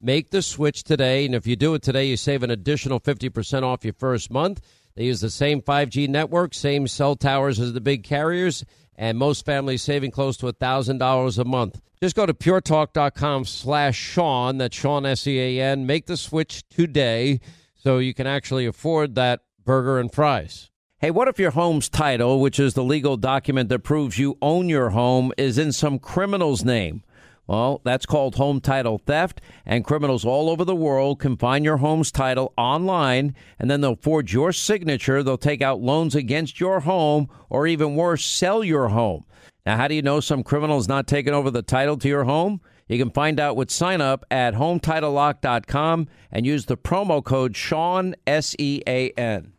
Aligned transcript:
Make 0.00 0.30
the 0.30 0.42
switch 0.42 0.84
today, 0.84 1.24
and 1.24 1.34
if 1.34 1.46
you 1.46 1.56
do 1.56 1.74
it 1.74 1.82
today, 1.82 2.06
you 2.06 2.16
save 2.16 2.42
an 2.42 2.50
additional 2.50 2.98
fifty 2.98 3.28
percent 3.28 3.64
off 3.64 3.84
your 3.84 3.94
first 3.94 4.30
month. 4.30 4.60
They 4.96 5.04
use 5.04 5.20
the 5.20 5.30
same 5.30 5.60
5G 5.60 6.08
network, 6.08 6.54
same 6.54 6.86
cell 6.86 7.16
towers 7.16 7.58
as 7.58 7.72
the 7.72 7.80
big 7.80 8.04
carriers, 8.04 8.64
and 8.96 9.18
most 9.18 9.44
families 9.44 9.82
saving 9.82 10.12
close 10.12 10.36
to 10.36 10.46
$1,000 10.46 11.38
a 11.38 11.44
month. 11.44 11.80
Just 12.00 12.14
go 12.14 12.26
to 12.26 12.34
puretalk.com 12.34 13.44
slash 13.44 13.96
Sean, 13.96 14.58
that's 14.58 14.76
Sean 14.76 15.04
S-E-A-N. 15.04 15.84
Make 15.86 16.06
the 16.06 16.16
switch 16.16 16.68
today 16.68 17.40
so 17.74 17.98
you 17.98 18.14
can 18.14 18.28
actually 18.28 18.66
afford 18.66 19.16
that 19.16 19.40
burger 19.64 19.98
and 19.98 20.12
fries. 20.12 20.70
Hey, 20.98 21.10
what 21.10 21.28
if 21.28 21.40
your 21.40 21.50
home's 21.50 21.88
title, 21.88 22.40
which 22.40 22.60
is 22.60 22.74
the 22.74 22.84
legal 22.84 23.16
document 23.16 23.68
that 23.70 23.80
proves 23.80 24.18
you 24.18 24.38
own 24.40 24.68
your 24.68 24.90
home, 24.90 25.32
is 25.36 25.58
in 25.58 25.72
some 25.72 25.98
criminal's 25.98 26.64
name? 26.64 27.02
Well, 27.46 27.82
that's 27.84 28.06
called 28.06 28.36
home 28.36 28.60
title 28.60 28.98
theft, 28.98 29.40
and 29.66 29.84
criminals 29.84 30.24
all 30.24 30.48
over 30.48 30.64
the 30.64 30.74
world 30.74 31.20
can 31.20 31.36
find 31.36 31.64
your 31.64 31.76
home's 31.76 32.10
title 32.10 32.54
online, 32.56 33.34
and 33.58 33.70
then 33.70 33.82
they'll 33.82 33.96
forge 33.96 34.32
your 34.32 34.52
signature. 34.52 35.22
They'll 35.22 35.36
take 35.36 35.60
out 35.60 35.80
loans 35.80 36.14
against 36.14 36.58
your 36.58 36.80
home, 36.80 37.28
or 37.50 37.66
even 37.66 37.96
worse, 37.96 38.24
sell 38.24 38.64
your 38.64 38.88
home. 38.88 39.24
Now, 39.66 39.76
how 39.76 39.88
do 39.88 39.94
you 39.94 40.02
know 40.02 40.20
some 40.20 40.42
criminal's 40.42 40.88
not 40.88 41.06
taking 41.06 41.34
over 41.34 41.50
the 41.50 41.62
title 41.62 41.96
to 41.98 42.08
your 42.08 42.24
home? 42.24 42.60
You 42.88 42.98
can 42.98 43.10
find 43.10 43.40
out 43.40 43.56
with 43.56 43.70
sign 43.70 44.00
up 44.00 44.24
at 44.30 44.54
HometitleLock.com 44.54 46.08
and 46.30 46.46
use 46.46 46.66
the 46.66 46.76
promo 46.76 47.24
code 47.24 47.56
Sean, 47.56 48.14
S 48.26 48.54
E 48.58 48.82
A 48.86 49.10
N. 49.12 49.53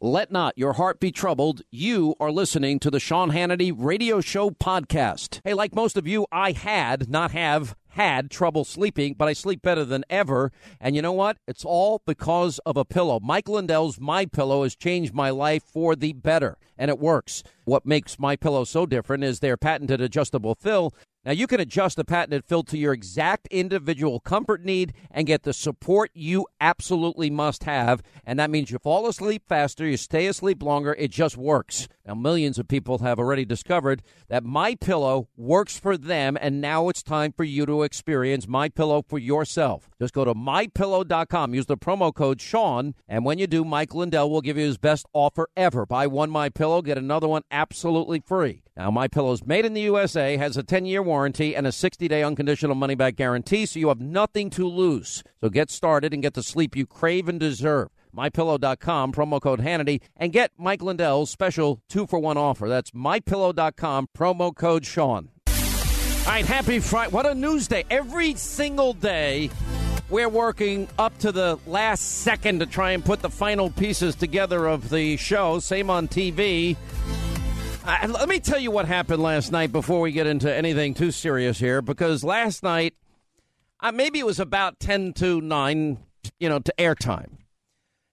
Let 0.00 0.30
not 0.30 0.56
your 0.56 0.74
heart 0.74 1.00
be 1.00 1.10
troubled. 1.10 1.62
You 1.72 2.14
are 2.20 2.30
listening 2.30 2.78
to 2.80 2.90
the 2.90 3.00
Sean 3.00 3.32
Hannity 3.32 3.74
Radio 3.76 4.20
Show 4.20 4.50
podcast. 4.50 5.40
Hey, 5.42 5.54
like 5.54 5.74
most 5.74 5.96
of 5.96 6.06
you, 6.06 6.24
I 6.30 6.52
had, 6.52 7.10
not 7.10 7.32
have, 7.32 7.74
had 7.88 8.30
trouble 8.30 8.64
sleeping, 8.64 9.14
but 9.14 9.26
I 9.26 9.32
sleep 9.32 9.60
better 9.60 9.84
than 9.84 10.04
ever. 10.08 10.52
And 10.80 10.94
you 10.94 11.02
know 11.02 11.12
what? 11.12 11.38
It's 11.48 11.64
all 11.64 12.00
because 12.06 12.60
of 12.60 12.76
a 12.76 12.84
pillow. 12.84 13.18
Mike 13.20 13.48
Lindell's 13.48 13.98
My 13.98 14.24
Pillow 14.24 14.62
has 14.62 14.76
changed 14.76 15.14
my 15.14 15.30
life 15.30 15.64
for 15.64 15.96
the 15.96 16.12
better, 16.12 16.58
and 16.78 16.92
it 16.92 17.00
works. 17.00 17.42
What 17.64 17.84
makes 17.84 18.20
My 18.20 18.36
Pillow 18.36 18.62
so 18.62 18.86
different 18.86 19.24
is 19.24 19.40
their 19.40 19.56
patented 19.56 20.00
adjustable 20.00 20.54
fill 20.54 20.94
now, 21.28 21.34
you 21.34 21.46
can 21.46 21.60
adjust 21.60 21.96
the 21.98 22.06
patented 22.06 22.46
fill 22.46 22.62
to 22.62 22.78
your 22.78 22.94
exact 22.94 23.48
individual 23.48 24.18
comfort 24.18 24.64
need 24.64 24.94
and 25.10 25.26
get 25.26 25.42
the 25.42 25.52
support 25.52 26.10
you 26.14 26.46
absolutely 26.58 27.28
must 27.28 27.64
have. 27.64 28.02
And 28.24 28.38
that 28.38 28.48
means 28.48 28.70
you 28.70 28.78
fall 28.78 29.06
asleep 29.06 29.42
faster, 29.46 29.86
you 29.86 29.98
stay 29.98 30.26
asleep 30.26 30.62
longer. 30.62 30.94
It 30.94 31.10
just 31.10 31.36
works. 31.36 31.86
Now, 32.06 32.14
millions 32.14 32.58
of 32.58 32.66
people 32.66 32.96
have 33.00 33.18
already 33.18 33.44
discovered 33.44 34.02
that 34.28 34.42
My 34.42 34.74
Pillow 34.74 35.28
works 35.36 35.78
for 35.78 35.98
them, 35.98 36.38
and 36.40 36.62
now 36.62 36.88
it's 36.88 37.02
time 37.02 37.34
for 37.36 37.44
you 37.44 37.66
to 37.66 37.82
experience 37.82 38.48
My 38.48 38.70
Pillow 38.70 39.04
for 39.06 39.18
yourself. 39.18 39.90
Just 40.00 40.14
go 40.14 40.24
to 40.24 40.32
mypillow.com, 40.32 41.52
use 41.52 41.66
the 41.66 41.76
promo 41.76 42.14
code 42.14 42.40
Sean, 42.40 42.94
and 43.06 43.26
when 43.26 43.36
you 43.36 43.46
do, 43.46 43.66
Mike 43.66 43.94
Lindell 43.94 44.30
will 44.30 44.40
give 44.40 44.56
you 44.56 44.64
his 44.64 44.78
best 44.78 45.04
offer 45.12 45.50
ever. 45.54 45.84
Buy 45.84 46.06
one 46.06 46.30
My 46.30 46.48
Pillow, 46.48 46.80
get 46.80 46.96
another 46.96 47.28
one 47.28 47.42
absolutely 47.50 48.20
free. 48.20 48.62
Now, 48.78 48.92
My 48.92 49.08
Pillow's 49.08 49.44
made 49.44 49.64
in 49.64 49.74
the 49.74 49.80
USA, 49.80 50.36
has 50.36 50.56
a 50.56 50.62
10-year 50.62 51.02
warranty 51.02 51.56
and 51.56 51.66
a 51.66 51.70
60-day 51.70 52.22
unconditional 52.22 52.76
money-back 52.76 53.16
guarantee, 53.16 53.66
so 53.66 53.80
you 53.80 53.88
have 53.88 54.00
nothing 54.00 54.50
to 54.50 54.68
lose. 54.68 55.24
So 55.40 55.48
get 55.48 55.68
started 55.68 56.14
and 56.14 56.22
get 56.22 56.34
the 56.34 56.44
sleep 56.44 56.76
you 56.76 56.86
crave 56.86 57.28
and 57.28 57.40
deserve. 57.40 57.88
MyPillow.com, 58.16 59.12
promo 59.12 59.40
code 59.40 59.58
Hannity, 59.58 60.00
and 60.16 60.32
get 60.32 60.52
Mike 60.56 60.80
Lindell's 60.80 61.28
special 61.28 61.82
two-for-one 61.88 62.36
offer. 62.36 62.68
That's 62.68 62.92
MyPillow.com, 62.92 64.10
promo 64.16 64.54
code 64.54 64.86
Sean. 64.86 65.30
All 65.48 65.54
right, 66.28 66.46
happy 66.46 66.78
Friday. 66.78 67.10
What 67.10 67.26
a 67.26 67.34
news 67.34 67.66
day. 67.66 67.82
Every 67.90 68.34
single 68.36 68.92
day, 68.92 69.50
we're 70.08 70.28
working 70.28 70.86
up 71.00 71.18
to 71.18 71.32
the 71.32 71.58
last 71.66 72.20
second 72.20 72.60
to 72.60 72.66
try 72.66 72.92
and 72.92 73.04
put 73.04 73.22
the 73.22 73.30
final 73.30 73.70
pieces 73.70 74.14
together 74.14 74.66
of 74.66 74.88
the 74.88 75.16
show. 75.16 75.58
Same 75.58 75.90
on 75.90 76.06
TV. 76.06 76.76
Uh, 77.88 78.06
let 78.06 78.28
me 78.28 78.38
tell 78.38 78.58
you 78.58 78.70
what 78.70 78.84
happened 78.84 79.22
last 79.22 79.50
night 79.50 79.72
before 79.72 80.02
we 80.02 80.12
get 80.12 80.26
into 80.26 80.54
anything 80.54 80.92
too 80.92 81.10
serious 81.10 81.58
here, 81.58 81.80
because 81.80 82.22
last 82.22 82.62
night, 82.62 82.92
uh, 83.80 83.90
maybe 83.90 84.18
it 84.18 84.26
was 84.26 84.38
about 84.38 84.78
10 84.78 85.14
to 85.14 85.40
9, 85.40 85.96
you 86.38 86.50
know, 86.50 86.58
to 86.58 86.74
airtime. 86.76 87.38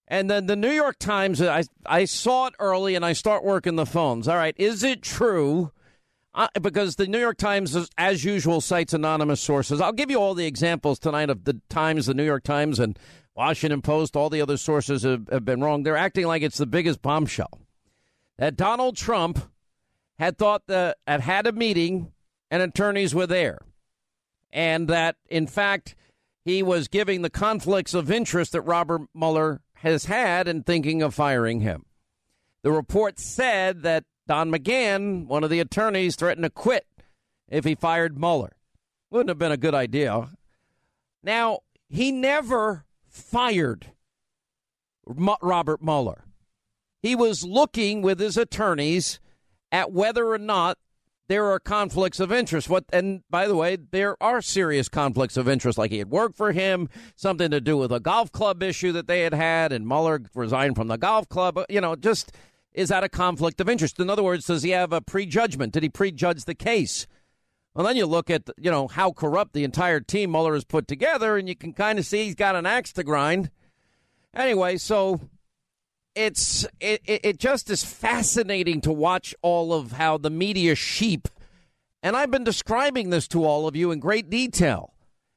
And 0.08 0.32
then 0.32 0.46
the 0.46 0.56
New 0.56 0.72
York 0.72 0.98
Times, 0.98 1.42
I, 1.42 1.66
I 1.86 2.06
saw 2.06 2.48
it 2.48 2.54
early 2.58 2.96
and 2.96 3.04
I 3.04 3.12
start 3.12 3.44
working 3.44 3.76
the 3.76 3.86
phones. 3.86 4.30
All 4.30 4.38
right, 4.38 4.56
is 4.58 4.82
it 4.82 5.02
true? 5.02 5.74
Uh, 6.34 6.48
because 6.62 6.96
the 6.96 7.08
New 7.08 7.20
York 7.20 7.38
Times, 7.38 7.76
is, 7.76 7.90
as 7.98 8.24
usual, 8.24 8.62
cites 8.62 8.94
anonymous 8.94 9.42
sources. 9.42 9.82
I'll 9.82 9.92
give 9.92 10.10
you 10.10 10.22
all 10.22 10.36
the 10.36 10.46
examples 10.46 11.00
tonight 11.00 11.30
of 11.30 11.44
the 11.44 11.60
Times, 11.68 12.06
the 12.06 12.14
New 12.14 12.24
York 12.24 12.46
Times, 12.46 12.80
and 12.80 12.98
Washington 13.36 13.82
Post. 13.82 14.16
All 14.16 14.30
the 14.30 14.42
other 14.42 14.56
sources 14.56 15.04
have, 15.04 15.28
have 15.28 15.44
been 15.44 15.60
wrong. 15.60 15.84
They're 15.84 15.98
acting 15.98 16.28
like 16.28 16.44
it's 16.44 16.60
the 16.60 16.66
biggest 16.66 17.02
bombshell. 17.02 17.60
That 18.38 18.56
Donald 18.56 18.96
Trump 18.96 19.50
had 20.20 20.38
thought 20.38 20.68
that 20.68 20.98
had 21.06 21.22
had 21.22 21.48
a 21.48 21.52
meeting 21.52 22.12
and 22.50 22.62
attorneys 22.62 23.14
were 23.14 23.28
there, 23.28 23.60
and 24.52 24.88
that 24.88 25.16
in 25.28 25.48
fact 25.48 25.96
he 26.44 26.62
was 26.62 26.88
giving 26.88 27.22
the 27.22 27.30
conflicts 27.30 27.94
of 27.94 28.12
interest 28.12 28.52
that 28.52 28.62
Robert 28.62 29.02
Mueller 29.14 29.62
has 29.76 30.06
had 30.06 30.48
in 30.48 30.64
thinking 30.64 31.02
of 31.02 31.14
firing 31.14 31.62
him. 31.62 31.86
The 32.64 32.72
report 32.72 33.20
said 33.20 33.84
that 33.84 34.06
Don 34.28 34.52
McGahn, 34.52 35.28
one 35.28 35.44
of 35.44 35.50
the 35.50 35.60
attorneys, 35.60 36.16
threatened 36.16 36.46
to 36.46 36.50
quit 36.50 36.88
if 37.48 37.66
he 37.66 37.76
fired 37.76 38.18
Mueller. 38.18 38.54
Wouldn't 39.12 39.30
have 39.30 39.38
been 39.38 39.52
a 39.52 39.58
good 39.58 39.76
idea. 39.76 40.30
Now, 41.24 41.60
he 41.90 42.12
never 42.12 42.86
fired 43.08 43.92
Robert 45.06 45.82
Mueller. 45.84 46.26
He 47.02 47.16
was 47.16 47.44
looking 47.44 48.02
with 48.02 48.20
his 48.20 48.38
attorneys 48.38 49.20
at 49.72 49.92
whether 49.92 50.28
or 50.28 50.38
not 50.38 50.78
there 51.28 51.46
are 51.46 51.60
conflicts 51.60 52.20
of 52.20 52.32
interest. 52.32 52.70
What 52.70 52.86
and 52.94 53.24
by 53.30 53.48
the 53.48 53.56
way, 53.56 53.78
there 53.78 54.22
are 54.22 54.42
serious 54.42 54.90
conflicts 54.90 55.38
of 55.38 55.48
interest. 55.48 55.78
Like 55.78 55.92
he 55.92 55.98
had 55.98 56.10
worked 56.10 56.38
for 56.38 56.52
him, 56.52 56.90
something 57.16 57.52
to 57.52 57.62
do 57.62 57.78
with 57.78 57.92
a 57.92 58.00
golf 58.00 58.32
club 58.32 58.62
issue 58.62 58.92
that 58.92 59.08
they 59.08 59.22
had 59.22 59.34
had, 59.34 59.72
and 59.72 59.88
Mueller 59.88 60.22
resigned 60.34 60.76
from 60.76 60.88
the 60.88 60.98
golf 60.98 61.28
club. 61.28 61.60
You 61.70 61.82
know, 61.82 61.96
just 61.96 62.32
is 62.74 62.90
that 62.90 63.04
a 63.04 63.10
conflict 63.10 63.60
of 63.62 63.70
interest? 63.70 64.00
In 64.00 64.10
other 64.10 64.24
words, 64.24 64.46
does 64.46 64.64
he 64.64 64.72
have 64.72 64.94
a 64.94 65.02
prejudgment? 65.02 65.74
Did 65.74 65.84
he 65.84 65.90
prejudge 65.90 66.46
the 66.46 66.56
case? 66.56 67.08
Well, 67.74 67.86
then 67.86 67.98
you 67.98 68.06
look 68.06 68.30
at 68.30 68.44
you 68.58 68.72
know 68.72 68.88
how 68.88 69.12
corrupt 69.12 69.54
the 69.54 69.64
entire 69.64 70.00
team 70.00 70.32
Mueller 70.32 70.54
has 70.54 70.64
put 70.64 70.88
together, 70.88 71.38
and 71.38 71.50
you 71.50 71.56
can 71.56 71.74
kind 71.74 72.00
of 72.00 72.06
see 72.06 72.26
he's 72.26 72.36
got 72.36 72.56
an 72.56 72.66
axe 72.66 72.94
to 72.94 73.04
grind. 73.04 73.50
Anyway, 74.34 74.78
so 74.78 75.22
it's 76.16 76.66
it, 76.80 77.02
it 77.06 77.38
just 77.38 77.70
is 77.70 77.84
fascinating 77.84 78.82
to 78.82 78.92
watch 78.92 79.36
all 79.42 79.74
of 79.74 79.94
how 79.94 80.18
the 80.18 80.30
media 80.30 80.76
sheep 80.76 81.28
and 82.02 82.16
I've 82.16 82.32
been 82.32 82.44
describing 82.44 83.10
this 83.10 83.28
to 83.30 83.44
all 83.44 83.68
of 83.68 83.76
you 83.76 83.92
in 83.92 84.00
great 84.00 84.30
detail 84.30 84.94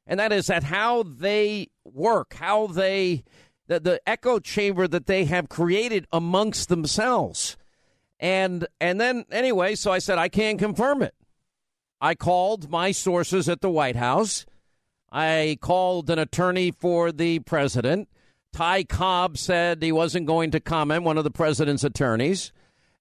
and 0.07 0.19
that 0.21 0.33
is 0.33 0.47
that 0.47 0.65
how 0.65 1.03
they 1.03 1.69
work 1.85 2.35
how 2.35 2.69
they 2.69 3.25
the, 3.69 3.79
the 3.79 4.01
echo 4.07 4.39
chamber 4.41 4.89
that 4.89 5.07
they 5.07 5.27
have 5.27 5.49
created 5.49 6.07
amongst 6.11 6.69
themselves. 6.69 7.57
And 8.19 8.67
and 8.81 9.01
then 9.01 9.25
anyway 9.31 9.77
so 9.77 9.93
I 9.93 10.01
said 10.01 10.19
I 10.19 10.29
can't 10.29 10.59
confirm 10.59 11.03
it. 11.03 11.15
I 12.01 12.15
called 12.15 12.71
my 12.71 12.91
sources 12.93 13.49
at 13.49 13.61
the 13.61 13.71
White 13.71 13.97
House. 13.97 14.47
I 15.11 15.59
called 15.61 16.11
an 16.11 16.19
attorney 16.19 16.71
for 16.71 17.13
the 17.13 17.39
president 17.41 18.09
Ty 18.59 18.83
Cobb 18.83 19.39
said 19.39 19.81
he 19.81 19.93
wasn't 19.93 20.27
going 20.27 20.51
to 20.51 20.59
comment, 20.59 21.05
one 21.05 21.17
of 21.17 21.23
the 21.23 21.31
president's 21.31 21.85
attorneys. 21.85 22.51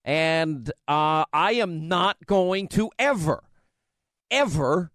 And 0.06 0.70
uh, 0.88 1.26
I 1.34 1.54
am 1.54 1.88
not 1.88 2.28
going 2.28 2.68
to 2.68 2.92
ever, 3.00 3.44
ever, 4.30 4.92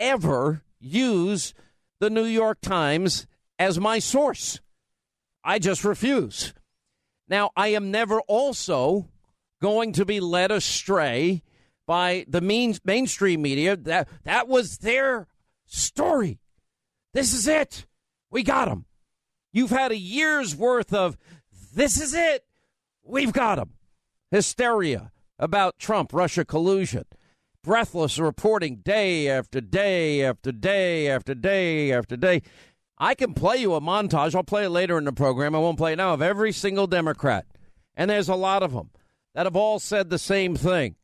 ever 0.00 0.62
use 0.80 1.52
the 2.00 2.08
New 2.08 2.24
York 2.24 2.62
Times 2.62 3.26
as 3.58 3.78
my 3.78 3.98
source. 3.98 4.62
I 5.44 5.58
just 5.58 5.84
refuse. 5.84 6.54
Now, 7.28 7.50
I 7.54 7.68
am 7.68 7.90
never 7.90 8.22
also 8.22 9.10
going 9.60 9.92
to 9.92 10.06
be 10.06 10.18
led 10.20 10.50
astray 10.50 11.42
by 11.86 12.24
the 12.26 12.40
main, 12.40 12.74
mainstream 12.86 13.42
media. 13.42 13.76
That, 13.76 14.08
that 14.24 14.48
was 14.48 14.78
their 14.78 15.26
story. 15.66 16.40
This 17.12 17.34
is 17.34 17.46
it. 17.46 17.84
We 18.30 18.42
got 18.42 18.70
them. 18.70 18.85
You've 19.56 19.70
had 19.70 19.90
a 19.90 19.96
year's 19.96 20.54
worth 20.54 20.92
of 20.92 21.16
this 21.74 21.98
is 21.98 22.12
it. 22.12 22.44
We've 23.02 23.32
got 23.32 23.58
him. 23.58 23.70
Hysteria 24.30 25.12
about 25.38 25.78
Trump 25.78 26.12
Russia 26.12 26.44
collusion. 26.44 27.04
Breathless 27.64 28.18
reporting 28.18 28.82
day 28.84 29.30
after 29.30 29.62
day 29.62 30.22
after 30.22 30.52
day 30.52 31.08
after 31.08 31.34
day 31.34 31.90
after 31.90 32.18
day. 32.18 32.42
I 32.98 33.14
can 33.14 33.32
play 33.32 33.56
you 33.56 33.72
a 33.72 33.80
montage. 33.80 34.34
I'll 34.34 34.44
play 34.44 34.66
it 34.66 34.68
later 34.68 34.98
in 34.98 35.04
the 35.04 35.12
program. 35.14 35.54
I 35.54 35.58
won't 35.58 35.78
play 35.78 35.94
it 35.94 35.96
now 35.96 36.12
of 36.12 36.20
every 36.20 36.52
single 36.52 36.86
Democrat. 36.86 37.46
And 37.96 38.10
there's 38.10 38.28
a 38.28 38.34
lot 38.34 38.62
of 38.62 38.74
them 38.74 38.90
that 39.34 39.46
have 39.46 39.56
all 39.56 39.78
said 39.78 40.10
the 40.10 40.18
same 40.18 40.54
thing. 40.54 40.96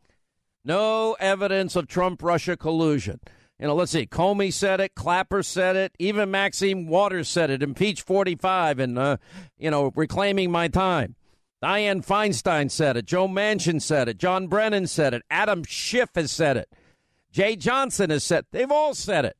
No 0.62 1.16
evidence 1.19 1.75
of 1.75 1.87
Trump 1.87 2.22
Russia 2.22 2.58
collusion. 2.58 3.19
You 3.62 3.68
know, 3.68 3.76
let's 3.76 3.92
see. 3.92 4.08
Comey 4.08 4.52
said 4.52 4.80
it. 4.80 4.96
Clapper 4.96 5.40
said 5.44 5.76
it. 5.76 5.94
Even 6.00 6.32
Maxine 6.32 6.88
Waters 6.88 7.28
said 7.28 7.48
it. 7.48 7.62
Impeach 7.62 8.02
45 8.02 8.80
and, 8.80 8.98
uh, 8.98 9.18
you 9.56 9.70
know, 9.70 9.92
reclaiming 9.94 10.50
my 10.50 10.66
time. 10.66 11.14
Dianne 11.62 12.04
Feinstein 12.04 12.72
said 12.72 12.96
it. 12.96 13.06
Joe 13.06 13.28
Manchin 13.28 13.80
said 13.80 14.08
it. 14.08 14.18
John 14.18 14.48
Brennan 14.48 14.88
said 14.88 15.14
it. 15.14 15.22
Adam 15.30 15.62
Schiff 15.62 16.08
has 16.16 16.32
said 16.32 16.56
it. 16.56 16.70
Jeh 17.32 17.56
Johnson 17.56 18.10
has 18.10 18.24
said 18.24 18.46
They've 18.50 18.68
all 18.68 18.94
said 18.94 19.24
it. 19.24 19.36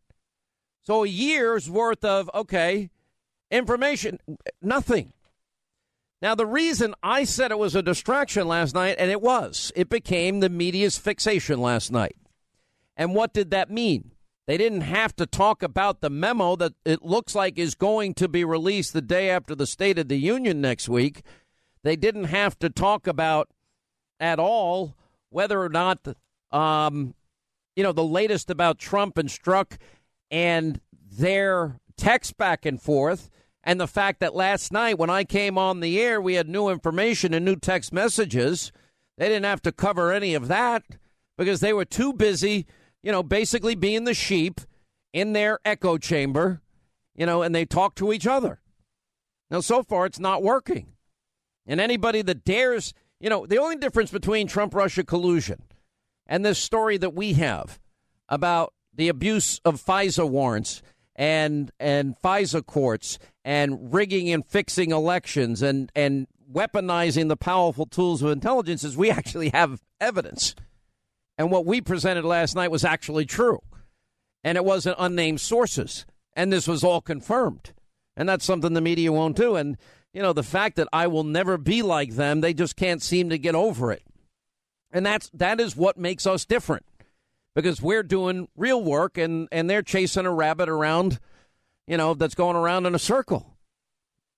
So 0.85 1.03
a 1.03 1.09
year's 1.09 1.69
worth 1.69 2.05
of, 2.05 2.31
okay, 2.33 2.91
information, 3.51 4.21
nothing. 4.63 5.13
Now, 6.21 6.37
the 6.37 6.47
reason 6.47 6.95
I 7.03 7.25
said 7.25 7.51
it 7.51 7.59
was 7.59 7.75
a 7.75 7.83
distraction 7.83 8.47
last 8.47 8.73
night, 8.73 8.95
and 9.01 9.11
it 9.11 9.21
was, 9.21 9.73
it 9.75 9.89
became 9.89 10.39
the 10.39 10.49
media's 10.49 10.97
fixation 10.97 11.61
last 11.61 11.91
night. 11.91 12.15
And 12.97 13.17
what 13.17 13.35
did 13.35 13.51
that 13.51 13.69
mean? 13.69 14.12
They 14.53 14.59
didn't 14.59 14.83
have 14.83 15.17
to 15.17 15.25
talk 15.25 15.63
about 15.63 16.03
the 16.03 16.11
memo 16.11 16.57
that 16.57 16.75
it 16.85 17.03
looks 17.03 17.35
like 17.35 17.59
is 17.59 17.75
going 17.75 18.13
to 18.17 18.29
be 18.29 18.45
released 18.45 18.93
the 18.93 19.01
day 19.01 19.31
after 19.31 19.55
the 19.55 19.67
State 19.67 19.99
of 19.99 20.09
the 20.09 20.19
Union 20.19 20.61
next 20.61 20.91
week. 20.91 21.23
They 21.83 21.97
didn't 21.97 22.25
have 22.25 22.59
to 22.59 22.69
talk 22.69 23.07
about 23.07 23.49
at 24.21 24.39
all 24.39 24.95
whether 25.31 25.59
or 25.59 25.71
not, 25.71 26.07
um, 26.51 27.15
you 27.77 27.83
know, 27.83 27.93
the 27.93 28.05
latest 28.05 28.51
about 28.51 28.79
Trump 28.79 29.17
and 29.17 29.31
Strzok 29.31 29.79
and 30.31 30.83
their 31.11 31.81
text 31.97 32.37
back 32.37 32.67
and 32.67 32.79
forth 32.79 33.31
and 33.65 33.81
the 33.81 33.89
fact 33.89 34.21
that 34.21 34.35
last 34.35 34.71
night 34.71 34.99
when 34.99 35.09
I 35.09 35.25
came 35.25 35.57
on 35.57 35.81
the 35.81 35.99
air, 35.99 36.21
we 36.21 36.35
had 36.35 36.51
new 36.51 36.69
information 36.69 37.33
and 37.33 37.43
new 37.43 37.57
text 37.57 37.91
messages. 37.91 38.71
They 39.17 39.29
didn't 39.29 39.47
have 39.47 39.63
to 39.63 39.73
cover 39.73 40.13
any 40.13 40.35
of 40.35 40.49
that 40.49 40.83
because 41.39 41.61
they 41.61 41.73
were 41.73 41.87
too 41.87 42.13
busy, 42.13 42.67
you 43.03 43.13
know, 43.13 43.23
basically 43.23 43.75
being 43.75 44.05
the 44.05 44.15
sheep 44.15 44.61
in 45.13 45.33
their 45.33 45.59
echo 45.65 45.99
chamber, 45.99 46.61
you 47.15 47.27
know, 47.27 47.43
and 47.43 47.55
they 47.55 47.65
talk 47.65 47.95
to 47.97 48.13
each 48.13 48.27
other. 48.27 48.61
Now, 49.51 49.61
so 49.61 49.83
far, 49.83 50.07
it's 50.07 50.19
not 50.19 50.43
working. 50.43 50.93
And 51.67 51.81
anybody 51.81 52.23
that 52.23 52.45
dares, 52.45 52.95
you 53.21 53.29
know, 53.29 53.47
the 53.47 53.59
only 53.59 53.77
difference 53.77 54.11
between 54.11 54.47
Trump 54.47 54.75
Russia 54.75 55.05
collusion 55.05 55.63
and 56.27 56.45
this 56.45 56.59
story 56.59 56.97
that 56.97 57.15
we 57.15 57.35
have 57.35 57.79
about 58.29 58.73
the 58.95 59.09
abuse 59.09 59.61
of 59.65 59.83
FISA 59.83 60.29
warrants 60.29 60.83
and 61.15 61.71
and 61.79 62.17
FISA 62.23 62.65
courts 62.65 63.19
and 63.45 63.93
rigging 63.93 64.31
and 64.31 64.47
fixing 64.47 64.91
elections 64.91 65.63
and 65.63 65.93
and 65.95 66.27
weaponizing 66.51 67.29
the 67.29 67.37
powerful 67.37 67.87
tools 67.87 68.23
of 68.23 68.31
intelligence 68.31 68.85
is 68.85 68.97
we 68.97 69.11
actually 69.11 69.51
have 69.51 69.83
evidence. 70.01 70.55
And 71.43 71.51
what 71.51 71.67
we 71.67 71.81
presented 71.81 72.25
last 72.25 72.55
night 72.55 72.71
was 72.71 72.85
actually 72.85 73.25
true. 73.25 73.63
And 74.45 74.57
it 74.57 74.65
wasn't 74.65 74.95
unnamed 74.97 75.41
sources. 75.41 76.07
And 76.35 76.53
this 76.53 76.69
was 76.69 76.85
all 76.85 77.01
confirmed. 77.01 77.73
And 78.17 78.29
that's 78.29 78.45
something 78.45 78.75
the 78.75 78.81
media 78.81 79.11
won't 79.11 79.35
do. 79.35 79.57
And, 79.57 79.77
you 80.13 80.23
know, 80.23 80.33
the 80.33 80.45
fact 80.45 80.77
that 80.77 80.87
I 80.93 81.09
will 81.09 81.25
never 81.25 81.59
be 81.59 81.83
like 81.83 82.13
them, 82.13 82.43
they 82.43 82.55
just 82.55 82.77
can't 82.77 83.03
seem 83.03 83.29
to 83.31 83.39
get 83.39 83.57
over 83.57 83.91
it. 83.91 84.05
And 84.93 85.05
that's 85.05 85.31
that 85.35 85.59
is 85.59 85.75
what 85.75 85.99
makes 85.99 86.29
us 86.29 86.45
different 86.45 86.87
because 87.57 87.83
we're 87.83 88.05
doing 88.05 88.47
real 88.57 88.81
work 88.81 89.19
and, 89.19 89.49
and 89.51 89.69
they're 89.69 89.83
chasing 89.83 90.27
a 90.27 90.33
rabbit 90.33 90.69
around, 90.69 91.19
you 91.89 91.97
know, 91.97 92.15
that's 92.15 92.37
going 92.37 92.55
around 92.55 92.87
in 92.87 92.95
a 92.95 93.01
circle. 93.01 93.57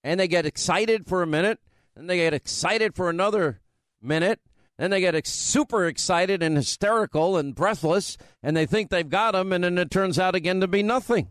And 0.02 0.18
they 0.18 0.26
get 0.26 0.46
excited 0.46 1.06
for 1.06 1.22
a 1.22 1.26
minute, 1.26 1.60
and 1.94 2.08
they 2.08 2.16
get 2.16 2.32
excited 2.32 2.94
for 2.94 3.10
another 3.10 3.60
minute, 4.00 4.40
then 4.78 4.90
they 4.90 5.00
get 5.00 5.26
super 5.26 5.86
excited 5.86 6.42
and 6.42 6.56
hysterical 6.56 7.36
and 7.36 7.54
breathless, 7.54 8.16
and 8.42 8.56
they 8.56 8.66
think 8.66 8.90
they've 8.90 9.08
got 9.08 9.32
them, 9.32 9.52
and 9.52 9.64
then 9.64 9.78
it 9.78 9.90
turns 9.90 10.18
out 10.18 10.34
again 10.34 10.60
to 10.60 10.68
be 10.68 10.82
nothing. 10.82 11.28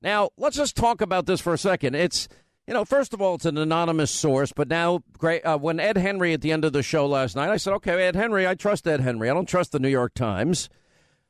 Now, 0.00 0.30
let's 0.36 0.56
just 0.56 0.76
talk 0.76 1.00
about 1.00 1.26
this 1.26 1.40
for 1.40 1.52
a 1.52 1.58
second. 1.58 1.94
It's 1.94 2.28
you 2.66 2.74
know, 2.74 2.84
first 2.84 3.14
of 3.14 3.22
all, 3.22 3.36
it's 3.36 3.46
an 3.46 3.56
anonymous 3.56 4.10
source, 4.10 4.52
but 4.52 4.68
now, 4.68 5.00
great. 5.16 5.40
Uh, 5.40 5.56
when 5.56 5.80
Ed 5.80 5.96
Henry 5.96 6.34
at 6.34 6.42
the 6.42 6.52
end 6.52 6.66
of 6.66 6.74
the 6.74 6.82
show 6.82 7.06
last 7.06 7.34
night, 7.34 7.48
I 7.48 7.56
said, 7.56 7.72
"Okay, 7.74 8.06
Ed 8.06 8.14
Henry, 8.14 8.46
I 8.46 8.54
trust 8.54 8.86
Ed 8.86 9.00
Henry. 9.00 9.30
I 9.30 9.34
don't 9.34 9.48
trust 9.48 9.72
the 9.72 9.78
New 9.78 9.88
York 9.88 10.12
Times." 10.12 10.68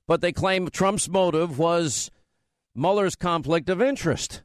But 0.08 0.20
they 0.20 0.32
claim 0.32 0.68
Trump's 0.68 1.08
motive 1.08 1.56
was 1.56 2.10
Mueller's 2.74 3.14
conflict 3.14 3.68
of 3.68 3.80
interest. 3.80 4.42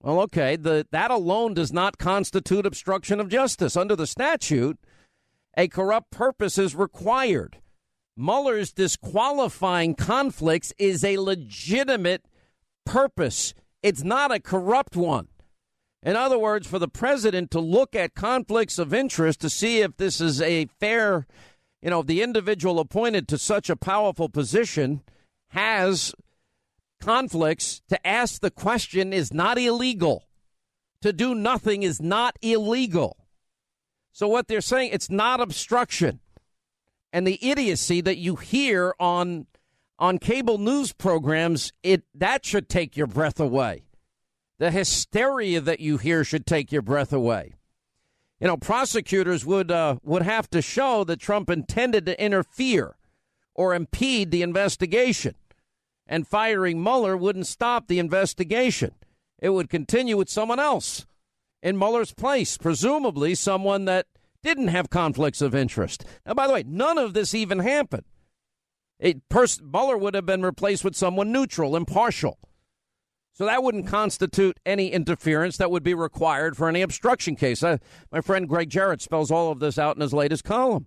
Well, 0.00 0.20
okay, 0.22 0.56
the, 0.56 0.86
that 0.90 1.10
alone 1.10 1.52
does 1.52 1.72
not 1.72 1.98
constitute 1.98 2.64
obstruction 2.64 3.20
of 3.20 3.28
justice. 3.28 3.76
Under 3.76 3.96
the 3.96 4.06
statute, 4.06 4.78
a 5.56 5.68
corrupt 5.68 6.10
purpose 6.10 6.58
is 6.58 6.74
required. 6.74 7.58
Mueller's 8.16 8.72
disqualifying 8.72 9.94
conflicts 9.94 10.72
is 10.78 11.04
a 11.04 11.18
legitimate 11.18 12.24
purpose. 12.84 13.54
It's 13.82 14.02
not 14.02 14.32
a 14.32 14.40
corrupt 14.40 14.96
one. 14.96 15.28
In 16.02 16.16
other 16.16 16.38
words, 16.38 16.66
for 16.66 16.78
the 16.78 16.88
president 16.88 17.50
to 17.50 17.60
look 17.60 17.94
at 17.96 18.14
conflicts 18.14 18.78
of 18.78 18.94
interest 18.94 19.40
to 19.40 19.50
see 19.50 19.80
if 19.80 19.96
this 19.96 20.20
is 20.20 20.40
a 20.40 20.66
fair, 20.78 21.26
you 21.82 21.90
know, 21.90 22.02
the 22.02 22.22
individual 22.22 22.78
appointed 22.78 23.26
to 23.28 23.38
such 23.38 23.68
a 23.68 23.76
powerful 23.76 24.28
position 24.28 25.02
has 25.48 26.14
conflicts, 27.00 27.82
to 27.88 28.06
ask 28.06 28.40
the 28.40 28.50
question 28.50 29.12
is 29.12 29.32
not 29.32 29.58
illegal. 29.58 30.24
To 31.02 31.12
do 31.12 31.34
nothing 31.34 31.82
is 31.82 32.00
not 32.00 32.36
illegal. 32.40 33.16
So 34.16 34.28
what 34.28 34.48
they're 34.48 34.62
saying, 34.62 34.92
it's 34.94 35.10
not 35.10 35.42
obstruction. 35.42 36.20
And 37.12 37.26
the 37.26 37.38
idiocy 37.46 38.00
that 38.00 38.16
you 38.16 38.36
hear 38.36 38.94
on 38.98 39.46
on 39.98 40.16
cable 40.16 40.56
news 40.56 40.94
programs, 40.94 41.74
it 41.82 42.02
that 42.14 42.46
should 42.46 42.70
take 42.70 42.96
your 42.96 43.08
breath 43.08 43.38
away. 43.38 43.82
The 44.56 44.70
hysteria 44.70 45.60
that 45.60 45.80
you 45.80 45.98
hear 45.98 46.24
should 46.24 46.46
take 46.46 46.72
your 46.72 46.80
breath 46.80 47.12
away. 47.12 47.56
You 48.40 48.46
know, 48.46 48.56
prosecutors 48.56 49.44
would 49.44 49.70
uh, 49.70 49.96
would 50.02 50.22
have 50.22 50.48
to 50.48 50.62
show 50.62 51.04
that 51.04 51.20
Trump 51.20 51.50
intended 51.50 52.06
to 52.06 52.18
interfere 52.18 52.96
or 53.54 53.74
impede 53.74 54.30
the 54.30 54.40
investigation, 54.40 55.34
and 56.06 56.26
firing 56.26 56.82
Mueller 56.82 57.18
wouldn't 57.18 57.48
stop 57.48 57.86
the 57.86 57.98
investigation. 57.98 58.92
It 59.40 59.50
would 59.50 59.68
continue 59.68 60.16
with 60.16 60.30
someone 60.30 60.58
else 60.58 61.04
in 61.62 61.78
Mueller's 61.78 62.14
place, 62.14 62.56
presumably 62.56 63.34
someone 63.34 63.84
that 63.86 64.06
didn't 64.42 64.68
have 64.68 64.90
conflicts 64.90 65.40
of 65.40 65.54
interest. 65.54 66.04
Now, 66.24 66.34
by 66.34 66.46
the 66.46 66.52
way, 66.52 66.64
none 66.66 66.98
of 66.98 67.14
this 67.14 67.34
even 67.34 67.58
happened. 67.58 68.04
It, 68.98 69.28
pers- 69.28 69.60
Mueller 69.62 69.98
would 69.98 70.14
have 70.14 70.26
been 70.26 70.42
replaced 70.42 70.84
with 70.84 70.96
someone 70.96 71.32
neutral, 71.32 71.76
impartial. 71.76 72.38
So 73.32 73.44
that 73.44 73.62
wouldn't 73.62 73.86
constitute 73.86 74.58
any 74.64 74.92
interference 74.92 75.58
that 75.58 75.70
would 75.70 75.82
be 75.82 75.92
required 75.92 76.56
for 76.56 76.68
any 76.68 76.80
obstruction 76.80 77.36
case. 77.36 77.62
Uh, 77.62 77.76
my 78.10 78.22
friend 78.22 78.48
Gregg 78.48 78.70
Jarrett 78.70 79.02
spells 79.02 79.30
all 79.30 79.52
of 79.52 79.60
this 79.60 79.78
out 79.78 79.96
in 79.96 80.00
his 80.00 80.14
latest 80.14 80.44
column. 80.44 80.86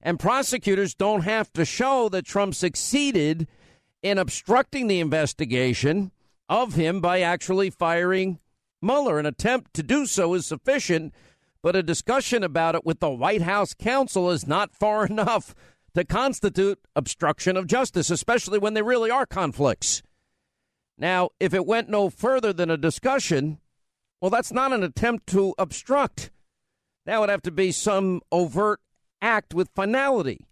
And 0.00 0.18
prosecutors 0.18 0.94
don't 0.94 1.22
have 1.22 1.52
to 1.52 1.64
show 1.64 2.08
that 2.08 2.24
Trump 2.24 2.54
succeeded 2.54 3.46
in 4.02 4.18
obstructing 4.18 4.86
the 4.86 5.00
investigation 5.00 6.12
of 6.48 6.74
him 6.74 7.00
by 7.00 7.20
actually 7.20 7.70
firing 7.70 8.38
Mueller. 8.80 9.18
An 9.18 9.26
attempt 9.26 9.74
to 9.74 9.82
do 9.82 10.06
so 10.06 10.34
is 10.34 10.46
sufficient, 10.46 11.14
but 11.62 11.76
a 11.76 11.82
discussion 11.82 12.42
about 12.42 12.74
it 12.74 12.84
with 12.84 13.00
the 13.00 13.10
White 13.10 13.42
House 13.42 13.74
counsel 13.74 14.30
is 14.30 14.46
not 14.46 14.74
far 14.74 15.06
enough 15.10 15.54
to 15.94 16.04
constitute 16.04 16.78
obstruction 16.94 17.56
of 17.56 17.66
justice, 17.66 18.10
especially 18.10 18.58
when 18.58 18.74
there 18.74 18.84
really 18.84 19.10
are 19.10 19.26
conflicts. 19.26 20.02
Now, 20.96 21.30
if 21.40 21.54
it 21.54 21.66
went 21.66 21.88
no 21.88 22.10
further 22.10 22.52
than 22.52 22.70
a 22.70 22.76
discussion, 22.76 23.58
Well, 24.20 24.30
that's 24.30 24.52
not 24.52 24.72
an 24.72 24.82
attempt 24.82 25.28
to 25.28 25.54
obstruct. 25.58 26.30
That 27.06 27.20
would 27.20 27.30
have 27.30 27.42
to 27.42 27.50
be 27.50 27.72
some 27.72 28.20
overt 28.32 28.80
act 29.22 29.54
with 29.54 29.70
finality. 29.74 30.46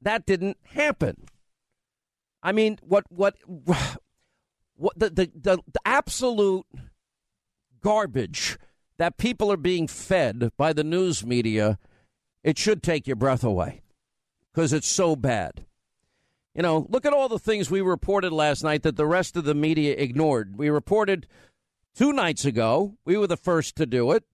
That 0.00 0.26
didn't 0.26 0.58
happen. 0.64 1.26
I 2.42 2.52
mean, 2.52 2.78
what 2.82 3.04
what 3.10 3.36
what 4.76 4.98
the 4.98 5.10
the, 5.10 5.30
the, 5.34 5.58
the 5.72 5.80
absolute 5.84 6.66
garbage 7.80 8.58
that 8.98 9.18
people 9.18 9.50
are 9.52 9.56
being 9.56 9.86
fed 9.86 10.50
by 10.56 10.72
the 10.72 10.84
news 10.84 11.24
media, 11.24 11.78
it 12.42 12.58
should 12.58 12.82
take 12.82 13.06
your 13.06 13.16
breath 13.16 13.44
away 13.44 13.82
because 14.52 14.72
it's 14.72 14.88
so 14.88 15.14
bad. 15.16 15.64
You 16.54 16.62
know, 16.62 16.86
look 16.88 17.06
at 17.06 17.12
all 17.12 17.28
the 17.28 17.38
things 17.38 17.70
we 17.70 17.80
reported 17.80 18.32
last 18.32 18.64
night 18.64 18.82
that 18.82 18.96
the 18.96 19.06
rest 19.06 19.36
of 19.36 19.44
the 19.44 19.54
media 19.54 19.94
ignored. 19.96 20.56
We 20.56 20.70
reported 20.70 21.26
two 21.94 22.12
nights 22.12 22.44
ago, 22.44 22.96
we 23.04 23.16
were 23.16 23.28
the 23.28 23.36
first 23.36 23.76
to 23.76 23.86
do 23.86 24.10
it, 24.12 24.24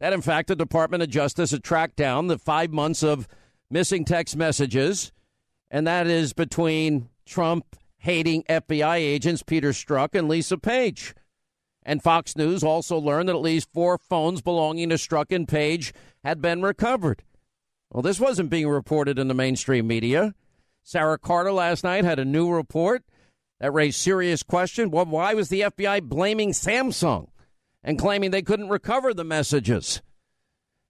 that 0.00 0.12
in 0.12 0.20
fact 0.20 0.48
the 0.48 0.56
Department 0.56 1.02
of 1.02 1.08
Justice 1.08 1.52
had 1.52 1.64
tracked 1.64 1.96
down 1.96 2.26
the 2.26 2.38
five 2.38 2.70
months 2.70 3.02
of 3.02 3.26
missing 3.70 4.04
text 4.04 4.36
messages, 4.36 5.12
and 5.70 5.86
that 5.86 6.06
is 6.06 6.34
between 6.34 7.08
Trump 7.24 7.76
hating 7.98 8.42
FBI 8.42 8.96
agents 8.96 9.42
Peter 9.42 9.70
Strzok 9.70 10.14
and 10.14 10.28
Lisa 10.28 10.58
Page. 10.58 11.14
And 11.84 12.02
Fox 12.02 12.36
News 12.36 12.64
also 12.64 12.98
learned 12.98 13.28
that 13.28 13.36
at 13.36 13.42
least 13.42 13.72
four 13.72 13.98
phones 13.98 14.40
belonging 14.40 14.88
to 14.88 14.94
Strzok 14.94 15.34
and 15.34 15.46
Page 15.46 15.92
had 16.22 16.40
been 16.40 16.62
recovered. 16.62 17.22
Well, 17.90 18.02
this 18.02 18.18
wasn't 18.18 18.50
being 18.50 18.68
reported 18.68 19.18
in 19.18 19.28
the 19.28 19.34
mainstream 19.34 19.86
media. 19.86 20.34
Sarah 20.82 21.18
Carter 21.18 21.52
last 21.52 21.84
night 21.84 22.04
had 22.04 22.18
a 22.18 22.24
new 22.24 22.50
report 22.50 23.04
that 23.60 23.72
raised 23.72 24.00
serious 24.00 24.42
questions. 24.42 24.90
Well, 24.90 25.04
why 25.04 25.34
was 25.34 25.48
the 25.48 25.62
FBI 25.62 26.02
blaming 26.02 26.50
Samsung 26.50 27.28
and 27.82 27.98
claiming 27.98 28.30
they 28.30 28.42
couldn't 28.42 28.68
recover 28.68 29.14
the 29.14 29.24
messages? 29.24 30.02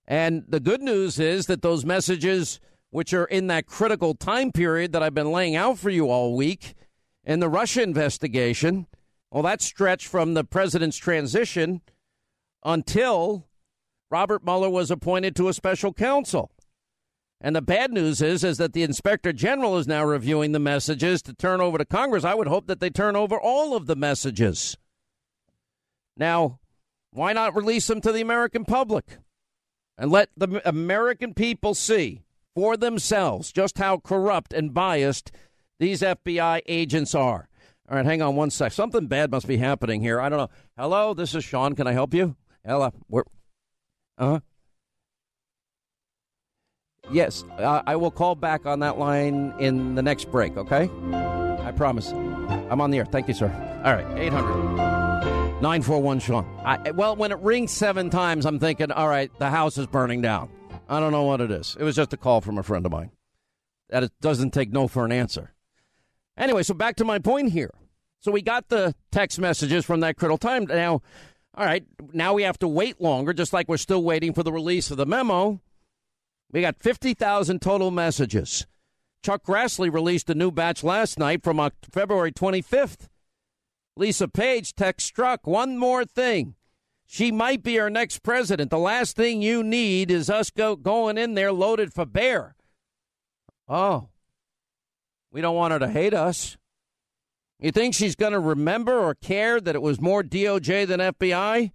And 0.07 0.45
the 0.49 0.61
good 0.61 0.83
news 0.83 1.19
is 1.19 1.47
that 1.47 1.63
those 1.63 1.85
messages, 1.85 2.61
which 2.91 3.13
are 3.13 3.25
in 3.25 3.49
that 3.49 3.67
critical 3.67 4.15
time 4.15 4.53
period 4.53 4.93
that 4.93 5.03
I've 5.03 5.15
been 5.15 5.33
laying 5.33 5.57
out 5.57 5.79
for 5.79 5.91
you 5.91 6.11
all 6.11 6.37
week 6.37 6.75
in 7.25 7.41
the 7.41 7.49
Russia 7.49 7.83
investigation, 7.83 8.87
well, 9.35 9.43
that 9.43 9.61
stretched 9.61 10.07
from 10.07 10.35
the 10.35 10.45
president's 10.45 10.97
transition 10.97 11.81
until 12.65 13.49
Robert 14.09 14.45
Mueller 14.45 14.71
was 14.71 14.93
appointed 14.93 15.35
to 15.35 15.49
a 15.49 15.53
special 15.53 15.93
counsel. 15.93 16.53
And 17.41 17.57
the 17.57 17.61
bad 17.61 17.91
news 17.91 18.23
is, 18.23 18.45
is 18.45 18.59
that 18.59 18.75
the 18.75 18.85
inspector 18.85 19.33
general 19.33 19.77
is 19.77 19.89
now 19.89 20.05
reviewing 20.05 20.53
the 20.53 20.61
messages 20.61 21.21
to 21.23 21.35
turn 21.35 21.61
over 21.61 21.79
to 21.79 21.85
Congress. 21.85 22.23
I 22.23 22.35
would 22.35 22.47
hope 22.47 22.69
that 22.69 22.79
they 22.79 22.91
turn 22.91 23.17
over 23.17 23.37
all 23.37 23.75
of 23.75 23.87
the 23.87 23.97
messages. 23.97 24.77
Now, 26.17 26.61
why 27.11 27.33
not 27.33 27.57
release 27.57 27.89
them 27.89 28.01
to 28.03 28.13
the 28.13 28.21
American 28.21 28.65
public 28.65 29.19
and 29.99 30.13
let 30.13 30.29
the 30.37 30.63
American 30.65 31.35
people 31.35 31.75
see 31.75 32.23
for 32.55 32.77
themselves 32.77 33.51
just 33.51 33.79
how 33.79 33.99
corrupt 33.99 34.53
and 34.53 34.73
biased 34.73 35.33
these 35.81 36.03
FBI 36.03 36.61
agents 36.69 37.17
are? 37.17 37.49
All 37.89 37.97
right, 37.97 38.07
hang 38.07 38.23
on 38.23 38.35
one 38.35 38.51
sec. 38.51 38.73
Something 38.73 39.07
bad 39.07 39.31
must 39.31 39.47
be 39.47 39.59
happening 39.59 40.01
here. 40.01 40.21
I 40.21 40.29
don't 40.29 40.39
know. 40.39 40.51
Hello, 40.77 41.13
this 41.13 41.35
is 41.35 41.45
Sean. 41.45 41.75
Can 41.75 41.87
I 41.87 41.93
help 41.93 42.15
you? 42.15 42.35
Hello. 42.65 42.91
Where? 43.09 43.25
Uh 44.17 44.27
huh. 44.27 44.41
Yes, 47.11 47.45
uh, 47.59 47.83
I 47.87 47.97
will 47.97 48.11
call 48.11 48.35
back 48.35 48.65
on 48.65 48.81
that 48.81 48.99
line 48.99 49.53
in 49.59 49.95
the 49.95 50.03
next 50.03 50.31
break, 50.31 50.57
okay? 50.57 50.89
I 51.13 51.73
promise. 51.73 52.11
I'm 52.13 52.81
on 52.81 52.91
the 52.91 52.99
air. 52.99 53.05
Thank 53.05 53.29
you, 53.29 53.35
sir. 53.35 53.49
All 53.85 53.95
right, 53.95 54.19
800 54.19 54.95
941 55.61 56.21
Sean. 56.21 56.61
I, 56.65 56.91
well, 56.91 57.17
when 57.17 57.33
it 57.33 57.39
rings 57.39 57.73
seven 57.73 58.11
times, 58.11 58.47
I'm 58.47 58.59
thinking, 58.59 58.91
all 58.91 59.09
right, 59.09 59.31
the 59.39 59.51
house 59.51 59.79
is 59.79 59.87
burning 59.87 60.23
down. 60.23 60.51
I 60.89 61.01
don't 61.01 61.13
know 61.13 61.23
what 61.23 61.41
it 61.41 61.51
is. 61.51 61.77
It 61.79 61.85
was 61.85 61.97
just 61.97 62.13
a 62.13 62.17
call 62.17 62.41
from 62.41 62.59
a 62.59 62.63
friend 62.63 62.85
of 62.85 62.93
mine. 62.93 63.11
That 63.91 64.03
it 64.03 64.13
doesn't 64.21 64.53
take 64.53 64.73
no 64.73 64.89
for 64.89 65.05
an 65.05 65.13
answer. 65.13 65.54
Anyway, 66.37 66.63
so 66.63 66.75
back 66.75 66.97
to 66.97 67.05
my 67.05 67.19
point 67.19 67.53
here. 67.53 67.71
So 68.21 68.33
we 68.33 68.43
got 68.43 68.69
the 68.69 68.95
text 69.13 69.39
messages 69.39 69.85
from 69.85 70.01
that 70.01 70.17
critical 70.17 70.39
time. 70.39 70.65
Now, 70.65 71.03
all 71.57 71.65
right, 71.65 71.85
now 72.13 72.35
we 72.35 72.43
have 72.43 72.59
to 72.61 72.69
wait 72.69 73.01
longer, 73.01 73.33
just 73.33 73.53
like 73.53 73.69
we're 73.69 73.77
still 73.77 74.03
waiting 74.03 74.33
for 74.33 74.43
the 74.43 74.53
release 74.53 74.91
of 74.91 74.97
the 74.97 75.07
memo. 75.07 75.61
We 76.51 76.61
got 76.61 76.81
50,000 76.81 77.61
total 77.61 77.91
messages. 77.91 78.67
Chuck 79.23 79.45
Grassley 79.45 79.93
released 79.93 80.29
a 80.31 80.35
new 80.35 80.51
batch 80.51 80.83
last 80.83 81.19
night 81.19 81.43
from 81.43 81.71
February 81.91 82.33
25th. 82.33 83.09
Lisa 83.97 84.27
Page 84.27 84.75
text 84.75 85.15
Strzok 85.15 85.39
one 85.45 85.79
more 85.79 86.05
thing. 86.05 86.57
She 87.07 87.31
might 87.31 87.63
be 87.63 87.79
our 87.79 87.91
next 87.91 88.23
president. 88.23 88.71
The 88.71 88.79
last 88.79 89.17
thing 89.17 89.41
you 89.41 89.63
need 89.63 90.11
is 90.11 90.29
us 90.29 90.51
go, 90.51 90.75
going 90.75 91.17
in 91.17 91.35
there 91.35 91.53
loaded 91.53 91.93
for 91.93 92.05
bear. 92.05 92.57
Oh, 93.69 94.09
we 95.35 95.41
don't 95.41 95.57
want 95.57 95.73
her 95.73 95.81
to 95.81 95.89
hate 95.89 96.15
us. 96.15 96.57
You 97.59 97.73
think 97.73 97.95
she's 97.95 98.15
going 98.15 98.33
to 98.33 98.39
remember 98.39 98.97
or 98.97 99.17
care 99.17 99.61
that 99.61 99.75
it 99.75 99.83
was 99.83 100.01
more 100.01 100.23
DOJ 100.23 100.87
than 100.87 101.01
FBI? 101.01 101.73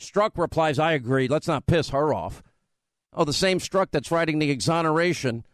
Strzok 0.00 0.32
replies, 0.36 0.80
I 0.80 0.92
agree. 0.92 1.28
Let's 1.28 1.46
not 1.46 1.66
piss 1.66 1.90
her 1.90 2.12
off. 2.12 2.42
Oh, 3.12 3.24
the 3.24 3.32
same 3.32 3.60
Strzok 3.60 3.86
that's 3.92 4.10
writing 4.10 4.40
the 4.40 4.50
exoneration 4.50 5.44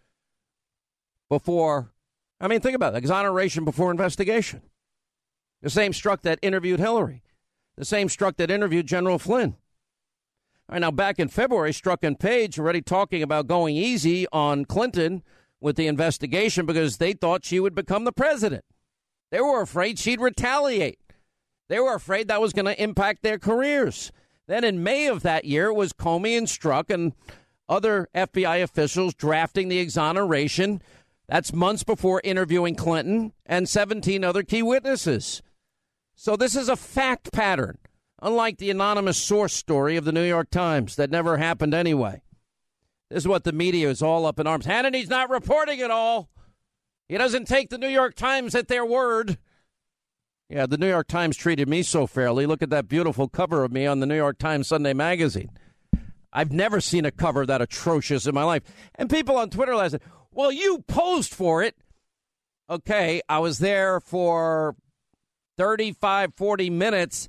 before. 1.28 1.92
I 2.40 2.48
mean, 2.48 2.60
think 2.60 2.74
about 2.74 2.94
it 2.94 2.98
exoneration 2.98 3.66
before 3.66 3.90
investigation. 3.90 4.62
The 5.60 5.70
same 5.70 5.92
Strzok 5.92 6.22
that 6.22 6.38
interviewed 6.40 6.80
Hillary. 6.80 7.22
The 7.76 7.84
same 7.84 8.08
Strzok 8.08 8.36
that 8.38 8.50
interviewed 8.50 8.86
General 8.86 9.18
Flynn. 9.18 9.56
All 10.68 10.74
right, 10.74 10.80
now 10.80 10.90
back 10.90 11.18
in 11.18 11.28
February, 11.28 11.72
Strzok 11.72 11.98
and 12.02 12.18
Page 12.18 12.58
already 12.58 12.80
talking 12.80 13.22
about 13.22 13.46
going 13.46 13.76
easy 13.76 14.26
on 14.32 14.64
Clinton 14.64 15.22
with 15.62 15.76
the 15.76 15.86
investigation 15.86 16.66
because 16.66 16.96
they 16.96 17.12
thought 17.12 17.44
she 17.44 17.60
would 17.60 17.74
become 17.74 18.04
the 18.04 18.12
president. 18.12 18.64
They 19.30 19.40
were 19.40 19.62
afraid 19.62 19.98
she'd 19.98 20.20
retaliate. 20.20 20.98
They 21.68 21.78
were 21.80 21.94
afraid 21.94 22.28
that 22.28 22.40
was 22.40 22.52
going 22.52 22.66
to 22.66 22.82
impact 22.82 23.22
their 23.22 23.38
careers. 23.38 24.12
Then 24.46 24.64
in 24.64 24.82
May 24.82 25.06
of 25.06 25.22
that 25.22 25.44
year, 25.44 25.68
it 25.68 25.74
was 25.74 25.92
Comey 25.92 26.36
and 26.36 26.46
Strzok 26.46 26.90
and 26.92 27.12
other 27.68 28.08
FBI 28.14 28.62
officials 28.62 29.14
drafting 29.14 29.68
the 29.68 29.78
exoneration. 29.78 30.82
That's 31.28 31.52
months 31.52 31.84
before 31.84 32.20
interviewing 32.24 32.74
Clinton 32.74 33.32
and 33.46 33.68
17 33.68 34.22
other 34.24 34.42
key 34.42 34.62
witnesses. 34.62 35.42
So 36.14 36.36
this 36.36 36.54
is 36.54 36.68
a 36.68 36.76
fact 36.76 37.32
pattern, 37.32 37.78
unlike 38.20 38.58
the 38.58 38.70
anonymous 38.70 39.16
source 39.16 39.54
story 39.54 39.96
of 39.96 40.04
the 40.04 40.12
New 40.12 40.24
York 40.24 40.50
Times 40.50 40.96
that 40.96 41.10
never 41.10 41.38
happened 41.38 41.72
anyway. 41.72 42.22
This 43.12 43.24
is 43.24 43.28
what 43.28 43.44
the 43.44 43.52
media 43.52 43.90
is 43.90 44.00
all 44.00 44.24
up 44.24 44.40
in 44.40 44.46
arms. 44.46 44.64
Hannity's 44.64 45.10
not 45.10 45.28
reporting 45.28 45.80
it 45.80 45.90
all. 45.90 46.30
He 47.08 47.18
doesn't 47.18 47.46
take 47.46 47.68
the 47.68 47.76
New 47.76 47.88
York 47.88 48.14
Times 48.14 48.54
at 48.54 48.68
their 48.68 48.86
word. 48.86 49.36
Yeah, 50.48 50.64
the 50.64 50.78
New 50.78 50.88
York 50.88 51.08
Times 51.08 51.36
treated 51.36 51.68
me 51.68 51.82
so 51.82 52.06
fairly. 52.06 52.46
Look 52.46 52.62
at 52.62 52.70
that 52.70 52.88
beautiful 52.88 53.28
cover 53.28 53.64
of 53.64 53.72
me 53.72 53.86
on 53.86 54.00
the 54.00 54.06
New 54.06 54.16
York 54.16 54.38
Times 54.38 54.68
Sunday 54.68 54.94
magazine. 54.94 55.50
I've 56.32 56.52
never 56.52 56.80
seen 56.80 57.04
a 57.04 57.10
cover 57.10 57.44
that 57.44 57.60
atrocious 57.60 58.26
in 58.26 58.34
my 58.34 58.44
life. 58.44 58.62
And 58.94 59.10
people 59.10 59.36
on 59.36 59.50
Twitter 59.50 59.76
last 59.76 59.90
said, 59.90 60.02
well, 60.30 60.50
you 60.50 60.82
posed 60.88 61.34
for 61.34 61.62
it. 61.62 61.76
Okay, 62.70 63.20
I 63.28 63.40
was 63.40 63.58
there 63.58 64.00
for 64.00 64.74
35, 65.58 66.32
40 66.34 66.70
minutes. 66.70 67.28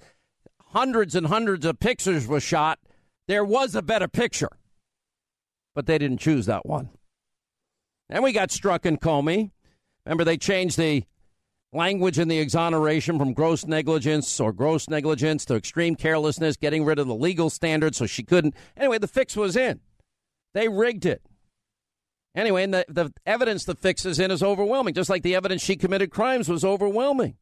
Hundreds 0.67 1.13
and 1.13 1.27
hundreds 1.27 1.65
of 1.65 1.81
pictures 1.81 2.25
were 2.25 2.39
shot. 2.39 2.79
There 3.27 3.43
was 3.43 3.75
a 3.75 3.81
better 3.81 4.07
picture, 4.07 4.49
but 5.75 5.85
they 5.85 5.97
didn't 5.97 6.19
choose 6.19 6.45
that 6.45 6.65
one. 6.65 6.89
And 8.09 8.23
we 8.23 8.31
got 8.31 8.49
Strzok 8.49 8.85
and 8.85 8.99
Comey. 8.99 9.51
Remember, 10.05 10.23
they 10.23 10.37
changed 10.37 10.77
the 10.77 11.05
language 11.71 12.19
in 12.19 12.27
the 12.27 12.39
exoneration 12.39 13.17
from 13.17 13.33
gross 13.33 13.65
negligence 13.65 14.39
or 14.39 14.53
gross 14.53 14.87
negligence 14.87 15.45
to 15.45 15.55
extreme 15.55 15.95
carelessness, 15.95 16.57
getting 16.57 16.85
rid 16.85 16.99
of 16.99 17.07
the 17.07 17.15
legal 17.15 17.49
standard 17.49 17.95
so 17.95 18.05
she 18.05 18.23
couldn't. 18.23 18.55
Anyway, 18.77 18.97
the 18.97 19.07
fix 19.07 19.35
was 19.35 19.55
in. 19.55 19.79
They 20.53 20.69
rigged 20.69 21.05
it. 21.05 21.23
Anyway, 22.35 22.63
and 22.63 22.73
the, 22.73 22.85
the 22.89 23.13
evidence 23.25 23.65
the 23.65 23.75
fix 23.75 24.05
is 24.05 24.19
in 24.19 24.31
is 24.31 24.41
overwhelming, 24.41 24.93
just 24.93 25.09
like 25.09 25.23
the 25.23 25.35
evidence 25.35 25.61
she 25.61 25.75
committed 25.75 26.11
crimes 26.11 26.49
was 26.49 26.65
overwhelming. 26.65 27.37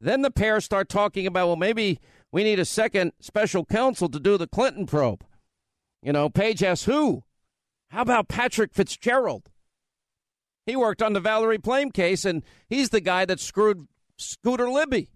Then 0.00 0.22
the 0.22 0.30
pair 0.30 0.60
start 0.60 0.88
talking 0.88 1.26
about, 1.26 1.46
well, 1.46 1.56
maybe 1.56 2.00
we 2.32 2.44
need 2.44 2.58
a 2.58 2.64
second 2.64 3.12
special 3.20 3.64
counsel 3.64 4.08
to 4.08 4.20
do 4.20 4.36
the 4.36 4.46
Clinton 4.46 4.86
probe. 4.86 5.24
You 6.02 6.12
know, 6.12 6.28
Page 6.28 6.62
asks 6.62 6.84
who? 6.84 7.24
How 7.90 8.02
about 8.02 8.28
Patrick 8.28 8.74
Fitzgerald? 8.74 9.50
He 10.64 10.76
worked 10.76 11.02
on 11.02 11.12
the 11.12 11.20
Valerie 11.20 11.58
Plame 11.58 11.90
case, 11.90 12.24
and 12.24 12.42
he's 12.68 12.90
the 12.90 13.00
guy 13.00 13.24
that 13.24 13.40
screwed 13.40 13.86
Scooter 14.16 14.68
Libby 14.68 15.08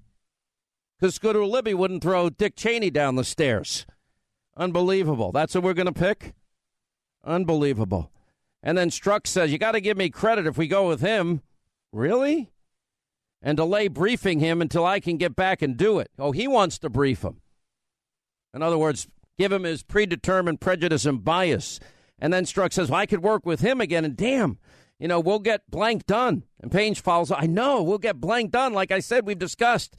because 1.01 1.15
Scooter 1.15 1.45
Libby 1.45 1.75
wouldn't 1.75 2.03
throw 2.03 2.29
Dick 2.29 2.57
Cheney 2.57 2.91
down 2.91 3.17
the 3.17 3.25
stairs. 3.25 3.87
Unbelievable. 4.57 5.33
That's 5.33 5.55
what 5.55 5.65
we're 5.65 5.75
going 5.75 5.87
to 5.87 5.93
pick? 5.93 6.35
Unbelievable. 7.25 8.11
And 8.63 8.77
then 8.77 8.91
Strzok 8.91 9.27
says, 9.27 9.51
You 9.51 9.59
got 9.59 9.73
to 9.73 9.81
give 9.81 9.97
me 9.97 10.11
credit 10.11 10.47
if 10.47 10.59
we 10.59 10.69
go 10.69 10.89
with 10.89 11.01
him. 11.01 11.41
Really? 11.93 12.53
And 13.41 13.57
delay 13.57 13.89
briefing 13.89 14.41
him 14.41 14.61
until 14.61 14.85
I 14.85 15.01
can 15.01 15.17
get 15.17 15.35
back 15.35 15.63
and 15.63 15.77
do 15.77 15.99
it. 15.99 16.11
Oh, 16.19 16.33
he 16.33 16.47
wants 16.47 16.79
to 16.81 16.91
brief 16.91 17.23
him. 17.23 17.41
In 18.53 18.63
other 18.63 18.77
words, 18.77 19.09
give 19.39 19.51
him 19.51 19.63
his 19.63 19.83
predetermined 19.83 20.61
prejudice 20.61 21.07
and 21.07 21.25
bias. 21.25 21.81
And 22.21 22.33
then 22.33 22.45
Strzok 22.45 22.73
says, 22.73 22.91
well, 22.91 23.01
I 23.01 23.07
could 23.07 23.23
work 23.23 23.47
with 23.47 23.61
him 23.61 23.81
again. 23.81 24.05
And 24.05 24.17
damn, 24.17 24.59
you 24.99 25.09
know, 25.09 25.19
we'll 25.19 25.39
get 25.39 25.71
blank 25.71 26.07
done. 26.07 26.45
And 26.61 26.71
Page 26.71 27.01
follows, 27.01 27.33
I 27.33 27.47
know, 27.47 27.83
we'll 27.83 27.99
get 27.99 28.21
blank 28.21 28.51
done. 28.51 28.75
Like 28.75 28.93
I 28.93 29.01
said, 29.01 29.27
we've 29.27 29.39
discussed 29.39 29.97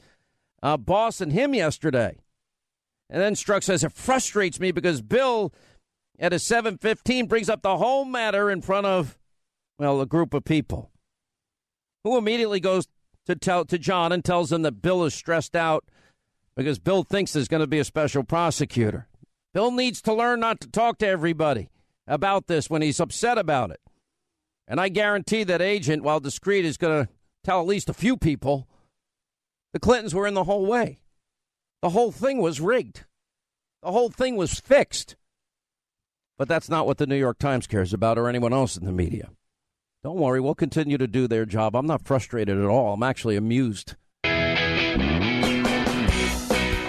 uh, 0.62 0.76
Boss 0.76 1.20
and 1.20 1.32
him 1.32 1.54
yesterday. 1.54 2.18
And 3.10 3.20
then 3.20 3.34
Strzok 3.34 3.64
says, 3.64 3.82
it 3.82 3.92
frustrates 3.92 4.60
me 4.60 4.70
because 4.70 5.02
Bill 5.02 5.52
at 6.18 6.32
a 6.32 6.38
715 6.38 7.26
brings 7.26 7.50
up 7.50 7.62
the 7.62 7.76
whole 7.76 8.04
matter 8.04 8.48
in 8.48 8.62
front 8.62 8.86
of, 8.86 9.18
well, 9.78 10.00
a 10.00 10.06
group 10.06 10.32
of 10.32 10.44
people 10.44 10.92
who 12.04 12.16
immediately 12.16 12.60
goes 12.60 12.86
to 13.26 13.34
tell 13.34 13.64
to 13.64 13.78
John 13.78 14.12
and 14.12 14.24
tells 14.24 14.52
him 14.52 14.62
that 14.62 14.82
Bill 14.82 15.04
is 15.04 15.14
stressed 15.14 15.56
out 15.56 15.84
because 16.56 16.78
Bill 16.78 17.02
thinks 17.02 17.32
there's 17.32 17.48
going 17.48 17.60
to 17.60 17.66
be 17.66 17.80
a 17.80 17.84
special 17.84 18.22
prosecutor. 18.22 19.08
Bill 19.52 19.70
needs 19.70 20.00
to 20.02 20.14
learn 20.14 20.40
not 20.40 20.60
to 20.60 20.70
talk 20.70 20.98
to 20.98 21.06
everybody 21.06 21.68
about 22.06 22.46
this 22.46 22.68
when 22.68 22.82
he's 22.82 23.00
upset 23.00 23.38
about 23.38 23.70
it. 23.70 23.80
And 24.66 24.80
I 24.80 24.88
guarantee 24.88 25.44
that 25.44 25.60
agent, 25.60 26.02
while 26.02 26.20
discreet, 26.20 26.64
is 26.64 26.76
going 26.76 27.04
to 27.04 27.12
tell 27.44 27.60
at 27.60 27.66
least 27.66 27.88
a 27.88 27.94
few 27.94 28.16
people 28.16 28.68
the 29.72 29.80
Clintons 29.80 30.14
were 30.14 30.26
in 30.26 30.34
the 30.34 30.44
whole 30.44 30.66
way. 30.66 31.00
The 31.80 31.90
whole 31.90 32.12
thing 32.12 32.38
was 32.38 32.60
rigged. 32.60 33.04
The 33.82 33.90
whole 33.90 34.10
thing 34.10 34.36
was 34.36 34.60
fixed. 34.60 35.16
But 36.38 36.48
that's 36.48 36.68
not 36.68 36.86
what 36.86 36.98
the 36.98 37.06
New 37.06 37.16
York 37.16 37.38
Times 37.38 37.66
cares 37.66 37.92
about 37.92 38.18
or 38.18 38.28
anyone 38.28 38.52
else 38.52 38.76
in 38.76 38.84
the 38.84 38.92
media. 38.92 39.30
Don't 40.04 40.18
worry, 40.18 40.40
we'll 40.40 40.54
continue 40.54 40.98
to 40.98 41.06
do 41.06 41.28
their 41.28 41.44
job. 41.44 41.76
I'm 41.76 41.86
not 41.86 42.04
frustrated 42.04 42.58
at 42.58 42.66
all. 42.66 42.94
I'm 42.94 43.02
actually 43.02 43.36
amused. 43.36 43.94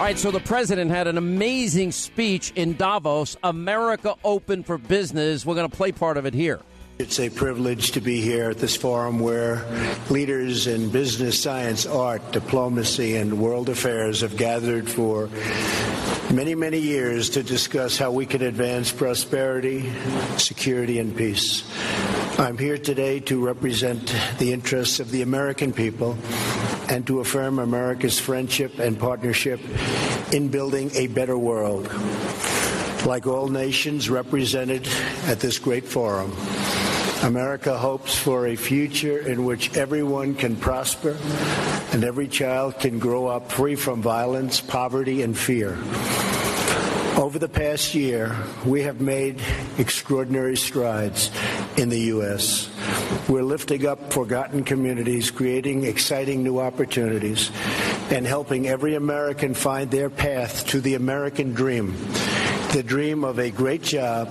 All 0.04 0.10
right, 0.10 0.18
so 0.18 0.30
the 0.30 0.38
president 0.38 0.90
had 0.90 1.06
an 1.06 1.16
amazing 1.16 1.90
speech 1.90 2.52
in 2.56 2.76
Davos, 2.76 3.38
America 3.42 4.16
Open 4.22 4.62
for 4.62 4.76
Business. 4.76 5.46
We're 5.46 5.54
going 5.54 5.70
to 5.70 5.74
play 5.74 5.92
part 5.92 6.18
of 6.18 6.26
it 6.26 6.34
here. 6.34 6.60
It's 6.96 7.18
a 7.18 7.28
privilege 7.28 7.90
to 7.92 8.00
be 8.00 8.20
here 8.20 8.50
at 8.50 8.58
this 8.58 8.76
forum 8.76 9.18
where 9.18 9.64
leaders 10.10 10.68
in 10.68 10.90
business, 10.90 11.42
science, 11.42 11.86
art, 11.86 12.30
diplomacy, 12.30 13.16
and 13.16 13.40
world 13.40 13.68
affairs 13.68 14.20
have 14.20 14.36
gathered 14.36 14.88
for 14.88 15.28
many, 16.32 16.54
many 16.54 16.78
years 16.78 17.30
to 17.30 17.42
discuss 17.42 17.98
how 17.98 18.12
we 18.12 18.26
can 18.26 18.42
advance 18.42 18.92
prosperity, 18.92 19.92
security, 20.36 21.00
and 21.00 21.16
peace. 21.16 21.68
I'm 22.38 22.58
here 22.58 22.78
today 22.78 23.18
to 23.20 23.44
represent 23.44 24.14
the 24.38 24.52
interests 24.52 25.00
of 25.00 25.10
the 25.10 25.22
American 25.22 25.72
people 25.72 26.16
and 26.88 27.04
to 27.08 27.18
affirm 27.18 27.58
America's 27.58 28.20
friendship 28.20 28.78
and 28.78 28.96
partnership 28.96 29.58
in 30.32 30.46
building 30.46 30.92
a 30.94 31.08
better 31.08 31.36
world. 31.36 31.90
Like 33.04 33.26
all 33.26 33.48
nations 33.48 34.08
represented 34.08 34.88
at 35.26 35.38
this 35.38 35.58
great 35.58 35.84
forum, 35.84 36.32
America 37.22 37.76
hopes 37.76 38.16
for 38.16 38.46
a 38.46 38.56
future 38.56 39.18
in 39.18 39.44
which 39.44 39.76
everyone 39.76 40.34
can 40.34 40.56
prosper 40.56 41.16
and 41.92 42.02
every 42.02 42.28
child 42.28 42.78
can 42.78 42.98
grow 42.98 43.26
up 43.26 43.52
free 43.52 43.76
from 43.76 44.00
violence, 44.00 44.62
poverty, 44.62 45.20
and 45.20 45.36
fear. 45.36 45.76
Over 47.16 47.38
the 47.38 47.48
past 47.48 47.94
year, 47.94 48.34
we 48.64 48.82
have 48.82 49.02
made 49.02 49.40
extraordinary 49.76 50.56
strides 50.56 51.30
in 51.76 51.90
the 51.90 52.00
U.S. 52.00 52.70
We're 53.28 53.42
lifting 53.42 53.86
up 53.86 54.12
forgotten 54.12 54.64
communities, 54.64 55.30
creating 55.30 55.84
exciting 55.84 56.42
new 56.42 56.58
opportunities, 56.58 57.50
and 58.10 58.26
helping 58.26 58.66
every 58.66 58.94
American 58.94 59.52
find 59.54 59.90
their 59.90 60.10
path 60.10 60.66
to 60.68 60.80
the 60.80 60.94
American 60.94 61.52
dream 61.52 61.94
the 62.74 62.82
dream 62.82 63.22
of 63.22 63.38
a 63.38 63.52
great 63.52 63.84
job, 63.84 64.28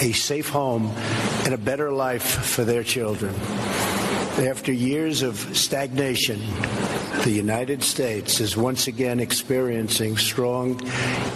a 0.00 0.12
safe 0.12 0.48
home, 0.48 0.90
and 1.44 1.52
a 1.52 1.58
better 1.58 1.92
life 1.92 2.22
for 2.22 2.64
their 2.64 2.82
children. 2.82 3.34
After 4.38 4.72
years 4.72 5.20
of 5.20 5.36
stagnation, 5.54 6.40
the 7.22 7.30
United 7.30 7.82
States 7.82 8.40
is 8.40 8.56
once 8.56 8.86
again 8.86 9.20
experiencing 9.20 10.16
strong 10.16 10.80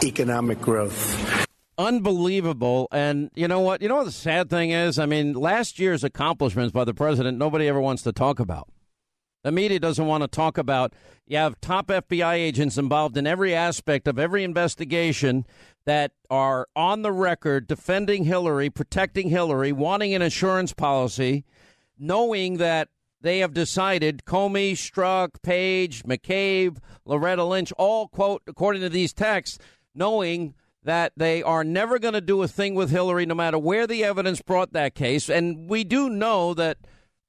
economic 0.03 0.59
growth. 0.63 1.47
Unbelievable. 1.77 2.89
And 2.91 3.31
you 3.35 3.49
know 3.49 3.61
what? 3.61 3.83
You 3.83 3.91
know 3.91 3.97
what 3.97 4.07
the 4.07 4.11
sad 4.13 4.49
thing 4.49 4.71
is? 4.71 4.99
I 4.99 5.05
mean, 5.05 5.35
last 5.35 5.79
year's 5.79 6.05
accomplishments 6.05 6.73
by 6.73 6.85
the 6.85 6.95
president, 6.95 7.37
nobody 7.37 7.69
ever 7.69 7.83
wants 7.83 8.03
to 8.05 8.13
talk 8.13 8.41
about. 8.41 8.71
The 9.45 9.53
media 9.53 9.79
doesn't 9.79 10.07
want 10.07 10.25
to 10.25 10.29
talk 10.29 10.57
about. 10.57 10.95
You 11.27 11.37
have 11.37 11.61
top 11.61 11.89
FBI 11.89 12.35
agents 12.35 12.79
involved 12.79 13.19
in 13.19 13.27
every 13.27 13.55
aspect 13.55 14.09
of 14.09 14.19
every 14.19 14.43
investigation 14.43 15.45
that 15.87 16.13
are 16.29 16.67
on 16.77 17.03
the 17.03 17.13
record 17.13 17.67
defending 17.67 18.25
Hillary, 18.25 18.69
protecting 18.69 19.31
Hillary, 19.31 19.73
wanting 19.73 20.15
an 20.15 20.21
insurance 20.21 20.73
policy, 20.73 21.45
knowing 21.99 22.59
that 22.59 22.89
they 23.21 23.39
have 23.39 23.55
decided 23.55 24.25
Comey, 24.27 24.73
Strzok, 24.73 25.43
Page, 25.43 26.03
McCabe, 26.03 26.79
Loretta 27.05 27.45
Lynch, 27.45 27.73
all 27.79 28.09
quote, 28.09 28.43
according 28.47 28.83
to 28.83 28.89
these 28.89 29.13
texts, 29.13 29.59
knowing 29.95 30.55
that 30.83 31.13
they 31.17 31.43
are 31.43 31.65
never 31.65 31.99
going 31.99 32.15
to 32.15 32.21
do 32.21 32.43
a 32.43 32.49
thing 32.49 32.75
with 32.75 32.91
Hillary 32.91 33.25
no 33.25 33.35
matter 33.35 33.59
where 33.59 33.87
the 33.87 34.05
evidence 34.05 34.43
brought 34.43 34.73
that 34.73 34.95
case. 34.95 35.31
And 35.31 35.69
we 35.69 35.83
do 35.83 36.09
know 36.09 36.53
that 36.55 36.79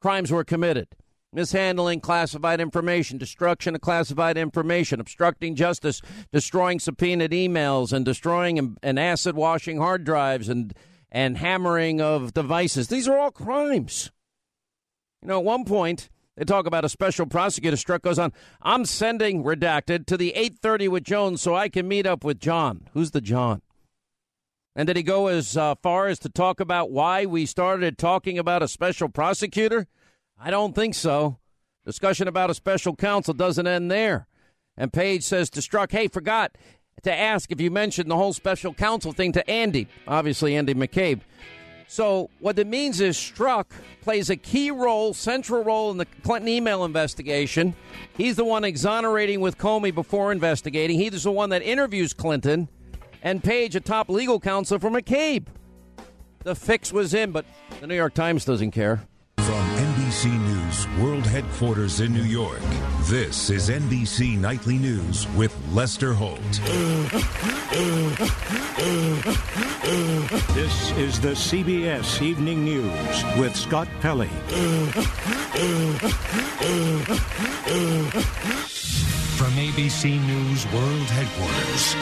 crimes 0.01 0.31
were 0.31 0.43
committed 0.43 0.87
mishandling 1.33 2.01
classified 2.01 2.61
information, 2.61 3.17
destruction 3.17 3.75
of 3.75 3.81
classified 3.81 4.37
information, 4.37 4.99
obstructing 4.99 5.55
justice, 5.55 6.01
destroying 6.31 6.79
subpoenaed 6.79 7.31
emails, 7.31 7.91
and 7.91 8.05
destroying 8.05 8.77
and, 8.81 8.99
acid 8.99 9.35
washing 9.35 9.77
hard 9.77 10.03
drives 10.03 10.49
and 10.49 10.73
and 11.11 11.37
hammering 11.37 12.01
of 12.01 12.33
devices. 12.33 12.89
These 12.89 13.07
are 13.07 13.17
all 13.17 13.31
crimes. 13.31 14.11
You 15.21 15.29
know, 15.29 15.39
at 15.39 15.45
one 15.45 15.63
point 15.63 16.09
they 16.35 16.43
talk 16.43 16.65
about 16.65 16.85
a 16.85 16.89
special 16.89 17.25
prosecutor. 17.25 17.77
Strzok 17.77 18.01
goes 18.01 18.19
on. 18.19 18.33
I'm 18.61 18.85
sending 18.85 19.43
redacted 19.43 20.05
to 20.07 20.17
the 20.17 20.33
8:30 20.35 20.87
with 20.87 21.03
Jones 21.03 21.41
so 21.41 21.55
I 21.55 21.69
can 21.69 21.87
meet 21.87 22.05
up 22.05 22.23
with 22.23 22.39
John. 22.39 22.87
Who's 22.93 23.11
the 23.11 23.21
John? 23.21 23.61
And 24.75 24.85
did 24.85 24.95
he 24.95 25.01
go 25.01 25.25
as 25.25 25.57
uh, 25.57 25.73
far 25.81 26.07
as 26.07 26.19
to 26.19 26.29
talk 26.29 26.59
about 26.59 26.91
why 26.91 27.25
we 27.25 27.47
started 27.47 27.97
talking 27.97 28.37
about 28.37 28.61
a 28.61 28.67
special 28.67 29.09
prosecutor? 29.09 29.87
I 30.39 30.51
don't 30.51 30.75
think 30.75 30.93
so. 30.93 31.37
Discussion 31.85 32.27
about 32.27 32.49
a 32.49 32.53
special 32.53 32.95
counsel 32.95 33.33
doesn't 33.33 33.65
end 33.65 33.89
there. 33.89 34.27
And 34.75 34.93
Page 34.93 35.23
says 35.23 35.49
to 35.51 35.61
Strzok, 35.61 35.91
hey, 35.91 36.07
forgot 36.07 36.57
to 37.03 37.13
ask 37.13 37.51
if 37.51 37.59
you 37.59 37.71
mentioned 37.71 38.11
the 38.11 38.15
whole 38.15 38.33
special 38.33 38.73
counsel 38.73 39.11
thing 39.11 39.31
to 39.33 39.49
Andy, 39.49 39.87
obviously 40.07 40.55
Andy 40.55 40.73
McCabe. 40.73 41.21
So 41.87 42.29
what 42.39 42.59
it 42.59 42.67
means 42.67 42.99
is 42.99 43.15
Strzok 43.15 43.65
plays 44.01 44.29
a 44.29 44.35
key 44.35 44.71
role, 44.71 45.13
central 45.13 45.63
role 45.63 45.89
in 45.89 45.97
the 45.97 46.05
Clinton 46.05 46.49
email 46.49 46.83
investigation. 46.83 47.73
He's 48.17 48.35
the 48.35 48.43
one 48.43 48.65
exonerating 48.65 49.39
with 49.39 49.57
Comey 49.57 49.95
before 49.95 50.31
investigating. 50.31 50.99
He's 50.99 51.23
the 51.23 51.31
one 51.31 51.49
that 51.51 51.61
interviews 51.61 52.13
Clinton, 52.13 52.67
and 53.23 53.43
Page, 53.43 53.75
a 53.75 53.79
top 53.79 54.09
legal 54.09 54.39
counsel 54.39 54.79
for 54.79 54.89
McCabe. 54.89 55.45
The 56.43 56.55
fix 56.55 56.91
was 56.91 57.13
in, 57.13 57.31
but 57.31 57.45
the 57.79 57.87
New 57.87 57.95
York 57.95 58.13
Times 58.13 58.43
doesn't 58.43 58.71
care. 58.71 59.07
NBC 60.17 60.39
News 60.39 60.87
World 60.99 61.27
Headquarters 61.27 61.99
in 61.99 62.11
New 62.11 62.23
York. 62.23 62.59
This 63.03 63.51
is 63.51 63.69
NBC 63.69 64.35
Nightly 64.35 64.79
News 64.79 65.27
with 65.35 65.55
Lester 65.71 66.11
Holt. 66.11 66.41
This 70.55 70.91
is 70.97 71.19
the 71.21 71.35
CBS 71.35 72.19
Evening 72.23 72.65
News 72.65 73.23
with 73.37 73.55
Scott 73.55 73.87
Pelley. 74.01 74.31
From 79.37 79.51
ABC 79.51 80.19
News 80.25 80.65
World 80.73 81.09
Headquarters, 81.13 81.93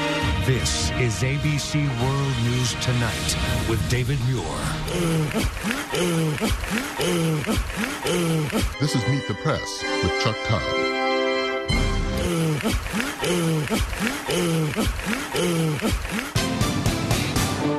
this 0.47 0.89
is 0.91 1.21
ABC 1.21 1.85
World 2.01 2.33
News 2.45 2.73
Tonight 2.75 3.35
with 3.67 3.89
David 3.89 4.19
Muir. 4.25 4.45
This 8.79 8.95
is 8.95 9.05
Meet 9.09 9.27
the 9.27 9.33
Press 9.43 9.83
with 10.01 10.13
Chuck 10.21 10.37
Todd. 10.45 10.85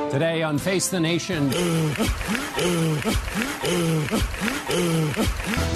Today 0.09 0.41
on 0.41 0.57
Face 0.57 0.87
the 0.87 0.99
Nation. 0.99 1.49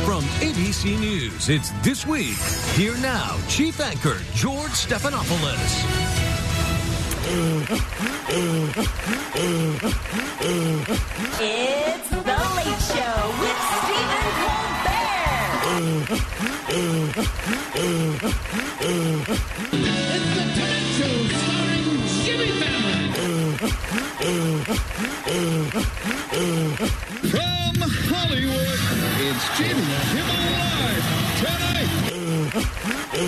From 0.06 0.24
ABC 0.40 0.98
News, 1.00 1.50
it's 1.50 1.72
This 1.84 2.08
Week. 2.08 2.38
Here 2.76 2.96
now, 2.98 3.38
Chief 3.50 3.80
Anchor 3.82 4.18
George 4.34 4.72
Stephanopoulos. 4.72 5.86
It's 11.40 12.10
The 12.10 12.18
Late 12.56 12.82
Show 12.82 13.32
with 13.42 13.60
Stephen 13.84 14.32
Colbert. 19.72 20.01
From 25.32 25.48
Hollywood, 28.12 28.80
it's 29.18 29.58
Jimmy. 29.58 30.11
This 33.12 33.20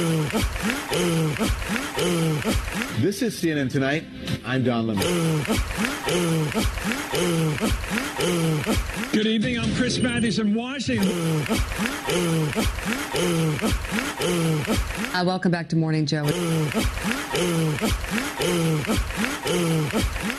is 3.22 3.36
CNN 3.36 3.70
Tonight. 3.70 4.06
I'm 4.46 4.64
Don 4.64 4.88
Lemon. 4.88 5.04
Good 9.12 9.28
evening. 9.28 9.60
I'm 9.60 9.76
Chris 9.76 10.00
Matthews 10.00 10.40
in 10.40 10.56
Washington. 10.56 11.44
Uh, 15.14 15.24
welcome 15.26 15.52
back 15.52 15.68
to 15.70 15.76
Morning 15.76 16.06
Joe. 16.06 16.24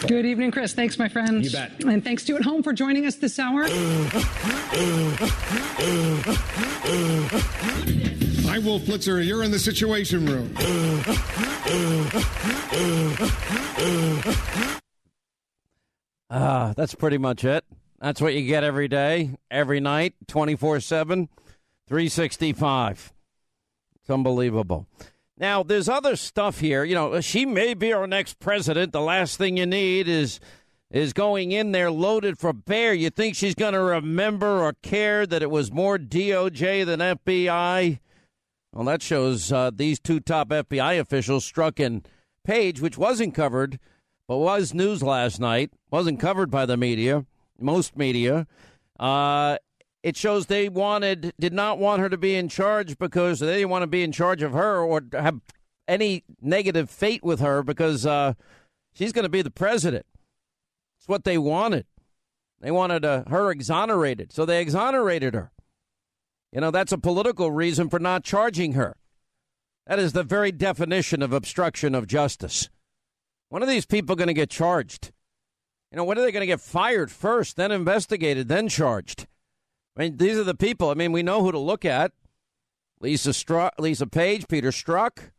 Good 0.09 0.25
evening, 0.25 0.53
Chris. 0.53 0.73
Thanks, 0.73 0.99
my 0.99 1.09
friend. 1.09 1.45
You 1.45 1.51
bet. 1.51 1.85
And 1.85 2.03
thanks 2.03 2.25
to 2.25 2.37
at 2.37 2.45
home 2.45 2.63
for 2.63 2.73
joining 2.73 3.05
us 3.05 3.17
this 3.17 3.39
hour. 3.39 3.67
Hi, 8.55 8.61
Wolf 8.61 8.83
Blitzer. 8.83 9.27
You're 9.27 9.43
in 9.43 9.51
the 9.51 9.59
Situation 9.59 10.27
Room. 10.27 10.55
Ah, 16.31 16.73
that's 16.77 16.95
pretty 16.95 17.19
much 17.19 17.45
it. 17.45 17.65
That's 17.99 18.21
what 18.21 18.33
you 18.33 18.47
get 18.47 18.63
every 18.63 18.87
day, 18.87 19.37
every 19.51 19.81
night, 19.81 20.15
24 20.29 20.79
7, 20.79 21.29
365. 21.89 23.13
It's 23.97 24.09
unbelievable. 24.09 24.87
Now, 25.37 25.65
there's 25.65 25.89
other 25.89 26.15
stuff 26.15 26.61
here. 26.61 26.85
You 26.85 26.95
know, 26.95 27.21
she 27.21 27.45
may 27.45 27.75
be 27.75 27.93
our 27.93 28.07
next 28.07 28.39
president. 28.39 28.93
The 28.93 29.01
last 29.01 29.37
thing 29.37 29.57
you 29.57 29.67
need 29.67 30.07
is 30.07 30.39
is 30.93 31.13
going 31.13 31.51
in 31.51 31.73
there 31.73 31.91
loaded 31.91 32.39
for 32.39 32.53
bear. 32.53 32.95
You 32.95 33.11
think 33.11 33.35
she's 33.35 33.57
going 33.57 33.75
to 33.75 33.83
remember 33.83 34.63
or 34.63 34.75
care 34.75 35.27
that 35.27 35.43
it 35.43 35.51
was 35.51 35.73
more 35.73 35.99
DOJ 35.99 36.87
than 36.87 37.01
FBI? 37.01 37.99
Well, 38.75 38.87
that 38.87 39.03
shows 39.03 39.53
uh, 39.53 39.71
these 39.73 40.01
two 40.01 40.19
top 40.19 40.49
FBI 40.49 40.99
officials 40.99 41.51
Strzok 41.51 41.79
in 41.79 42.03
Page, 42.45 42.81
which 42.81 42.99
wasn't 42.99 43.33
covered, 43.33 43.79
but 44.27 44.39
was 44.39 44.75
news 44.75 45.01
last 45.01 45.39
night. 45.39 45.71
Wasn't 45.93 46.19
covered 46.19 46.51
by 46.51 46.67
the 46.67 46.77
media, 46.77 47.25
most 47.61 47.97
media. 47.97 48.49
Uh, 48.99 49.59
it 50.03 50.17
shows 50.17 50.47
they 50.47 50.69
wanted, 50.69 51.33
did 51.39 51.53
not 51.53 51.79
want 51.79 52.01
her 52.01 52.09
to 52.09 52.19
be 52.19 52.35
in 52.35 52.49
charge 52.49 52.99
because 52.99 53.39
they 53.39 53.59
didn't 53.59 53.71
want 53.71 53.85
to 53.85 53.87
be 53.87 54.03
in 54.03 54.11
charge 54.11 54.43
of 54.43 54.53
her 54.53 54.81
or 54.81 55.03
have 55.13 55.41
any 55.87 56.25
negative 56.43 56.91
fate 56.91 57.23
with 57.23 57.39
her 57.39 57.63
because 57.63 58.05
uh, 58.05 58.35
she's 58.93 59.13
going 59.13 59.23
to 59.23 59.29
be 59.29 59.43
the 59.43 59.51
president. 59.53 60.05
It's 60.99 61.07
what 61.07 61.23
they 61.23 61.39
wanted. 61.39 61.87
They 62.61 62.73
wanted 62.73 63.05
uh, 63.05 63.23
her 63.29 63.53
exonerated, 63.53 64.33
so 64.33 64.45
they 64.45 64.61
exonerated 64.61 65.33
her. 65.35 65.53
You 66.55 66.61
know, 66.61 66.71
that's 66.71 66.93
a 66.93 66.99
political 66.99 67.51
reason 67.51 67.89
for 67.91 67.99
not 67.99 68.23
charging 68.23 68.75
her. 68.75 68.97
That 69.89 69.99
is 69.99 70.13
the 70.13 70.23
very 70.23 70.53
definition 70.53 71.21
of 71.21 71.33
obstruction 71.33 71.97
of 71.97 72.07
justice. 72.07 72.71
When 73.49 73.63
are 73.63 73.67
these 73.67 73.87
people 73.87 74.15
going 74.15 74.29
to 74.29 74.35
get 74.35 74.51
charged? 74.51 75.11
You 75.91 75.97
know, 75.97 76.05
when 76.05 76.17
are 76.17 76.23
they 76.23 76.31
going 76.31 76.43
to 76.43 76.47
get 76.47 76.61
fired 76.61 77.11
first, 77.11 77.57
then 77.57 77.73
investigated, 77.73 78.47
then 78.47 78.69
charged? 78.69 79.27
I 79.97 80.03
mean, 80.03 80.17
these 80.17 80.39
are 80.39 80.45
the 80.45 80.55
people. 80.55 80.91
I 80.91 80.95
mean, 80.95 81.11
we 81.11 81.25
know 81.25 81.43
who 81.43 81.51
to 81.51 81.59
look 81.59 81.85
at. 81.85 82.13
Lisa 83.01 83.31
Stru- 83.31 83.73
Lisa 83.79 84.07
Page, 84.07 84.47
Peter 84.49 84.71
Strzok, 84.71 85.31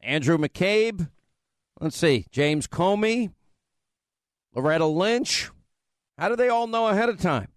Andrew 0.00 0.38
McCabe. 0.38 1.10
Let's 1.80 1.96
see, 1.98 2.26
James 2.32 2.66
Comey, 2.66 3.32
Loretta 4.54 4.86
Lynch. 4.86 5.50
How 6.18 6.30
do 6.30 6.36
they 6.36 6.48
all 6.48 6.66
know 6.66 6.88
ahead 6.88 7.10
of 7.10 7.20
time? 7.20 7.48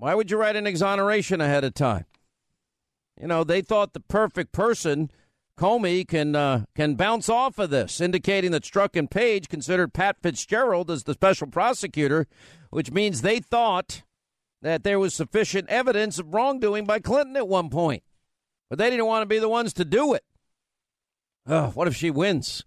Why 0.00 0.14
would 0.14 0.30
you 0.30 0.38
write 0.38 0.56
an 0.56 0.66
exoneration 0.66 1.42
ahead 1.42 1.62
of 1.62 1.74
time? 1.74 2.06
You 3.20 3.26
know, 3.26 3.44
they 3.44 3.60
thought 3.60 3.92
the 3.92 4.00
perfect 4.00 4.50
person, 4.50 5.10
Comey, 5.58 6.08
can 6.08 6.34
uh, 6.34 6.64
can 6.74 6.94
bounce 6.94 7.28
off 7.28 7.58
of 7.58 7.68
this, 7.68 8.00
indicating 8.00 8.50
that 8.52 8.62
Strzok 8.62 8.96
and 8.96 9.10
Page 9.10 9.50
considered 9.50 9.92
Pat 9.92 10.16
Fitzgerald 10.22 10.90
as 10.90 11.04
the 11.04 11.12
special 11.12 11.48
prosecutor, 11.48 12.26
which 12.70 12.90
means 12.90 13.20
they 13.20 13.40
thought 13.40 14.02
that 14.62 14.84
there 14.84 14.98
was 14.98 15.12
sufficient 15.12 15.68
evidence 15.68 16.18
of 16.18 16.32
wrongdoing 16.32 16.86
by 16.86 16.98
Clinton 16.98 17.36
at 17.36 17.46
one 17.46 17.68
point, 17.68 18.02
but 18.70 18.78
they 18.78 18.88
didn't 18.88 19.04
want 19.04 19.20
to 19.20 19.26
be 19.26 19.38
the 19.38 19.50
ones 19.50 19.74
to 19.74 19.84
do 19.84 20.14
it. 20.14 20.24
Oh, 21.46 21.72
what 21.74 21.88
if 21.88 21.94
she 21.94 22.10
wins? 22.10 22.64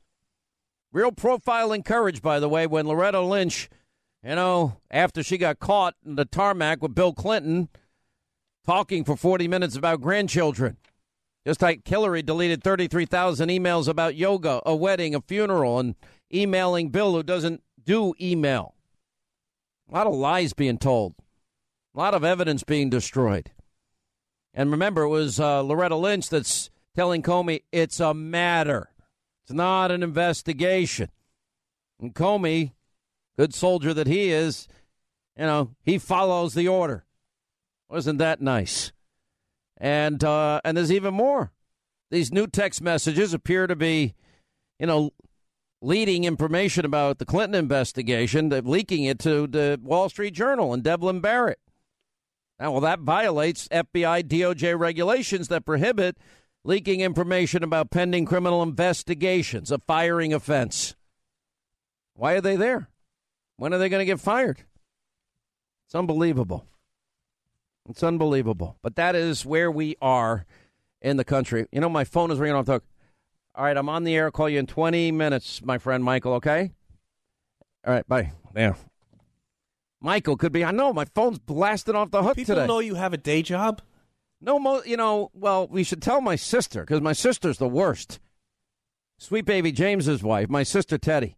Real 0.91 1.11
profiling 1.11 1.83
courage, 1.83 2.21
by 2.21 2.39
the 2.39 2.49
way, 2.49 2.67
when 2.67 2.85
Loretta 2.85 3.21
Lynch, 3.21 3.71
you 4.23 4.35
know, 4.35 4.77
after 4.89 5.21
she 5.21 5.37
got 5.37 5.59
caught 5.59 5.95
in 6.05 6.15
the 6.15 6.25
tarmac 6.25 6.81
with 6.81 6.95
Bill 6.95 7.13
Clinton 7.13 7.69
talking 8.65 9.03
for 9.03 9.15
40 9.17 9.47
minutes 9.47 9.75
about 9.75 10.01
grandchildren. 10.01 10.77
Just 11.45 11.61
like 11.61 11.85
Hillary 11.85 12.21
deleted 12.21 12.63
33,000 12.63 13.49
emails 13.49 13.89
about 13.89 14.15
yoga, 14.15 14.61
a 14.65 14.73
wedding, 14.73 15.13
a 15.13 15.19
funeral, 15.19 15.77
and 15.77 15.95
emailing 16.33 16.89
Bill, 16.89 17.11
who 17.11 17.23
doesn't 17.23 17.61
do 17.83 18.13
email. 18.21 18.75
A 19.89 19.93
lot 19.93 20.07
of 20.07 20.13
lies 20.13 20.53
being 20.53 20.77
told, 20.77 21.15
a 21.93 21.99
lot 21.99 22.13
of 22.13 22.23
evidence 22.23 22.63
being 22.63 22.89
destroyed. 22.89 23.51
And 24.53 24.71
remember, 24.71 25.01
it 25.01 25.09
was 25.09 25.39
uh, 25.39 25.61
Loretta 25.61 25.97
Lynch 25.97 26.29
that's 26.29 26.69
telling 26.95 27.21
Comey 27.21 27.63
it's 27.73 27.99
a 27.99 28.13
matter. 28.13 28.89
It's 29.43 29.51
not 29.51 29.91
an 29.91 30.01
investigation. 30.01 31.09
And 31.99 32.15
Comey, 32.15 32.71
good 33.37 33.53
soldier 33.53 33.93
that 33.93 34.07
he 34.07 34.29
is, 34.29 34.67
you 35.37 35.45
know, 35.45 35.71
he 35.81 35.97
follows 35.97 36.53
the 36.53 36.67
order. 36.67 37.05
Wasn't 37.89 38.19
that 38.19 38.41
nice? 38.41 38.91
And 39.77 40.23
uh, 40.23 40.61
and 40.63 40.77
there's 40.77 40.91
even 40.91 41.13
more. 41.13 41.51
These 42.11 42.31
new 42.31 42.47
text 42.47 42.81
messages 42.81 43.33
appear 43.33 43.67
to 43.67 43.75
be, 43.75 44.13
you 44.79 44.87
know, 44.87 45.11
leading 45.81 46.23
information 46.23 46.85
about 46.85 47.17
the 47.17 47.25
Clinton 47.25 47.55
investigation, 47.55 48.49
leaking 48.49 49.03
it 49.03 49.19
to 49.19 49.47
the 49.47 49.79
Wall 49.81 50.09
Street 50.09 50.33
Journal 50.33 50.73
and 50.73 50.83
Devlin 50.83 51.19
Barrett. 51.19 51.59
Now, 52.59 52.71
well, 52.71 52.81
that 52.81 52.99
violates 52.99 53.67
FBI 53.69 54.23
DOJ 54.23 54.77
regulations 54.79 55.47
that 55.49 55.65
prohibit 55.65 56.17
leaking 56.63 57.01
information 57.01 57.63
about 57.63 57.91
pending 57.91 58.25
criminal 58.25 58.63
investigations, 58.63 59.71
a 59.71 59.79
firing 59.79 60.33
offense. 60.33 60.95
Why 62.13 62.33
are 62.33 62.41
they 62.41 62.55
there? 62.55 62.89
When 63.57 63.73
are 63.73 63.77
they 63.77 63.89
going 63.89 64.01
to 64.01 64.05
get 64.05 64.19
fired? 64.19 64.63
It's 65.85 65.95
unbelievable. 65.95 66.65
It's 67.89 68.03
unbelievable. 68.03 68.77
But 68.81 68.95
that 68.95 69.15
is 69.15 69.45
where 69.45 69.69
we 69.69 69.95
are 70.01 70.45
in 71.01 71.17
the 71.17 71.23
country. 71.23 71.67
You 71.71 71.81
know, 71.81 71.89
my 71.89 72.03
phone 72.03 72.31
is 72.31 72.39
ringing 72.39 72.55
off 72.55 72.65
the 72.65 72.73
hook. 72.73 72.85
All 73.55 73.65
right, 73.65 73.77
I'm 73.77 73.89
on 73.89 74.03
the 74.03 74.15
air. 74.15 74.25
I'll 74.25 74.31
call 74.31 74.49
you 74.49 74.57
in 74.57 74.65
20 74.65 75.11
minutes, 75.11 75.61
my 75.63 75.77
friend 75.77 76.03
Michael, 76.03 76.33
okay? 76.33 76.71
All 77.85 77.93
right, 77.93 78.07
bye. 78.07 78.31
Yeah. 78.55 78.73
Michael 80.01 80.37
could 80.37 80.51
be. 80.51 80.65
I 80.65 80.71
know 80.71 80.91
my 80.91 81.05
phone's 81.05 81.39
blasted 81.39 81.95
off 81.95 82.11
the 82.11 82.23
hook 82.23 82.35
today. 82.35 82.53
People 82.53 82.67
know 82.67 82.79
you 82.79 82.95
have 82.95 83.13
a 83.13 83.17
day 83.17 83.41
job. 83.41 83.81
No, 84.41 84.59
mo- 84.59 84.83
you 84.85 84.97
know. 84.97 85.31
Well, 85.33 85.67
we 85.67 85.83
should 85.83 86.01
tell 86.01 86.19
my 86.19 86.35
sister 86.35 86.81
because 86.81 86.99
my 86.99 87.13
sister's 87.13 87.57
the 87.57 87.67
worst. 87.67 88.19
Sweet 89.17 89.45
baby 89.45 89.71
James's 89.71 90.21
wife, 90.21 90.49
my 90.49 90.63
sister 90.63 90.97
Teddy. 90.97 91.37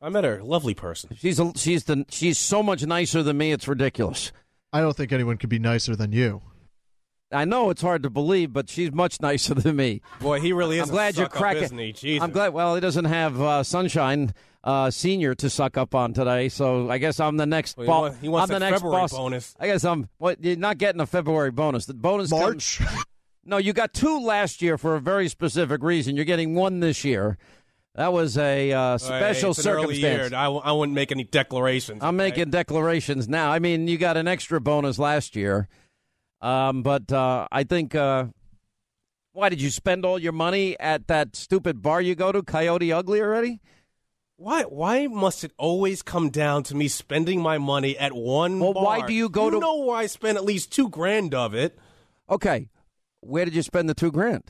I 0.00 0.08
met 0.10 0.24
her. 0.24 0.42
Lovely 0.42 0.74
person. 0.74 1.10
She's 1.18 1.40
a, 1.40 1.52
she's 1.56 1.84
the 1.84 2.04
she's 2.10 2.38
so 2.38 2.62
much 2.62 2.84
nicer 2.84 3.22
than 3.22 3.38
me. 3.38 3.52
It's 3.52 3.66
ridiculous. 3.66 4.30
I 4.72 4.80
don't 4.80 4.96
think 4.96 5.12
anyone 5.12 5.38
could 5.38 5.48
be 5.48 5.58
nicer 5.58 5.96
than 5.96 6.12
you. 6.12 6.42
I 7.32 7.44
know 7.44 7.70
it's 7.70 7.82
hard 7.82 8.02
to 8.04 8.10
believe, 8.10 8.52
but 8.52 8.68
she's 8.68 8.92
much 8.92 9.20
nicer 9.20 9.54
than 9.54 9.74
me. 9.76 10.00
Boy, 10.20 10.40
he 10.40 10.52
really 10.52 10.78
is. 10.78 10.84
I'm 10.88 10.94
glad 10.94 11.14
a 11.14 11.18
you're 11.18 11.24
suck-up, 11.26 11.40
cracking. 11.40 11.62
isn't? 11.64 11.96
Jesus. 11.96 12.22
I'm 12.22 12.30
glad. 12.30 12.52
Well, 12.52 12.74
he 12.76 12.80
doesn't 12.80 13.06
have 13.06 13.40
uh, 13.40 13.62
Sunshine 13.64 14.32
uh, 14.62 14.90
Senior 14.90 15.34
to 15.36 15.50
suck 15.50 15.76
up 15.76 15.94
on 15.94 16.12
today, 16.12 16.48
so 16.50 16.88
I 16.90 16.98
guess 16.98 17.18
I'm 17.18 17.36
the 17.36 17.46
next. 17.46 17.76
Well, 17.76 17.84
he 17.86 17.88
bo- 17.90 18.00
wants- 18.02 18.18
he 18.20 18.28
wants 18.28 18.50
I'm 18.50 18.60
the 18.60 18.64
next 18.64 18.80
February 18.80 19.02
boss. 19.02 19.12
bonus. 19.12 19.54
I 19.58 19.66
guess 19.66 19.84
I'm. 19.84 20.08
What? 20.18 20.44
You're 20.44 20.56
not 20.56 20.78
getting 20.78 21.00
a 21.00 21.06
February 21.06 21.50
bonus. 21.50 21.86
The 21.86 21.94
bonus 21.94 22.30
March. 22.30 22.78
comes- 22.78 23.04
no, 23.44 23.56
you 23.56 23.72
got 23.72 23.92
two 23.94 24.20
last 24.20 24.62
year 24.62 24.76
for 24.78 24.94
a 24.94 25.00
very 25.00 25.28
specific 25.28 25.82
reason. 25.82 26.14
You're 26.16 26.24
getting 26.26 26.54
one 26.54 26.80
this 26.80 27.02
year. 27.04 27.38
That 27.96 28.12
was 28.12 28.36
a 28.36 28.72
uh, 28.72 28.98
special 28.98 29.52
it's 29.52 29.64
an 29.64 29.72
early 29.72 30.00
circumstance. 30.00 30.30
year. 30.30 30.38
I, 30.38 30.44
w- 30.44 30.60
I 30.62 30.72
wouldn't 30.72 30.94
make 30.94 31.12
any 31.12 31.24
declarations. 31.24 32.02
I'm 32.02 32.16
making 32.16 32.50
declarations 32.50 33.26
now. 33.26 33.50
I 33.50 33.58
mean, 33.58 33.88
you 33.88 33.96
got 33.96 34.18
an 34.18 34.28
extra 34.28 34.60
bonus 34.60 34.98
last 34.98 35.34
year, 35.34 35.66
um, 36.40 36.82
but 36.82 37.10
uh, 37.10 37.48
I 37.50 37.64
think. 37.64 37.94
Uh, 37.94 38.26
why 39.32 39.50
did 39.50 39.60
you 39.60 39.68
spend 39.68 40.06
all 40.06 40.18
your 40.18 40.32
money 40.32 40.78
at 40.80 41.08
that 41.08 41.36
stupid 41.36 41.82
bar 41.82 42.00
you 42.00 42.14
go 42.14 42.32
to, 42.32 42.42
Coyote 42.42 42.90
Ugly, 42.90 43.20
already? 43.20 43.60
Why? 44.36 44.62
Why 44.62 45.06
must 45.06 45.44
it 45.44 45.52
always 45.58 46.02
come 46.02 46.30
down 46.30 46.62
to 46.64 46.74
me 46.74 46.88
spending 46.88 47.40
my 47.42 47.58
money 47.58 47.98
at 47.98 48.14
one? 48.14 48.60
Well, 48.60 48.72
why 48.74 49.06
do 49.06 49.12
you 49.14 49.28
go 49.28 49.46
you 49.46 49.50
to- 49.52 49.58
know 49.60 49.84
where 49.84 49.96
I 49.96 50.06
spend 50.06 50.36
at 50.38 50.44
least 50.44 50.70
two 50.72 50.88
grand 50.88 51.34
of 51.34 51.54
it? 51.54 51.78
Okay, 52.28 52.68
where 53.20 53.44
did 53.46 53.54
you 53.54 53.62
spend 53.62 53.88
the 53.88 53.94
two 53.94 54.12
grand? 54.12 54.42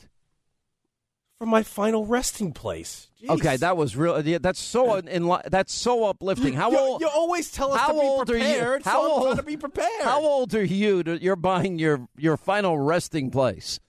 for 1.37 1.45
my 1.45 1.61
final 1.63 2.05
resting 2.05 2.51
place. 2.51 3.06
Jeez. 3.21 3.29
Okay, 3.29 3.57
that 3.57 3.75
was 3.75 3.95
real. 3.95 4.21
yeah, 4.25 4.37
That's 4.39 4.59
so 4.59 4.95
in, 4.95 5.07
in, 5.07 5.37
that's 5.47 5.73
so 5.73 6.05
uplifting. 6.05 6.53
How 6.53 6.69
you, 6.69 6.77
old? 6.77 7.01
You 7.01 7.07
always 7.07 7.51
tell 7.51 7.73
us 7.73 7.79
how 7.79 7.87
to 7.87 7.93
be 7.93 7.99
old 7.99 8.29
are 8.29 8.37
you? 8.37 8.79
How 8.83 9.01
so 9.01 9.11
old? 9.11 9.37
to 9.37 9.43
be 9.43 9.57
prepared. 9.57 10.03
How 10.03 10.21
old 10.21 10.53
are 10.53 10.63
you? 10.63 11.01
To, 11.03 11.21
you're 11.21 11.35
buying 11.35 11.79
your 11.79 12.07
your 12.15 12.37
final 12.37 12.77
resting 12.77 13.31
place. 13.31 13.79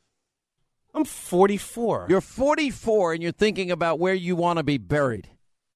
I'm 0.95 1.05
44. 1.05 2.07
You're 2.09 2.23
44, 2.23 3.13
and 3.13 3.23
you're 3.23 3.33
thinking 3.33 3.71
about 3.71 3.99
where 3.99 4.15
you 4.15 4.35
want 4.35 4.57
to 4.57 4.63
be 4.63 4.79
buried. 4.79 5.29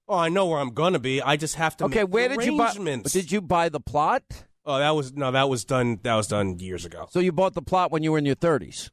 oh, 0.09 0.17
I 0.17 0.31
know 0.31 0.47
where 0.47 0.59
I'm 0.59 0.73
gonna 0.73 0.99
be. 0.99 1.21
I 1.21 1.37
just 1.37 1.57
have 1.57 1.77
to. 1.77 1.85
Okay, 1.85 2.01
make 2.01 2.13
where 2.13 2.29
did 2.29 2.45
you 2.45 2.57
buy? 2.57 2.73
Did 3.05 3.31
you 3.31 3.43
buy 3.43 3.69
the 3.69 3.81
plot? 3.81 4.23
Oh, 4.65 4.79
that 4.79 4.91
was 4.91 5.13
no. 5.13 5.31
That 5.31 5.51
was 5.51 5.67
done. 5.67 6.01
That 6.05 6.15
was 6.15 6.27
done 6.27 6.59
years 6.59 6.87
ago. 6.87 7.07
So 7.11 7.21
you 7.21 7.33
bought 7.33 7.53
the 7.53 7.63
plot 7.63 7.93
when 7.93 8.03
you 8.03 8.13
were 8.13 8.19
in 8.19 8.25
your 8.25 8.35
30s. 8.37 8.91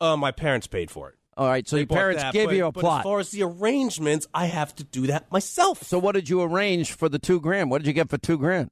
Uh, 0.00 0.16
my 0.16 0.30
parents 0.30 0.66
paid 0.66 0.90
for 0.90 1.10
it. 1.10 1.16
All 1.40 1.48
right, 1.48 1.66
so 1.66 1.76
They 1.76 1.80
your 1.80 1.86
parents 1.86 2.22
that, 2.22 2.34
gave 2.34 2.48
but- 2.48 2.54
you 2.54 2.66
a 2.66 2.70
but 2.70 2.80
plot. 2.80 3.00
As 3.00 3.04
far 3.04 3.18
as 3.18 3.30
the 3.30 3.42
arrangements, 3.44 4.28
I 4.34 4.44
have 4.44 4.74
to 4.74 4.84
do 4.84 5.06
that 5.06 5.32
myself. 5.32 5.82
so 5.82 5.98
what 5.98 6.12
did 6.14 6.28
you 6.28 6.42
arrange 6.42 6.92
for 6.92 7.08
the 7.08 7.18
two 7.18 7.40
grand? 7.40 7.70
What 7.70 7.78
did 7.78 7.86
you 7.86 7.94
get 7.94 8.10
for 8.10 8.18
two 8.18 8.36
grand? 8.36 8.70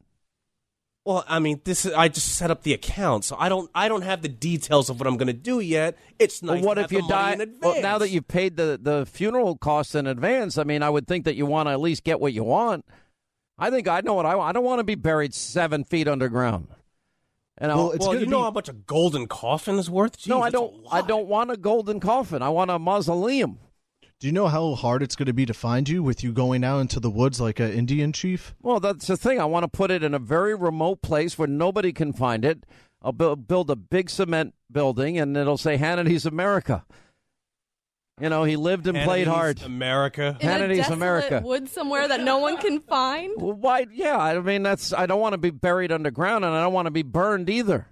Well, 1.06 1.24
I 1.26 1.38
mean, 1.38 1.62
this 1.64 1.86
is, 1.86 1.94
I 1.94 2.08
just 2.08 2.36
set 2.36 2.50
up 2.50 2.64
the 2.64 2.74
account, 2.74 3.24
so 3.24 3.36
I 3.38 3.48
don't 3.48 3.70
I 3.74 3.88
don't 3.88 4.02
have 4.02 4.20
the 4.20 4.28
details 4.28 4.90
of 4.90 5.00
what 5.00 5.06
I'm 5.06 5.16
going 5.16 5.28
to 5.28 5.32
do 5.32 5.60
yet. 5.60 5.96
It's 6.18 6.42
nice. 6.42 6.56
well, 6.56 6.66
what 6.66 6.74
to 6.74 6.82
if 6.82 6.90
have 6.90 7.00
you 7.00 7.08
die? 7.08 7.38
Well, 7.62 7.80
now 7.80 7.96
that 7.96 8.10
you've 8.10 8.28
paid 8.28 8.58
the 8.58 8.78
the 8.78 9.06
funeral 9.06 9.56
costs 9.56 9.94
in 9.94 10.06
advance, 10.06 10.58
I 10.58 10.64
mean, 10.64 10.82
I 10.82 10.90
would 10.90 11.06
think 11.06 11.24
that 11.24 11.36
you 11.36 11.46
want 11.46 11.68
to 11.68 11.70
at 11.70 11.80
least 11.80 12.04
get 12.04 12.20
what 12.20 12.34
you 12.34 12.44
want. 12.44 12.84
I 13.56 13.70
think 13.70 13.88
I 13.88 14.02
know 14.02 14.12
what 14.12 14.26
I 14.26 14.34
want. 14.34 14.50
I 14.50 14.52
don't 14.52 14.64
want 14.64 14.80
to 14.80 14.84
be 14.84 14.94
buried 14.94 15.32
seven 15.32 15.84
feet 15.84 16.06
underground. 16.06 16.68
And 17.60 17.70
Well, 17.72 17.86
I'll- 17.86 17.90
it's 17.92 18.00
well, 18.00 18.08
gonna 18.14 18.20
you 18.24 18.30
know 18.30 18.38
be- 18.38 18.42
how 18.44 18.50
much 18.52 18.68
a 18.68 18.72
golden 18.72 19.26
coffin 19.26 19.78
is 19.78 19.90
worth? 19.90 20.18
Jeez, 20.18 20.28
no, 20.28 20.42
I 20.42 20.50
don't. 20.50 20.74
I 20.90 21.02
don't 21.02 21.26
want 21.26 21.50
a 21.50 21.56
golden 21.56 21.98
coffin. 22.00 22.40
I 22.42 22.48
want 22.50 22.70
a 22.70 22.78
mausoleum. 22.78 23.58
Do 24.20 24.26
you 24.26 24.32
know 24.32 24.48
how 24.48 24.74
hard 24.74 25.02
it's 25.02 25.14
going 25.14 25.26
to 25.26 25.32
be 25.32 25.46
to 25.46 25.54
find 25.54 25.88
you 25.88 26.02
with 26.02 26.24
you 26.24 26.32
going 26.32 26.64
out 26.64 26.80
into 26.80 26.98
the 26.98 27.10
woods 27.10 27.40
like 27.40 27.60
an 27.60 27.70
Indian 27.70 28.12
chief? 28.12 28.52
Well, 28.60 28.80
that's 28.80 29.06
the 29.06 29.16
thing. 29.16 29.40
I 29.40 29.44
want 29.44 29.62
to 29.62 29.68
put 29.68 29.92
it 29.92 30.02
in 30.02 30.12
a 30.12 30.18
very 30.18 30.56
remote 30.56 31.02
place 31.02 31.38
where 31.38 31.46
nobody 31.46 31.92
can 31.92 32.12
find 32.12 32.44
it. 32.44 32.64
I'll 33.00 33.12
build, 33.12 33.46
build 33.46 33.70
a 33.70 33.76
big 33.76 34.10
cement 34.10 34.54
building, 34.72 35.18
and 35.18 35.36
it'll 35.36 35.56
say 35.56 35.76
Hannity's 35.76 36.26
America. 36.26 36.84
You 38.20 38.28
know, 38.28 38.44
he 38.44 38.56
lived 38.56 38.86
and 38.86 38.98
played 38.98 39.26
hard. 39.26 39.62
America. 39.62 40.36
In 40.40 40.48
a 40.48 40.52
Hannity's 40.52 40.78
desolate 40.78 40.96
America. 40.96 41.40
woods 41.44 41.72
somewhere 41.72 42.08
that 42.08 42.20
no 42.20 42.38
one 42.38 42.56
can 42.56 42.80
find. 42.80 43.40
Well, 43.40 43.52
why? 43.52 43.86
Yeah, 43.92 44.18
I 44.18 44.38
mean, 44.40 44.62
that's. 44.62 44.92
I 44.92 45.06
don't 45.06 45.20
want 45.20 45.34
to 45.34 45.38
be 45.38 45.50
buried 45.50 45.92
underground, 45.92 46.44
and 46.44 46.54
I 46.54 46.62
don't 46.62 46.72
want 46.72 46.86
to 46.86 46.90
be 46.90 47.02
burned 47.02 47.48
either. 47.48 47.86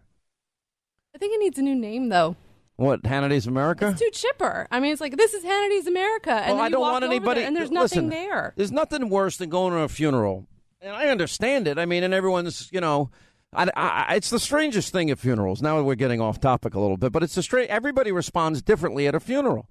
I 1.14 1.18
think 1.18 1.34
it 1.34 1.38
needs 1.38 1.58
a 1.58 1.62
new 1.62 1.74
name 1.74 2.08
though. 2.10 2.36
What 2.76 3.06
Hannity's 3.06 3.46
America? 3.46 3.88
It's 3.88 4.00
too 4.00 4.10
chipper. 4.12 4.68
I 4.70 4.80
mean, 4.80 4.92
it's 4.92 5.00
like 5.00 5.16
this 5.16 5.32
is 5.32 5.42
Hannity's 5.42 5.86
America, 5.86 6.32
and 6.32 6.48
well, 6.48 6.56
then 6.56 6.64
I 6.64 6.68
don't 6.68 6.80
walk 6.82 6.92
want 6.92 7.04
anybody. 7.04 7.40
there 7.40 7.48
and 7.48 7.56
there's 7.56 7.70
listen, 7.70 8.08
nothing 8.08 8.28
there. 8.28 8.52
There's 8.56 8.72
nothing 8.72 9.08
worse 9.08 9.38
than 9.38 9.48
going 9.48 9.72
to 9.72 9.80
a 9.80 9.88
funeral, 9.88 10.46
and 10.82 10.94
I 10.94 11.08
understand 11.08 11.68
it. 11.68 11.78
I 11.78 11.86
mean, 11.86 12.04
and 12.04 12.12
everyone's, 12.12 12.68
you 12.70 12.82
know, 12.82 13.10
I, 13.54 13.70
I, 13.74 14.14
it's 14.16 14.28
the 14.28 14.38
strangest 14.38 14.92
thing 14.92 15.10
at 15.10 15.18
funerals. 15.18 15.62
Now 15.62 15.80
we're 15.80 15.94
getting 15.94 16.20
off 16.20 16.38
topic 16.38 16.74
a 16.74 16.80
little 16.80 16.98
bit, 16.98 17.12
but 17.12 17.22
it's 17.22 17.34
the 17.34 17.42
straight. 17.42 17.70
Everybody 17.70 18.12
responds 18.12 18.60
differently 18.60 19.06
at 19.06 19.14
a 19.14 19.20
funeral. 19.20 19.70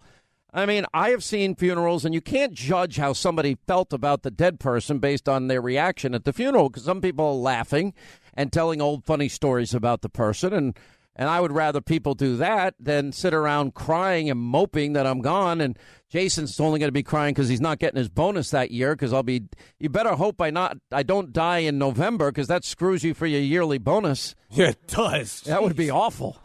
I 0.56 0.66
mean, 0.66 0.86
I 0.94 1.10
have 1.10 1.22
seen 1.22 1.54
funerals, 1.54 2.06
and 2.06 2.16
you 2.16 2.22
can't 2.22 2.54
judge 2.54 2.96
how 2.96 3.12
somebody 3.12 3.58
felt 3.68 3.92
about 3.92 4.24
the 4.24 4.32
dead 4.32 4.58
person 4.58 5.00
based 5.00 5.28
on 5.28 5.48
their 5.48 5.62
reaction 5.62 6.16
at 6.16 6.24
the 6.24 6.32
funeral. 6.32 6.70
Because 6.70 6.86
some 6.86 7.02
people 7.02 7.26
are 7.26 7.34
laughing 7.34 7.94
and 8.34 8.54
telling 8.54 8.82
old 8.82 9.04
funny 9.04 9.28
stories 9.28 9.74
about 9.74 10.02
the 10.02 10.10
person, 10.10 10.54
and 10.54 10.80
and 11.18 11.30
I 11.30 11.40
would 11.40 11.52
rather 11.52 11.80
people 11.80 12.14
do 12.14 12.38
that 12.38 12.76
than 12.80 13.12
sit 13.12 13.34
around 13.34 13.74
crying 13.74 14.30
and 14.30 14.40
moping 14.40 14.94
that 14.94 15.06
I'm 15.06 15.22
gone. 15.22 15.62
And 15.62 15.80
Jason's 16.10 16.60
only 16.60 16.80
going 16.80 16.90
to 16.90 16.94
be 16.94 17.04
crying 17.04 17.34
because 17.34 17.48
he's 17.48 17.62
not 17.62 17.80
getting 17.80 17.98
his 17.98 18.10
bonus 18.10 18.50
that 18.52 18.72
year. 18.72 18.96
Because 18.96 19.14
I'll 19.14 19.24
be. 19.24 19.44
You 19.80 19.90
better 19.90 20.16
hope 20.16 20.42
I 20.42 20.52
not. 20.52 20.78
I 20.92 21.04
don't 21.04 21.34
die 21.34 21.60
in 21.60 21.78
November 21.78 22.32
because 22.32 22.48
that 22.48 22.64
screws 22.64 23.04
you 23.04 23.14
for 23.14 23.28
your 23.28 23.42
yearly 23.42 23.78
bonus. 23.78 24.36
Yeah, 24.50 24.70
it 24.70 24.88
does. 24.88 25.42
That 25.42 25.64
would 25.64 25.76
be 25.76 25.90
awful. 25.90 26.38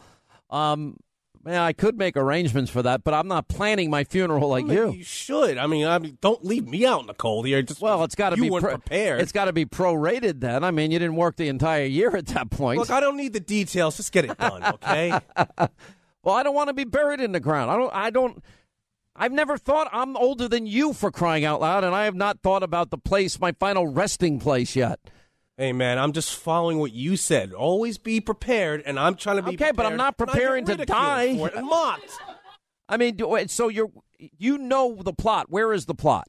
Um, 0.50 0.96
man, 1.44 1.60
I 1.60 1.72
could 1.72 1.96
make 1.96 2.16
arrangements 2.16 2.70
for 2.70 2.82
that, 2.82 3.04
but 3.04 3.14
I'm 3.14 3.28
not 3.28 3.48
planning 3.48 3.90
my 3.90 4.04
funeral 4.04 4.48
like 4.48 4.64
I 4.64 4.68
mean, 4.68 4.76
you. 4.76 4.92
You 4.92 5.04
should. 5.04 5.58
I 5.58 5.66
mean, 5.66 5.86
I 5.86 5.98
mean, 5.98 6.18
don't 6.20 6.44
leave 6.44 6.66
me 6.66 6.86
out 6.86 7.00
in 7.00 7.06
the 7.06 7.14
cold 7.14 7.46
here. 7.46 7.62
Just 7.62 7.80
Well, 7.80 8.04
it's 8.04 8.14
got 8.14 8.30
to 8.30 8.36
you 8.36 8.42
be 8.42 8.50
weren't 8.50 8.64
pro- 8.64 8.72
prepared. 8.78 9.20
It's 9.20 9.32
got 9.32 9.46
to 9.46 9.52
be 9.52 9.64
prorated 9.64 10.40
then. 10.40 10.64
I 10.64 10.70
mean, 10.70 10.90
you 10.90 10.98
didn't 10.98 11.16
work 11.16 11.36
the 11.36 11.48
entire 11.48 11.84
year 11.84 12.14
at 12.16 12.26
that 12.28 12.50
point. 12.50 12.78
Look, 12.78 12.90
I 12.90 13.00
don't 13.00 13.16
need 13.16 13.32
the 13.32 13.40
details. 13.40 13.96
Just 13.96 14.12
get 14.12 14.24
it 14.24 14.38
done, 14.38 14.64
okay? 14.64 15.10
well, 16.22 16.34
I 16.34 16.42
don't 16.42 16.54
want 16.54 16.68
to 16.68 16.74
be 16.74 16.84
buried 16.84 17.20
in 17.20 17.32
the 17.32 17.40
ground. 17.40 17.70
I 17.70 17.76
don't. 17.76 17.94
I 17.94 18.10
don't. 18.10 18.44
I've 19.16 19.32
never 19.32 19.58
thought 19.58 19.88
I'm 19.92 20.16
older 20.16 20.48
than 20.48 20.66
you 20.66 20.92
for 20.92 21.10
crying 21.10 21.44
out 21.44 21.60
loud, 21.60 21.84
and 21.84 21.94
I 21.94 22.04
have 22.04 22.14
not 22.14 22.40
thought 22.42 22.62
about 22.62 22.90
the 22.90 22.96
place, 22.96 23.38
my 23.40 23.52
final 23.52 23.86
resting 23.86 24.38
place 24.38 24.76
yet. 24.76 25.00
Hey, 25.60 25.72
man, 25.74 25.98
I'm 25.98 26.12
just 26.12 26.34
following 26.34 26.78
what 26.78 26.92
you 26.92 27.16
said. 27.16 27.52
Always 27.52 27.98
be 27.98 28.20
prepared, 28.20 28.82
and 28.86 28.98
I'm 28.98 29.14
trying 29.14 29.36
to 29.36 29.42
be 29.42 29.50
Okay, 29.54 29.72
but 29.72 29.84
I'm 29.86 29.96
not 29.96 30.14
and 30.18 30.30
I 30.30 30.32
get 30.32 30.32
preparing 30.32 30.64
to 30.64 30.76
die. 30.86 31.36
for 31.36 31.48
it 31.48 31.62
mocked. 31.62 32.10
I 32.88 32.96
mean, 32.96 33.18
so 33.48 33.68
you're 33.68 33.90
you 34.18 34.58
know 34.58 34.96
the 35.02 35.12
plot. 35.12 35.46
Where 35.50 35.72
is 35.72 35.84
the 35.86 35.94
plot? 35.94 36.28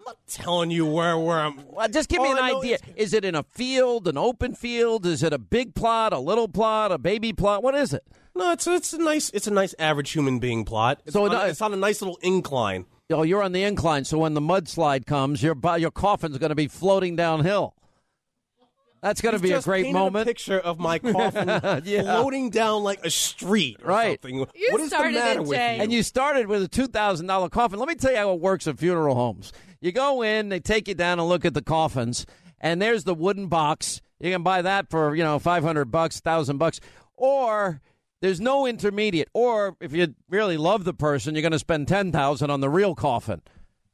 I'm 0.00 0.06
not 0.06 0.16
telling 0.26 0.70
you 0.70 0.86
where 0.86 1.18
where 1.18 1.38
I'm. 1.40 1.60
Well, 1.68 1.88
just 1.88 2.08
give 2.08 2.22
me 2.22 2.30
an 2.32 2.38
idea. 2.38 2.76
is- 2.76 3.08
Is 3.08 3.12
it 3.12 3.24
in 3.24 3.34
a 3.34 3.42
field, 3.42 4.08
an 4.08 4.16
open 4.16 4.54
field? 4.54 5.04
Is 5.06 5.22
it 5.22 5.32
a 5.34 5.38
big 5.38 5.74
plot, 5.74 6.12
a 6.12 6.18
little 6.18 6.48
plot, 6.48 6.90
a 6.90 6.98
baby 6.98 7.32
plot? 7.34 7.62
What 7.62 7.74
is 7.74 7.92
it? 7.92 8.02
No, 8.34 8.52
it's 8.52 8.66
it's 8.66 8.92
a 8.94 8.98
nice 8.98 9.30
it's 9.30 9.46
a 9.46 9.50
nice 9.52 9.74
average 9.78 10.10
human 10.12 10.38
being 10.38 10.64
plot. 10.64 11.00
It's 11.04 11.12
So 11.12 11.26
on, 11.26 11.32
it- 11.32 11.50
it's 11.50 11.60
on 11.60 11.72
a 11.74 11.76
nice 11.76 12.00
little 12.00 12.18
incline. 12.22 12.86
Oh, 13.10 13.22
you're 13.22 13.42
on 13.42 13.52
the 13.52 13.62
incline, 13.62 14.04
so 14.04 14.18
when 14.18 14.34
the 14.34 14.40
mudslide 14.40 15.06
comes, 15.06 15.42
your 15.42 15.56
your 15.78 15.90
coffin's 15.90 16.38
going 16.38 16.50
to 16.50 16.54
be 16.56 16.68
floating 16.68 17.14
downhill. 17.16 17.74
That's 19.00 19.20
going 19.20 19.32
to 19.32 19.36
You've 19.36 19.42
be 19.42 19.52
a 19.52 19.62
great 19.62 19.84
painted 19.84 19.98
moment. 19.98 20.26
picture 20.26 20.58
of 20.58 20.78
my 20.78 20.98
coffin 20.98 21.48
Yeah. 21.84 22.02
floating 22.02 22.50
down 22.50 22.82
like 22.82 23.04
a 23.04 23.10
street, 23.10 23.76
or 23.82 23.88
Right. 23.90 24.20
Something. 24.22 24.46
You 24.54 24.68
what 24.72 24.80
is 24.80 24.90
the 24.90 24.98
matter 24.98 25.40
it, 25.40 25.42
with 25.42 25.50
you? 25.50 25.56
And 25.56 25.92
you 25.92 26.02
started 26.02 26.46
with 26.46 26.62
a 26.62 26.68
two 26.68 26.86
thousand 26.88 27.26
dollar 27.26 27.48
coffin. 27.48 27.78
Let 27.78 27.88
me 27.88 27.94
tell 27.94 28.10
you 28.10 28.16
how 28.18 28.32
it 28.32 28.40
works 28.40 28.66
at 28.66 28.78
funeral 28.78 29.14
homes. 29.14 29.52
You 29.80 29.92
go 29.92 30.22
in, 30.22 30.48
they 30.48 30.58
take 30.60 30.88
you 30.88 30.94
down 30.94 31.20
and 31.20 31.28
look 31.28 31.44
at 31.44 31.54
the 31.54 31.62
coffins, 31.62 32.26
and 32.60 32.82
there's 32.82 33.04
the 33.04 33.14
wooden 33.14 33.46
box. 33.46 34.00
You 34.18 34.32
can 34.32 34.42
buy 34.42 34.62
that 34.62 34.90
for 34.90 35.14
you 35.14 35.22
know 35.22 35.38
five 35.38 35.62
hundred 35.62 35.86
bucks, 35.92 36.18
thousand 36.20 36.58
bucks, 36.58 36.80
or 37.16 37.80
there's 38.20 38.40
no 38.40 38.66
intermediate. 38.66 39.28
Or 39.32 39.76
if 39.80 39.92
you 39.92 40.14
really 40.28 40.56
love 40.56 40.82
the 40.84 40.94
person, 40.94 41.34
you're 41.36 41.42
going 41.42 41.52
to 41.52 41.58
spend 41.60 41.86
ten 41.86 42.10
thousand 42.10 42.50
on 42.50 42.60
the 42.60 42.68
real 42.68 42.96
coffin, 42.96 43.42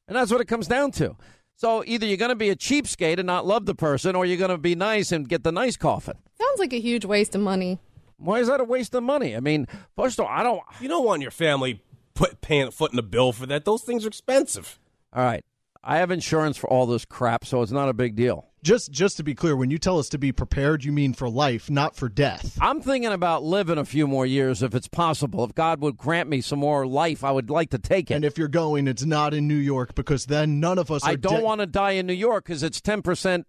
and 0.09 0.17
that's 0.17 0.31
what 0.33 0.40
it 0.40 0.47
comes 0.49 0.67
down 0.67 0.93
to. 0.93 1.17
So 1.57 1.85
either 1.87 2.07
you're 2.07 2.17
going 2.17 2.31
to 2.31 2.35
be 2.35 2.51
a 2.51 2.57
cheapskate 2.57 3.19
and 3.19 3.27
not 3.27 3.47
love 3.47 3.67
the 3.67 3.75
person, 3.75 4.17
or 4.17 4.27
you're 4.27 4.38
going 4.38 4.51
to 4.51 4.59
be 4.59 4.75
nice 4.75 5.12
and 5.12 5.29
get 5.29 5.45
the 5.45 5.53
nice 5.53 5.77
coffin. 5.77 6.17
Sounds 6.37 6.59
like 6.59 6.73
a 6.73 6.81
huge 6.81 7.05
waste 7.05 7.35
of 7.35 7.40
money. 7.40 7.79
Why 8.17 8.40
is 8.40 8.49
that 8.49 8.61
a 8.61 8.64
waste 8.64 8.95
of 8.95 9.03
money? 9.03 9.37
I 9.37 9.40
mean, 9.40 9.67
first 9.97 10.19
of 10.19 10.27
all, 10.27 10.33
I 10.33 10.43
don't. 10.43 10.61
you 10.81 10.88
don't 10.88 11.05
want 11.05 11.23
your 11.23 11.31
family 11.31 11.83
put 12.14 12.40
paying 12.40 12.69
a 12.69 12.71
foot 12.71 12.93
in 12.93 12.97
the 12.97 13.03
bill 13.03 13.33
for 13.33 13.47
that. 13.47 13.64
Those 13.64 13.83
things 13.83 14.05
are 14.05 14.09
expensive. 14.09 14.79
All 15.12 15.25
right, 15.25 15.45
I 15.83 15.99
have 15.99 16.11
insurance 16.11 16.57
for 16.57 16.69
all 16.71 16.87
this 16.87 17.05
crap, 17.05 17.45
so 17.45 17.62
it's 17.62 17.73
not 17.73 17.88
a 17.88 17.93
big 17.93 18.17
deal. 18.17 18.47
Just 18.64 18.90
just 18.90 19.18
to 19.18 19.22
be 19.22 19.35
clear, 19.35 19.55
when 19.55 19.70
you 19.70 19.77
tell 19.77 19.98
us 19.98 20.09
to 20.09 20.16
be 20.16 20.33
prepared, 20.33 20.85
you 20.85 20.90
mean 20.90 21.12
for 21.12 21.29
life, 21.29 21.68
not 21.68 21.94
for 21.94 22.09
death. 22.09 22.57
I'm 22.62 22.81
thinking 22.81 23.12
about 23.12 23.42
living 23.42 23.77
a 23.77 23.85
few 23.85 24.07
more 24.07 24.24
years 24.24 24.62
if 24.62 24.74
it's 24.74 24.88
possible. 24.88 25.44
If 25.44 25.55
God 25.55 25.83
would 25.83 25.98
grant 25.98 26.31
me 26.31 26.40
some 26.40 26.61
more 26.61 26.87
life, 26.87 27.22
I 27.22 27.31
would 27.31 27.50
like 27.50 27.68
to 27.70 27.79
take 27.79 28.11
it. 28.11 28.14
And 28.14 28.24
if 28.24 28.38
you're 28.38 28.48
going, 28.48 28.88
it's 28.88 29.05
not 29.05 29.35
in 29.35 29.46
New 29.46 29.55
York 29.55 29.94
because 29.94 30.24
then 30.24 30.61
none 30.61 30.79
of 30.79 30.90
us 30.90 31.05
are 31.05 31.11
I 31.11 31.16
don't 31.16 31.35
dead. 31.35 31.42
want 31.42 31.61
to 31.61 31.66
die 31.66 31.90
in 31.90 32.07
New 32.07 32.14
York 32.14 32.46
because 32.46 32.62
it's 32.62 32.81
10% 32.81 33.44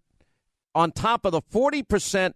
on 0.76 0.92
top 0.92 1.24
of 1.24 1.32
the 1.32 1.42
40% 1.42 2.34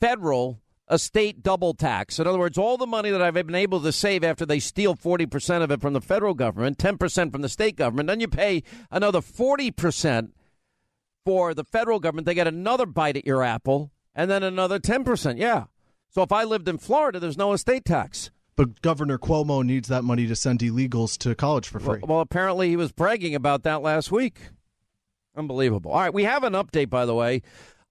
federal 0.00 0.62
estate 0.90 1.42
double 1.42 1.74
tax. 1.74 2.18
In 2.18 2.26
other 2.26 2.38
words, 2.38 2.56
all 2.56 2.78
the 2.78 2.86
money 2.86 3.10
that 3.10 3.20
I've 3.20 3.34
been 3.34 3.54
able 3.54 3.80
to 3.82 3.92
save 3.92 4.24
after 4.24 4.46
they 4.46 4.58
steal 4.58 4.96
40% 4.96 5.62
of 5.62 5.70
it 5.70 5.82
from 5.82 5.92
the 5.92 6.00
federal 6.00 6.32
government, 6.32 6.78
10% 6.78 7.30
from 7.30 7.42
the 7.42 7.48
state 7.50 7.76
government, 7.76 8.06
then 8.06 8.20
you 8.20 8.28
pay 8.28 8.62
another 8.90 9.20
40% 9.20 10.30
for 11.24 11.54
the 11.54 11.64
federal 11.64 12.00
government. 12.00 12.26
They 12.26 12.34
get 12.34 12.46
another 12.46 12.86
bite 12.86 13.16
at 13.16 13.26
your 13.26 13.42
apple 13.42 13.90
and 14.14 14.30
then 14.30 14.42
another 14.42 14.78
10%. 14.78 15.38
Yeah. 15.38 15.64
So 16.08 16.22
if 16.22 16.32
I 16.32 16.44
lived 16.44 16.68
in 16.68 16.78
Florida, 16.78 17.20
there's 17.20 17.38
no 17.38 17.52
estate 17.52 17.84
tax. 17.84 18.30
But 18.56 18.82
Governor 18.82 19.16
Cuomo 19.16 19.64
needs 19.64 19.88
that 19.88 20.04
money 20.04 20.26
to 20.26 20.36
send 20.36 20.60
illegals 20.60 21.16
to 21.18 21.34
college 21.34 21.68
for 21.68 21.80
free. 21.80 22.00
Well, 22.00 22.16
well, 22.16 22.20
apparently 22.20 22.68
he 22.68 22.76
was 22.76 22.92
bragging 22.92 23.34
about 23.34 23.62
that 23.62 23.80
last 23.80 24.10
week. 24.10 24.38
Unbelievable. 25.36 25.92
All 25.92 26.00
right, 26.00 26.12
we 26.12 26.24
have 26.24 26.44
an 26.44 26.54
update, 26.54 26.90
by 26.90 27.06
the 27.06 27.14
way, 27.14 27.42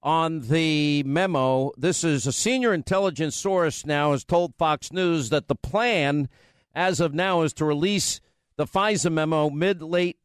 on 0.04 0.42
the 0.42 1.04
memo. 1.04 1.72
This 1.78 2.04
is 2.04 2.28
a 2.28 2.34
senior 2.34 2.74
intelligence 2.74 3.36
source 3.36 3.86
now 3.86 4.12
has 4.12 4.24
told 4.24 4.54
Fox 4.56 4.92
News 4.92 5.30
that 5.30 5.48
the 5.48 5.56
plan, 5.56 6.30
as 6.76 7.00
of 7.00 7.14
now, 7.14 7.42
is 7.42 7.54
to 7.54 7.66
release 7.66 8.20
the 8.58 8.68
FISA 8.68 9.12
memo 9.12 9.50
mid 9.50 9.82
late 9.82 10.18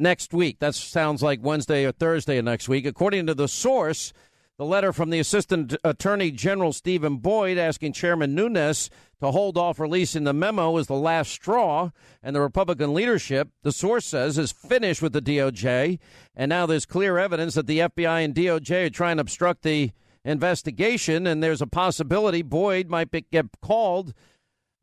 next 0.00 0.32
week. 0.32 0.58
That 0.58 0.74
sounds 0.74 1.22
like 1.22 1.40
Wednesday 1.42 1.84
or 1.84 1.92
Thursday 1.92 2.38
of 2.38 2.44
next 2.44 2.68
week. 2.68 2.86
According 2.86 3.26
to 3.26 3.34
the 3.34 3.48
source, 3.48 4.12
The 4.60 4.66
letter 4.66 4.92
from 4.92 5.08
the 5.08 5.18
Assistant 5.18 5.74
Attorney 5.84 6.30
General 6.30 6.74
Stephen 6.74 7.16
Boyd 7.16 7.56
asking 7.56 7.94
Chairman 7.94 8.34
Nunes 8.34 8.90
to 9.20 9.30
hold 9.30 9.56
off 9.56 9.80
releasing 9.80 10.24
the 10.24 10.34
memo 10.34 10.76
is 10.76 10.86
the 10.86 10.92
last 10.92 11.32
straw, 11.32 11.92
and 12.22 12.36
the 12.36 12.42
Republican 12.42 12.92
leadership, 12.92 13.48
the 13.62 13.72
source 13.72 14.04
says, 14.04 14.36
is 14.36 14.52
finished 14.52 15.00
with 15.00 15.14
the 15.14 15.22
DOJ. 15.22 15.98
And 16.36 16.50
now 16.50 16.66
there's 16.66 16.84
clear 16.84 17.16
evidence 17.16 17.54
that 17.54 17.66
the 17.66 17.78
FBI 17.78 18.22
and 18.22 18.34
DOJ 18.34 18.88
are 18.88 18.90
trying 18.90 19.16
to 19.16 19.22
obstruct 19.22 19.62
the 19.62 19.92
investigation, 20.26 21.26
and 21.26 21.42
there's 21.42 21.62
a 21.62 21.66
possibility 21.66 22.42
Boyd 22.42 22.90
might 22.90 23.10
be, 23.10 23.22
get 23.32 23.46
called. 23.62 24.12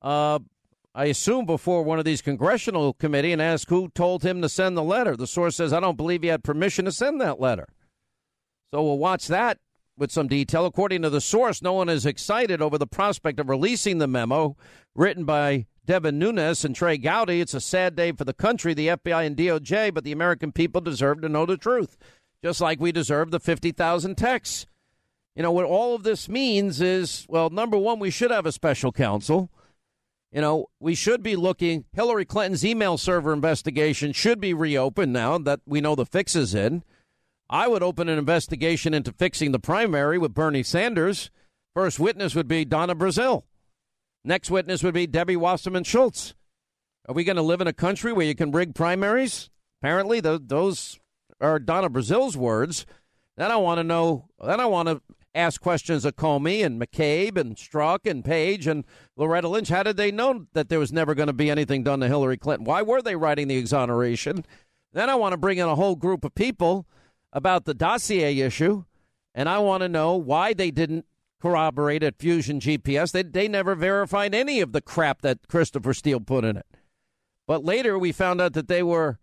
Uh, 0.01 0.39
I 0.97 1.05
assume 1.05 1.45
before 1.45 1.83
one 1.83 1.99
of 1.99 2.05
these 2.05 2.23
congressional 2.23 2.93
committee 2.93 3.31
and 3.31 3.39
ask 3.39 3.69
who 3.69 3.89
told 3.89 4.23
him 4.23 4.41
to 4.41 4.49
send 4.49 4.75
the 4.75 4.81
letter. 4.81 5.15
The 5.15 5.27
source 5.27 5.55
says 5.55 5.71
I 5.71 5.79
don't 5.79 5.95
believe 5.95 6.23
he 6.23 6.29
had 6.29 6.43
permission 6.43 6.85
to 6.85 6.91
send 6.91 7.21
that 7.21 7.39
letter. 7.39 7.67
So 8.73 8.81
we'll 8.81 8.97
watch 8.97 9.27
that 9.27 9.59
with 9.95 10.11
some 10.11 10.27
detail. 10.27 10.65
According 10.65 11.03
to 11.03 11.11
the 11.11 11.21
source, 11.21 11.61
no 11.61 11.73
one 11.73 11.87
is 11.87 12.07
excited 12.07 12.63
over 12.63 12.79
the 12.79 12.87
prospect 12.87 13.39
of 13.39 13.47
releasing 13.47 13.99
the 13.99 14.07
memo 14.07 14.57
written 14.95 15.23
by 15.23 15.67
Devin 15.85 16.17
Nunes 16.17 16.65
and 16.65 16.75
Trey 16.75 16.97
Gowdy. 16.97 17.41
It's 17.41 17.53
a 17.53 17.61
sad 17.61 17.95
day 17.95 18.11
for 18.11 18.25
the 18.25 18.33
country, 18.33 18.73
the 18.73 18.87
FBI 18.87 19.23
and 19.23 19.37
DOJ, 19.37 19.93
but 19.93 20.03
the 20.03 20.11
American 20.11 20.51
people 20.51 20.81
deserve 20.81 21.21
to 21.21 21.29
know 21.29 21.45
the 21.45 21.57
truth, 21.57 21.95
just 22.43 22.59
like 22.59 22.79
we 22.79 22.91
deserve 22.91 23.29
the 23.29 23.39
50,000 23.39 24.17
texts. 24.17 24.65
You 25.35 25.43
know, 25.43 25.51
what 25.51 25.65
all 25.65 25.93
of 25.93 26.01
this 26.01 26.27
means 26.27 26.81
is, 26.81 27.27
well, 27.29 27.51
number 27.51 27.77
one, 27.77 27.99
we 27.99 28.09
should 28.09 28.31
have 28.31 28.47
a 28.47 28.51
special 28.51 28.91
counsel. 28.91 29.51
You 30.31 30.41
know, 30.41 30.67
we 30.79 30.93
should 30.93 31.23
be 31.23 31.35
looking. 31.35 31.85
Hillary 31.93 32.25
Clinton's 32.25 32.65
email 32.65 32.97
server 32.97 33.31
investigation 33.31 34.11
should 34.11 34.39
be 34.41 34.53
reopened 34.53 35.13
now 35.13 35.37
that 35.37 35.61
we 35.65 35.81
know 35.81 35.95
the 35.95 36.05
fix 36.05 36.35
is 36.35 36.53
in. 36.53 36.83
I 37.49 37.67
would 37.67 37.81
open 37.81 38.09
an 38.09 38.19
investigation 38.19 38.93
into 38.93 39.13
fixing 39.13 39.51
the 39.51 39.59
primary 39.59 40.17
with 40.17 40.33
Bernie 40.33 40.63
Sanders. 40.63 41.31
First 41.73 41.99
witness 41.99 42.35
would 42.35 42.47
be 42.47 42.65
Donna 42.65 42.95
Brazile. 42.95 43.43
Next 44.23 44.51
witness 44.51 44.83
would 44.83 44.93
be 44.93 45.07
Debbie 45.07 45.37
Wasserman 45.37 45.85
Schultz. 45.85 46.33
Are 47.07 47.15
we 47.15 47.23
going 47.23 47.37
to 47.37 47.41
live 47.41 47.61
in 47.61 47.67
a 47.67 47.73
country 47.73 48.11
where 48.11 48.25
you 48.25 48.35
can 48.35 48.51
rig 48.51 48.75
primaries? 48.75 49.49
Apparently, 49.81 50.19
the, 50.19 50.41
those 50.43 50.99
are 51.39 51.59
Donna 51.59 51.89
Brazile's 51.89 52.35
words. 52.35 52.85
Then 53.37 53.51
I 53.51 53.55
want 53.55 53.77
to 53.77 53.83
know. 53.83 54.27
Then 54.43 54.59
I 54.59 54.65
want 54.65 54.89
to 54.89 55.01
ask 55.37 55.61
questions 55.61 56.03
of 56.03 56.15
Comey 56.15 56.65
and 56.65 56.81
McCabe 56.81 57.37
and 57.37 57.55
Strzok 57.55 58.09
and 58.09 58.25
Page 58.25 58.67
and 58.67 58.83
Loretta 59.15 59.47
Lynch. 59.47 59.69
How 59.69 59.83
did 59.83 59.97
they 59.97 60.11
know 60.11 60.47
that 60.53 60.69
there 60.69 60.79
was 60.79 60.91
never 60.91 61.15
going 61.15 61.27
to 61.27 61.33
be 61.33 61.49
anything 61.49 61.83
done 61.83 61.99
to 61.99 62.07
Hillary 62.07 62.37
Clinton? 62.37 62.65
Why 62.65 62.81
were 62.81 63.01
they 63.01 63.15
writing 63.15 63.47
the 63.47 63.57
exoneration? 63.57 64.43
Then 64.93 65.09
I 65.09 65.15
want 65.15 65.33
to 65.33 65.37
bring 65.37 65.59
in 65.59 65.67
a 65.67 65.75
whole 65.75 65.95
group 65.95 66.25
of 66.25 66.33
people 66.33 66.87
about 67.31 67.65
the 67.65 67.73
dossier 67.73 68.39
issue, 68.39 68.83
and 69.35 69.47
I 69.47 69.59
want 69.59 69.83
to 69.83 69.89
know 69.89 70.15
why 70.15 70.53
they 70.53 70.71
didn't 70.71 71.05
corroborate 71.39 72.03
at 72.03 72.17
Fusion 72.17 72.59
GPS. 72.59 73.11
They, 73.11 73.23
they 73.23 73.47
never 73.47 73.75
verified 73.75 74.33
any 74.33 74.59
of 74.59 74.71
the 74.71 74.81
crap 74.81 75.21
that 75.21 75.47
Christopher 75.47 75.93
Steele 75.93 76.19
put 76.19 76.43
in 76.43 76.57
it. 76.57 76.65
But 77.45 77.63
later 77.63 77.97
we 77.97 78.11
found 78.11 78.41
out 78.41 78.53
that 78.53 78.67
they 78.67 78.83
were, 78.83 79.19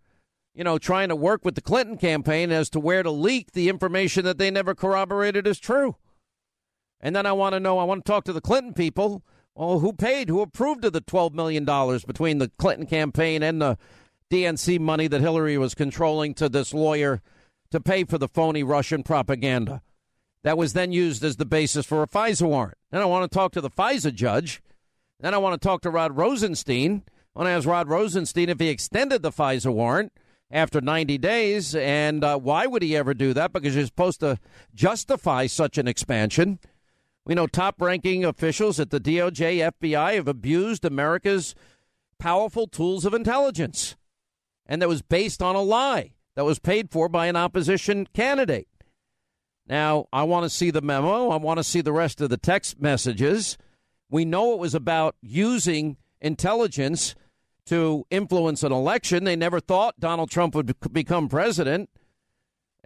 you 0.53 0.63
know, 0.63 0.77
trying 0.77 1.09
to 1.09 1.15
work 1.15 1.43
with 1.43 1.55
the 1.55 1.61
Clinton 1.61 1.97
campaign 1.97 2.51
as 2.51 2.69
to 2.71 2.79
where 2.79 3.03
to 3.03 3.11
leak 3.11 3.51
the 3.51 3.69
information 3.69 4.23
that 4.25 4.37
they 4.37 4.49
never 4.49 4.73
corroborated 4.73 5.45
as 5.45 5.59
true. 5.59 5.97
And 7.05 7.15
then 7.15 7.27
I 7.27 7.33
want 7.33 7.53
to 7.53 7.59
know, 7.59 7.77
I 7.77 7.83
want 7.83 8.03
to 8.03 8.11
talk 8.11 8.23
to 8.23 8.33
the 8.33 8.41
Clinton 8.41 8.73
people. 8.73 9.21
Well, 9.53 9.77
who 9.77 9.93
paid, 9.93 10.27
who 10.27 10.41
approved 10.41 10.83
of 10.85 10.93
the 10.93 11.01
$12 11.01 11.35
million 11.35 11.63
between 11.63 12.39
the 12.39 12.49
Clinton 12.57 12.87
campaign 12.87 13.43
and 13.43 13.61
the 13.61 13.77
DNC 14.31 14.79
money 14.79 15.07
that 15.07 15.21
Hillary 15.21 15.55
was 15.59 15.75
controlling 15.75 16.33
to 16.33 16.49
this 16.49 16.73
lawyer 16.73 17.21
to 17.69 17.79
pay 17.79 18.05
for 18.05 18.17
the 18.17 18.27
phony 18.27 18.63
Russian 18.63 19.03
propaganda. 19.03 19.83
That 20.41 20.57
was 20.57 20.73
then 20.73 20.91
used 20.91 21.23
as 21.23 21.35
the 21.35 21.45
basis 21.45 21.85
for 21.85 22.01
a 22.01 22.07
FISA 22.07 22.47
warrant. 22.47 22.79
Then 22.89 23.03
I 23.03 23.05
want 23.05 23.31
to 23.31 23.37
talk 23.37 23.51
to 23.51 23.61
the 23.61 23.69
FISA 23.69 24.11
judge. 24.11 24.63
Then 25.19 25.35
I 25.35 25.37
want 25.37 25.61
to 25.61 25.63
talk 25.63 25.81
to 25.81 25.91
Rod 25.91 26.17
Rosenstein. 26.17 27.03
I 27.35 27.39
want 27.39 27.47
to 27.49 27.51
ask 27.51 27.67
Rod 27.67 27.87
Rosenstein 27.87 28.49
if 28.49 28.59
he 28.59 28.69
extended 28.69 29.21
the 29.21 29.31
FISA 29.31 29.71
warrant 29.71 30.11
after 30.49 30.81
90 30.81 31.19
days 31.19 31.75
and 31.75 32.23
uh, 32.23 32.39
why 32.39 32.65
would 32.65 32.81
he 32.81 32.97
ever 32.97 33.13
do 33.13 33.31
that? 33.33 33.53
Because 33.53 33.75
you're 33.75 33.85
supposed 33.85 34.21
to 34.21 34.39
justify 34.73 35.45
such 35.45 35.77
an 35.77 35.87
expansion. 35.87 36.57
We 37.25 37.33
know 37.33 37.47
top 37.47 37.81
ranking 37.81 38.23
officials 38.23 38.79
at 38.79 38.91
the 38.91 38.99
DOJ, 38.99 39.71
FBI 39.71 40.15
have 40.15 40.27
abused 40.27 40.85
America's 40.85 41.55
powerful 42.19 42.67
tools 42.67 43.03
of 43.03 43.13
intelligence. 43.13 43.95
And 44.65 44.81
that 44.81 44.89
was 44.89 45.01
based 45.01 45.41
on 45.41 45.55
a 45.55 45.61
lie 45.61 46.11
that 46.35 46.45
was 46.45 46.59
paid 46.59 46.91
for 46.91 47.09
by 47.09 47.27
an 47.27 47.35
opposition 47.35 48.07
candidate. 48.13 48.67
Now, 49.67 50.05
I 50.13 50.23
want 50.23 50.43
to 50.43 50.49
see 50.49 50.69
the 50.69 50.81
memo. 50.81 51.29
I 51.29 51.37
want 51.37 51.57
to 51.57 51.63
see 51.63 51.81
the 51.81 51.93
rest 51.93 52.21
of 52.21 52.29
the 52.29 52.37
text 52.37 52.79
messages. 52.79 53.57
We 54.09 54.23
know 54.23 54.53
it 54.53 54.59
was 54.59 54.75
about 54.75 55.15
using 55.21 55.97
intelligence 56.21 57.15
to 57.65 58.05
influence 58.11 58.61
an 58.61 58.71
election. 58.71 59.23
They 59.23 59.35
never 59.35 59.59
thought 59.59 59.99
Donald 59.99 60.29
Trump 60.29 60.53
would 60.53 60.75
become 60.91 61.27
president. 61.27 61.89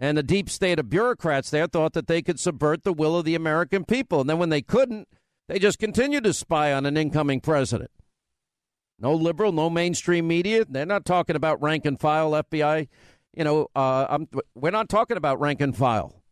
And 0.00 0.18
the 0.18 0.24
deep 0.24 0.50
state 0.50 0.80
of 0.80 0.90
bureaucrats 0.90 1.50
there 1.50 1.68
thought 1.68 1.92
that 1.92 2.08
they 2.08 2.22
could 2.22 2.40
subvert 2.40 2.82
the 2.82 2.92
will 2.92 3.16
of 3.16 3.24
the 3.24 3.36
American 3.36 3.84
people. 3.84 4.20
And 4.20 4.28
then 4.28 4.38
when 4.38 4.48
they 4.48 4.62
couldn't, 4.62 5.06
they 5.46 5.58
just 5.58 5.78
continued 5.78 6.24
to 6.24 6.32
spy 6.32 6.72
on 6.72 6.86
an 6.86 6.96
incoming 6.96 7.40
president. 7.40 7.92
No 8.98 9.14
liberal, 9.14 9.52
no 9.52 9.70
mainstream 9.70 10.26
media. 10.26 10.64
They're 10.68 10.86
not 10.86 11.04
talking 11.04 11.36
about 11.36 11.62
rank 11.62 11.84
and 11.84 12.00
file 12.00 12.32
FBI 12.32 12.88
you 13.34 13.44
know, 13.44 13.68
uh, 13.74 14.18
we're 14.54 14.70
not 14.70 14.88
talking 14.88 15.16
about 15.16 15.40
rank 15.40 15.60
and 15.60 15.76
file, 15.76 16.22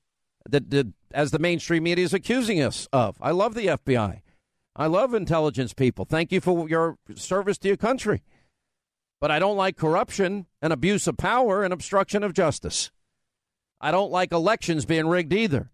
that 0.49 0.93
as 1.13 1.31
the 1.31 1.39
mainstream 1.39 1.85
media 1.85 2.05
is 2.05 2.15
accusing 2.15 2.61
us 2.61 2.89
of. 2.93 3.17
I 3.21 3.31
love 3.31 3.55
the 3.55 3.67
FBI. 3.67 4.21
I 4.77 4.87
love 4.87 5.15
intelligence 5.15 5.75
people. 5.75 6.05
Thank 6.05 6.33
you 6.33 6.41
for 6.41 6.69
your 6.69 6.97
service 7.15 7.59
to 7.59 7.69
your 7.69 7.77
country. 7.77 8.23
But 9.21 9.31
I 9.31 9.39
don't 9.41 9.57
like 9.57 9.77
corruption 9.77 10.47
and 10.63 10.73
abuse 10.73 11.07
of 11.09 11.17
power 11.17 11.65
and 11.65 11.73
obstruction 11.73 12.23
of 12.23 12.33
justice. 12.33 12.91
I 13.81 13.91
don't 13.91 14.11
like 14.11 14.33
elections 14.33 14.85
being 14.85 15.07
rigged 15.07 15.33
either. 15.33 15.71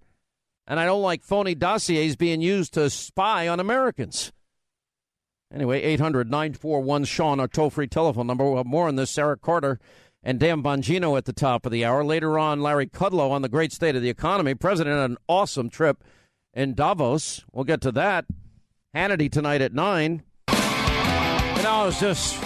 And 0.67 0.81
I 0.81 0.87
don't 0.87 1.03
like 1.03 1.23
phony 1.23 1.55
dossiers 1.55 2.17
being 2.17 2.41
used 2.41 2.75
to 2.75 2.89
spy 2.89 3.49
on 3.49 3.61
Americans. 3.61 4.33
Anyway, 5.53 5.83
800 5.83 6.31
941 6.31 7.05
Sean, 7.05 7.39
our 7.39 7.47
toll 7.47 7.71
free 7.71 7.87
telephone 7.87 8.27
number. 8.27 8.45
We'll 8.45 8.57
have 8.57 8.67
more 8.67 8.89
on 8.89 8.97
this. 8.97 9.11
Sarah 9.11 9.37
Carter 9.37 9.79
and 10.23 10.41
Dan 10.41 10.63
Bongino 10.63 11.17
at 11.17 11.27
the 11.27 11.33
top 11.33 11.67
of 11.67 11.73
the 11.73 11.85
hour. 11.85 12.03
Later 12.03 12.39
on, 12.39 12.61
Larry 12.61 12.87
Kudlow 12.87 13.31
on 13.31 13.43
the 13.43 13.49
great 13.49 13.73
state 13.73 13.95
of 13.95 14.03
the 14.03 14.09
economy. 14.09 14.55
President 14.55 14.99
an 14.99 15.19
awesome 15.29 15.69
trip 15.69 16.03
in 16.55 16.75
Davos. 16.75 17.45
We'll 17.53 17.65
get 17.65 17.83
to 17.83 17.93
that. 17.93 18.25
Hannity 18.95 19.31
tonight 19.31 19.61
at 19.61 19.75
9. 19.75 20.23
And 20.49 21.67
I 21.67 21.85
was 21.85 22.01
just 22.01 22.43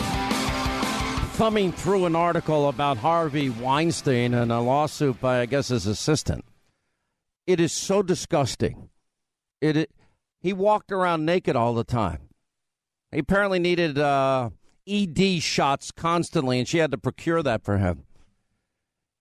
thumbing 1.38 1.70
through 1.70 2.04
an 2.04 2.16
article 2.16 2.68
about 2.68 2.96
Harvey 2.96 3.48
Weinstein 3.48 4.34
and 4.34 4.50
a 4.50 4.58
lawsuit 4.58 5.20
by, 5.20 5.38
I 5.38 5.46
guess, 5.46 5.68
his 5.68 5.86
assistant. 5.86 6.44
It 7.46 7.60
is 7.60 7.72
so 7.72 8.02
disgusting. 8.02 8.88
It, 9.60 9.76
it 9.76 9.90
he 10.40 10.52
walked 10.52 10.90
around 10.90 11.24
naked 11.24 11.54
all 11.54 11.74
the 11.74 11.84
time. 11.84 12.22
He 13.12 13.20
apparently 13.20 13.60
needed 13.60 14.00
uh, 14.00 14.50
ED 14.88 15.40
shots 15.40 15.92
constantly, 15.92 16.58
and 16.58 16.66
she 16.66 16.78
had 16.78 16.90
to 16.90 16.98
procure 16.98 17.40
that 17.44 17.62
for 17.62 17.78
him. 17.78 18.02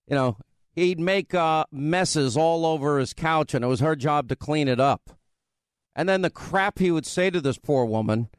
You 0.08 0.16
know, 0.16 0.38
he'd 0.74 1.00
make 1.00 1.36
uh, 1.36 1.66
messes 1.72 2.36
all 2.36 2.66
over 2.66 2.98
his 2.98 3.14
couch, 3.14 3.54
and 3.54 3.64
it 3.64 3.68
was 3.68 3.82
her 3.82 3.96
job 3.96 4.28
to 4.30 4.36
clean 4.36 4.68
it 4.68 4.80
up. 4.80 5.12
And 5.96 6.10
then 6.10 6.24
the 6.24 6.32
crap 6.32 6.80
he 6.80 6.90
would 6.90 7.06
say 7.06 7.30
to 7.30 7.40
this 7.40 7.60
poor 7.60 7.86
woman 7.86 8.30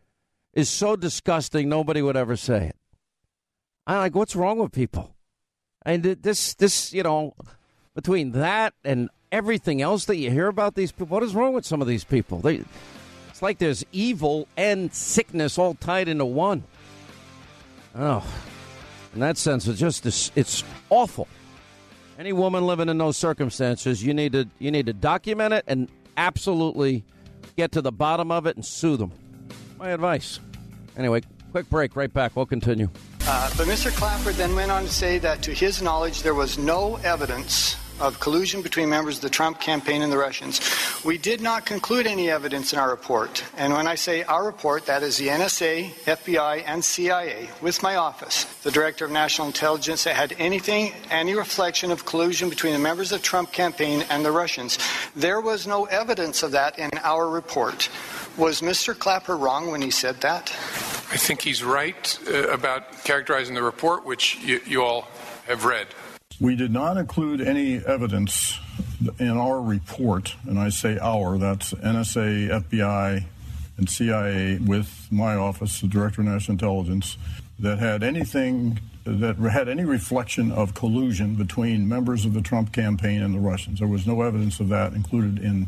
is 0.52 0.68
so 0.68 0.96
disgusting, 0.96 1.68
nobody 1.68 2.02
would 2.02 2.16
ever 2.16 2.34
say 2.34 2.66
it. 2.70 2.77
I'm 3.88 3.96
like, 3.96 4.14
what's 4.14 4.36
wrong 4.36 4.58
with 4.58 4.70
people? 4.70 5.14
And 5.82 6.02
this, 6.02 6.54
this, 6.54 6.92
you 6.92 7.02
know, 7.02 7.34
between 7.94 8.32
that 8.32 8.74
and 8.84 9.08
everything 9.32 9.80
else 9.80 10.04
that 10.04 10.16
you 10.16 10.30
hear 10.30 10.46
about 10.46 10.74
these 10.74 10.92
people, 10.92 11.06
what 11.06 11.22
is 11.22 11.34
wrong 11.34 11.54
with 11.54 11.64
some 11.64 11.80
of 11.80 11.88
these 11.88 12.04
people? 12.04 12.40
They, 12.40 12.62
it's 13.30 13.40
like 13.40 13.58
there's 13.58 13.84
evil 13.90 14.46
and 14.58 14.92
sickness 14.92 15.56
all 15.56 15.74
tied 15.74 16.06
into 16.06 16.26
one. 16.26 16.64
Oh, 17.94 18.24
in 19.14 19.20
that 19.20 19.38
sense, 19.38 19.66
it's 19.66 19.80
just 19.80 20.04
it's 20.36 20.62
awful. 20.90 21.26
Any 22.18 22.34
woman 22.34 22.66
living 22.66 22.90
in 22.90 22.98
those 22.98 23.16
circumstances, 23.16 24.04
you 24.04 24.12
need 24.12 24.32
to 24.32 24.48
you 24.58 24.70
need 24.70 24.86
to 24.86 24.92
document 24.92 25.54
it 25.54 25.64
and 25.66 25.88
absolutely 26.16 27.04
get 27.56 27.72
to 27.72 27.80
the 27.80 27.92
bottom 27.92 28.30
of 28.30 28.46
it 28.46 28.56
and 28.56 28.64
sue 28.64 28.98
them. 28.98 29.12
My 29.78 29.90
advice. 29.90 30.40
Anyway, 30.96 31.22
quick 31.52 31.70
break. 31.70 31.96
Right 31.96 32.12
back. 32.12 32.36
We'll 32.36 32.44
continue. 32.46 32.90
Uh, 33.30 33.50
but 33.58 33.66
Mr. 33.66 33.94
Clapper 33.94 34.32
then 34.32 34.54
went 34.54 34.70
on 34.70 34.84
to 34.84 34.88
say 34.88 35.18
that, 35.18 35.42
to 35.42 35.52
his 35.52 35.82
knowledge, 35.82 36.22
there 36.22 36.32
was 36.32 36.56
no 36.56 36.96
evidence 37.04 37.76
of 38.00 38.20
collusion 38.20 38.62
between 38.62 38.88
members 38.88 39.16
of 39.16 39.22
the 39.22 39.30
Trump 39.30 39.60
campaign 39.60 40.02
and 40.02 40.12
the 40.12 40.18
Russians. 40.18 40.60
We 41.04 41.18
did 41.18 41.40
not 41.40 41.66
conclude 41.66 42.06
any 42.06 42.30
evidence 42.30 42.72
in 42.72 42.78
our 42.78 42.90
report. 42.90 43.44
And 43.56 43.72
when 43.72 43.86
I 43.86 43.94
say 43.94 44.22
our 44.22 44.44
report, 44.44 44.86
that 44.86 45.02
is 45.02 45.16
the 45.16 45.28
NSA, 45.28 45.90
FBI, 46.04 46.64
and 46.66 46.84
CIA, 46.84 47.48
with 47.60 47.82
my 47.82 47.96
office, 47.96 48.44
the 48.62 48.70
Director 48.70 49.04
of 49.04 49.10
National 49.10 49.46
Intelligence, 49.46 50.04
that 50.04 50.16
had 50.16 50.34
anything, 50.38 50.92
any 51.10 51.34
reflection 51.34 51.90
of 51.90 52.04
collusion 52.04 52.48
between 52.48 52.72
the 52.72 52.78
members 52.78 53.12
of 53.12 53.20
the 53.20 53.24
Trump 53.24 53.52
campaign 53.52 54.04
and 54.10 54.24
the 54.24 54.32
Russians. 54.32 54.78
There 55.16 55.40
was 55.40 55.66
no 55.66 55.84
evidence 55.86 56.42
of 56.42 56.52
that 56.52 56.78
in 56.78 56.90
our 57.02 57.28
report. 57.28 57.88
Was 58.36 58.60
Mr. 58.60 58.96
Clapper 58.96 59.36
wrong 59.36 59.70
when 59.70 59.82
he 59.82 59.90
said 59.90 60.20
that? 60.20 60.50
I 61.10 61.16
think 61.16 61.42
he's 61.42 61.64
right 61.64 62.18
uh, 62.28 62.48
about 62.48 63.04
characterizing 63.04 63.54
the 63.54 63.62
report, 63.62 64.04
which 64.04 64.36
you, 64.36 64.60
you 64.66 64.82
all 64.82 65.08
have 65.46 65.64
read. 65.64 65.88
We 66.40 66.54
did 66.54 66.70
not 66.70 66.96
include 66.96 67.40
any 67.40 67.84
evidence 67.84 68.58
in 69.18 69.30
our 69.30 69.60
report, 69.60 70.36
and 70.46 70.58
I 70.58 70.68
say 70.68 70.96
our, 70.98 71.36
that's 71.36 71.72
NSA, 71.72 72.62
FBI, 72.62 73.24
and 73.76 73.90
CIA 73.90 74.58
with 74.58 75.08
my 75.10 75.34
office, 75.34 75.80
the 75.80 75.88
Director 75.88 76.20
of 76.20 76.28
National 76.28 76.54
Intelligence, 76.54 77.16
that 77.58 77.78
had 77.78 78.04
anything 78.04 78.78
that 79.04 79.36
had 79.36 79.68
any 79.68 79.84
reflection 79.84 80.52
of 80.52 80.74
collusion 80.74 81.34
between 81.34 81.88
members 81.88 82.24
of 82.24 82.34
the 82.34 82.42
Trump 82.42 82.72
campaign 82.72 83.22
and 83.22 83.34
the 83.34 83.40
Russians. 83.40 83.78
There 83.78 83.88
was 83.88 84.06
no 84.06 84.22
evidence 84.22 84.60
of 84.60 84.68
that 84.68 84.92
included 84.92 85.42
in 85.42 85.66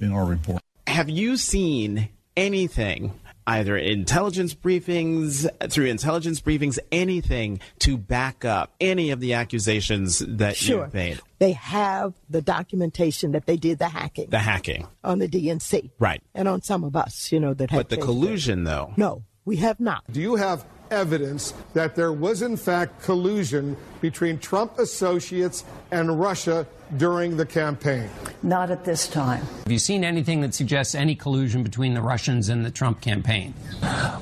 in 0.00 0.12
our 0.12 0.24
report. 0.24 0.62
Have 0.86 1.10
you 1.10 1.36
seen 1.36 2.08
anything 2.36 3.12
either 3.46 3.76
intelligence 3.76 4.54
briefings, 4.54 5.48
through 5.70 5.86
intelligence 5.86 6.40
briefings, 6.40 6.78
anything 6.90 7.60
to 7.80 7.96
back 7.96 8.44
up 8.44 8.74
any 8.80 9.10
of 9.10 9.20
the 9.20 9.34
accusations 9.34 10.18
that 10.18 10.56
sure. 10.56 10.84
you've 10.84 10.94
made? 10.94 11.20
They 11.38 11.52
have 11.52 12.14
the 12.28 12.42
documentation 12.42 13.32
that 13.32 13.46
they 13.46 13.56
did 13.56 13.78
the 13.78 13.88
hacking. 13.88 14.30
The 14.30 14.38
hacking. 14.38 14.86
On 15.04 15.18
the 15.18 15.28
DNC. 15.28 15.90
Right. 15.98 16.22
And 16.34 16.48
on 16.48 16.62
some 16.62 16.84
of 16.84 16.96
us, 16.96 17.30
you 17.30 17.40
know, 17.40 17.54
that 17.54 17.70
But 17.70 17.88
the 17.88 17.96
collusion, 17.96 18.64
though? 18.64 18.92
No, 18.96 19.22
we 19.44 19.56
have 19.56 19.78
not. 19.80 20.04
Do 20.10 20.20
you 20.20 20.36
have 20.36 20.64
evidence 20.90 21.52
that 21.74 21.94
there 21.94 22.12
was, 22.12 22.42
in 22.42 22.56
fact, 22.56 23.02
collusion 23.02 23.76
between 24.00 24.38
Trump 24.38 24.78
associates 24.78 25.64
and 25.90 26.18
Russia 26.18 26.66
during 26.96 27.36
the 27.36 27.46
campaign? 27.46 28.08
Not 28.42 28.70
at 28.70 28.84
this 28.84 29.08
time. 29.08 29.42
Have 29.42 29.72
you 29.72 29.78
seen 29.78 30.04
anything 30.04 30.40
that 30.42 30.54
suggests 30.54 30.94
any 30.94 31.14
collusion 31.14 31.62
between 31.62 31.94
the 31.94 32.02
Russians 32.02 32.48
and 32.48 32.64
the 32.64 32.70
Trump 32.70 33.00
campaign? 33.00 33.54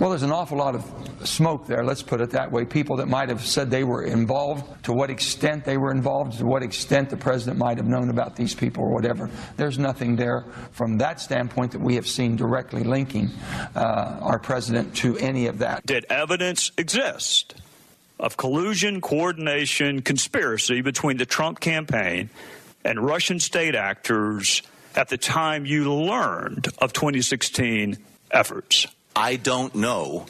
Well, 0.00 0.10
there's 0.10 0.22
an 0.22 0.32
awful 0.32 0.58
lot 0.58 0.74
of 0.74 0.84
smoke 1.24 1.66
there, 1.66 1.84
let's 1.84 2.02
put 2.02 2.20
it 2.20 2.30
that 2.30 2.50
way. 2.50 2.64
People 2.64 2.96
that 2.96 3.08
might 3.08 3.28
have 3.28 3.44
said 3.44 3.70
they 3.70 3.84
were 3.84 4.04
involved, 4.04 4.84
to 4.84 4.92
what 4.92 5.10
extent 5.10 5.64
they 5.64 5.76
were 5.76 5.90
involved, 5.90 6.38
to 6.38 6.44
what 6.44 6.62
extent 6.62 7.10
the 7.10 7.16
president 7.16 7.58
might 7.58 7.76
have 7.76 7.86
known 7.86 8.10
about 8.10 8.36
these 8.36 8.54
people 8.54 8.84
or 8.84 8.92
whatever. 8.92 9.30
There's 9.56 9.78
nothing 9.78 10.16
there 10.16 10.44
from 10.72 10.98
that 10.98 11.20
standpoint 11.20 11.72
that 11.72 11.80
we 11.80 11.94
have 11.94 12.06
seen 12.06 12.36
directly 12.36 12.84
linking 12.84 13.30
uh, 13.74 14.18
our 14.20 14.38
president 14.38 14.94
to 14.96 15.16
any 15.18 15.46
of 15.46 15.58
that. 15.58 15.84
Did 15.86 16.06
evidence 16.10 16.72
exist 16.76 17.54
of 18.18 18.36
collusion, 18.36 19.00
coordination, 19.00 20.02
conspiracy 20.02 20.80
between 20.80 21.16
the 21.16 21.26
Trump 21.26 21.60
campaign 21.60 22.30
and 22.84 23.00
Russian 23.00 23.40
state 23.40 23.74
actors 23.74 24.62
at 24.94 25.08
the 25.08 25.16
time 25.16 25.66
you 25.66 25.92
learned 25.92 26.68
of 26.78 26.92
2016 26.92 27.98
efforts? 28.30 28.86
I 29.16 29.36
don't 29.36 29.74
know 29.74 30.26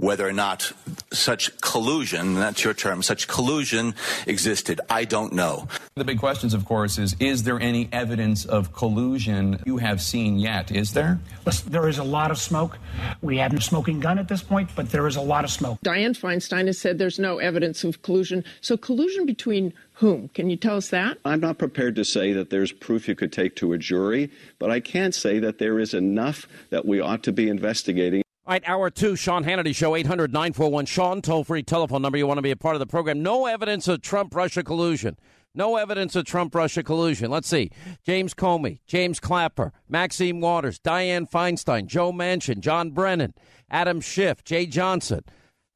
whether 0.00 0.26
or 0.26 0.32
not 0.32 0.72
such 1.12 1.60
collusion, 1.60 2.34
that's 2.34 2.64
your 2.64 2.72
term, 2.72 3.02
such 3.02 3.28
collusion 3.28 3.94
existed. 4.26 4.80
I 4.88 5.04
don't 5.04 5.34
know. 5.34 5.68
The 5.94 6.04
big 6.04 6.18
questions, 6.18 6.54
of 6.54 6.64
course, 6.64 6.96
is 6.98 7.14
is 7.20 7.42
there 7.42 7.60
any 7.60 7.88
evidence 7.92 8.46
of 8.46 8.72
collusion 8.72 9.62
you 9.66 9.76
have 9.76 10.00
seen 10.00 10.38
yet? 10.38 10.70
Is 10.70 10.94
there? 10.94 11.20
Listen, 11.44 11.70
there 11.70 11.86
is 11.86 11.98
a 11.98 12.04
lot 12.04 12.30
of 12.30 12.38
smoke. 12.38 12.78
We 13.20 13.36
have 13.38 13.52
no 13.52 13.58
smoking 13.58 14.00
gun 14.00 14.18
at 14.18 14.28
this 14.28 14.42
point, 14.42 14.70
but 14.74 14.90
there 14.90 15.06
is 15.06 15.16
a 15.16 15.20
lot 15.20 15.44
of 15.44 15.50
smoke. 15.50 15.78
Dianne 15.84 16.18
Feinstein 16.18 16.66
has 16.66 16.78
said 16.78 16.98
there's 16.98 17.18
no 17.18 17.38
evidence 17.38 17.84
of 17.84 18.00
collusion. 18.00 18.42
So, 18.62 18.78
collusion 18.78 19.26
between 19.26 19.74
whom? 19.94 20.28
Can 20.28 20.48
you 20.48 20.56
tell 20.56 20.76
us 20.76 20.88
that? 20.88 21.18
I'm 21.26 21.40
not 21.40 21.58
prepared 21.58 21.94
to 21.96 22.04
say 22.06 22.32
that 22.32 22.48
there's 22.48 22.72
proof 22.72 23.06
you 23.06 23.14
could 23.14 23.32
take 23.32 23.54
to 23.56 23.74
a 23.74 23.78
jury, 23.78 24.30
but 24.58 24.70
I 24.70 24.80
can 24.80 25.12
say 25.12 25.38
that 25.40 25.58
there 25.58 25.78
is 25.78 25.92
enough 25.92 26.46
that 26.70 26.86
we 26.86 27.00
ought 27.00 27.22
to 27.24 27.32
be 27.32 27.50
investigating. 27.50 28.22
All 28.50 28.54
right, 28.54 28.68
hour 28.68 28.90
two, 28.90 29.14
Sean 29.14 29.44
Hannity 29.44 29.72
Show, 29.72 29.94
800 29.94 30.32
941 30.32 30.84
Sean, 30.86 31.22
toll 31.22 31.44
free 31.44 31.62
telephone 31.62 32.02
number. 32.02 32.18
You 32.18 32.26
want 32.26 32.38
to 32.38 32.42
be 32.42 32.50
a 32.50 32.56
part 32.56 32.74
of 32.74 32.80
the 32.80 32.86
program. 32.86 33.22
No 33.22 33.46
evidence 33.46 33.86
of 33.86 34.02
Trump 34.02 34.34
Russia 34.34 34.64
collusion. 34.64 35.16
No 35.54 35.76
evidence 35.76 36.16
of 36.16 36.24
Trump 36.24 36.52
Russia 36.52 36.82
collusion. 36.82 37.30
Let's 37.30 37.46
see. 37.46 37.70
James 38.04 38.34
Comey, 38.34 38.80
James 38.88 39.20
Clapper, 39.20 39.72
Maxine 39.88 40.40
Waters, 40.40 40.80
Dianne 40.80 41.30
Feinstein, 41.30 41.86
Joe 41.86 42.10
Manchin, 42.10 42.58
John 42.58 42.90
Brennan, 42.90 43.34
Adam 43.70 44.00
Schiff, 44.00 44.42
Jeh 44.42 44.68
Johnson. 44.68 45.20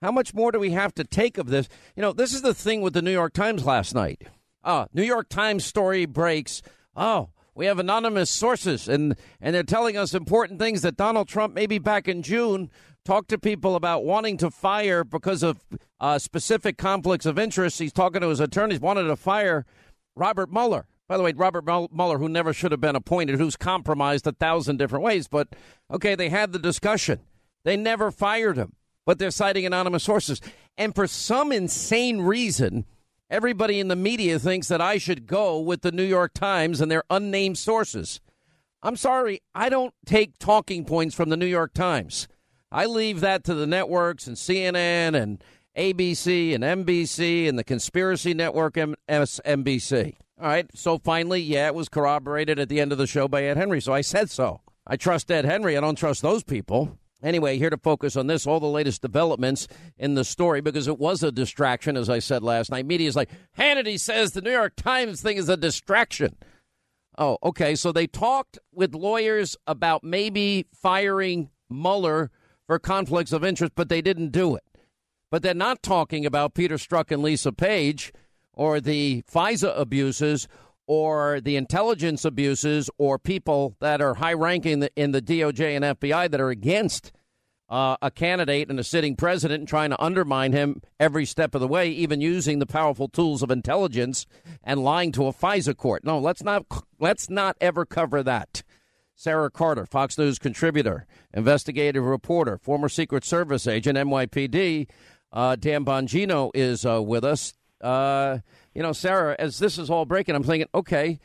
How 0.02 0.10
much 0.10 0.34
more 0.34 0.50
do 0.50 0.58
we 0.58 0.72
have 0.72 0.92
to 0.96 1.04
take 1.04 1.38
of 1.38 1.46
this? 1.46 1.68
You 1.94 2.02
know, 2.02 2.12
this 2.12 2.34
is 2.34 2.42
the 2.42 2.54
thing 2.54 2.80
with 2.80 2.92
the 2.92 3.02
New 3.02 3.12
York 3.12 3.34
Times 3.34 3.64
last 3.64 3.94
night. 3.94 4.22
Uh, 4.64 4.86
New 4.92 5.04
York 5.04 5.28
Times 5.28 5.64
story 5.64 6.06
breaks. 6.06 6.60
Oh, 6.96 7.30
we 7.55 7.66
have 7.66 7.78
anonymous 7.78 8.30
sources, 8.30 8.88
and, 8.88 9.16
and 9.40 9.55
they're 9.55 9.62
telling 9.62 9.96
us 9.96 10.14
important 10.14 10.59
things 10.59 10.82
that 10.82 10.96
Donald 10.96 11.28
Trump, 11.28 11.55
maybe 11.55 11.78
back 11.78 12.09
in 12.09 12.22
June, 12.22 12.70
talked 13.05 13.28
to 13.28 13.38
people 13.38 13.76
about 13.76 14.05
wanting 14.05 14.36
to 14.38 14.50
fire 14.50 15.05
because 15.05 15.42
of 15.42 15.64
uh, 16.00 16.18
specific 16.18 16.78
conflicts 16.78 17.26
of 17.26 17.38
interest. 17.38 17.78
He's 17.78 17.92
talking 17.92 18.22
to 18.22 18.28
his 18.28 18.40
attorneys, 18.40 18.80
wanted 18.80 19.05
to 19.05 19.16
fire 19.16 19.66
Robert 20.16 20.50
Mueller. 20.50 20.86
By 21.07 21.18
the 21.18 21.22
way, 21.22 21.32
Robert 21.34 21.66
Mueller, 21.66 22.18
who 22.18 22.28
never 22.28 22.52
should 22.52 22.72
have 22.72 22.80
been 22.80 22.96
appointed, 22.96 23.38
who's 23.38 23.57
compromised 23.57 24.26
a 24.26 24.32
thousand 24.32 24.78
different 24.78 25.05
ways. 25.05 25.28
But 25.28 25.48
okay, 25.90 26.14
they 26.14 26.30
had 26.30 26.52
the 26.52 26.59
discussion. 26.59 27.20
They 27.64 27.76
never 27.76 28.11
fired 28.11 28.57
him, 28.57 28.72
but 29.05 29.18
they're 29.18 29.30
citing 29.30 29.66
anonymous 29.66 30.02
sources. 30.02 30.40
And 30.78 30.94
for 30.94 31.07
some 31.07 31.52
insane 31.52 32.22
reason, 32.22 32.86
everybody 33.35 33.80
in 33.80 33.89
the 33.89 33.97
media 33.97 34.39
thinks 34.39 34.68
that 34.68 34.80
I 34.80 34.97
should 34.97 35.26
go 35.26 35.59
with 35.59 35.82
the 35.82 35.91
New 35.91 36.05
York 36.05 36.35
Times 36.35 36.80
and 36.80 36.89
their 36.89 37.03
unnamed 37.11 37.59
sources. 37.59 38.20
I'm 38.80 38.95
sorry, 38.95 39.43
I 39.53 39.68
don't 39.68 39.93
take 40.07 40.39
talking 40.39 40.85
points 40.85 41.16
from 41.16 41.30
the 41.30 41.37
New 41.37 41.47
York 41.47 41.74
Times. 41.74 42.28
I 42.70 42.87
leave 42.87 43.20
that 43.22 43.43
to 43.45 43.55
the 43.55 43.66
networks 43.66 44.28
and 44.28 44.37
CNN 44.37 45.20
and 45.20 45.43
ABC 45.76 46.55
and 46.55 46.62
NBC 46.62 47.49
and 47.49 47.59
the 47.59 47.64
Conspiracy 47.64 48.35
Network 48.35 48.74
MSNBC. 48.74 50.14
All 50.41 50.47
right, 50.47 50.70
so 50.72 50.99
finally, 50.99 51.41
yeah, 51.41 51.66
it 51.66 51.74
was 51.74 51.89
corroborated 51.89 52.61
at 52.61 52.68
the 52.68 52.80
end 52.80 52.93
of 52.93 52.99
the 52.99 53.07
show 53.09 53.26
by 53.26 53.43
Ed 53.43 53.57
Henry, 53.57 53.80
so 53.80 53.93
I 53.93 54.03
said 54.03 54.30
so. 54.30 54.61
I 54.87 54.97
trust 54.97 55.28
Ed 55.28 55.45
Henry, 55.45 55.76
I 55.76 55.80
don't 55.80 55.99
trust 55.99 56.22
those 56.22 56.45
people. 56.45 56.99
Anyway, 57.24 57.56
here 57.58 57.70
to 57.70 57.78
focus 57.78 58.16
on 58.16 58.26
this, 58.26 58.46
all 58.46 58.60
the 58.60 58.66
latest 58.66 59.00
developments 59.00 59.66
in 59.96 60.14
the 60.14 60.24
story, 60.24 60.60
because 60.60 60.86
it 60.86 60.98
was 60.98 61.22
a 61.22 61.32
distraction, 61.32 61.96
as 61.96 62.10
I 62.10 62.18
said 62.18 62.42
last 62.42 62.70
night. 62.70 62.84
Media's 62.84 63.16
like, 63.16 63.30
Hannity 63.58 63.98
says 63.98 64.32
the 64.32 64.42
New 64.42 64.52
York 64.52 64.76
Times 64.76 65.22
thing 65.22 65.38
is 65.38 65.48
a 65.48 65.56
distraction. 65.56 66.36
Oh, 67.16 67.38
okay. 67.42 67.74
So 67.74 67.92
they 67.92 68.06
talked 68.06 68.58
with 68.72 68.94
lawyers 68.94 69.56
about 69.66 70.04
maybe 70.04 70.66
firing 70.74 71.48
Mueller 71.70 72.30
for 72.66 72.78
conflicts 72.78 73.32
of 73.32 73.44
interest, 73.44 73.72
but 73.74 73.88
they 73.88 74.02
didn't 74.02 74.30
do 74.30 74.54
it. 74.54 74.64
But 75.30 75.42
they're 75.42 75.54
not 75.54 75.82
talking 75.82 76.26
about 76.26 76.54
Peter 76.54 76.76
Strzok 76.76 77.10
and 77.10 77.22
Lisa 77.22 77.52
Page 77.52 78.12
or 78.52 78.80
the 78.80 79.22
FISA 79.32 79.72
abuses 79.78 80.46
or 80.87 81.41
the 81.41 81.57
intelligence 81.57 82.24
abuses 82.24 82.91
or 82.99 83.18
people 83.18 83.76
that 83.80 84.01
are 84.01 84.14
high 84.14 84.32
ranking 84.32 84.87
in 84.97 85.12
the 85.12 85.22
DOJ 85.22 85.76
and 85.76 85.85
FBI 85.99 86.30
that 86.30 86.41
are 86.41 86.51
against 86.51 87.12
uh, 87.68 87.97
a 88.03 88.11
candidate 88.11 88.68
and 88.68 88.78
a 88.78 88.85
sitting 88.85 89.16
president 89.16 89.61
and 89.61 89.68
trying 89.68 89.91
to 89.91 90.03
undermine 90.03 90.53
him 90.53 90.82
every 91.01 91.24
step 91.24 91.55
of 91.55 91.61
the 91.61 91.68
way, 91.68 91.89
even 91.89 92.20
using 92.20 92.59
the 92.59 92.66
powerful 92.66 93.09
tools 93.09 93.43
of 93.43 93.51
intelligence 93.51 94.26
and 94.62 94.85
lying 94.85 95.12
to 95.12 95.26
a 95.26 95.32
FISA 95.32 95.76
court. 95.76 96.05
No, 96.05 96.18
let's 96.18 96.43
not 96.43 96.64
let's 96.99 97.30
not 97.30 97.57
ever 97.61 97.85
cover 97.87 98.22
that. 98.22 98.62
Sarah 99.16 99.51
Carter, 99.51 99.87
Fox 99.87 100.18
News 100.18 100.39
contributor, 100.39 101.07
investigative 101.32 102.05
reporter, 102.05 102.59
former 102.59 102.89
Secret 102.89 103.24
Service 103.24 103.66
agent, 103.66 103.97
NYPD. 103.97 104.89
Uh, 105.32 105.57
Dan 105.57 105.85
Bongino 105.85 106.51
is 106.55 106.85
uh, 106.85 107.03
with 107.03 107.24
us. 107.24 107.55
You 108.74 108.82
know, 108.82 108.92
Sarah, 108.92 109.36
as 109.38 109.58
this 109.58 109.78
is 109.78 109.88
all 109.88 110.04
breaking, 110.04 110.34
I'm 110.34 110.42
thinking, 110.42 110.68
okay, 110.74 111.20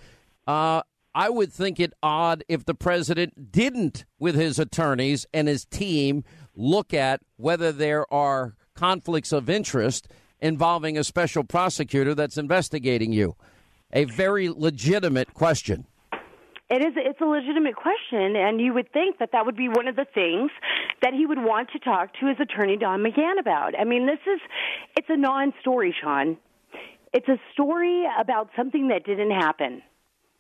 uh, 0.48 0.84
I 1.16 1.30
would 1.30 1.52
think 1.52 1.80
it 1.80 1.94
odd 2.04 2.44
if 2.48 2.66
the 2.66 2.76
president 2.76 3.52
didn't, 3.52 4.06
with 4.20 4.36
his 4.36 4.60
attorneys 4.60 5.26
and 5.34 5.48
his 5.48 5.66
team, 5.66 6.24
look 6.56 6.94
at 6.94 7.22
whether 7.38 7.72
there 7.72 8.12
are 8.14 8.56
conflicts 8.76 9.32
of 9.32 9.50
interest 9.50 10.08
involving 10.40 10.98
a 10.98 11.04
special 11.04 11.44
prosecutor 11.44 12.14
that's 12.14 12.38
investigating 12.38 13.12
you. 13.12 13.36
A 13.92 14.06
very 14.06 14.48
legitimate 14.50 15.34
question. 15.34 15.88
It 16.70 16.84
is. 16.84 16.94
It's 16.96 17.20
a 17.20 17.26
legitimate 17.26 17.76
question, 17.76 18.36
and 18.36 18.62
you 18.62 18.76
would 18.76 18.94
think 18.94 19.18
that 19.18 19.32
that 19.32 19.44
would 19.44 19.58
be 19.58 19.68
one 19.68 19.88
of 19.88 19.96
the 19.96 20.06
things 20.06 20.52
that 21.02 21.14
he 21.16 21.26
would 21.26 21.40
want 21.40 21.72
to 21.72 21.80
talk 21.80 22.14
to 22.20 22.28
his 22.28 22.38
attorney 22.40 22.78
Don 22.78 23.02
McGahn 23.02 23.40
about. 23.40 23.74
I 23.78 23.86
mean, 23.86 24.06
this 24.06 24.20
is 24.32 24.40
it's 24.96 25.08
a 25.10 25.18
non-story, 25.18 25.96
Sean. 26.00 26.38
It's 27.14 27.28
a 27.28 27.40
story 27.54 28.06
about 28.20 28.50
something 28.56 28.88
that 28.90 29.06
didn't 29.06 29.32
happen. 29.32 29.82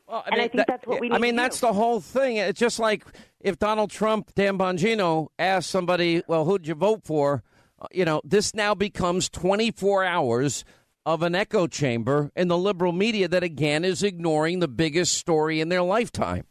Well, 0.07 0.23
and 0.25 0.35
I 0.35 0.47
think 0.47 0.53
that- 0.53 0.67
that's 0.67 0.87
what 0.87 0.99
we 0.99 1.09
need 1.09 1.15
I 1.15 1.19
mean, 1.19 1.35
to 1.35 1.41
that's 1.41 1.59
do. 1.59 1.67
the 1.67 1.73
whole 1.73 1.99
thing. 1.99 2.37
It's 2.37 2.59
just 2.59 2.79
like 2.79 3.05
if 3.39 3.59
Donald 3.59 3.91
Trump, 3.91 4.33
Dan 4.35 4.57
Bongino, 4.57 5.27
asked 5.37 5.69
somebody, 5.69 6.23
"Well, 6.27 6.45
who'd 6.45 6.67
you 6.67 6.75
vote 6.75 7.03
for?" 7.03 7.43
Uh, 7.79 7.85
You 7.91 8.05
know, 8.05 8.21
this 8.23 8.53
now 8.55 8.73
becomes 8.75 9.29
24 9.29 10.03
hours 10.03 10.65
of 11.05 11.23
an 11.23 11.33
echo 11.35 11.65
chamber 11.67 12.31
in 12.35 12.47
the 12.49 12.57
liberal 12.57 12.91
media 12.91 13.27
that 13.27 13.41
again 13.43 13.85
is 13.85 14.03
ignoring 14.03 14.59
the 14.59 14.67
biggest 14.67 15.17
story 15.17 15.59
in 15.61 15.69
their 15.69 15.81
lifetime. 15.81 16.45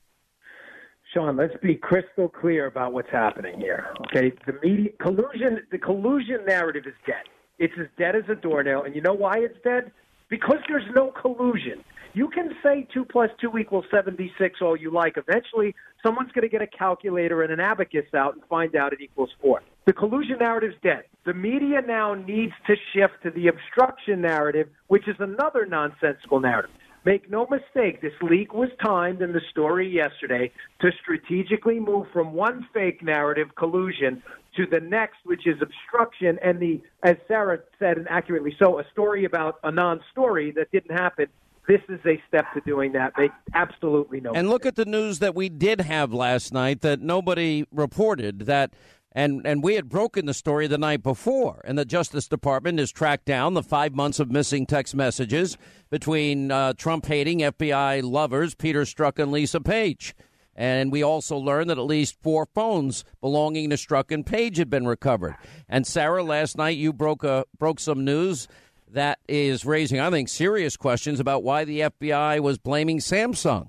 Sean, 1.13 1.37
let's 1.37 1.57
be 1.63 1.75
crystal 1.75 2.29
clear 2.29 2.67
about 2.67 2.93
what's 2.93 3.11
happening 3.11 3.59
here. 3.61 3.89
Okay, 4.07 4.33
the 4.47 4.53
media 4.63 4.91
collusion, 5.01 5.67
the 5.71 5.79
collusion 5.79 6.45
narrative 6.47 6.85
is 6.87 6.95
dead. 7.07 7.25
It's 7.59 7.75
as 7.79 7.87
dead 7.99 8.15
as 8.15 8.25
a 8.29 8.35
doornail, 8.35 8.83
and 8.85 8.95
you 8.95 9.01
know 9.01 9.15
why 9.15 9.39
it's 9.39 9.59
dead? 9.65 9.91
Because 10.29 10.59
there's 10.69 10.85
no 10.95 11.11
collusion. 11.11 11.85
You 12.15 12.29
can 12.29 12.51
say 12.63 12.87
two 12.93 13.05
plus 13.05 13.31
two 13.41 13.57
equals 13.59 13.85
seventy-six 13.91 14.61
all 14.61 14.77
you 14.77 14.91
like. 14.91 15.17
Eventually, 15.17 15.75
someone's 16.03 16.33
going 16.33 16.43
to 16.43 16.49
get 16.49 16.63
a 16.63 16.67
calculator 16.67 17.43
and 17.43 17.53
an 17.53 17.61
abacus 17.61 18.07
out 18.15 18.35
and 18.35 18.43
find 18.45 18.75
out 18.75 18.93
it 18.93 19.01
equals 19.01 19.31
four. 19.41 19.63
The 19.87 19.93
collusion 19.93 20.39
narrative's 20.41 20.77
dead. 20.83 21.05
The 21.25 21.35
media 21.35 21.81
now 21.87 22.15
needs 22.15 22.53
to 22.67 22.75
shift 22.93 23.23
to 23.23 23.31
the 23.31 23.49
obstruction 23.49 24.21
narrative, 24.21 24.69
which 24.89 25.07
is 25.07 25.17
another 25.19 25.67
nonsensical 25.67 26.41
narrative. 26.41 26.75
Make 27.09 27.31
no 27.31 27.47
mistake, 27.47 28.03
this 28.03 28.13
leak 28.21 28.53
was 28.53 28.69
timed 28.85 29.23
in 29.23 29.33
the 29.33 29.41
story 29.51 29.89
yesterday 29.89 30.53
to 30.83 30.91
strategically 31.01 31.81
move 31.81 32.07
from 32.13 32.35
one 32.35 32.69
fake 32.75 33.03
narrative, 33.03 33.49
collusion, 33.57 34.23
to 34.57 34.67
the 34.67 34.81
next, 34.81 35.17
which 35.25 35.47
is 35.47 35.57
obstruction, 35.63 36.39
and 36.45 36.61
the, 36.61 36.83
as 37.03 37.17
Sarah 37.27 37.61
said, 37.79 37.97
and 37.97 38.07
accurately 38.11 38.55
so, 38.59 38.79
a 38.79 38.85
story 38.93 39.25
about 39.25 39.59
a 39.65 39.71
non-story 39.71 40.51
that 40.51 40.71
didn't 40.71 40.95
happen. 40.95 41.29
This 41.67 41.81
is 41.89 42.01
a 42.05 42.21
step 42.29 42.45
to 42.53 42.61
doing 42.61 42.93
that. 42.93 43.15
They 43.17 43.31
absolutely 43.55 44.21
no. 44.21 44.35
And 44.35 44.51
look 44.51 44.67
at 44.67 44.77
the 44.77 44.85
news 44.85 45.19
that 45.21 45.35
we 45.35 45.49
did 45.49 45.81
have 45.81 46.13
last 46.13 46.53
night 46.53 46.83
that 46.83 47.01
nobody 47.01 47.65
reported 47.73 48.41
that 48.41 48.75
and 49.13 49.47
and 49.47 49.63
we 49.63 49.75
had 49.75 49.89
broken 49.89 50.27
the 50.27 50.35
story 50.35 50.67
the 50.67 50.79
night 50.79 51.03
before 51.03 51.61
and 51.65 51.79
the 51.79 51.85
Justice 51.85 52.29
Department 52.29 52.79
has 52.79 52.93
tracked 52.93 53.25
down 53.25 53.55
the 53.55 53.63
5 53.63 53.95
months 53.95 54.21
of 54.21 54.31
missing 54.31 54.67
text 54.67 54.95
messages 54.95 55.57
between 55.91 56.51
uh, 56.51 56.73
Trump 56.75 57.07
hating 57.07 57.41
FBI 57.41 58.03
lovers 58.03 58.55
Peter 58.55 58.83
Strzok 58.83 59.19
and 59.19 59.33
Lisa 59.33 59.61
Page. 59.61 60.15
And 60.55 60.91
we 60.91 61.05
also 61.05 61.37
learned 61.37 61.71
that 61.71 61.79
at 61.79 61.85
least 61.85 62.21
four 62.21 62.45
phones 62.45 63.05
belonging 63.21 63.71
to 63.71 63.77
Strzok 63.77 64.11
and 64.11 64.27
Page 64.27 64.57
had 64.57 64.69
been 64.69 64.89
recovered. 64.89 65.37
And 65.69 65.87
Sarah, 65.87 66.25
last 66.25 66.59
night 66.59 66.77
you 66.77 66.93
broke 66.93 67.23
a 67.23 67.45
broke 67.57 67.79
some 67.79 68.05
news 68.05 68.49
that 68.91 69.21
is 69.29 69.65
raising, 69.65 70.01
I 70.01 70.11
think, 70.11 70.29
serious 70.29 70.77
questions 70.77 71.21
about 71.21 71.45
why 71.45 71.65
the 71.65 71.81
FBI 71.81 72.41
was 72.41 72.59
blaming 72.59 72.99
Samsung, 72.99 73.69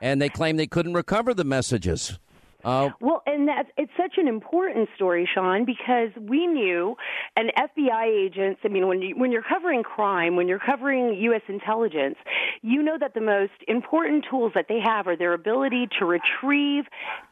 and 0.00 0.20
they 0.20 0.28
claim 0.28 0.56
they 0.56 0.66
couldn't 0.66 0.94
recover 0.94 1.34
the 1.34 1.44
messages. 1.44 2.18
Uh, 2.64 2.90
Well, 3.00 3.22
and 3.26 3.48
that's 3.48 3.68
it's 3.76 3.92
such 3.96 4.14
an 4.18 4.28
important 4.28 4.88
story, 4.94 5.28
Sean, 5.32 5.64
because 5.64 6.10
we 6.20 6.46
knew, 6.46 6.96
and 7.36 7.50
FBI 7.56 8.06
agents. 8.06 8.60
I 8.64 8.68
mean, 8.68 8.86
when 8.88 9.02
you, 9.02 9.14
when 9.16 9.32
you're 9.32 9.42
covering 9.42 9.82
crime, 9.82 10.36
when 10.36 10.48
you're 10.48 10.58
covering 10.58 11.14
U.S. 11.14 11.42
intelligence, 11.48 12.16
you 12.62 12.82
know 12.82 12.96
that 12.98 13.14
the 13.14 13.20
most 13.20 13.52
important 13.68 14.26
tools 14.30 14.52
that 14.54 14.66
they 14.68 14.80
have 14.84 15.06
are 15.06 15.16
their 15.16 15.32
ability 15.32 15.88
to 15.98 16.04
retrieve 16.04 16.84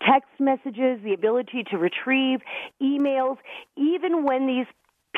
text 0.07 0.31
messages, 0.39 1.01
the 1.03 1.13
ability 1.15 1.65
to 1.71 1.77
retrieve 1.79 2.41
emails, 2.83 3.37
even 3.77 4.25
when 4.25 4.47
these 4.47 4.67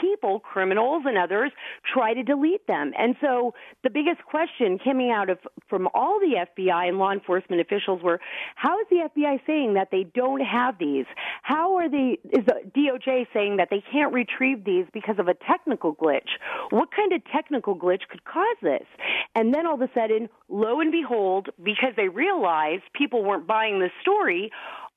people, 0.00 0.40
criminals 0.40 1.02
and 1.06 1.18
others, 1.18 1.52
try 1.92 2.14
to 2.14 2.22
delete 2.22 2.66
them. 2.66 2.92
And 2.98 3.16
so 3.20 3.54
the 3.82 3.90
biggest 3.90 4.24
question 4.24 4.78
coming 4.82 5.10
out 5.10 5.30
of 5.30 5.38
from 5.68 5.88
all 5.94 6.18
the 6.18 6.46
FBI 6.56 6.88
and 6.88 6.98
law 6.98 7.12
enforcement 7.12 7.60
officials 7.60 8.02
were, 8.02 8.20
how 8.56 8.78
is 8.80 8.86
the 8.90 9.08
FBI 9.14 9.40
saying 9.46 9.74
that 9.74 9.88
they 9.90 10.04
don't 10.14 10.40
have 10.40 10.78
these? 10.78 11.06
How 11.42 11.76
are 11.76 11.88
they 11.88 12.18
is 12.24 12.44
the 12.46 12.60
DOJ 12.76 13.26
saying 13.32 13.56
that 13.56 13.68
they 13.70 13.82
can't 13.92 14.12
retrieve 14.12 14.64
these 14.64 14.86
because 14.92 15.16
of 15.18 15.28
a 15.28 15.34
technical 15.34 15.94
glitch? 15.94 16.28
What 16.70 16.90
kind 16.94 17.12
of 17.12 17.22
technical 17.32 17.76
glitch 17.76 18.08
could 18.08 18.24
cause 18.24 18.56
this? 18.62 18.86
And 19.34 19.54
then 19.54 19.66
all 19.66 19.74
of 19.74 19.82
a 19.82 19.90
sudden, 19.94 20.28
lo 20.48 20.80
and 20.80 20.92
behold, 20.92 21.48
because 21.62 21.92
they 21.96 22.08
realized 22.08 22.82
people 22.94 23.22
weren't 23.24 23.46
buying 23.46 23.78
the 23.80 23.90
story, 24.00 24.50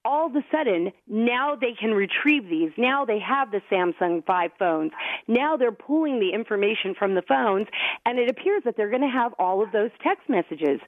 all 0.05 0.27
of 0.27 0.35
a 0.35 0.43
sudden, 0.51 0.91
now 1.07 1.55
they 1.55 1.73
can 1.79 1.91
retrieve 1.91 2.49
these. 2.49 2.71
Now 2.77 3.05
they 3.05 3.19
have 3.19 3.51
the 3.51 3.61
Samsung 3.71 4.25
5 4.25 4.51
phones. 4.59 4.91
Now 5.27 5.57
they're 5.57 5.71
pulling 5.71 6.19
the 6.19 6.31
information 6.33 6.93
from 6.97 7.15
the 7.15 7.21
phones, 7.21 7.67
and 8.05 8.19
it 8.19 8.29
appears 8.29 8.63
that 8.65 8.75
they're 8.77 8.89
going 8.89 9.01
to 9.01 9.07
have 9.07 9.33
all 9.39 9.63
of 9.63 9.71
those 9.71 9.91
text 10.03 10.29
messages. 10.29 10.79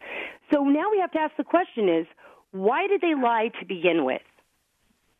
So 0.53 0.63
now 0.63 0.91
we 0.91 0.99
have 0.99 1.11
to 1.11 1.19
ask 1.19 1.35
the 1.37 1.43
question 1.43 1.89
is, 1.89 2.05
why 2.51 2.87
did 2.87 3.01
they 3.01 3.15
lie 3.15 3.49
to 3.59 3.65
begin 3.65 4.05
with? 4.05 4.21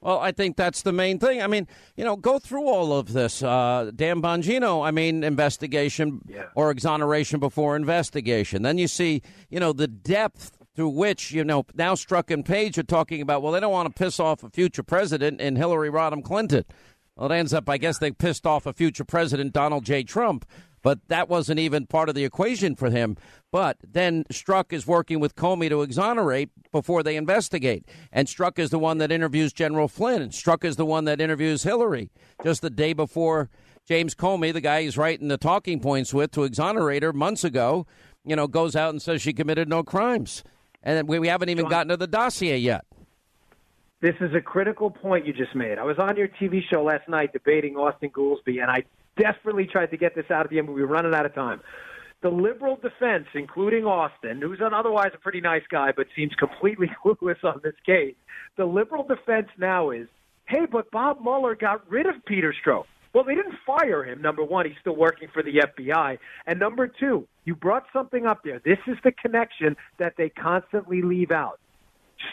Well, 0.01 0.19
I 0.19 0.33
think 0.33 0.55
that's 0.55 0.83
the 0.83 0.93
main 0.93 1.17
thing. 1.17 1.41
I 1.41 1.47
mean, 1.47 1.67
you 1.95 2.03
know, 2.03 2.15
go 2.15 2.37
through 2.37 2.67
all 2.67 2.93
of 2.93 3.13
this. 3.13 3.41
Uh, 3.41 3.91
Dan 3.95 4.21
Bongino, 4.21 4.85
I 4.85 4.91
mean, 4.91 5.23
investigation 5.23 6.21
or 6.53 6.69
exoneration 6.69 7.39
before 7.39 7.75
investigation. 7.75 8.61
Then 8.61 8.77
you 8.77 8.87
see, 8.87 9.23
you 9.49 9.59
know, 9.59 9.73
the 9.73 9.87
depth 9.87 10.51
through 10.75 10.89
which, 10.89 11.31
you 11.31 11.43
know, 11.43 11.65
now 11.73 11.95
Strzok 11.95 12.31
and 12.31 12.45
Page 12.45 12.77
are 12.77 12.83
talking 12.83 13.21
about, 13.21 13.41
well, 13.41 13.53
they 13.53 13.59
don't 13.59 13.71
want 13.71 13.93
to 13.93 14.03
piss 14.03 14.19
off 14.19 14.43
a 14.43 14.49
future 14.49 14.83
president 14.83 15.39
in 15.39 15.55
Hillary 15.55 15.89
Rodham 15.89 16.23
Clinton. 16.23 16.65
Well, 17.15 17.31
it 17.31 17.35
ends 17.35 17.53
up, 17.53 17.69
I 17.69 17.77
guess 17.77 17.97
they 17.97 18.11
pissed 18.11 18.45
off 18.45 18.65
a 18.65 18.73
future 18.73 19.05
president, 19.05 19.53
Donald 19.53 19.85
J. 19.85 20.03
Trump, 20.03 20.45
but 20.81 20.99
that 21.07 21.29
wasn't 21.29 21.59
even 21.59 21.87
part 21.87 22.09
of 22.09 22.15
the 22.15 22.25
equation 22.25 22.75
for 22.75 22.89
him. 22.89 23.15
But 23.51 23.77
then 23.81 24.25
Strzok 24.25 24.73
is 24.73 24.85
working 24.85 25.21
with 25.21 25.35
Comey 25.35 25.69
to 25.69 25.81
exonerate 25.81 26.49
before 26.73 27.03
they 27.03 27.15
investigate. 27.15 27.87
And 28.11 28.27
Strzok 28.27 28.59
is 28.59 28.69
the 28.69 28.77
one 28.77 28.97
that 28.97 29.13
interviews 29.13 29.53
General 29.53 29.87
Flynn. 29.87 30.21
And 30.21 30.31
Strzok 30.31 30.65
is 30.65 30.75
the 30.75 30.85
one 30.85 31.05
that 31.05 31.21
interviews 31.21 31.63
Hillary 31.63 32.11
just 32.43 32.61
the 32.61 32.69
day 32.69 32.91
before 32.91 33.49
James 33.87 34.13
Comey, 34.13 34.51
the 34.51 34.61
guy 34.61 34.81
he's 34.81 34.97
writing 34.97 35.29
the 35.29 35.37
talking 35.37 35.79
points 35.79 36.13
with 36.13 36.31
to 36.31 36.43
exonerate 36.43 37.01
her 37.01 37.13
months 37.13 37.43
ago, 37.43 37.87
you 38.25 38.35
know, 38.35 38.47
goes 38.47 38.75
out 38.75 38.89
and 38.89 39.01
says 39.01 39.21
she 39.21 39.31
committed 39.31 39.69
no 39.69 39.83
crimes. 39.83 40.43
And 40.85 41.07
we, 41.07 41.19
we 41.19 41.27
haven't 41.27 41.49
even 41.49 41.67
gotten 41.67 41.89
to 41.89 41.97
the 41.97 42.07
dossier 42.07 42.57
yet. 42.57 42.85
This 44.01 44.15
is 44.21 44.35
a 44.35 44.41
critical 44.41 44.91
point 44.91 45.25
you 45.25 45.33
just 45.33 45.55
made. 45.55 45.79
I 45.79 45.83
was 45.83 45.97
on 45.97 46.15
your 46.15 46.27
TV 46.27 46.61
show 46.71 46.83
last 46.83 47.09
night 47.09 47.33
debating 47.33 47.75
Austin 47.75 48.11
Goolsbee, 48.11 48.61
and 48.61 48.69
I 48.69 48.83
desperately 49.17 49.65
tried 49.65 49.87
to 49.87 49.97
get 49.97 50.13
this 50.13 50.29
out 50.29 50.45
at 50.45 50.51
the 50.51 50.59
end, 50.59 50.67
but 50.67 50.73
we 50.73 50.81
were 50.81 50.87
running 50.87 51.15
out 51.15 51.25
of 51.25 51.33
time. 51.33 51.59
The 52.21 52.29
liberal 52.29 52.75
defense, 52.75 53.25
including 53.33 53.85
Austin, 53.85 54.41
who's 54.41 54.59
an 54.61 54.73
otherwise 54.73 55.11
a 55.15 55.17
pretty 55.17 55.41
nice 55.41 55.63
guy 55.69 55.91
but 55.95 56.07
seems 56.15 56.33
completely 56.35 56.91
clueless 57.05 57.43
on 57.43 57.61
this 57.63 57.75
case, 57.85 58.15
the 58.57 58.65
liberal 58.65 59.03
defense 59.03 59.47
now 59.57 59.89
is, 59.89 60.07
hey, 60.45 60.65
but 60.71 60.91
Bob 60.91 61.21
Mueller 61.21 61.55
got 61.55 61.89
rid 61.89 62.05
of 62.05 62.23
Peter 62.25 62.53
Strzok. 62.63 62.85
Well, 63.15 63.23
they 63.23 63.35
didn't 63.35 63.55
fire 63.65 64.03
him. 64.03 64.21
Number 64.21 64.43
one, 64.43 64.65
he's 64.65 64.75
still 64.81 64.97
working 64.97 65.29
for 65.33 65.41
the 65.41 65.63
FBI. 65.79 66.17
And 66.47 66.59
number 66.59 66.85
two, 66.85 67.25
you 67.45 67.55
brought 67.55 67.85
something 67.93 68.25
up 68.25 68.41
there. 68.43 68.59
This 68.65 68.77
is 68.87 68.97
the 69.05 69.13
connection 69.13 69.77
that 69.99 70.15
they 70.17 70.27
constantly 70.27 71.01
leave 71.01 71.31
out. 71.31 71.61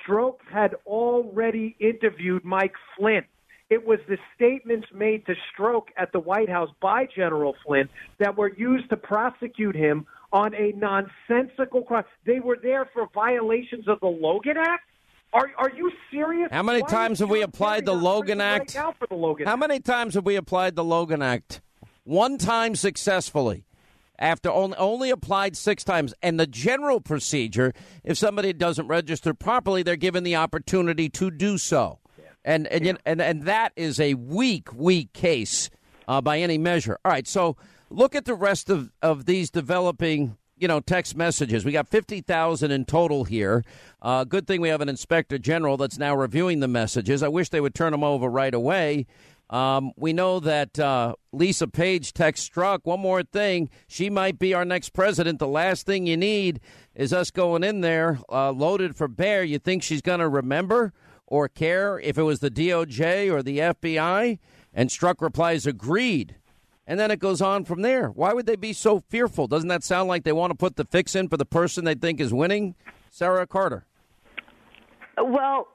Strzok 0.05 0.39
had 0.53 0.75
already 0.85 1.77
interviewed 1.79 2.45
Mike 2.45 2.75
Flynn. 2.99 3.23
It 3.71 3.87
was 3.87 4.01
the 4.09 4.19
statements 4.35 4.89
made 4.93 5.25
to 5.27 5.35
Strzok 5.57 5.83
at 5.97 6.11
the 6.11 6.19
White 6.19 6.49
House 6.49 6.71
by 6.81 7.07
General 7.15 7.55
Flynn 7.65 7.89
that 8.19 8.37
were 8.37 8.53
used 8.53 8.91
to 8.91 8.97
prosecute 8.97 9.77
him 9.77 10.05
on 10.33 10.53
a 10.57 10.73
nonsensical 10.73 11.83
crime. 11.83 12.05
They 12.27 12.41
were 12.41 12.59
there 12.61 12.91
for 12.93 13.07
violations 13.15 13.87
of 13.87 14.01
the 14.01 14.09
Logan 14.09 14.57
Act. 14.59 14.83
Are 15.33 15.51
are 15.59 15.71
you 15.71 15.91
serious? 16.11 16.49
How 16.53 16.63
many 16.63 16.83
Why 16.83 16.89
times 16.89 17.19
have 17.21 17.31
we 17.31 17.43
applied 17.43 17.87
the 17.87 17.95
Logan 17.95 18.39
right 18.39 18.61
Act? 18.63 18.73
for 18.99 19.07
the 19.09 19.15
Logan 19.15 19.47
How 19.47 19.53
Act? 19.53 19.61
many 19.61 19.81
times 19.81 20.15
have 20.15 20.27
we 20.27 20.37
applied 20.37 20.77
the 20.77 20.85
Logan 20.85 21.23
Act? 21.23 21.61
One 22.05 22.37
time 22.39 22.75
successfully. 22.77 23.65
After 24.19 24.51
only, 24.51 24.77
only 24.77 25.11
applied 25.11 25.57
six 25.57 25.83
times. 25.85 26.15
And 26.23 26.39
the 26.39 26.47
general 26.47 27.01
procedure, 27.01 27.73
if 28.05 28.19
somebody 28.19 28.53
doesn't 28.53 28.87
register 28.87 29.35
properly, 29.35 29.83
they're 29.83 29.97
given 29.97 30.23
the 30.23 30.37
opportunity 30.37 31.09
to 31.11 31.31
do 31.31 31.59
so. 31.59 31.99
And, 32.45 32.67
and, 32.69 32.85
yet- 32.85 33.01
and, 33.07 33.21
and 33.23 33.43
that 33.45 33.73
is 33.75 33.99
a 33.99 34.15
weak, 34.15 34.73
weak 34.75 35.13
case 35.13 35.71
uh, 36.07 36.21
by 36.21 36.39
any 36.41 36.59
measure. 36.59 36.99
All 37.05 37.11
right, 37.11 37.27
so 37.27 37.57
look 37.91 38.15
at 38.15 38.25
the 38.25 38.35
rest 38.35 38.69
of, 38.71 38.93
of 39.01 39.25
these 39.27 39.51
developing 39.51 40.37
you 40.63 40.69
know, 40.69 40.79
text 40.79 41.17
messages. 41.17 41.65
We 41.65 41.73
got 41.73 41.89
50,000 41.89 42.71
in 42.71 42.85
total 42.85 43.25
here. 43.25 43.65
Uh, 44.01 44.23
good 44.23 44.47
thing 44.47 44.61
we 44.61 44.69
have 44.69 44.81
an 44.81 44.89
inspector 44.89 45.37
general 45.37 45.77
that's 45.77 45.99
now 45.99 46.15
reviewing 46.15 46.61
the 46.61 46.69
messages. 46.69 47.21
I 47.21 47.29
wish 47.29 47.49
they 47.49 47.61
would 47.61 47.75
turn 47.75 47.91
them 47.91 48.05
over 48.05 48.29
right 48.29 48.55
away. 48.55 49.07
Um, 49.51 49.91
we 49.97 50.13
know 50.13 50.39
that 50.39 50.79
uh, 50.79 51.17
Lisa 51.33 51.67
Page 51.67 52.13
text 52.13 52.55
Strzok. 52.55 52.81
One 52.85 53.01
more 53.01 53.25
thing. 53.25 53.71
She 53.89 54.09
might 54.09 54.39
be 54.39 54.55
our 54.55 54.65
next 54.65 54.91
president. 54.91 55.41
The 55.41 55.49
last 55.49 55.85
thing 55.85 56.07
you 56.07 56.17
need 56.17 56.61
is 56.95 57.13
us 57.13 57.33
going 57.33 57.65
in 57.65 57.81
there 57.81 58.21
uh, 58.31 58.53
loaded 58.53 58.95
for 58.95 59.09
bear. 59.09 59.43
You 59.43 59.59
think 59.59 59.83
she's 59.83 60.01
going 60.01 60.21
to 60.21 60.29
remember 60.29 60.93
or 61.27 61.49
care 61.49 61.99
if 61.99 62.17
it 62.17 62.23
was 62.23 62.39
the 62.39 62.53
DOJ 62.53 63.33
or 63.33 63.43
the 63.43 63.59
FBI? 63.59 64.39
And 64.73 64.91
Strzok 64.91 65.21
replies, 65.21 65.67
agreed. 65.67 66.37
And 66.87 66.99
then 66.99 67.11
it 67.11 67.19
goes 67.19 67.41
on 67.41 67.65
from 67.65 67.83
there. 67.83 68.09
Why 68.09 68.33
would 68.33 68.47
they 68.47 68.57
be 68.57 68.73
so 68.73 69.01
fearful? 69.09 69.47
Doesn't 69.47 69.69
that 69.69 69.85
sound 69.85 70.09
like 70.09 70.25
they 70.25 70.33
want 70.33 70.51
to 70.51 70.57
put 70.57 70.77
the 70.77 70.85
fix 70.85 71.15
in 71.15 71.29
for 71.29 71.37
the 71.37 71.45
person 71.45 71.85
they 71.85 71.95
think 71.95 72.21
is 72.21 72.33
winning? 72.33 72.75
Sarah 73.11 73.47
Carter. 73.47 73.85
Well, 75.19 75.69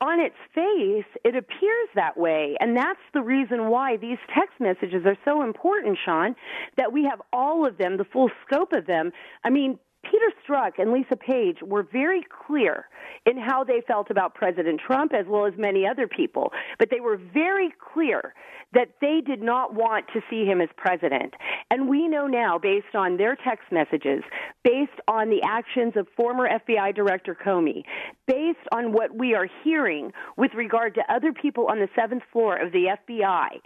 on 0.00 0.20
its 0.20 0.36
face, 0.54 1.06
it 1.24 1.36
appears 1.36 1.88
that 1.94 2.16
way. 2.16 2.56
And 2.60 2.76
that's 2.76 3.00
the 3.12 3.20
reason 3.20 3.68
why 3.68 3.96
these 3.96 4.18
text 4.34 4.60
messages 4.60 5.04
are 5.04 5.16
so 5.24 5.42
important, 5.42 5.98
Sean, 6.04 6.36
that 6.76 6.92
we 6.92 7.04
have 7.04 7.20
all 7.32 7.66
of 7.66 7.78
them, 7.78 7.96
the 7.96 8.04
full 8.04 8.30
scope 8.46 8.72
of 8.72 8.86
them. 8.86 9.12
I 9.44 9.50
mean, 9.50 9.78
Peter 10.04 10.32
Strzok 10.42 10.78
and 10.78 10.92
Lisa 10.92 11.16
Page 11.16 11.58
were 11.62 11.82
very 11.82 12.22
clear 12.46 12.86
in 13.26 13.36
how 13.36 13.64
they 13.64 13.82
felt 13.86 14.10
about 14.10 14.34
President 14.34 14.80
Trump 14.84 15.12
as 15.12 15.26
well 15.26 15.46
as 15.46 15.54
many 15.56 15.86
other 15.86 16.06
people, 16.06 16.52
but 16.78 16.88
they 16.90 17.00
were 17.00 17.16
very 17.16 17.70
clear 17.92 18.34
that 18.72 18.88
they 19.00 19.20
did 19.24 19.42
not 19.42 19.74
want 19.74 20.06
to 20.12 20.20
see 20.28 20.44
him 20.44 20.60
as 20.60 20.68
president. 20.76 21.34
And 21.70 21.88
we 21.88 22.06
know 22.06 22.26
now, 22.26 22.58
based 22.58 22.94
on 22.94 23.16
their 23.16 23.34
text 23.34 23.72
messages, 23.72 24.22
based 24.62 25.00
on 25.08 25.30
the 25.30 25.42
actions 25.42 25.94
of 25.96 26.06
former 26.16 26.48
FBI 26.48 26.94
Director 26.94 27.34
Comey, 27.34 27.82
based 28.26 28.58
on 28.72 28.92
what 28.92 29.14
we 29.14 29.34
are 29.34 29.48
hearing 29.64 30.12
with 30.36 30.52
regard 30.54 30.94
to 30.94 31.12
other 31.12 31.32
people 31.32 31.66
on 31.70 31.78
the 31.78 31.88
seventh 31.96 32.22
floor 32.30 32.56
of 32.56 32.72
the 32.72 32.96
FBI, 33.08 33.60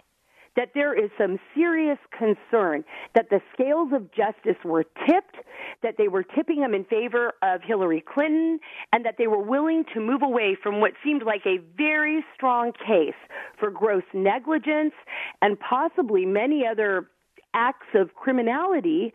that 0.55 0.69
there 0.73 0.93
is 0.93 1.09
some 1.17 1.39
serious 1.55 1.97
concern 2.17 2.83
that 3.15 3.29
the 3.29 3.41
scales 3.53 3.89
of 3.93 4.11
justice 4.11 4.61
were 4.63 4.83
tipped, 5.07 5.37
that 5.81 5.95
they 5.97 6.07
were 6.07 6.23
tipping 6.23 6.61
them 6.61 6.73
in 6.73 6.85
favor 6.85 7.33
of 7.41 7.61
Hillary 7.63 8.01
Clinton, 8.01 8.59
and 8.91 9.05
that 9.05 9.15
they 9.17 9.27
were 9.27 9.41
willing 9.41 9.83
to 9.93 9.99
move 9.99 10.21
away 10.21 10.55
from 10.61 10.79
what 10.79 10.91
seemed 11.03 11.23
like 11.23 11.45
a 11.45 11.57
very 11.77 12.23
strong 12.35 12.71
case 12.71 13.13
for 13.59 13.69
gross 13.69 14.03
negligence 14.13 14.93
and 15.41 15.59
possibly 15.59 16.25
many 16.25 16.65
other 16.65 17.09
acts 17.53 17.87
of 17.93 18.15
criminality 18.15 19.13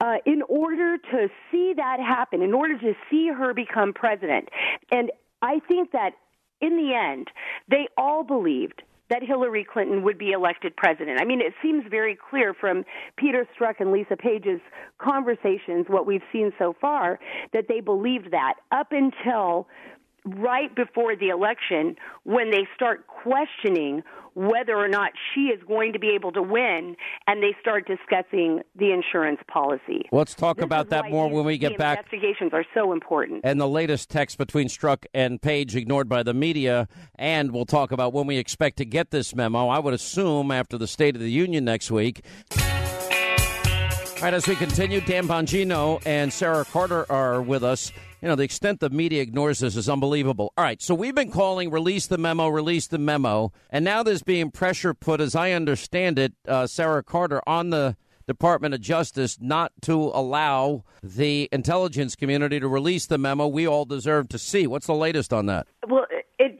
uh, 0.00 0.16
in 0.24 0.42
order 0.48 0.96
to 0.96 1.28
see 1.50 1.72
that 1.76 1.98
happen, 2.00 2.42
in 2.42 2.54
order 2.54 2.78
to 2.78 2.94
see 3.10 3.28
her 3.28 3.52
become 3.52 3.92
president. 3.92 4.48
And 4.90 5.10
I 5.42 5.60
think 5.66 5.92
that 5.92 6.12
in 6.60 6.76
the 6.76 6.94
end, 6.94 7.28
they 7.68 7.88
all 7.96 8.22
believed 8.22 8.82
that 9.10 9.22
Hillary 9.22 9.64
Clinton 9.70 10.02
would 10.02 10.16
be 10.16 10.30
elected 10.30 10.76
president. 10.76 11.20
I 11.20 11.24
mean, 11.24 11.40
it 11.40 11.52
seems 11.62 11.84
very 11.90 12.16
clear 12.16 12.54
from 12.54 12.84
Peter 13.16 13.46
Strzok 13.54 13.80
and 13.80 13.92
Lisa 13.92 14.16
Page's 14.16 14.60
conversations, 14.98 15.86
what 15.88 16.06
we've 16.06 16.22
seen 16.32 16.52
so 16.58 16.74
far, 16.80 17.18
that 17.52 17.66
they 17.68 17.80
believed 17.80 18.30
that 18.30 18.54
up 18.70 18.92
until 18.92 19.66
right 20.24 20.74
before 20.74 21.16
the 21.16 21.28
election 21.28 21.96
when 22.24 22.50
they 22.50 22.66
start 22.74 23.06
questioning 23.06 24.02
whether 24.34 24.76
or 24.76 24.88
not 24.88 25.12
she 25.34 25.46
is 25.46 25.60
going 25.66 25.92
to 25.92 25.98
be 25.98 26.10
able 26.10 26.32
to 26.32 26.42
win 26.42 26.96
and 27.26 27.42
they 27.42 27.54
start 27.60 27.86
discussing 27.86 28.60
the 28.76 28.92
insurance 28.92 29.40
policy. 29.48 30.08
Let's 30.12 30.34
talk 30.34 30.58
This 30.58 30.64
about 30.64 30.90
that 30.90 31.10
more 31.10 31.28
when 31.28 31.44
we 31.44 31.58
get 31.58 31.76
back. 31.76 31.98
Investigations 31.98 32.52
are 32.52 32.64
so 32.74 32.92
important. 32.92 33.40
And 33.44 33.60
the 33.60 33.68
latest 33.68 34.08
text 34.08 34.38
between 34.38 34.68
Strzok 34.68 35.04
and 35.12 35.42
Page 35.42 35.74
ignored 35.74 36.08
by 36.08 36.22
the 36.22 36.34
media. 36.34 36.88
And 37.16 37.52
we'll 37.52 37.66
talk 37.66 37.92
about 37.92 38.12
when 38.12 38.26
we 38.26 38.38
expect 38.38 38.78
to 38.78 38.84
get 38.84 39.10
this 39.10 39.34
memo. 39.34 39.68
I 39.68 39.78
would 39.78 39.94
assume 39.94 40.50
after 40.50 40.78
the 40.78 40.86
State 40.86 41.16
of 41.16 41.22
the 41.22 41.30
Union 41.30 41.64
next 41.64 41.90
week. 41.90 42.24
All 44.20 44.26
right, 44.26 44.34
as 44.34 44.46
we 44.46 44.54
continue, 44.54 45.00
Dan 45.00 45.26
Bongino 45.26 46.02
and 46.04 46.30
Sarah 46.30 46.66
Carter 46.66 47.10
are 47.10 47.40
with 47.40 47.64
us. 47.64 47.90
You 48.20 48.28
know, 48.28 48.34
the 48.34 48.42
extent 48.42 48.80
the 48.80 48.90
media 48.90 49.22
ignores 49.22 49.60
this 49.60 49.76
is 49.76 49.88
unbelievable. 49.88 50.52
All 50.58 50.64
right, 50.64 50.82
so 50.82 50.94
we've 50.94 51.14
been 51.14 51.30
calling 51.30 51.70
release 51.70 52.06
the 52.06 52.18
memo, 52.18 52.48
release 52.48 52.86
the 52.86 52.98
memo, 52.98 53.50
and 53.70 53.82
now 53.82 54.02
there's 54.02 54.22
being 54.22 54.50
pressure 54.50 54.92
put, 54.92 55.22
as 55.22 55.34
I 55.34 55.52
understand 55.52 56.18
it, 56.18 56.34
uh, 56.46 56.66
Sarah 56.66 57.02
Carter, 57.02 57.40
on 57.48 57.70
the 57.70 57.96
Department 58.26 58.74
of 58.74 58.82
Justice 58.82 59.38
not 59.40 59.72
to 59.82 59.94
allow 59.94 60.84
the 61.02 61.48
intelligence 61.50 62.14
community 62.14 62.60
to 62.60 62.68
release 62.68 63.06
the 63.06 63.16
memo 63.16 63.46
we 63.46 63.66
all 63.66 63.86
deserve 63.86 64.28
to 64.28 64.38
see. 64.38 64.66
What's 64.66 64.86
the 64.86 64.94
latest 64.94 65.32
on 65.32 65.46
that? 65.46 65.66
Well, 65.88 66.04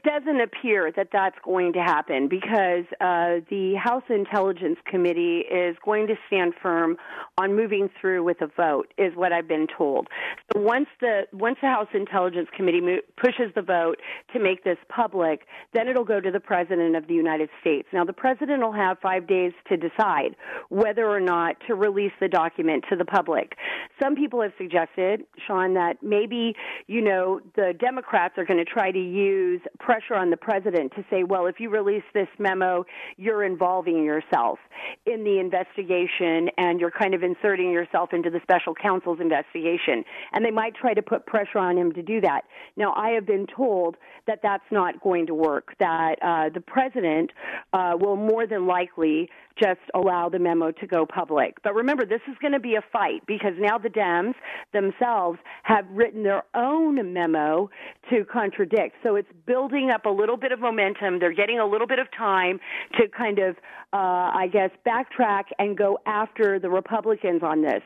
it 0.03 0.09
doesn't 0.09 0.41
appear 0.41 0.91
that 0.95 1.09
that's 1.11 1.35
going 1.43 1.73
to 1.73 1.79
happen 1.79 2.27
because 2.27 2.85
uh, 2.99 3.41
the 3.49 3.75
House 3.81 4.03
Intelligence 4.09 4.77
Committee 4.85 5.39
is 5.39 5.75
going 5.83 6.07
to 6.07 6.15
stand 6.27 6.53
firm 6.61 6.97
on 7.37 7.55
moving 7.55 7.89
through 7.99 8.23
with 8.23 8.41
a 8.41 8.47
vote, 8.47 8.93
is 8.97 9.15
what 9.15 9.31
I've 9.31 9.47
been 9.47 9.67
told. 9.77 10.07
So 10.53 10.61
once 10.61 10.87
the 10.99 11.23
once 11.33 11.57
the 11.61 11.67
House 11.67 11.87
Intelligence 11.93 12.49
Committee 12.55 12.81
mo- 12.81 12.99
pushes 13.17 13.53
the 13.55 13.61
vote 13.61 13.99
to 14.33 14.39
make 14.39 14.63
this 14.63 14.77
public, 14.89 15.45
then 15.73 15.87
it'll 15.87 16.03
go 16.03 16.19
to 16.19 16.31
the 16.31 16.39
President 16.39 16.95
of 16.95 17.07
the 17.07 17.13
United 17.13 17.49
States. 17.59 17.87
Now, 17.93 18.03
the 18.03 18.13
President 18.13 18.61
will 18.61 18.71
have 18.71 18.97
five 18.99 19.27
days 19.27 19.53
to 19.69 19.77
decide 19.77 20.35
whether 20.69 21.07
or 21.07 21.19
not 21.19 21.55
to 21.67 21.75
release 21.75 22.13
the 22.19 22.27
document 22.27 22.85
to 22.89 22.95
the 22.95 23.05
public. 23.05 23.55
Some 24.01 24.15
people 24.15 24.41
have 24.41 24.53
suggested, 24.57 25.25
Sean, 25.47 25.73
that 25.75 25.97
maybe 26.01 26.55
you 26.87 27.01
know 27.01 27.39
the 27.55 27.73
Democrats 27.79 28.37
are 28.37 28.45
going 28.45 28.63
to 28.63 28.65
try 28.65 28.91
to 28.91 28.99
use 28.99 29.61
pressure 29.91 30.15
on 30.15 30.29
the 30.29 30.37
president 30.37 30.93
to 30.95 31.03
say, 31.09 31.23
well, 31.23 31.47
if 31.47 31.59
you 31.59 31.69
release 31.69 32.03
this 32.13 32.29
memo, 32.39 32.85
you're 33.17 33.43
involving 33.43 34.05
yourself 34.05 34.57
in 35.05 35.25
the 35.25 35.37
investigation 35.37 36.49
and 36.57 36.79
you're 36.79 36.91
kind 36.91 37.13
of 37.13 37.23
inserting 37.23 37.69
yourself 37.71 38.13
into 38.13 38.29
the 38.29 38.39
special 38.41 38.73
counsel's 38.73 39.19
investigation. 39.19 40.05
And 40.31 40.45
they 40.45 40.51
might 40.51 40.75
try 40.75 40.93
to 40.93 41.01
put 41.01 41.25
pressure 41.25 41.57
on 41.57 41.77
him 41.77 41.91
to 41.91 42.01
do 42.01 42.21
that. 42.21 42.43
Now, 42.77 42.93
I 42.95 43.09
have 43.09 43.25
been 43.25 43.47
told 43.53 43.97
that 44.27 44.39
that's 44.41 44.63
not 44.71 45.01
going 45.01 45.27
to 45.27 45.33
work, 45.33 45.75
that 45.79 46.15
uh, 46.21 46.49
the 46.53 46.61
president 46.61 47.31
uh, 47.73 47.91
will 47.99 48.15
more 48.15 48.47
than 48.47 48.67
likely 48.67 49.29
just 49.61 49.81
allow 49.93 50.29
the 50.29 50.39
memo 50.39 50.71
to 50.71 50.87
go 50.87 51.05
public. 51.05 51.57
But 51.63 51.75
remember, 51.75 52.05
this 52.05 52.21
is 52.29 52.35
going 52.41 52.53
to 52.53 52.59
be 52.59 52.75
a 52.75 52.83
fight 52.93 53.25
because 53.27 53.53
now 53.57 53.77
the 53.77 53.89
Dems 53.89 54.33
themselves 54.73 55.39
have 55.63 55.85
written 55.89 56.23
their 56.23 56.43
own 56.55 57.13
memo 57.13 57.69
to 58.09 58.23
contradict. 58.25 58.95
So 59.03 59.15
it's 59.15 59.27
building 59.45 59.80
up 59.89 60.05
a 60.05 60.09
little 60.09 60.37
bit 60.37 60.51
of 60.51 60.59
momentum. 60.59 61.19
They're 61.19 61.33
getting 61.33 61.59
a 61.59 61.65
little 61.65 61.87
bit 61.87 61.99
of 61.99 62.07
time 62.15 62.59
to 62.99 63.07
kind 63.07 63.39
of, 63.39 63.55
uh, 63.93 64.31
I 64.33 64.49
guess, 64.51 64.69
backtrack 64.85 65.45
and 65.57 65.77
go 65.77 65.99
after 66.05 66.59
the 66.59 66.69
Republicans 66.69 67.41
on 67.43 67.61
this. 67.61 67.81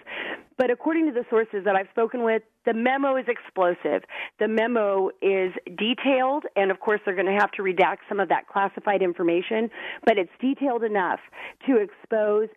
But 0.57 0.71
according 0.71 1.05
to 1.07 1.11
the 1.11 1.25
sources 1.29 1.63
that 1.65 1.75
I've 1.75 1.89
spoken 1.91 2.23
with, 2.23 2.41
the 2.65 2.73
memo 2.73 3.15
is 3.17 3.25
explosive. 3.27 4.03
The 4.39 4.47
memo 4.47 5.09
is 5.21 5.51
detailed, 5.77 6.45
and 6.55 6.71
of 6.71 6.79
course, 6.79 7.01
they're 7.05 7.15
going 7.15 7.27
to 7.27 7.39
have 7.39 7.51
to 7.51 7.61
redact 7.61 7.97
some 8.09 8.19
of 8.19 8.29
that 8.29 8.47
classified 8.47 9.01
information, 9.01 9.69
but 10.05 10.17
it's 10.17 10.31
detailed 10.39 10.83
enough 10.83 11.19
to 11.67 11.77
expose 11.77 12.47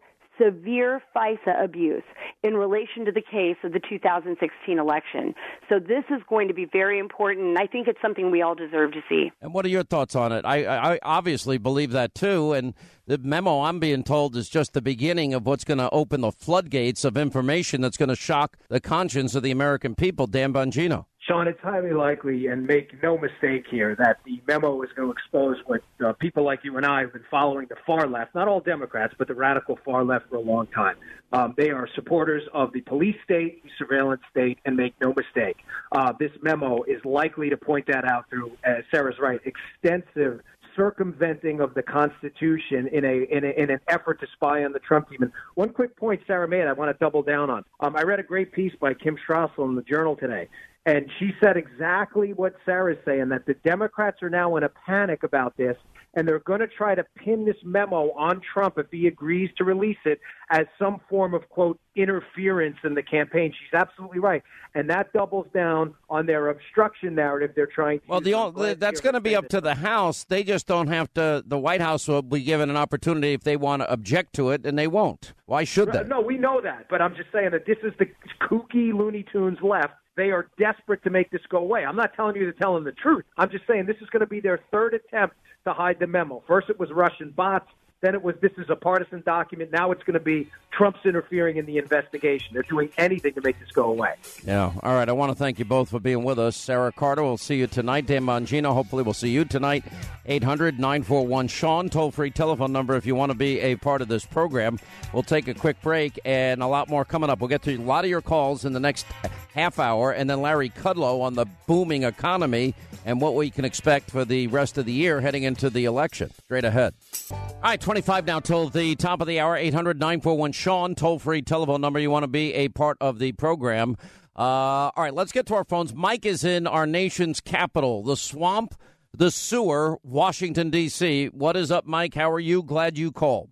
severe 0.43 1.03
FISA 1.15 1.63
abuse 1.63 2.03
in 2.43 2.55
relation 2.55 3.05
to 3.05 3.13
the 3.13 3.23
case 3.23 3.57
of 3.65 3.73
the 3.73 3.81
2016 3.81 4.79
election. 4.79 5.35
So 5.69 5.79
this 5.79 6.05
is 6.11 6.23
going 6.29 6.49
to 6.49 6.55
be 6.55 6.67
very 6.67 6.99
important, 6.99 7.47
and 7.47 7.59
I 7.59 7.67
think 7.67 7.89
it's 7.89 8.01
something 8.01 8.31
we 8.31 8.43
all 8.43 8.55
deserve 8.55 8.93
to 8.93 9.01
see. 9.09 9.31
And 9.41 9.53
what 9.53 9.65
are 9.65 9.69
your 9.69 9.83
thoughts 9.83 10.15
on 10.15 10.33
it? 10.33 10.45
I, 10.45 10.95
I 10.95 10.99
obviously 11.03 11.59
believe 11.59 11.93
that 11.93 12.15
too. 12.15 12.53
And 12.53 12.75
the 13.07 13.19
memo 13.19 13.63
I'm 13.63 13.81
being 13.81 14.05
told 14.05 14.37
is 14.37 14.49
just 14.49 14.73
the 14.73 14.83
beginning 14.83 15.35
of 15.35 15.47
what's 15.47 15.65
going 15.65 15.79
to 15.79 15.91
open 15.91 16.21
the 16.21 16.33
floodgates 16.33 17.05
of 17.05 17.17
information 17.17 17.81
that's 17.81 17.97
going 17.97 18.11
to 18.11 18.17
shock 18.17 18.57
the 18.69 18.81
conscience 18.81 19.35
of 19.35 19.43
the 19.43 19.51
American 19.51 19.95
people. 19.95 20.27
Dan 20.27 20.53
Bongino. 20.53 21.07
Sean, 21.29 21.47
it's 21.47 21.61
highly 21.61 21.93
likely, 21.93 22.47
and 22.47 22.67
make 22.67 22.91
no 23.03 23.19
mistake 23.19 23.67
here, 23.71 23.95
that 23.97 24.19
the 24.25 24.41
memo 24.49 24.81
is 24.83 24.89
going 24.97 25.09
to 25.09 25.13
expose 25.13 25.57
what 25.67 25.83
uh, 26.05 26.15
people 26.15 26.43
like 26.43 26.61
you 26.65 26.77
and 26.79 26.87
I 26.87 27.03
have 27.03 27.13
been 27.13 27.25
following 27.31 27.67
the 27.69 27.77
far 27.87 28.09
left, 28.09 28.35
not 28.35 28.49
all 28.49 28.61
Democrats, 28.61 29.15
but 29.19 29.29
the 29.29 29.35
radical 29.35 29.79
far 29.85 30.05
left 30.05 30.31
for 30.31 30.37
a 30.37 30.41
long 30.41 30.69
time. 30.69 30.97
Um, 31.35 31.55
they 31.59 31.69
are 31.69 31.87
supporters 31.95 32.43
of 32.55 32.73
the 32.73 32.81
police 32.81 33.17
state, 33.25 33.63
the 33.63 33.69
surveillance 33.79 34.23
state, 34.31 34.59
and 34.65 34.75
make 34.75 34.95
no 35.03 35.13
mistake, 35.15 35.59
uh, 35.93 36.13
this 36.19 36.33
memo 36.43 36.83
is 36.85 37.05
likely 37.05 37.51
to 37.51 37.57
point 37.57 37.87
that 37.89 38.05
out 38.05 38.29
through, 38.31 38.53
as 38.65 38.85
Sarah's 38.91 39.19
right, 39.21 39.41
extensive 39.45 40.41
circumventing 40.77 41.61
of 41.61 41.75
the 41.75 41.83
Constitution 41.83 42.89
in 42.93 43.05
a, 43.05 43.37
in 43.37 43.45
a 43.45 43.49
in 43.63 43.71
an 43.71 43.81
effort 43.89 44.21
to 44.21 44.27
spy 44.35 44.65
on 44.65 44.73
the 44.73 44.79
Trump 44.79 45.11
team. 45.11 45.23
And 45.23 45.33
one 45.57 45.71
quick 45.71 45.97
point 45.97 46.21
Sarah 46.27 46.47
made, 46.47 46.63
I 46.63 46.73
want 46.73 46.97
to 46.97 47.05
double 47.05 47.23
down 47.23 47.51
on. 47.51 47.65
Um, 47.81 47.97
I 47.97 48.03
read 48.03 48.21
a 48.21 48.23
great 48.23 48.53
piece 48.53 48.73
by 48.81 48.95
Kim 48.95 49.19
Strassel 49.29 49.69
in 49.69 49.75
the 49.75 49.83
Journal 49.83 50.15
today, 50.15 50.49
and 50.89 51.11
she 51.19 51.33
said 51.39 51.59
exactly 51.59 52.33
what 52.33 52.55
Sarah's 52.65 52.97
saying 53.05 53.29
that 53.29 53.45
the 53.45 53.53
Democrats 53.63 54.23
are 54.23 54.31
now 54.31 54.57
in 54.57 54.63
a 54.63 54.71
panic 54.71 55.23
about 55.23 55.55
this, 55.59 55.77
and 56.15 56.27
they're 56.27 56.39
going 56.39 56.61
to 56.61 56.67
try 56.67 56.95
to 56.95 57.05
pin 57.15 57.45
this 57.45 57.59
memo 57.63 58.11
on 58.13 58.41
Trump 58.55 58.79
if 58.79 58.87
he 58.91 59.07
agrees 59.07 59.51
to 59.59 59.65
release 59.65 59.99
it 60.07 60.19
as 60.51 60.65
some 60.79 60.99
form 61.11 61.35
of 61.35 61.47
quote 61.51 61.79
interference 61.95 62.79
in 62.85 62.95
the 62.95 63.03
campaign. 63.03 63.53
She's 63.53 63.79
absolutely 63.79 64.21
right, 64.21 64.43
and 64.75 64.89
that 64.89 65.13
doubles 65.13 65.47
down 65.53 65.93
on 66.09 66.25
their 66.25 66.49
obstruction 66.49 67.15
narrative. 67.15 67.51
They're 67.55 67.67
trying 67.67 68.01
to. 68.01 68.07
Well, 68.09 68.21
the, 68.23 68.33
only, 68.33 68.73
that's 68.73 69.03
going 69.03 69.13
to 69.13 69.21
be 69.21 69.37
up 69.37 69.49
to 69.49 69.61
the 69.61 69.75
House. 69.75 70.25
They 70.25 70.43
just 70.43 70.67
don't 70.67 70.87
have 70.87 71.13
to. 71.15 71.45
The 71.47 71.59
White 71.59 71.83
House 71.83 72.09
will 72.09 72.23
be 72.23 72.41
given 72.41 72.71
an 72.71 72.79
opportunity 72.79 73.35
if 73.35 73.43
they 73.43 73.59
want 73.59 73.83
to 73.83 73.93
object 73.93 74.35
to 74.37 74.53
it, 74.53 74.65
and 74.65 74.79
they 74.79 74.87
won't. 74.87 75.35
Why 75.45 75.65
should 75.65 75.93
they? 75.93 76.05
No, 76.05 76.23
we 76.23 76.39
know 76.39 76.63
that, 76.63 76.87
but 76.89 77.03
I'm 77.03 77.15
just 77.15 77.31
saying 77.31 77.51
that 77.51 77.67
this 77.67 77.79
is 77.83 77.93
the 77.99 78.07
kooky 78.41 78.95
Looney 78.95 79.27
Tunes 79.31 79.59
left. 79.63 79.93
They 80.19 80.33
are 80.33 80.49
desperate 80.59 81.05
to 81.05 81.11
make 81.11 81.31
this 81.31 81.41
go 81.49 81.59
away. 81.59 81.85
I'm 81.85 81.95
not 81.95 82.13
telling 82.15 82.35
you 82.35 82.45
to 82.47 82.53
tell 82.53 82.75
them 82.75 82.83
the 82.83 82.91
truth. 82.91 83.25
I'm 83.37 83.51
just 83.51 83.65
saying 83.69 83.87
this 83.87 83.99
is 84.03 84.11
going 84.11 84.19
to 84.19 84.27
be 84.27 84.41
their 84.41 84.59
third 84.73 84.93
attempt 84.93 85.37
to 85.65 85.73
hide 85.73 86.01
the 86.01 86.09
memo. 86.09 86.43
First, 86.49 86.69
it 86.71 86.79
was 86.81 86.91
Russian 86.91 87.31
bots. 87.31 87.69
Then 88.01 88.15
it 88.15 88.23
was 88.23 88.37
this 88.41 88.53
is 88.59 88.71
a 88.71 88.77
partisan 88.77 89.23
document. 89.27 89.73
Now 89.73 89.91
it's 89.91 90.05
going 90.05 90.15
to 90.15 90.21
be 90.21 90.49
Trump's 90.71 91.05
interfering 91.05 91.57
in 91.57 91.67
the 91.67 91.79
investigation. 91.79 92.51
They're 92.53 92.63
doing 92.63 92.91
anything 92.97 93.35
to 93.35 93.41
make 93.41 93.59
this 93.59 93.73
go 93.73 93.91
away. 93.91 94.15
Yeah. 94.47 94.73
All 94.83 94.95
right. 94.95 95.09
I 95.09 95.13
want 95.13 95.33
to 95.33 95.35
thank 95.35 95.59
you 95.59 95.65
both 95.65 95.89
for 95.89 95.99
being 95.99 96.23
with 96.23 96.39
us. 96.39 96.57
Sarah 96.57 96.93
Carter, 96.93 97.25
we'll 97.25 97.37
see 97.37 97.57
you 97.57 97.67
tonight. 97.67 98.07
Dan 98.07 98.25
Bongino, 98.25 98.73
hopefully 98.73 99.03
we'll 99.03 99.15
see 99.15 99.31
you 99.31 99.45
tonight. 99.45 99.85
800 100.27 100.79
941 100.79 101.49
Sean, 101.49 101.89
toll 101.89 102.13
free 102.13 102.31
telephone 102.31 102.71
number 102.71 102.95
if 102.95 103.07
you 103.07 103.17
want 103.17 103.33
to 103.33 103.39
be 103.39 103.59
a 103.61 103.75
part 103.77 104.03
of 104.03 104.09
this 104.09 104.25
program. 104.25 104.79
We'll 105.13 105.23
take 105.25 105.49
a 105.49 105.55
quick 105.55 105.81
break 105.83 106.21
and 106.25 106.63
a 106.63 106.67
lot 106.67 106.89
more 106.89 107.05
coming 107.05 107.31
up. 107.31 107.41
We'll 107.41 107.49
get 107.49 107.63
to 107.63 107.75
a 107.75 107.79
lot 107.79 108.05
of 108.05 108.11
your 108.11 108.23
calls 108.23 108.65
in 108.65 108.75
the 108.75 108.81
next 108.81 109.07
half 109.55 109.79
hour, 109.79 110.13
and 110.13 110.31
then 110.31 110.41
Larry 110.41 110.71
Kudlow 110.71 111.23
on 111.23 111.35
the 111.35 111.47
booming 111.67 112.05
economy 112.05 112.75
and 113.05 113.21
what 113.21 113.35
we 113.35 113.51
can 113.51 113.65
expect 113.65 114.11
for 114.11 114.25
the 114.25 114.47
rest 114.49 114.77
of 114.77 114.85
the 114.85 114.93
year 114.93 115.21
heading 115.21 115.43
into 115.43 115.71
the 115.71 115.87
election. 115.87 116.31
Straight 116.45 116.65
ahead. 116.65 116.95
All 117.31 117.59
right, 117.63 117.81
25 117.89 118.27
now 118.27 118.39
till 118.39 118.69
the 118.69 118.95
top 118.97 119.23
of 119.23 119.27
the 119.27 119.41
hour. 119.41 119.57
800 119.57 119.99
941 119.99 120.53
Sean, 120.53 120.95
toll 120.95 121.19
free 121.19 121.41
telephone 121.41 121.81
number. 121.81 121.99
You 121.99 122.11
want 122.11 122.23
to 122.25 122.29
be 122.29 122.53
a 122.53 122.69
part 122.69 122.99
of 123.01 123.19
the 123.19 123.33
program. 123.33 123.97
Uh, 124.37 124.43
all 124.43 124.93
right, 124.99 125.15
let's 125.15 125.33
get 125.33 125.47
to 125.47 125.55
our 125.55 125.65
phones. 125.65 125.95
Mike 125.95 126.27
is 126.27 126.45
in 126.45 126.67
our 126.67 126.87
nation's 126.87 127.41
capital, 127.41 128.03
the 128.03 128.15
swamp, 128.15 128.75
the 129.17 129.31
sewer, 129.31 129.99
Washington, 130.03 130.69
D.C. 130.69 131.29
What 131.29 131.57
is 131.57 131.71
up, 131.71 131.87
Mike? 131.87 132.13
How 132.13 132.31
are 132.31 132.39
you? 132.39 132.63
Glad 132.63 132.99
you 132.99 133.11
called. 133.11 133.49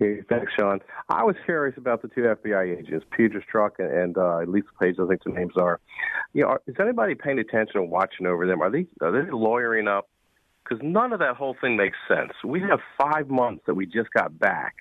Hey, 0.00 0.22
thanks, 0.28 0.50
Sean. 0.58 0.80
I 1.08 1.22
was 1.22 1.36
curious 1.44 1.78
about 1.78 2.02
the 2.02 2.08
two 2.08 2.22
FBI 2.22 2.80
agents, 2.80 3.06
Peter 3.16 3.44
Strzok 3.48 3.78
and, 3.78 3.92
and 3.92 4.18
uh, 4.18 4.40
Lisa 4.40 4.66
Page. 4.80 4.96
I 4.98 5.06
think 5.06 5.22
the 5.22 5.30
names 5.30 5.52
are. 5.56 5.78
You 6.32 6.42
know, 6.42 6.48
are, 6.48 6.62
is 6.66 6.74
anybody 6.80 7.14
paying 7.14 7.38
attention 7.38 7.82
and 7.82 7.92
watching 7.92 8.26
over 8.26 8.44
them? 8.44 8.60
Are 8.60 8.72
they 8.72 8.86
are 9.00 9.12
they 9.12 9.30
lawyering 9.30 9.86
up? 9.86 10.08
Because 10.70 10.84
none 10.86 11.12
of 11.12 11.18
that 11.18 11.34
whole 11.34 11.56
thing 11.60 11.76
makes 11.76 11.98
sense. 12.06 12.32
We 12.44 12.60
have 12.60 12.78
five 12.96 13.28
months 13.28 13.64
that 13.66 13.74
we 13.74 13.86
just 13.86 14.10
got 14.12 14.38
back. 14.38 14.76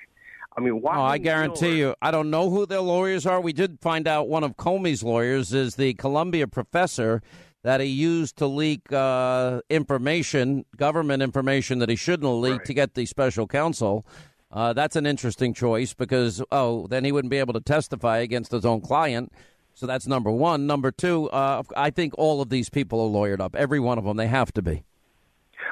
I 0.56 0.62
mean, 0.62 0.82
why? 0.82 0.96
Oh, 0.96 1.02
I 1.02 1.18
guarantee 1.18 1.80
you, 1.80 1.96
I 2.02 2.12
don't 2.12 2.30
know 2.30 2.50
who 2.50 2.68
their 2.68 2.82
lawyers 2.82 3.26
are. 3.26 3.42
We 3.42 3.54
did 3.54 3.80
find 3.82 4.08
out 4.08 4.28
one 4.28 4.44
of 4.44 4.56
Comey's 4.56 5.04
lawyers 5.04 5.52
is 5.52 5.76
the 5.76 5.96
Columbia 5.96 6.48
professor 6.48 7.24
that 7.64 7.82
he 7.82 7.88
used 7.88 8.38
to 8.38 8.46
leak 8.46 8.92
uh, 8.94 9.62
information, 9.70 10.64
government 10.78 11.24
information 11.24 11.80
that 11.80 11.90
he 11.90 11.96
shouldn't 11.96 12.30
have 12.30 12.40
leaked 12.40 12.66
to 12.68 12.74
get 12.74 12.94
the 12.94 13.06
special 13.06 13.48
counsel. 13.48 14.06
Uh, 14.52 14.74
that's 14.74 14.96
an 14.96 15.06
interesting 15.06 15.54
choice 15.54 15.94
because, 15.94 16.44
oh, 16.52 16.88
then 16.88 17.04
he 17.04 17.12
wouldn't 17.12 17.32
be 17.32 17.38
able 17.38 17.54
to 17.54 17.62
testify 17.62 18.20
against 18.20 18.52
his 18.52 18.66
own 18.66 18.82
client. 18.82 19.32
So 19.74 19.88
that's 19.88 20.08
number 20.08 20.32
one. 20.32 20.68
Number 20.68 20.92
two, 20.92 21.30
uh, 21.30 21.64
I 21.76 21.90
think 21.90 22.14
all 22.18 22.42
of 22.42 22.50
these 22.50 22.70
people 22.70 23.02
are 23.02 23.10
lawyered 23.10 23.40
up. 23.40 23.56
Every 23.56 23.80
one 23.80 23.98
of 23.98 24.04
them. 24.04 24.18
They 24.18 24.28
have 24.28 24.52
to 24.54 24.62
be. 24.62 24.84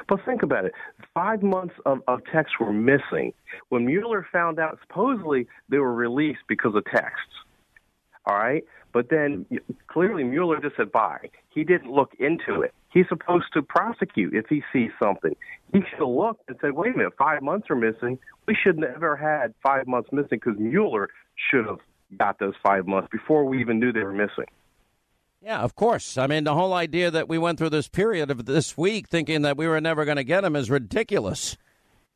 But 0.06 0.24
think 0.24 0.42
about 0.42 0.64
it. 0.64 0.72
Five 1.14 1.42
months 1.42 1.74
of, 1.86 2.00
of 2.06 2.20
texts 2.32 2.56
were 2.60 2.72
missing. 2.72 3.32
When 3.68 3.86
Mueller 3.86 4.26
found 4.30 4.58
out, 4.58 4.78
supposedly 4.86 5.46
they 5.68 5.78
were 5.78 5.94
released 5.94 6.40
because 6.48 6.74
of 6.74 6.84
texts. 6.84 7.34
All 8.26 8.36
right? 8.36 8.64
But 8.92 9.10
then 9.10 9.46
clearly 9.88 10.24
Mueller 10.24 10.60
just 10.60 10.76
said 10.76 10.92
bye. 10.92 11.30
He 11.50 11.64
didn't 11.64 11.90
look 11.90 12.12
into 12.18 12.62
it. 12.62 12.72
He's 12.90 13.06
supposed 13.08 13.46
to 13.54 13.62
prosecute 13.62 14.34
if 14.34 14.46
he 14.48 14.62
sees 14.72 14.90
something. 15.02 15.36
He 15.72 15.80
should 15.80 15.98
have 15.98 16.08
looked 16.08 16.48
and 16.48 16.56
said, 16.60 16.72
wait 16.72 16.94
a 16.94 16.96
minute, 16.96 17.12
five 17.18 17.42
months 17.42 17.68
are 17.70 17.76
missing. 17.76 18.18
We 18.46 18.54
should 18.54 18.76
have 18.76 18.92
never 18.92 19.16
had 19.16 19.54
five 19.62 19.86
months 19.86 20.08
missing 20.12 20.40
because 20.42 20.58
Mueller 20.58 21.08
should 21.50 21.66
have 21.66 21.78
got 22.16 22.38
those 22.38 22.54
five 22.62 22.86
months 22.86 23.08
before 23.12 23.44
we 23.44 23.60
even 23.60 23.78
knew 23.78 23.92
they 23.92 24.02
were 24.02 24.12
missing. 24.12 24.46
Yeah, 25.40 25.60
of 25.60 25.74
course. 25.74 26.18
I 26.18 26.26
mean, 26.26 26.44
the 26.44 26.54
whole 26.54 26.74
idea 26.74 27.10
that 27.10 27.28
we 27.28 27.38
went 27.38 27.58
through 27.58 27.70
this 27.70 27.88
period 27.88 28.30
of 28.30 28.44
this 28.46 28.76
week 28.76 29.08
thinking 29.08 29.42
that 29.42 29.56
we 29.56 29.68
were 29.68 29.80
never 29.80 30.04
going 30.04 30.16
to 30.16 30.24
get 30.24 30.44
him 30.44 30.56
is 30.56 30.70
ridiculous. 30.70 31.56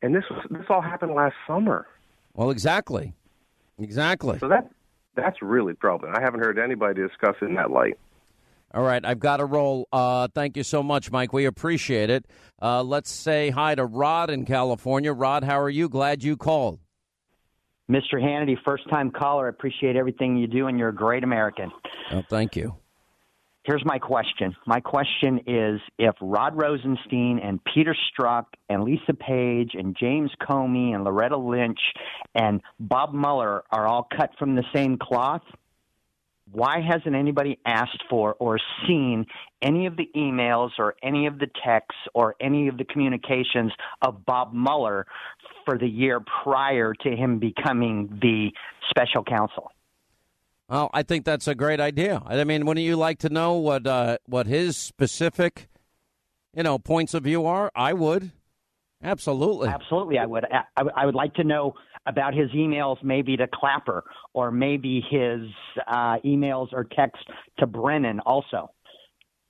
And 0.01 0.13
this 0.13 0.25
was, 0.29 0.45
this 0.49 0.65
all 0.69 0.81
happened 0.81 1.13
last 1.15 1.35
summer. 1.47 1.87
Well, 2.33 2.51
exactly, 2.51 3.13
exactly. 3.79 4.39
So 4.39 4.49
that 4.49 4.69
that's 5.15 5.41
really 5.41 5.73
troubling. 5.75 6.13
I 6.15 6.21
haven't 6.21 6.41
heard 6.41 6.59
anybody 6.59 7.01
discuss 7.01 7.35
it 7.41 7.45
in 7.45 7.55
that 7.55 7.71
light. 7.71 7.97
All 8.73 8.81
right, 8.83 9.05
I've 9.05 9.19
got 9.19 9.37
to 9.37 9.45
roll. 9.45 9.87
Uh, 9.93 10.27
thank 10.33 10.57
you 10.57 10.63
so 10.63 10.81
much, 10.81 11.11
Mike. 11.11 11.31
We 11.31 11.45
appreciate 11.45 12.09
it. 12.09 12.25
Uh, 12.61 12.81
let's 12.81 13.11
say 13.11 13.51
hi 13.51 13.75
to 13.75 13.85
Rod 13.85 14.31
in 14.31 14.45
California. 14.45 15.13
Rod, 15.13 15.43
how 15.43 15.59
are 15.61 15.69
you? 15.69 15.87
Glad 15.87 16.23
you 16.23 16.35
called. 16.35 16.79
Mr. 17.89 18.15
Hannity, 18.15 18.55
first 18.65 18.89
time 18.89 19.11
caller. 19.11 19.45
I 19.45 19.49
appreciate 19.49 19.95
everything 19.95 20.37
you 20.37 20.47
do, 20.47 20.67
and 20.67 20.79
you're 20.79 20.89
a 20.89 20.95
great 20.95 21.23
American. 21.23 21.71
Oh, 22.11 22.23
thank 22.27 22.55
you. 22.55 22.75
Here's 23.63 23.85
my 23.85 23.97
question. 23.97 24.53
My 24.65 24.81
question 24.81 25.39
is 25.47 25.79
if 25.97 26.15
Rod 26.21 26.57
Rosenstein 26.57 27.39
and 27.39 27.63
Peter 27.63 27.95
Strzok 27.95 28.45
and 28.67 28.83
Lisa 28.83 29.13
Page 29.13 29.71
and 29.73 29.95
James 29.97 30.31
Comey 30.41 30.93
and 30.93 31.05
Loretta 31.05 31.37
Lynch 31.37 31.79
and 32.35 32.61
Bob 32.77 33.13
Mueller 33.13 33.63
are 33.71 33.87
all 33.87 34.05
cut 34.17 34.31
from 34.37 34.55
the 34.55 34.65
same 34.75 34.97
cloth, 34.97 35.43
why 36.51 36.81
hasn't 36.81 37.15
anybody 37.15 37.57
asked 37.65 38.03
for 38.09 38.35
or 38.37 38.59
seen 38.85 39.25
any 39.61 39.85
of 39.85 39.95
the 39.95 40.09
emails 40.13 40.71
or 40.77 40.95
any 41.01 41.25
of 41.27 41.39
the 41.39 41.47
texts 41.65 42.01
or 42.13 42.35
any 42.41 42.67
of 42.67 42.77
the 42.77 42.83
communications 42.83 43.71
of 44.01 44.25
Bob 44.25 44.53
Mueller 44.53 45.07
for 45.63 45.77
the 45.77 45.87
year 45.87 46.19
prior 46.43 46.93
to 46.93 47.15
him 47.15 47.39
becoming 47.39 48.19
the 48.21 48.51
special 48.89 49.23
counsel? 49.23 49.71
Well, 50.73 50.89
I 50.91 51.03
think 51.03 51.23
that's 51.23 51.47
a 51.47 51.53
great 51.53 51.79
idea. 51.79 52.23
I 52.25 52.43
mean, 52.45 52.65
wouldn't 52.65 52.83
you 52.83 52.95
like 52.95 53.19
to 53.19 53.29
know 53.29 53.53
what 53.53 53.85
uh, 53.85 54.17
what 54.25 54.47
his 54.47 54.75
specific, 54.75 55.69
you 56.55 56.63
know, 56.63 56.79
points 56.79 57.13
of 57.13 57.25
view 57.25 57.45
are? 57.45 57.71
I 57.75 57.93
would, 57.93 58.31
absolutely, 59.03 59.69
absolutely. 59.69 60.17
I 60.17 60.25
would. 60.25 60.45
I, 60.51 60.81
I 60.97 61.05
would 61.05 61.13
like 61.13 61.35
to 61.35 61.43
know 61.43 61.75
about 62.07 62.33
his 62.33 62.49
emails, 62.53 62.97
maybe 63.03 63.37
to 63.37 63.45
Clapper, 63.53 64.03
or 64.33 64.49
maybe 64.49 64.99
his 65.07 65.41
uh, 65.85 66.17
emails 66.25 66.73
or 66.73 66.85
text 66.85 67.23
to 67.59 67.67
Brennan, 67.67 68.19
also. 68.21 68.71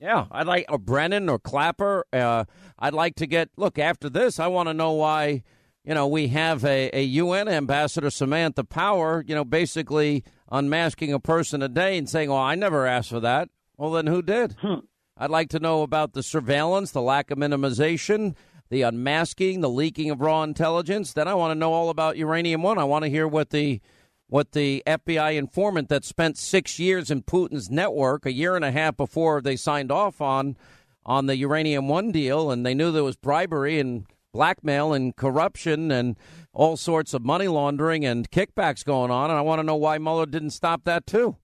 Yeah, 0.02 0.26
I'd 0.30 0.46
like 0.46 0.66
or 0.68 0.78
Brennan 0.78 1.30
or 1.30 1.40
Clapper. 1.40 2.04
Uh, 2.12 2.44
I'd 2.78 2.94
like 2.94 3.16
to 3.16 3.28
get 3.28 3.48
look 3.56 3.80
after 3.80 4.10
this. 4.10 4.42
I 4.42 4.48
want 4.48 4.68
to 4.68 4.74
know 4.74 4.92
why. 4.92 5.44
You 5.84 5.94
know, 5.94 6.08
we 6.08 6.30
have 6.30 6.64
a, 6.64 6.90
a 6.94 7.04
UN 7.04 7.48
ambassador, 7.48 8.10
Samantha 8.10 8.64
Power. 8.64 9.24
You 9.28 9.36
know, 9.36 9.44
basically 9.44 10.24
unmasking 10.52 11.12
a 11.12 11.20
person 11.20 11.62
a 11.62 11.68
day 11.68 11.98
and 11.98 12.10
saying, 12.10 12.30
well, 12.30 12.40
I 12.40 12.56
never 12.56 12.86
asked 12.86 13.10
for 13.10 13.20
that." 13.20 13.50
Well, 13.78 13.92
then 13.92 14.08
who 14.08 14.22
did? 14.22 14.54
Hmm. 14.60 14.86
I'd 15.18 15.30
like 15.30 15.50
to 15.50 15.60
know 15.60 15.84
about 15.84 16.14
the 16.14 16.24
surveillance, 16.24 16.92
the 16.92 17.02
lack 17.02 17.32
of 17.32 17.38
minimization, 17.38 18.36
the 18.70 18.82
unmasking, 18.82 19.62
the 19.62 19.70
leaking 19.70 20.10
of 20.10 20.22
raw 20.22 20.44
intelligence. 20.44 21.14
Then 21.14 21.28
I 21.28 21.36
want 21.36 21.52
to 21.52 21.60
know 21.60 21.74
all 21.74 21.90
about 21.90 22.18
Uranium 22.18 22.64
One. 22.64 22.80
I 22.80 22.84
want 22.84 23.04
to 23.04 23.10
hear 23.10 23.28
what 23.28 23.52
the 23.52 23.82
what 24.28 24.54
the 24.54 24.82
FBI 24.88 25.36
informant 25.36 25.90
that 25.90 26.04
spent 26.04 26.38
six 26.38 26.80
years 26.80 27.12
in 27.12 27.22
Putin's 27.22 27.70
network, 27.70 28.26
a 28.26 28.34
year 28.34 28.56
and 28.56 28.66
a 28.66 28.72
half 28.72 28.98
before 28.98 29.42
they 29.42 29.56
signed 29.56 29.92
off 29.92 30.22
on 30.22 30.58
on 31.06 31.28
the 31.28 31.38
Uranium 31.38 31.88
One 31.88 32.12
deal, 32.12 32.50
and 32.50 32.66
they 32.66 32.74
knew 32.74 32.92
there 32.92 33.04
was 33.04 33.16
bribery 33.16 33.80
and 33.80 34.06
blackmail 34.34 34.92
and 34.92 35.16
corruption 35.16 35.92
and 35.92 36.18
all 36.52 36.76
sorts 36.76 37.14
of 37.14 37.24
money 37.24 37.48
laundering 37.48 38.04
and 38.04 38.30
kickbacks 38.30 38.84
going 38.84 39.12
on. 39.12 39.30
And 39.30 39.40
I 39.40 39.42
want 39.42 39.60
to 39.60 39.64
know 39.64 39.76
why 39.76 39.98
Mueller 39.98 40.26
didn't 40.26 40.50
stop 40.50 40.84
that 40.84 41.08
too. 41.08 41.38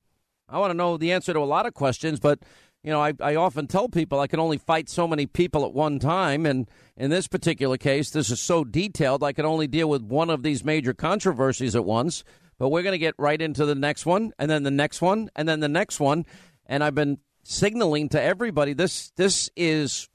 I 0.50 0.60
want 0.60 0.72
to 0.72 0.78
know 0.78 0.98
the 0.98 1.12
answer 1.12 1.32
to 1.32 1.40
a 1.40 1.46
lot 1.46 1.66
of 1.66 1.74
questions, 1.74 2.20
but 2.20 2.40
you 2.84 2.92
know, 2.92 3.02
I, 3.02 3.14
I 3.20 3.36
often 3.36 3.68
tell 3.68 3.90
people 3.90 4.20
I 4.20 4.28
can 4.28 4.40
only 4.40 4.58
fight 4.58 4.90
so 4.90 5.08
many 5.08 5.26
people 5.26 5.66
at 5.66 5.74
one 5.74 6.00
time. 6.00 6.46
And 6.46 6.70
in 6.98 7.10
this 7.10 7.28
particular 7.28 7.78
case, 7.78 8.10
this 8.10 8.30
is 8.30 8.42
so 8.42 8.64
detailed, 8.64 9.24
I 9.24 9.34
can 9.34 9.46
only 9.46 9.68
deal 9.68 9.90
with 9.90 10.02
one 10.02 10.30
of 10.30 10.44
these 10.44 10.64
major 10.64 10.94
controversies 10.94 11.76
at 11.76 11.86
once. 11.86 12.24
But 12.58 12.70
we're 12.70 12.84
going 12.84 12.94
to 12.94 12.98
get 12.98 13.16
right 13.18 13.42
into 13.42 13.66
the 13.66 13.76
next 13.76 14.06
one, 14.06 14.34
and 14.38 14.52
then 14.52 14.64
the 14.64 14.72
next 14.72 15.02
one, 15.02 15.30
and 15.36 15.48
then 15.48 15.62
the 15.62 15.70
next 15.70 16.00
one. 16.00 16.26
And 16.66 16.84
I've 16.84 16.96
been 16.96 17.20
signaling 17.44 18.10
to 18.10 18.22
everybody 18.22 18.74
this 18.74 19.12
this 19.16 19.50
is 19.56 20.10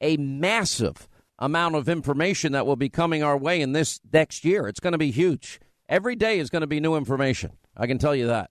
a 0.00 0.16
massive 0.18 1.08
amount 1.40 1.74
of 1.74 1.88
information 1.88 2.52
that 2.52 2.66
will 2.66 2.76
be 2.76 2.88
coming 2.88 3.22
our 3.22 3.36
way 3.36 3.60
in 3.60 3.72
this 3.72 4.00
next 4.12 4.44
year. 4.44 4.68
It's 4.68 4.80
going 4.80 4.92
to 4.92 4.98
be 4.98 5.10
huge. 5.10 5.60
Every 5.88 6.14
day 6.14 6.38
is 6.38 6.50
going 6.50 6.60
to 6.60 6.66
be 6.66 6.80
new 6.80 6.94
information. 6.94 7.52
I 7.76 7.86
can 7.86 7.98
tell 7.98 8.14
you 8.14 8.26
that. 8.28 8.50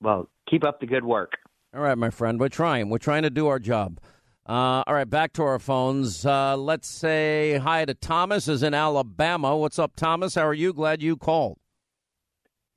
Well, 0.00 0.28
keep 0.50 0.64
up 0.64 0.80
the 0.80 0.86
good 0.86 1.04
work. 1.04 1.32
All 1.74 1.80
right, 1.80 1.96
my 1.96 2.10
friend. 2.10 2.40
We're 2.40 2.48
trying. 2.48 2.90
We're 2.90 2.98
trying 2.98 3.22
to 3.22 3.30
do 3.30 3.46
our 3.46 3.58
job. 3.58 4.00
Uh, 4.48 4.82
all 4.86 4.94
right, 4.94 5.08
back 5.08 5.32
to 5.34 5.42
our 5.42 5.60
phones. 5.60 6.26
Uh, 6.26 6.56
let's 6.56 6.88
say 6.88 7.58
hi 7.58 7.84
to 7.84 7.94
Thomas, 7.94 8.48
is 8.48 8.64
in 8.64 8.74
Alabama. 8.74 9.56
What's 9.56 9.78
up, 9.78 9.94
Thomas? 9.94 10.34
How 10.34 10.46
are 10.46 10.54
you? 10.54 10.72
Glad 10.72 11.00
you 11.00 11.16
called. 11.16 11.58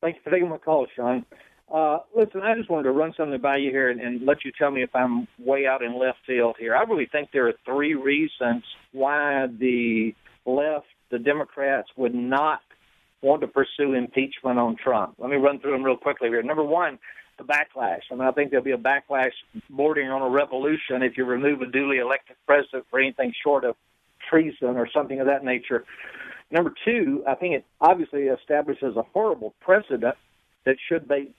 Thanks 0.01 0.19
for 0.23 0.29
taking 0.29 0.49
my 0.49 0.59
call, 0.59 0.85
Sean. 0.95 1.25
Uh, 1.71 1.99
listen, 2.15 2.41
I 2.41 2.55
just 2.55 2.69
wanted 2.69 2.83
to 2.83 2.91
run 2.91 3.13
something 3.17 3.41
by 3.41 3.57
you 3.57 3.71
here 3.71 3.89
and, 3.89 3.99
and 3.99 4.25
let 4.25 4.45
you 4.45 4.51
tell 4.57 4.69
me 4.69 4.83
if 4.83 4.95
I'm 4.95 5.27
way 5.39 5.65
out 5.65 5.81
in 5.81 5.99
left 5.99 6.19
field 6.25 6.55
here. 6.59 6.75
I 6.75 6.83
really 6.83 7.07
think 7.07 7.29
there 7.33 7.47
are 7.47 7.53
three 7.65 7.95
reasons 7.95 8.63
why 8.91 9.47
the 9.47 10.13
left, 10.45 10.85
the 11.09 11.17
Democrats, 11.17 11.89
would 11.97 12.13
not 12.13 12.61
want 13.21 13.41
to 13.41 13.47
pursue 13.47 13.93
impeachment 13.93 14.59
on 14.59 14.75
Trump. 14.75 15.15
Let 15.17 15.31
me 15.31 15.37
run 15.37 15.59
through 15.59 15.71
them 15.71 15.83
real 15.83 15.97
quickly 15.97 16.29
here. 16.29 16.43
Number 16.43 16.63
one, 16.63 16.99
the 17.37 17.43
backlash. 17.43 18.01
I 18.11 18.15
mean, 18.15 18.27
I 18.27 18.31
think 18.31 18.51
there'll 18.51 18.63
be 18.63 18.71
a 18.71 18.77
backlash 18.77 19.33
bordering 19.69 20.09
on 20.09 20.21
a 20.21 20.29
revolution 20.29 21.01
if 21.01 21.17
you 21.17 21.25
remove 21.25 21.61
a 21.61 21.65
duly 21.65 21.97
elected 21.97 22.35
president 22.45 22.85
for 22.89 22.99
anything 22.99 23.33
short 23.43 23.65
of 23.65 23.75
treason 24.29 24.77
or 24.77 24.87
something 24.93 25.19
of 25.19 25.25
that 25.25 25.43
nature. 25.43 25.83
Number 26.51 26.73
two, 26.85 27.23
I 27.27 27.33
think 27.33 27.55
it 27.55 27.65
obviously 27.81 28.23
establishes 28.23 28.95
a 28.95 29.01
horrible 29.01 29.55
precedent 29.59 30.15
that 30.65 30.77
should 30.87 31.09
make 31.09 31.33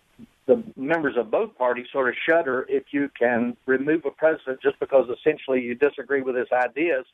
the 0.46 0.62
members 0.76 1.16
of 1.16 1.30
both 1.30 1.56
parties 1.58 1.86
sort 1.92 2.08
of 2.08 2.14
shudder 2.28 2.64
if 2.68 2.84
you 2.92 3.10
can 3.18 3.56
remove 3.66 4.04
a 4.04 4.10
president 4.10 4.60
just 4.62 4.78
because 4.78 5.08
essentially 5.10 5.60
you 5.60 5.74
disagree 5.74 6.22
with 6.22 6.36
his 6.36 6.48
ideas. 6.52 7.04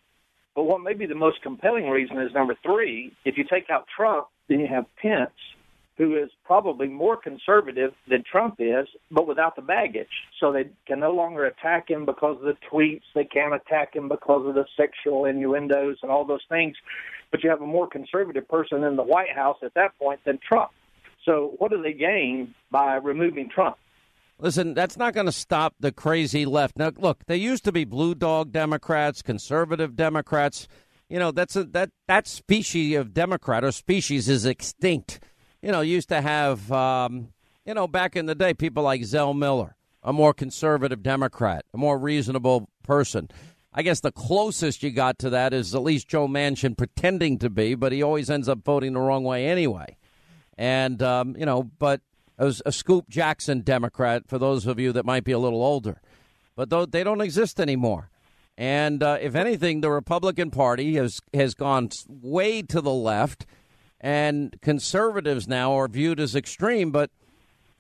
But 0.55 0.65
what 0.65 0.83
may 0.83 0.93
be 0.93 1.07
the 1.07 1.15
most 1.15 1.43
compelling 1.43 1.89
reason 1.89 2.19
is 2.19 2.33
number 2.35 2.57
three, 2.63 3.13
if 3.25 3.39
you 3.39 3.45
take 3.45 3.71
out 3.71 3.87
Trump, 3.97 4.27
then 4.49 4.61
you 4.61 4.67
have 4.67 4.85
Pence, 5.01 5.31
who 5.97 6.17
is 6.17 6.31
probably 6.45 6.89
more 6.89 7.17
conservative 7.17 7.95
than 8.07 8.23
Trump 8.23 8.57
is, 8.59 8.87
but 9.11 9.27
without 9.27 9.57
the 9.57 9.63
baggage. 9.63 10.09
So 10.39 10.53
they 10.53 10.69
can 10.87 11.01
no 11.01 11.13
longer 11.13 11.47
attack 11.47 11.89
him 11.89 12.05
because 12.05 12.37
of 12.37 12.43
the 12.43 12.57
tweets. 12.71 13.03
They 13.15 13.25
can't 13.25 13.55
attack 13.55 13.97
him 13.97 14.09
because 14.09 14.47
of 14.47 14.55
the 14.55 14.67
sexual 14.77 15.25
innuendos 15.25 15.99
and 16.03 16.11
all 16.11 16.27
those 16.27 16.45
things. 16.51 16.77
But 17.31 17.43
you 17.43 17.49
have 17.49 17.63
a 17.63 17.67
more 17.67 17.87
conservative 17.87 18.47
person 18.47 18.85
in 18.85 18.97
the 18.97 19.03
White 19.03 19.31
House 19.35 19.57
at 19.63 19.73
that 19.73 19.99
point 19.99 20.21
than 20.25 20.39
Trump. 20.47 20.71
So 21.25 21.55
what 21.59 21.71
do 21.71 21.81
they 21.81 21.93
gain 21.93 22.55
by 22.71 22.97
removing 22.97 23.49
Trump? 23.49 23.77
Listen, 24.39 24.75
that's 24.75 24.97
not 24.97 25.15
going 25.15 25.27
to 25.27 25.33
stop 25.33 25.75
the 25.79 25.93
crazy 25.93 26.45
left. 26.45 26.77
Now, 26.77 26.91
look, 26.97 27.25
they 27.27 27.37
used 27.37 27.65
to 27.65 27.73
be 27.73 27.85
blue 27.85 28.15
dog 28.15 28.51
Democrats, 28.51 29.23
conservative 29.23 29.95
Democrats. 29.95 30.67
You 31.09 31.21
know, 31.21 31.31
that's 31.31 31.55
a, 31.55 31.65
that 31.65 31.91
that 32.09 32.27
species 32.27 32.97
of 32.97 33.15
Democrat 33.15 33.63
or 33.63 33.71
species 33.71 34.29
is 34.29 34.45
extinct. 34.45 35.21
You 35.61 35.71
know, 35.71 35.81
used 35.81 36.09
to 36.09 36.21
have, 36.21 36.73
um, 36.73 37.29
you 37.65 37.75
know, 37.75 37.87
back 37.87 38.17
in 38.17 38.27
the 38.27 38.35
day, 38.35 38.53
people 38.53 38.83
like 38.83 39.05
Zell 39.05 39.33
Miller, 39.33 39.77
a 40.03 40.13
more 40.13 40.35
conservative 40.35 41.05
Democrat, 41.05 41.65
a 41.73 41.79
more 41.79 41.97
reasonable 41.97 42.69
person. 42.83 43.29
I 43.73 43.83
guess 43.83 44.01
the 44.01 44.11
closest 44.11 44.83
you 44.83 44.91
got 44.91 45.19
to 45.21 45.31
that 45.31 45.55
is 45.55 45.75
at 45.75 45.83
least 45.83 46.09
Joe 46.09 46.27
Manchin 46.27 46.77
pretending 46.77 47.39
to 47.39 47.49
be, 47.49 47.75
but 47.75 47.93
he 47.93 48.03
always 48.03 48.29
ends 48.29 48.49
up 48.49 48.65
voting 48.65 48.95
the 48.95 49.01
wrong 49.01 49.23
way 49.23 49.47
anyway. 49.47 49.97
And 50.57 51.03
um, 51.03 51.37
you 51.39 51.47
know, 51.47 51.63
but 51.63 52.01
as 52.39 52.63
a 52.67 52.73
Scoop 52.73 53.09
Jackson 53.09 53.61
Democrat 53.61 54.29
for 54.29 54.39
those 54.39 54.67
of 54.67 54.79
you 54.79 54.93
that 54.93 55.05
might 55.05 55.25
be 55.25 55.33
a 55.33 55.39
little 55.39 55.63
older. 55.63 56.01
But 56.57 56.71
though 56.71 56.87
they 56.87 57.05
don't 57.05 57.21
exist 57.21 57.61
anymore. 57.61 58.11
And 58.59 59.03
uh, 59.03 59.19
if 59.21 59.35
anything, 59.35 59.81
the 59.81 59.91
Republican 59.91 60.51
Party 60.51 60.95
has 60.97 61.21
has 61.33 61.55
gone 61.55 61.89
way 62.09 62.61
to 62.63 62.81
the 62.81 62.93
left, 62.93 63.47
and 64.01 64.57
conservatives 64.61 65.49
now 65.49 65.73
are 65.73 65.89
viewed 65.89 66.21
as 66.21 66.37
extreme. 66.37 66.91
But 66.91 67.11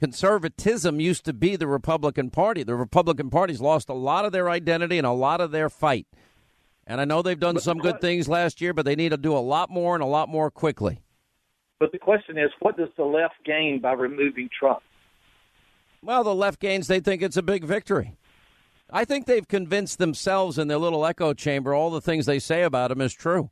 conservatism 0.00 0.98
used 0.98 1.26
to 1.26 1.34
be 1.34 1.56
the 1.56 1.66
Republican 1.66 2.30
Party. 2.30 2.62
The 2.62 2.74
Republican 2.74 3.28
Party's 3.28 3.60
lost 3.60 3.90
a 3.90 3.94
lot 3.94 4.24
of 4.24 4.32
their 4.32 4.48
identity 4.48 4.96
and 4.96 5.06
a 5.06 5.12
lot 5.12 5.42
of 5.42 5.50
their 5.50 5.68
fight. 5.68 6.06
And 6.86 7.00
I 7.00 7.04
know 7.04 7.22
they've 7.22 7.38
done 7.38 7.60
some 7.60 7.78
good 7.78 8.00
things 8.00 8.26
last 8.26 8.60
year, 8.60 8.72
but 8.72 8.84
they 8.84 8.96
need 8.96 9.10
to 9.10 9.16
do 9.16 9.36
a 9.36 9.38
lot 9.38 9.70
more 9.70 9.94
and 9.94 10.02
a 10.02 10.06
lot 10.06 10.28
more 10.28 10.50
quickly. 10.50 11.01
But 11.82 11.90
the 11.90 11.98
question 11.98 12.38
is, 12.38 12.52
what 12.60 12.76
does 12.76 12.90
the 12.96 13.02
left 13.02 13.34
gain 13.44 13.80
by 13.80 13.94
removing 13.94 14.48
Trump? 14.56 14.84
Well, 16.00 16.22
the 16.22 16.32
left 16.32 16.60
gains, 16.60 16.86
they 16.86 17.00
think 17.00 17.22
it's 17.22 17.36
a 17.36 17.42
big 17.42 17.64
victory. 17.64 18.14
I 18.88 19.04
think 19.04 19.26
they've 19.26 19.48
convinced 19.48 19.98
themselves 19.98 20.58
in 20.58 20.68
their 20.68 20.78
little 20.78 21.04
echo 21.04 21.34
chamber 21.34 21.74
all 21.74 21.90
the 21.90 22.00
things 22.00 22.24
they 22.24 22.38
say 22.38 22.62
about 22.62 22.92
him 22.92 23.00
is 23.00 23.12
true. 23.12 23.50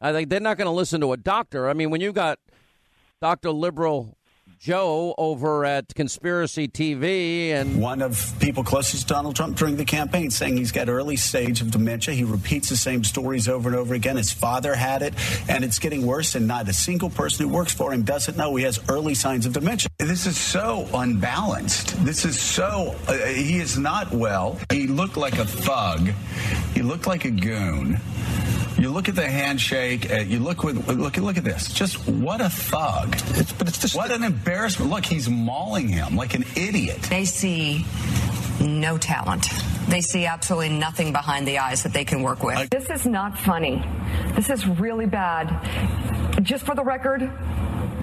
I 0.00 0.12
think 0.12 0.28
they're 0.28 0.38
not 0.38 0.56
going 0.56 0.66
to 0.66 0.70
listen 0.70 1.00
to 1.00 1.12
a 1.12 1.16
doctor. 1.16 1.68
I 1.68 1.72
mean, 1.72 1.90
when 1.90 2.00
you 2.00 2.12
got 2.12 2.38
Dr. 3.20 3.50
Liberal 3.50 4.16
Joe 4.58 5.14
over 5.16 5.64
at 5.64 5.94
Conspiracy 5.94 6.66
TV 6.66 7.50
and 7.50 7.80
one 7.80 8.02
of 8.02 8.34
people 8.40 8.64
closest 8.64 9.06
to 9.06 9.14
Donald 9.14 9.36
Trump 9.36 9.56
during 9.56 9.76
the 9.76 9.84
campaign 9.84 10.30
saying 10.30 10.56
he's 10.56 10.72
got 10.72 10.88
early 10.88 11.14
stage 11.14 11.60
of 11.60 11.70
dementia. 11.70 12.12
He 12.12 12.24
repeats 12.24 12.68
the 12.68 12.76
same 12.76 13.04
stories 13.04 13.48
over 13.48 13.68
and 13.68 13.78
over 13.78 13.94
again. 13.94 14.16
His 14.16 14.32
father 14.32 14.74
had 14.74 15.02
it 15.02 15.14
and 15.48 15.64
it's 15.64 15.78
getting 15.78 16.04
worse 16.04 16.34
and 16.34 16.48
not 16.48 16.68
a 16.68 16.72
single 16.72 17.08
person 17.08 17.48
who 17.48 17.54
works 17.54 17.72
for 17.72 17.92
him 17.92 18.02
doesn't 18.02 18.36
know 18.36 18.56
he 18.56 18.64
has 18.64 18.80
early 18.88 19.14
signs 19.14 19.46
of 19.46 19.52
dementia. 19.52 19.90
This 19.98 20.26
is 20.26 20.36
so 20.36 20.88
unbalanced. 20.92 22.04
This 22.04 22.24
is 22.24 22.40
so 22.40 22.96
uh, 23.06 23.12
he 23.26 23.58
is 23.58 23.78
not 23.78 24.10
well. 24.12 24.58
He 24.72 24.88
looked 24.88 25.16
like 25.16 25.38
a 25.38 25.44
thug. 25.44 26.08
He 26.74 26.82
looked 26.82 27.06
like 27.06 27.24
a 27.24 27.30
goon. 27.30 28.00
You 28.78 28.90
look 28.90 29.08
at 29.08 29.16
the 29.16 29.28
handshake. 29.28 30.08
Uh, 30.10 30.18
you 30.18 30.38
look 30.38 30.62
with 30.62 30.88
look 30.88 31.16
look 31.16 31.36
at 31.36 31.42
this. 31.42 31.72
Just 31.72 32.06
what 32.08 32.40
a 32.40 32.48
thug! 32.48 33.16
It's, 33.30 33.52
but 33.52 33.66
it's 33.66 33.78
just 33.78 33.96
what 33.96 34.12
an 34.12 34.22
embarrassment. 34.22 34.90
Look, 34.90 35.04
he's 35.04 35.28
mauling 35.28 35.88
him 35.88 36.14
like 36.14 36.34
an 36.34 36.44
idiot. 36.56 37.02
They 37.02 37.24
see 37.24 37.84
no 38.60 38.96
talent. 38.96 39.48
They 39.88 40.00
see 40.00 40.26
absolutely 40.26 40.70
nothing 40.70 41.12
behind 41.12 41.48
the 41.48 41.58
eyes 41.58 41.82
that 41.82 41.92
they 41.92 42.04
can 42.04 42.22
work 42.22 42.44
with. 42.44 42.56
I, 42.56 42.66
this 42.66 42.88
is 42.88 43.04
not 43.04 43.36
funny. 43.36 43.82
This 44.34 44.48
is 44.48 44.66
really 44.66 45.06
bad. 45.06 45.48
Just 46.42 46.64
for 46.64 46.76
the 46.76 46.84
record, 46.84 47.22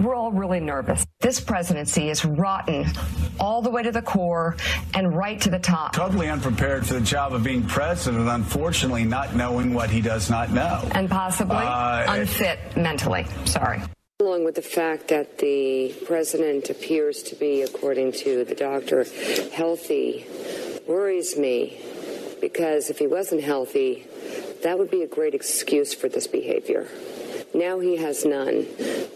we're 0.01 0.15
all 0.15 0.31
really 0.31 0.59
nervous. 0.59 1.05
This 1.19 1.39
presidency 1.39 2.09
is 2.09 2.25
rotten 2.25 2.85
all 3.39 3.61
the 3.61 3.69
way 3.69 3.83
to 3.83 3.91
the 3.91 4.01
core 4.01 4.55
and 4.93 5.15
right 5.15 5.39
to 5.41 5.49
the 5.49 5.59
top. 5.59 5.93
Totally 5.93 6.29
unprepared 6.29 6.85
for 6.85 6.95
the 6.95 7.01
job 7.01 7.33
of 7.33 7.43
being 7.43 7.63
president, 7.63 8.27
unfortunately, 8.27 9.03
not 9.03 9.35
knowing 9.35 9.73
what 9.73 9.89
he 9.89 10.01
does 10.01 10.29
not 10.29 10.51
know. 10.51 10.87
And 10.91 11.09
possibly 11.09 11.57
uh, 11.57 12.13
unfit 12.13 12.59
mentally. 12.77 13.25
Sorry. 13.45 13.81
Along 14.21 14.45
with 14.45 14.55
the 14.55 14.61
fact 14.61 15.09
that 15.09 15.39
the 15.39 15.93
president 16.05 16.69
appears 16.69 17.21
to 17.23 17.35
be, 17.35 17.63
according 17.63 18.13
to 18.13 18.45
the 18.45 18.55
doctor, 18.55 19.05
healthy, 19.53 20.25
worries 20.87 21.37
me 21.37 21.77
because 22.39 22.89
if 22.89 22.99
he 22.99 23.07
wasn't 23.07 23.43
healthy, 23.43 24.05
that 24.63 24.77
would 24.77 24.89
be 24.89 25.01
a 25.01 25.07
great 25.07 25.33
excuse 25.33 25.93
for 25.93 26.07
this 26.07 26.27
behavior. 26.27 26.87
Now 27.53 27.79
he 27.79 27.97
has 27.97 28.25
none, 28.25 28.63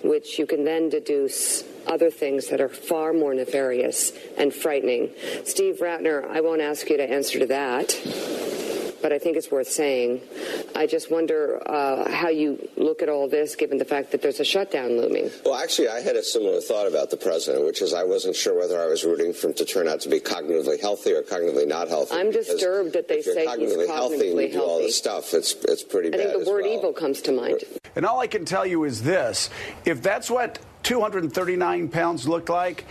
which 0.03 0.39
you 0.39 0.45
can 0.45 0.63
then 0.65 0.89
deduce 0.89 1.63
other 1.87 2.11
things 2.11 2.47
that 2.47 2.61
are 2.61 2.69
far 2.69 3.13
more 3.13 3.33
nefarious 3.33 4.13
and 4.37 4.53
frightening. 4.53 5.09
Steve 5.43 5.77
Ratner, 5.79 6.29
I 6.29 6.41
won't 6.41 6.61
ask 6.61 6.89
you 6.89 6.97
to 6.97 7.09
answer 7.09 7.39
to 7.39 7.45
that 7.47 7.95
but 9.01 9.11
I 9.11 9.19
think 9.19 9.37
it's 9.37 9.51
worth 9.51 9.67
saying. 9.67 10.21
I 10.75 10.87
just 10.87 11.11
wonder 11.11 11.61
uh, 11.65 12.09
how 12.11 12.29
you 12.29 12.69
look 12.77 13.01
at 13.01 13.09
all 13.09 13.27
this, 13.27 13.55
given 13.55 13.77
the 13.77 13.85
fact 13.85 14.11
that 14.11 14.21
there's 14.21 14.39
a 14.39 14.45
shutdown 14.45 14.97
looming. 14.97 15.29
Well, 15.45 15.55
actually, 15.55 15.89
I 15.89 16.01
had 16.01 16.15
a 16.15 16.23
similar 16.23 16.61
thought 16.61 16.87
about 16.87 17.09
the 17.09 17.17
president, 17.17 17.65
which 17.65 17.81
is 17.81 17.93
I 17.93 18.03
wasn't 18.03 18.35
sure 18.35 18.57
whether 18.57 18.79
I 18.79 18.87
was 18.87 19.03
rooting 19.03 19.33
for 19.33 19.47
him 19.47 19.53
to 19.55 19.65
turn 19.65 19.87
out 19.87 20.01
to 20.01 20.09
be 20.09 20.19
cognitively 20.19 20.79
healthy 20.79 21.13
or 21.13 21.21
cognitively 21.23 21.67
not 21.67 21.87
healthy. 21.87 22.15
I'm 22.15 22.31
disturbed 22.31 22.93
that 22.93 23.07
they 23.07 23.21
say 23.21 23.45
cognitively 23.45 23.59
he's 23.59 23.73
cognitively 23.73 23.87
healthy 23.87 24.31
and 24.31 24.41
you 24.41 24.51
do 24.51 24.61
all 24.61 24.77
this 24.79 24.97
stuff. 24.97 25.33
It's 25.33 25.53
it's 25.65 25.83
pretty 25.83 26.09
I 26.09 26.11
bad. 26.11 26.19
I 26.19 26.31
think 26.31 26.45
the 26.45 26.51
word 26.51 26.63
well. 26.63 26.73
evil 26.73 26.93
comes 26.93 27.21
to 27.21 27.31
mind. 27.31 27.63
And 27.95 28.05
all 28.05 28.19
I 28.19 28.27
can 28.27 28.45
tell 28.45 28.65
you 28.65 28.83
is 28.83 29.03
this: 29.03 29.49
if 29.85 30.01
that's 30.01 30.29
what 30.29 30.59
239 30.83 31.89
pounds 31.89 32.27
looked 32.27 32.49
like, 32.49 32.85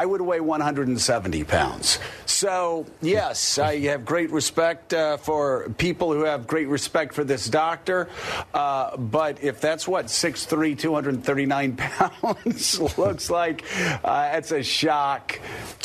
I 0.00 0.06
would 0.06 0.22
weigh 0.22 0.40
170 0.40 1.44
pounds. 1.44 1.98
So, 2.24 2.86
yes, 3.02 3.58
I 3.58 3.80
have 3.80 4.06
great 4.06 4.30
respect 4.30 4.94
uh, 4.94 5.18
for 5.18 5.68
people 5.76 6.14
who 6.14 6.24
have 6.24 6.46
great 6.46 6.68
respect 6.68 7.12
for 7.12 7.22
this 7.22 7.46
doctor. 7.50 8.08
Uh, 8.54 8.96
but 8.96 9.44
if 9.44 9.60
that's 9.60 9.86
what 9.86 10.06
6'3, 10.06 10.78
239 10.78 11.76
pounds 11.76 12.80
looks 12.98 13.28
like, 13.28 13.62
uh, 14.02 14.30
it's 14.32 14.52
a 14.52 14.62
shock 14.62 15.38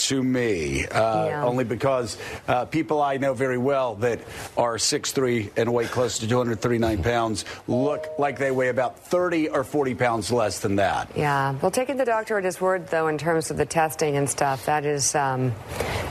to 0.10 0.24
me. 0.24 0.86
Uh, 0.86 1.26
yeah. 1.26 1.44
Only 1.44 1.64
because 1.64 2.18
uh, 2.48 2.66
people 2.66 3.02
I 3.02 3.18
know 3.18 3.34
very 3.34 3.58
well 3.58 3.96
that 3.96 4.22
are 4.58 4.76
6'3 4.76 5.52
and 5.58 5.74
weigh 5.74 5.86
close 5.86 6.20
to 6.20 6.28
239 6.28 7.04
pounds 7.04 7.46
look 7.68 8.08
like 8.20 8.38
they 8.38 8.52
weigh 8.52 8.70
about 8.70 9.00
30 9.00 9.50
or 9.50 9.64
40 9.64 9.96
pounds 9.96 10.32
less 10.32 10.60
than 10.60 10.76
that. 10.78 11.10
Yeah. 11.16 11.56
Well, 11.62 11.72
taking 11.72 11.98
the 11.98 12.06
doctor 12.06 12.38
at 12.38 12.44
his 12.44 12.62
word, 12.62 12.88
though, 12.88 13.08
in 13.08 13.18
terms 13.18 13.52
of 13.52 13.58
the 13.58 13.66
testing 13.66 14.16
and 14.18 14.30
stuff, 14.30 14.66
that 14.66 14.86
is 14.86 15.16
um, 15.16 15.54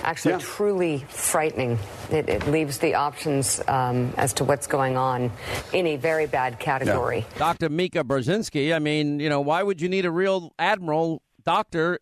actually 0.02 0.32
yeah. 0.32 0.38
truly 0.40 0.98
frightening. 1.08 1.78
It, 2.10 2.28
it, 2.28 2.46
leaves 2.46 2.78
the 2.78 2.94
options 2.94 3.60
um, 3.66 4.12
as 4.18 4.34
to 4.34 4.44
what's 4.44 4.66
going 4.66 4.96
on 4.96 5.32
in 5.72 5.86
a 5.86 5.96
very 5.96 6.26
bad 6.26 6.60
category. 6.60 7.24
Yeah. 7.32 7.38
Dr. 7.38 7.70
Mika 7.70 8.04
Brzezinski, 8.04 8.74
I 8.74 8.78
mean, 8.78 9.18
you 9.18 9.30
know, 9.30 9.40
why 9.40 9.62
would 9.62 9.80
you 9.80 9.88
need 9.88 10.04
a 10.04 10.10
real 10.10 10.52
admiral 10.58 11.22
doctor, 11.44 12.00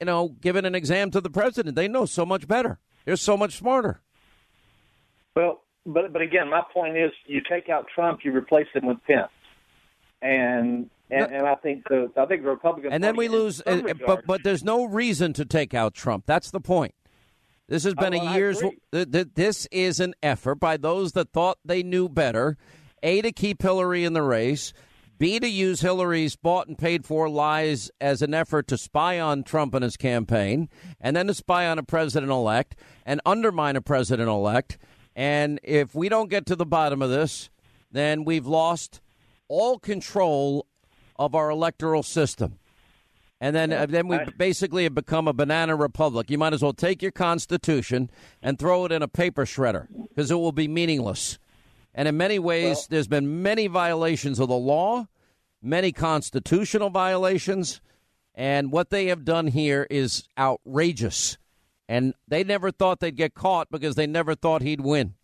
you 0.00 0.06
know, 0.06 0.34
giving 0.40 0.64
an 0.64 0.74
exam 0.74 1.10
to 1.12 1.20
the 1.20 1.30
president? 1.30 1.76
They 1.76 1.88
know 1.88 2.06
so 2.06 2.24
much 2.26 2.48
better. 2.48 2.78
They're 3.04 3.16
so 3.16 3.36
much 3.36 3.56
smarter. 3.56 4.00
Well, 5.36 5.62
but 5.86 6.12
but 6.12 6.22
again, 6.22 6.50
my 6.50 6.62
point 6.72 6.96
is, 6.96 7.12
you 7.26 7.40
take 7.48 7.68
out 7.68 7.86
Trump, 7.94 8.20
you 8.24 8.32
replace 8.32 8.66
him 8.74 8.86
with 8.86 8.98
Pence, 9.06 9.28
and 10.20 10.90
and, 11.10 11.32
and 11.32 11.46
I 11.46 11.54
think 11.56 11.88
the 11.88 12.10
I 12.16 12.26
think 12.26 12.42
the 12.42 12.50
Republican 12.50 12.92
and 12.92 13.02
then 13.02 13.16
we 13.16 13.28
lose. 13.28 13.62
Uh, 13.64 13.82
but 14.06 14.26
but 14.26 14.42
there's 14.42 14.64
no 14.64 14.84
reason 14.84 15.32
to 15.34 15.44
take 15.44 15.74
out 15.74 15.94
Trump. 15.94 16.24
That's 16.26 16.50
the 16.50 16.60
point. 16.60 16.94
This 17.68 17.84
has 17.84 17.94
been 17.94 18.14
oh, 18.14 18.20
a 18.20 18.34
year's. 18.34 18.60
Th- 18.92 19.10
th- 19.10 19.28
this 19.34 19.66
is 19.70 20.00
an 20.00 20.14
effort 20.22 20.56
by 20.56 20.76
those 20.76 21.12
that 21.12 21.32
thought 21.32 21.58
they 21.64 21.82
knew 21.82 22.08
better. 22.08 22.56
A 23.02 23.22
to 23.22 23.32
keep 23.32 23.62
Hillary 23.62 24.04
in 24.04 24.12
the 24.12 24.22
race. 24.22 24.72
B 25.20 25.38
to 25.38 25.46
use 25.46 25.82
Hillary's 25.82 26.34
bought 26.34 26.66
and 26.66 26.78
paid 26.78 27.04
for 27.04 27.28
lies 27.28 27.90
as 28.00 28.22
an 28.22 28.32
effort 28.32 28.66
to 28.68 28.78
spy 28.78 29.20
on 29.20 29.42
Trump 29.42 29.74
and 29.74 29.84
his 29.84 29.98
campaign, 29.98 30.70
and 30.98 31.14
then 31.14 31.26
to 31.26 31.34
spy 31.34 31.66
on 31.66 31.78
a 31.78 31.82
president 31.82 32.32
elect 32.32 32.74
and 33.04 33.20
undermine 33.26 33.76
a 33.76 33.82
president 33.82 34.30
elect. 34.30 34.78
And 35.14 35.60
if 35.62 35.94
we 35.94 36.08
don't 36.08 36.30
get 36.30 36.46
to 36.46 36.56
the 36.56 36.64
bottom 36.64 37.02
of 37.02 37.10
this, 37.10 37.50
then 37.92 38.24
we've 38.24 38.46
lost 38.46 39.02
all 39.46 39.78
control 39.78 40.66
of 41.16 41.34
our 41.34 41.50
electoral 41.50 42.02
system. 42.02 42.58
And 43.42 43.54
then, 43.54 43.74
uh, 43.74 43.84
then 43.84 44.08
we 44.08 44.20
basically 44.38 44.84
have 44.84 44.94
become 44.94 45.28
a 45.28 45.34
banana 45.34 45.76
republic. 45.76 46.30
You 46.30 46.38
might 46.38 46.54
as 46.54 46.62
well 46.62 46.72
take 46.72 47.02
your 47.02 47.10
constitution 47.10 48.10
and 48.42 48.58
throw 48.58 48.86
it 48.86 48.92
in 48.92 49.02
a 49.02 49.08
paper 49.08 49.44
shredder 49.44 49.86
because 50.08 50.30
it 50.30 50.36
will 50.36 50.52
be 50.52 50.66
meaningless. 50.66 51.38
And 51.94 52.06
in 52.06 52.16
many 52.16 52.38
ways, 52.38 52.76
well, 52.76 52.86
there's 52.90 53.08
been 53.08 53.42
many 53.42 53.66
violations 53.66 54.38
of 54.38 54.48
the 54.48 54.56
law, 54.56 55.08
many 55.60 55.92
constitutional 55.92 56.90
violations, 56.90 57.80
and 58.34 58.70
what 58.70 58.90
they 58.90 59.06
have 59.06 59.24
done 59.24 59.48
here 59.48 59.86
is 59.90 60.24
outrageous. 60.38 61.36
And 61.88 62.14
they 62.28 62.44
never 62.44 62.70
thought 62.70 63.00
they'd 63.00 63.16
get 63.16 63.34
caught 63.34 63.68
because 63.70 63.96
they 63.96 64.06
never 64.06 64.36
thought 64.36 64.62
he'd 64.62 64.80
win. 64.80 65.14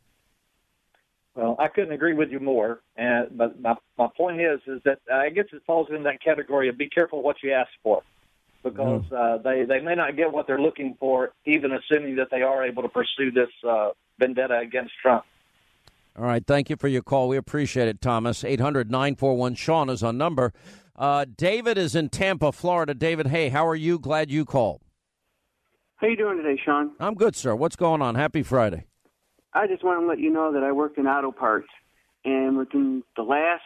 Well, 1.37 1.55
I 1.59 1.69
couldn't 1.69 1.93
agree 1.93 2.15
with 2.15 2.31
you 2.31 2.41
more. 2.41 2.81
And 2.97 3.29
but 3.37 3.61
my 3.61 3.75
my 3.97 4.09
point 4.17 4.41
is 4.41 4.59
is 4.67 4.81
that 4.85 4.99
I 5.13 5.29
guess 5.29 5.45
it 5.53 5.63
falls 5.67 5.89
in 5.95 6.03
that 6.05 6.21
category 6.23 6.69
of 6.69 6.79
be 6.79 6.89
careful 6.89 7.23
what 7.23 7.37
you 7.43 7.53
ask 7.53 7.71
for, 7.83 8.03
because 8.65 9.03
mm. 9.03 9.13
uh, 9.13 9.39
they 9.43 9.65
they 9.65 9.81
may 9.81 9.95
not 9.95 10.17
get 10.17 10.33
what 10.33 10.47
they're 10.47 10.61
looking 10.61 10.97
for, 10.99 11.33
even 11.45 11.73
assuming 11.73 12.17
that 12.17 12.29
they 12.31 12.43
are 12.43 12.65
able 12.65 12.83
to 12.83 12.89
pursue 12.89 13.31
this 13.31 13.51
uh, 13.69 13.91
vendetta 14.19 14.59
against 14.59 14.93
Trump. 15.01 15.25
All 16.19 16.25
right, 16.25 16.47
thank 16.47 16.71
you 16.71 16.77
for 16.77 16.89
your 16.89 17.03
call. 17.03 17.29
We 17.29 17.37
appreciate 17.37 17.89
it, 17.89 18.01
Thomas. 18.01 18.43
800 18.43 18.91
941 18.91 19.55
Sean 19.55 19.91
is 19.91 20.03
on 20.03 20.17
number. 20.17 20.55
Uh, 20.95 21.27
David 21.37 21.77
is 21.77 21.95
in 21.95 22.09
Tampa, 22.09 22.53
Florida. 22.53 22.95
David, 22.95 23.27
hey, 23.27 23.51
how 23.51 23.67
are 23.67 23.75
you? 23.75 23.99
Glad 23.99 24.31
you 24.31 24.47
called. 24.47 24.81
How 25.97 26.07
you 26.07 26.17
doing 26.17 26.39
today, 26.39 26.59
Sean? 26.65 26.93
I'm 27.01 27.15
good, 27.15 27.37
sir. 27.37 27.55
What's 27.55 27.77
going 27.77 28.01
on? 28.01 28.15
Happy 28.15 28.43
Friday. 28.43 28.87
I 29.53 29.67
just 29.67 29.85
want 29.85 30.01
to 30.01 30.07
let 30.07 30.19
you 30.19 30.31
know 30.31 30.53
that 30.55 30.63
I 30.63 30.73
work 30.73 30.97
in 30.97 31.07
auto 31.07 31.33
parts, 31.33 31.69
and 32.25 32.57
within 32.57 33.03
the 33.17 33.23
last 33.23 33.63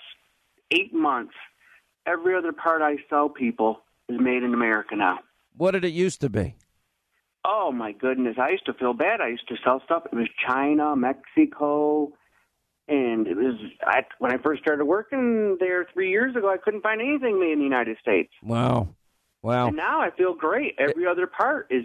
eight 0.72 0.92
months, 0.92 1.34
every 2.05 2.36
other 2.36 2.53
part 2.53 2.82
I 2.82 2.96
sell 3.09 3.28
people 3.28 3.80
is 4.09 4.18
made 4.20 4.42
in 4.42 4.55
America 4.55 4.96
now. 4.96 5.20
What 5.57 5.72
did 5.72 5.84
it 5.84 5.92
used 5.92 6.20
to 6.22 6.28
be? 6.28 6.57
Oh 7.44 7.70
my 7.72 7.92
goodness, 7.92 8.36
I 8.40 8.51
used 8.51 8.66
to 8.66 8.74
feel 8.74 8.92
bad. 8.92 9.20
I 9.20 9.28
used 9.28 9.48
to 9.48 9.57
sell 9.64 9.80
stuff. 9.84 10.03
It 10.12 10.16
was 10.16 10.28
China, 10.46 10.94
Mexico, 10.96 12.12
and 12.91 13.26
it 13.26 13.36
was 13.36 13.55
I, 13.86 14.03
when 14.18 14.32
I 14.32 14.38
first 14.38 14.61
started 14.61 14.84
working 14.84 15.57
there 15.61 15.86
three 15.95 16.11
years 16.11 16.34
ago. 16.34 16.51
I 16.51 16.57
couldn't 16.57 16.82
find 16.82 17.01
anything 17.01 17.38
made 17.38 17.53
in 17.53 17.59
the 17.59 17.64
United 17.64 17.97
States. 18.03 18.32
Wow, 18.43 18.88
wow! 19.43 19.68
And 19.68 19.76
now 19.76 20.01
I 20.01 20.11
feel 20.11 20.34
great. 20.34 20.74
Every 20.78 21.07
other 21.07 21.26
part 21.26 21.68
is 21.70 21.84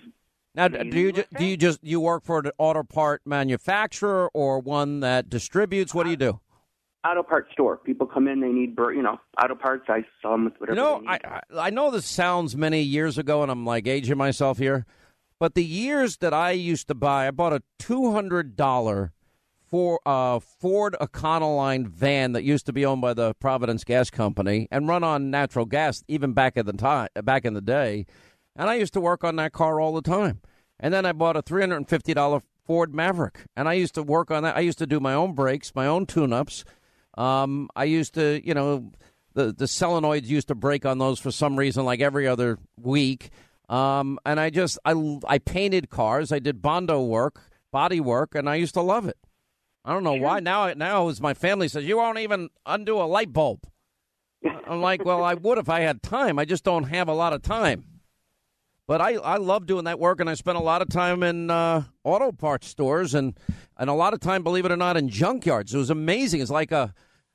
now, 0.55 0.69
do 0.69 0.99
you 0.99 1.11
just, 1.11 1.33
do 1.33 1.45
you 1.45 1.57
just 1.57 1.83
you 1.83 1.99
work 1.99 2.23
for 2.23 2.39
an 2.39 2.51
auto 2.57 2.83
part 2.83 3.21
manufacturer 3.25 4.29
or 4.33 4.59
one 4.59 5.01
that 5.01 5.29
distributes? 5.29 5.93
What 5.93 6.05
do 6.05 6.09
you 6.09 6.17
do? 6.17 6.39
Auto 7.05 7.21
parts 7.21 7.51
store. 7.51 7.77
People 7.77 8.07
come 8.07 8.27
in, 8.27 8.41
they 8.41 8.47
need 8.47 8.75
you 8.77 9.03
know 9.03 9.19
auto 9.41 9.53
parts. 9.53 9.85
I 9.89 10.03
sell 10.21 10.31
them 10.31 10.45
with 10.45 10.53
whatever. 10.57 10.79
You 10.79 10.83
know, 10.83 11.03
I 11.07 11.41
I 11.55 11.69
know 11.69 11.91
this 11.91 12.05
sounds 12.05 12.55
many 12.55 12.81
years 12.81 13.17
ago, 13.19 13.43
and 13.43 13.51
I'm 13.51 13.65
like 13.65 13.85
aging 13.85 14.17
myself 14.17 14.57
here, 14.57 14.87
but 15.39 15.53
the 15.53 15.63
years 15.63 16.17
that 16.17 16.33
I 16.33 16.51
used 16.51 16.87
to 16.87 16.95
buy, 16.95 17.27
I 17.27 17.31
bought 17.31 17.53
a 17.53 17.61
two 17.77 18.11
hundred 18.11 18.55
dollar 18.55 19.13
for 19.69 19.99
uh, 20.05 20.39
Ford 20.39 20.95
Econoline 21.01 21.87
van 21.87 22.33
that 22.33 22.43
used 22.43 22.65
to 22.67 22.73
be 22.73 22.85
owned 22.85 23.01
by 23.01 23.13
the 23.13 23.33
Providence 23.35 23.83
Gas 23.83 24.09
Company 24.09 24.67
and 24.71 24.87
run 24.87 25.03
on 25.03 25.31
natural 25.31 25.65
gas, 25.65 26.03
even 26.07 26.33
back 26.33 26.57
at 26.57 26.65
the 26.65 26.73
time, 26.73 27.09
back 27.23 27.45
in 27.45 27.53
the 27.53 27.61
day 27.61 28.05
and 28.55 28.69
I 28.69 28.75
used 28.75 28.93
to 28.93 29.01
work 29.01 29.23
on 29.23 29.35
that 29.35 29.51
car 29.51 29.79
all 29.79 29.93
the 29.93 30.01
time. 30.01 30.41
And 30.79 30.93
then 30.93 31.05
I 31.05 31.11
bought 31.11 31.37
a 31.37 31.43
$350 31.43 32.41
Ford 32.65 32.95
Maverick, 32.95 33.45
and 33.55 33.67
I 33.67 33.73
used 33.73 33.95
to 33.95 34.03
work 34.03 34.31
on 34.31 34.43
that. 34.43 34.55
I 34.55 34.61
used 34.61 34.79
to 34.79 34.87
do 34.87 34.99
my 34.99 35.13
own 35.13 35.33
brakes, 35.33 35.73
my 35.75 35.85
own 35.85 36.05
tune-ups. 36.05 36.65
Um, 37.17 37.69
I 37.75 37.83
used 37.85 38.15
to, 38.15 38.45
you 38.45 38.53
know, 38.53 38.91
the 39.33 39.53
the 39.53 39.65
solenoids 39.65 40.25
used 40.25 40.47
to 40.47 40.55
break 40.55 40.85
on 40.85 40.97
those 40.97 41.19
for 41.19 41.31
some 41.31 41.57
reason, 41.57 41.85
like 41.85 42.01
every 42.01 42.27
other 42.27 42.57
week. 42.77 43.29
Um, 43.69 44.19
and 44.25 44.39
I 44.39 44.49
just 44.49 44.79
I 44.83 45.19
I 45.27 45.37
painted 45.37 45.89
cars. 45.89 46.31
I 46.31 46.39
did 46.39 46.61
bondo 46.61 47.03
work, 47.03 47.41
body 47.71 47.99
work, 47.99 48.35
and 48.35 48.49
I 48.49 48.55
used 48.55 48.73
to 48.73 48.81
love 48.81 49.07
it. 49.07 49.17
I 49.85 49.93
don't 49.93 50.03
know 50.03 50.13
why 50.13 50.39
now. 50.39 50.73
Now, 50.73 51.07
as 51.09 51.21
my 51.21 51.35
family 51.35 51.67
says, 51.67 51.85
you 51.85 51.97
won't 51.97 52.17
even 52.17 52.49
undo 52.65 52.99
a 52.99 53.05
light 53.05 53.31
bulb. 53.31 53.67
I'm 54.67 54.81
like, 54.81 55.05
well, 55.05 55.23
I 55.23 55.35
would 55.35 55.59
if 55.59 55.69
I 55.69 55.81
had 55.81 56.01
time. 56.01 56.39
I 56.39 56.45
just 56.45 56.63
don't 56.63 56.85
have 56.85 57.07
a 57.07 57.13
lot 57.13 57.33
of 57.33 57.43
time. 57.43 57.85
But 58.87 58.99
I, 58.99 59.13
I 59.13 59.37
love 59.37 59.67
doing 59.67 59.85
that 59.85 59.99
work, 59.99 60.19
and 60.19 60.29
I 60.29 60.33
spent 60.33 60.57
a 60.57 60.61
lot 60.61 60.81
of 60.81 60.89
time 60.89 61.21
in 61.21 61.51
uh, 61.51 61.83
auto 62.03 62.31
parts 62.31 62.67
stores 62.67 63.13
and, 63.13 63.37
and 63.77 63.89
a 63.89 63.93
lot 63.93 64.13
of 64.13 64.19
time, 64.19 64.43
believe 64.43 64.65
it 64.65 64.71
or 64.71 64.77
not, 64.77 64.97
in 64.97 65.09
junkyards. 65.09 65.73
It 65.73 65.77
was 65.77 65.89
amazing. 65.91 66.41
It's 66.41 66.51
like 66.51 66.71
a, 66.71 66.93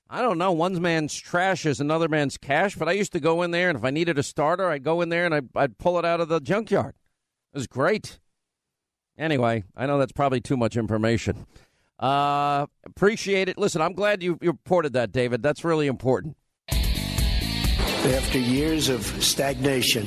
I 0.08 0.20
don't 0.20 0.38
know, 0.38 0.50
one 0.50 0.80
man's 0.82 1.16
trash 1.16 1.66
is 1.66 1.80
another 1.80 2.08
man's 2.08 2.36
cash. 2.36 2.74
But 2.74 2.88
I 2.88 2.92
used 2.92 3.12
to 3.12 3.20
go 3.20 3.42
in 3.42 3.52
there, 3.52 3.68
and 3.68 3.78
if 3.78 3.84
I 3.84 3.90
needed 3.90 4.18
a 4.18 4.24
starter, 4.24 4.70
I'd 4.70 4.84
go 4.84 5.00
in 5.00 5.08
there 5.08 5.24
and 5.24 5.34
I'd, 5.34 5.48
I'd 5.54 5.78
pull 5.78 5.98
it 6.00 6.04
out 6.04 6.20
of 6.20 6.28
the 6.28 6.40
junkyard. 6.40 6.94
It 7.52 7.58
was 7.58 7.68
great. 7.68 8.18
Anyway, 9.18 9.64
I 9.76 9.86
know 9.86 9.98
that's 9.98 10.12
probably 10.12 10.40
too 10.40 10.56
much 10.56 10.76
information. 10.76 11.46
Uh, 12.00 12.66
appreciate 12.84 13.50
it. 13.50 13.58
Listen, 13.58 13.82
I'm 13.82 13.92
glad 13.92 14.22
you, 14.22 14.38
you 14.40 14.52
reported 14.52 14.94
that, 14.94 15.12
David. 15.12 15.42
That's 15.42 15.64
really 15.64 15.86
important. 15.86 16.36
After 16.70 18.38
years 18.38 18.88
of 18.88 19.04
stagnation, 19.22 20.06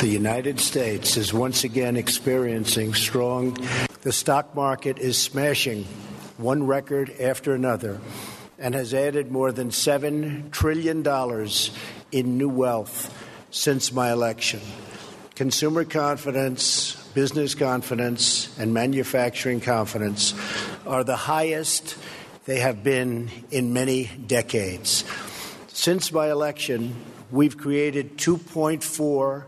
the 0.00 0.06
United 0.06 0.60
States 0.60 1.16
is 1.16 1.34
once 1.34 1.64
again 1.64 1.96
experiencing 1.96 2.94
strong. 2.94 3.56
The 4.02 4.12
stock 4.12 4.54
market 4.54 5.00
is 5.00 5.18
smashing 5.18 5.84
one 6.36 6.66
record 6.66 7.10
after 7.20 7.54
another 7.54 8.00
and 8.58 8.74
has 8.74 8.94
added 8.94 9.32
more 9.32 9.50
than 9.50 9.70
$7 9.70 10.52
trillion 10.52 11.04
in 12.12 12.38
new 12.38 12.48
wealth 12.48 13.12
since 13.50 13.92
my 13.92 14.12
election. 14.12 14.60
Consumer 15.34 15.84
confidence, 15.84 16.96
business 17.14 17.54
confidence, 17.54 18.56
and 18.58 18.72
manufacturing 18.72 19.60
confidence 19.60 20.34
are 20.86 21.04
the 21.04 21.16
highest 21.16 21.96
they 22.44 22.60
have 22.60 22.82
been 22.82 23.30
in 23.50 23.72
many 23.72 24.10
decades. 24.26 25.04
Since 25.68 26.12
my 26.12 26.30
election, 26.30 26.94
we've 27.30 27.56
created 27.56 28.16
2.4 28.18 29.44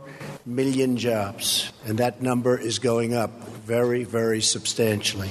million 0.46 0.96
jobs, 0.96 1.72
and 1.84 1.98
that 1.98 2.22
number 2.22 2.58
is 2.58 2.78
going 2.78 3.14
up 3.14 3.30
very, 3.64 4.04
very 4.04 4.40
substantially. 4.40 5.30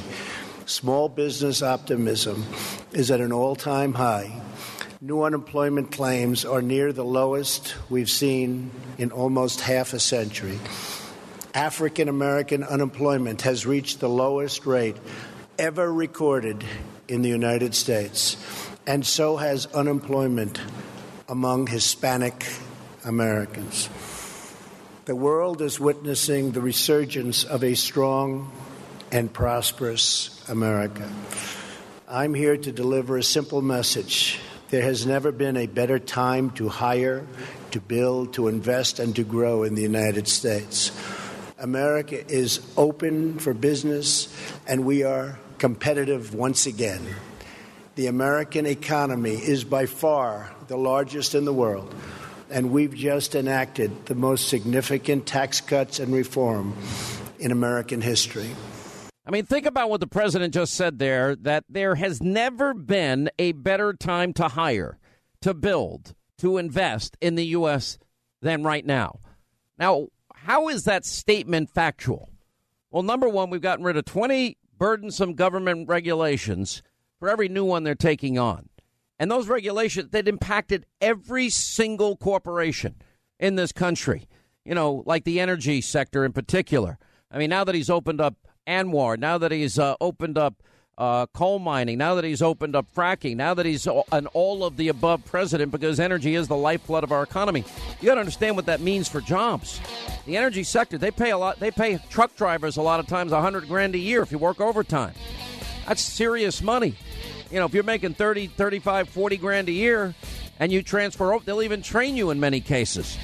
Small 0.66 1.10
business 1.10 1.62
optimism 1.62 2.46
is 2.94 3.12
at 3.12 3.20
an 3.20 3.34
all 3.34 3.56
time 3.56 3.94
high. 3.94 4.42
New 5.02 5.24
unemployment 5.24 5.92
claims 5.92 6.46
are 6.46 6.62
near 6.62 6.94
the 6.94 7.04
lowest 7.04 7.76
we've 7.90 8.10
seen 8.10 8.72
in 8.98 9.12
almost 9.12 9.62
half 9.62 9.94
a 9.94 10.00
century. 10.00 10.60
African 11.54 12.08
American 12.08 12.64
unemployment 12.64 13.42
has 13.42 13.66
reached 13.66 14.00
the 14.00 14.08
lowest 14.08 14.66
rate 14.66 14.96
ever 15.60 15.92
recorded 15.92 16.64
in 17.10 17.22
the 17.24 17.30
United 17.30 17.76
States, 17.76 18.38
and 18.88 19.06
so 19.06 19.36
has 19.36 19.66
unemployment 19.68 20.62
among 21.28 21.68
Hispanic 21.68 22.46
Americans. 23.04 23.90
The 25.06 25.16
world 25.16 25.62
is 25.62 25.78
witnessing 25.78 26.52
the 26.52 26.62
resurgence 26.62 27.44
of 27.44 27.66
a 27.66 27.76
strong 27.76 28.50
and 29.12 29.32
prosperous 29.32 30.42
America. 30.48 31.12
I'm 32.08 32.34
here 32.34 32.56
to 32.56 32.72
deliver 32.72 33.18
a 33.18 33.24
simple 33.24 33.62
message. 33.62 34.40
There 34.70 34.84
has 34.84 35.06
never 35.06 35.34
been 35.34 35.58
a 35.58 35.68
better 35.68 36.00
time 36.00 36.52
to 36.52 36.70
hire, 36.70 37.28
to 37.72 37.82
build, 37.82 38.36
to 38.36 38.48
invest, 38.48 39.00
and 39.00 39.14
to 39.18 39.24
grow 39.26 39.64
in 39.64 39.76
the 39.76 39.82
United 39.82 40.30
States. 40.30 40.92
America 41.62 42.28
is 42.28 42.60
open 42.76 43.38
for 43.38 43.54
business, 43.54 44.36
and 44.68 44.84
we 44.84 45.04
are 45.04 45.38
competitive 45.60 46.34
once 46.34 46.66
again. 46.66 47.06
The 47.94 48.08
American 48.08 48.66
economy 48.66 49.36
is 49.36 49.64
by 49.64 49.86
far 49.86 50.52
the 50.68 50.78
largest 50.78 51.36
in 51.36 51.46
the 51.46 51.54
world, 51.54 51.94
and 52.50 52.72
we've 52.72 52.96
just 52.96 53.36
enacted 53.36 54.08
the 54.08 54.16
most 54.16 54.48
significant 54.48 55.28
tax 55.28 55.62
cuts 55.62 56.00
and 56.00 56.12
reform 56.12 56.76
in 57.38 57.52
American 57.52 58.02
history. 58.02 58.50
I 59.24 59.30
mean, 59.30 59.46
think 59.46 59.68
about 59.68 59.92
what 59.92 60.00
the 60.00 60.08
president 60.08 60.56
just 60.56 60.74
said 60.74 60.98
there 60.98 61.36
that 61.36 61.66
there 61.70 61.94
has 61.94 62.24
never 62.24 62.74
been 62.74 63.30
a 63.38 63.52
better 63.52 63.94
time 63.94 64.34
to 64.34 64.48
hire, 64.48 64.98
to 65.44 65.54
build, 65.54 66.16
to 66.40 66.58
invest 66.58 67.18
in 67.22 67.36
the 67.36 67.46
U.S. 67.48 68.00
than 68.42 68.64
right 68.64 68.86
now. 68.86 69.20
Now, 69.78 70.08
how 70.46 70.70
is 70.70 70.86
that 70.86 71.06
statement 71.06 71.70
factual? 71.70 72.30
Well, 72.90 73.04
number 73.04 73.30
one, 73.30 73.50
we've 73.50 73.62
gotten 73.62 73.86
rid 73.86 73.98
of 73.98 74.06
20 74.06 74.58
burdensome 74.78 75.34
government 75.34 75.88
regulations 75.88 76.82
for 77.20 77.30
every 77.30 77.48
new 77.48 77.64
one 77.64 77.84
they're 77.84 77.96
taking 77.96 78.40
on. 78.40 78.70
And 79.20 79.30
those 79.30 79.48
regulations 79.48 80.10
that 80.10 80.28
impacted 80.28 80.88
every 81.00 81.50
single 81.50 82.18
corporation 82.18 82.96
in 83.40 83.56
this 83.56 83.72
country, 83.72 84.28
you 84.66 84.74
know, 84.74 85.04
like 85.06 85.24
the 85.26 85.40
energy 85.40 85.80
sector 85.80 86.26
in 86.26 86.34
particular. 86.34 86.98
I 87.30 87.38
mean, 87.38 87.52
now 87.52 87.64
that 87.64 87.76
he's 87.76 87.90
opened 87.90 88.20
up 88.20 88.36
ANWR, 88.68 89.20
now 89.20 89.38
that 89.38 89.52
he's 89.52 89.78
uh, 89.78 89.96
opened 90.02 90.40
up 90.40 90.64
uh, 90.98 91.26
coal 91.28 91.60
mining, 91.60 91.98
now 91.98 92.16
that 92.16 92.24
he's 92.24 92.42
opened 92.42 92.76
up 92.76 92.86
fracking, 92.96 93.36
now 93.36 93.54
that 93.54 93.66
he's 93.66 93.88
an 93.88 94.28
all 94.28 94.64
of 94.64 94.78
the 94.78 94.88
above 94.90 95.26
president 95.26 95.72
because 95.72 96.00
energy 96.00 96.36
is 96.36 96.48
the 96.48 96.56
lifeblood 96.56 97.04
of 97.04 97.12
our 97.12 97.24
economy. 97.24 97.64
You 98.00 98.08
got 98.08 98.16
to 98.16 98.20
understand 98.20 98.56
what 98.56 98.66
that 98.68 98.82
means 98.82 99.08
for 99.08 99.22
jobs. 99.22 99.80
The 100.26 100.38
energy 100.38 100.64
sector, 100.64 100.98
they 100.98 101.12
pay 101.12 101.32
a 101.32 101.38
lot. 101.38 101.60
They 101.60 101.72
pay 101.72 102.00
truck 102.10 102.36
drivers 102.36 102.78
a 102.78 102.82
lot 102.82 103.00
of 103.00 103.08
times 103.08 103.32
a 103.32 103.42
hundred 103.42 103.68
grand 103.68 103.96
a 103.96 103.98
year 103.98 104.22
if 104.22 104.32
you 104.32 104.38
work 104.38 104.62
overtime. 104.62 105.14
That's 105.88 106.02
serious 106.02 106.62
money. 106.62 106.96
You 107.50 107.60
know, 107.60 107.66
if 107.66 107.74
you're 107.74 107.84
making 107.84 108.14
30, 108.14 108.48
35, 108.48 109.10
40 109.10 109.38
grand 109.38 109.70
a 109.70 109.74
year 109.74 110.14
and 110.60 110.72
you 110.72 110.84
transfer 110.84 111.34
over, 111.34 111.44
they'll 111.44 111.64
even 111.64 111.82
train 111.82 112.16
you 112.16 112.30
in 112.30 112.40
many 112.40 112.62
cases. 112.62 113.18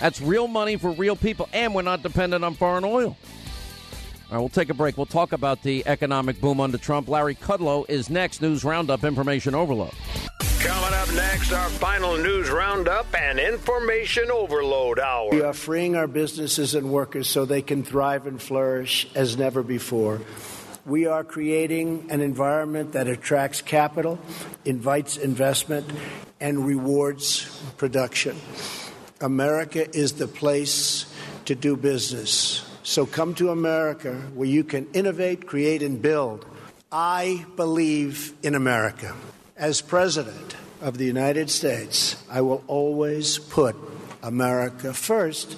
That's 0.00 0.20
real 0.20 0.48
money 0.48 0.76
for 0.76 0.90
real 0.90 1.16
people, 1.16 1.48
and 1.52 1.74
we're 1.74 1.82
not 1.82 2.02
dependent 2.02 2.44
on 2.44 2.54
foreign 2.54 2.84
oil. 2.84 3.16
All 4.32 4.38
right, 4.38 4.40
we'll 4.40 4.48
take 4.48 4.70
a 4.70 4.74
break. 4.74 4.96
We'll 4.96 5.04
talk 5.04 5.32
about 5.32 5.62
the 5.62 5.86
economic 5.86 6.40
boom 6.40 6.58
under 6.58 6.78
Trump. 6.78 7.06
Larry 7.06 7.34
Kudlow 7.34 7.84
is 7.90 8.08
next. 8.08 8.40
News 8.40 8.64
Roundup 8.64 9.04
Information 9.04 9.54
Overload. 9.54 9.92
Coming 10.58 10.94
up 10.94 11.12
next, 11.12 11.52
our 11.52 11.68
final 11.68 12.16
news 12.16 12.48
roundup 12.48 13.14
and 13.14 13.38
information 13.38 14.30
overload 14.30 14.98
hour. 14.98 15.28
We 15.32 15.42
are 15.42 15.52
freeing 15.52 15.96
our 15.96 16.06
businesses 16.06 16.74
and 16.74 16.90
workers 16.90 17.28
so 17.28 17.44
they 17.44 17.60
can 17.60 17.82
thrive 17.82 18.26
and 18.26 18.40
flourish 18.40 19.06
as 19.14 19.36
never 19.36 19.62
before. 19.62 20.22
We 20.86 21.04
are 21.04 21.24
creating 21.24 22.06
an 22.10 22.22
environment 22.22 22.92
that 22.92 23.08
attracts 23.08 23.60
capital, 23.60 24.18
invites 24.64 25.18
investment, 25.18 25.92
and 26.40 26.66
rewards 26.66 27.44
production. 27.76 28.38
America 29.20 29.94
is 29.94 30.14
the 30.14 30.26
place 30.26 31.04
to 31.44 31.54
do 31.54 31.76
business. 31.76 32.66
So 32.84 33.06
come 33.06 33.34
to 33.34 33.50
America 33.50 34.14
where 34.34 34.48
you 34.48 34.64
can 34.64 34.88
innovate, 34.92 35.46
create, 35.46 35.82
and 35.82 36.02
build. 36.02 36.44
I 36.90 37.46
believe 37.56 38.34
in 38.42 38.54
America. 38.54 39.14
As 39.56 39.80
President 39.80 40.56
of 40.80 40.98
the 40.98 41.04
United 41.04 41.48
States, 41.48 42.22
I 42.28 42.40
will 42.40 42.64
always 42.66 43.38
put 43.38 43.76
America 44.22 44.92
first, 44.92 45.56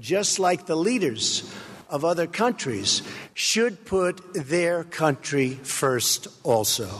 just 0.00 0.38
like 0.38 0.66
the 0.66 0.76
leaders 0.76 1.54
of 1.88 2.04
other 2.04 2.26
countries 2.26 3.02
should 3.34 3.84
put 3.84 4.20
their 4.34 4.82
country 4.82 5.50
first 5.62 6.26
also. 6.42 6.90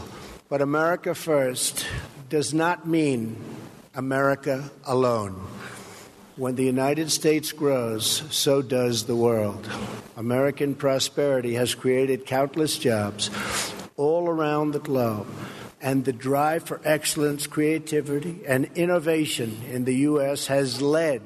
But 0.48 0.62
America 0.62 1.14
first 1.16 1.84
does 2.28 2.54
not 2.54 2.86
mean 2.86 3.36
America 3.94 4.70
alone. 4.84 5.40
When 6.36 6.56
the 6.56 6.64
United 6.64 7.12
States 7.12 7.52
grows, 7.52 8.24
so 8.30 8.60
does 8.60 9.04
the 9.04 9.14
world. 9.14 9.68
American 10.16 10.74
prosperity 10.74 11.54
has 11.54 11.76
created 11.76 12.26
countless 12.26 12.76
jobs 12.76 13.30
all 13.96 14.28
around 14.28 14.72
the 14.72 14.80
globe, 14.80 15.28
and 15.80 16.04
the 16.04 16.12
drive 16.12 16.64
for 16.64 16.80
excellence, 16.84 17.46
creativity, 17.46 18.40
and 18.48 18.68
innovation 18.74 19.60
in 19.70 19.84
the 19.84 19.94
U.S. 20.10 20.48
has 20.48 20.82
led 20.82 21.22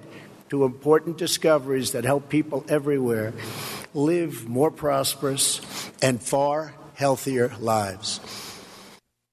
to 0.51 0.65
important 0.65 1.17
discoveries 1.17 1.93
that 1.93 2.05
help 2.05 2.29
people 2.29 2.67
everywhere 2.69 3.33
live 3.95 4.47
more 4.47 4.71
prosperous 4.71 5.63
and 6.03 6.21
far 6.23 6.75
healthier 6.93 7.51
lives. 7.61 8.21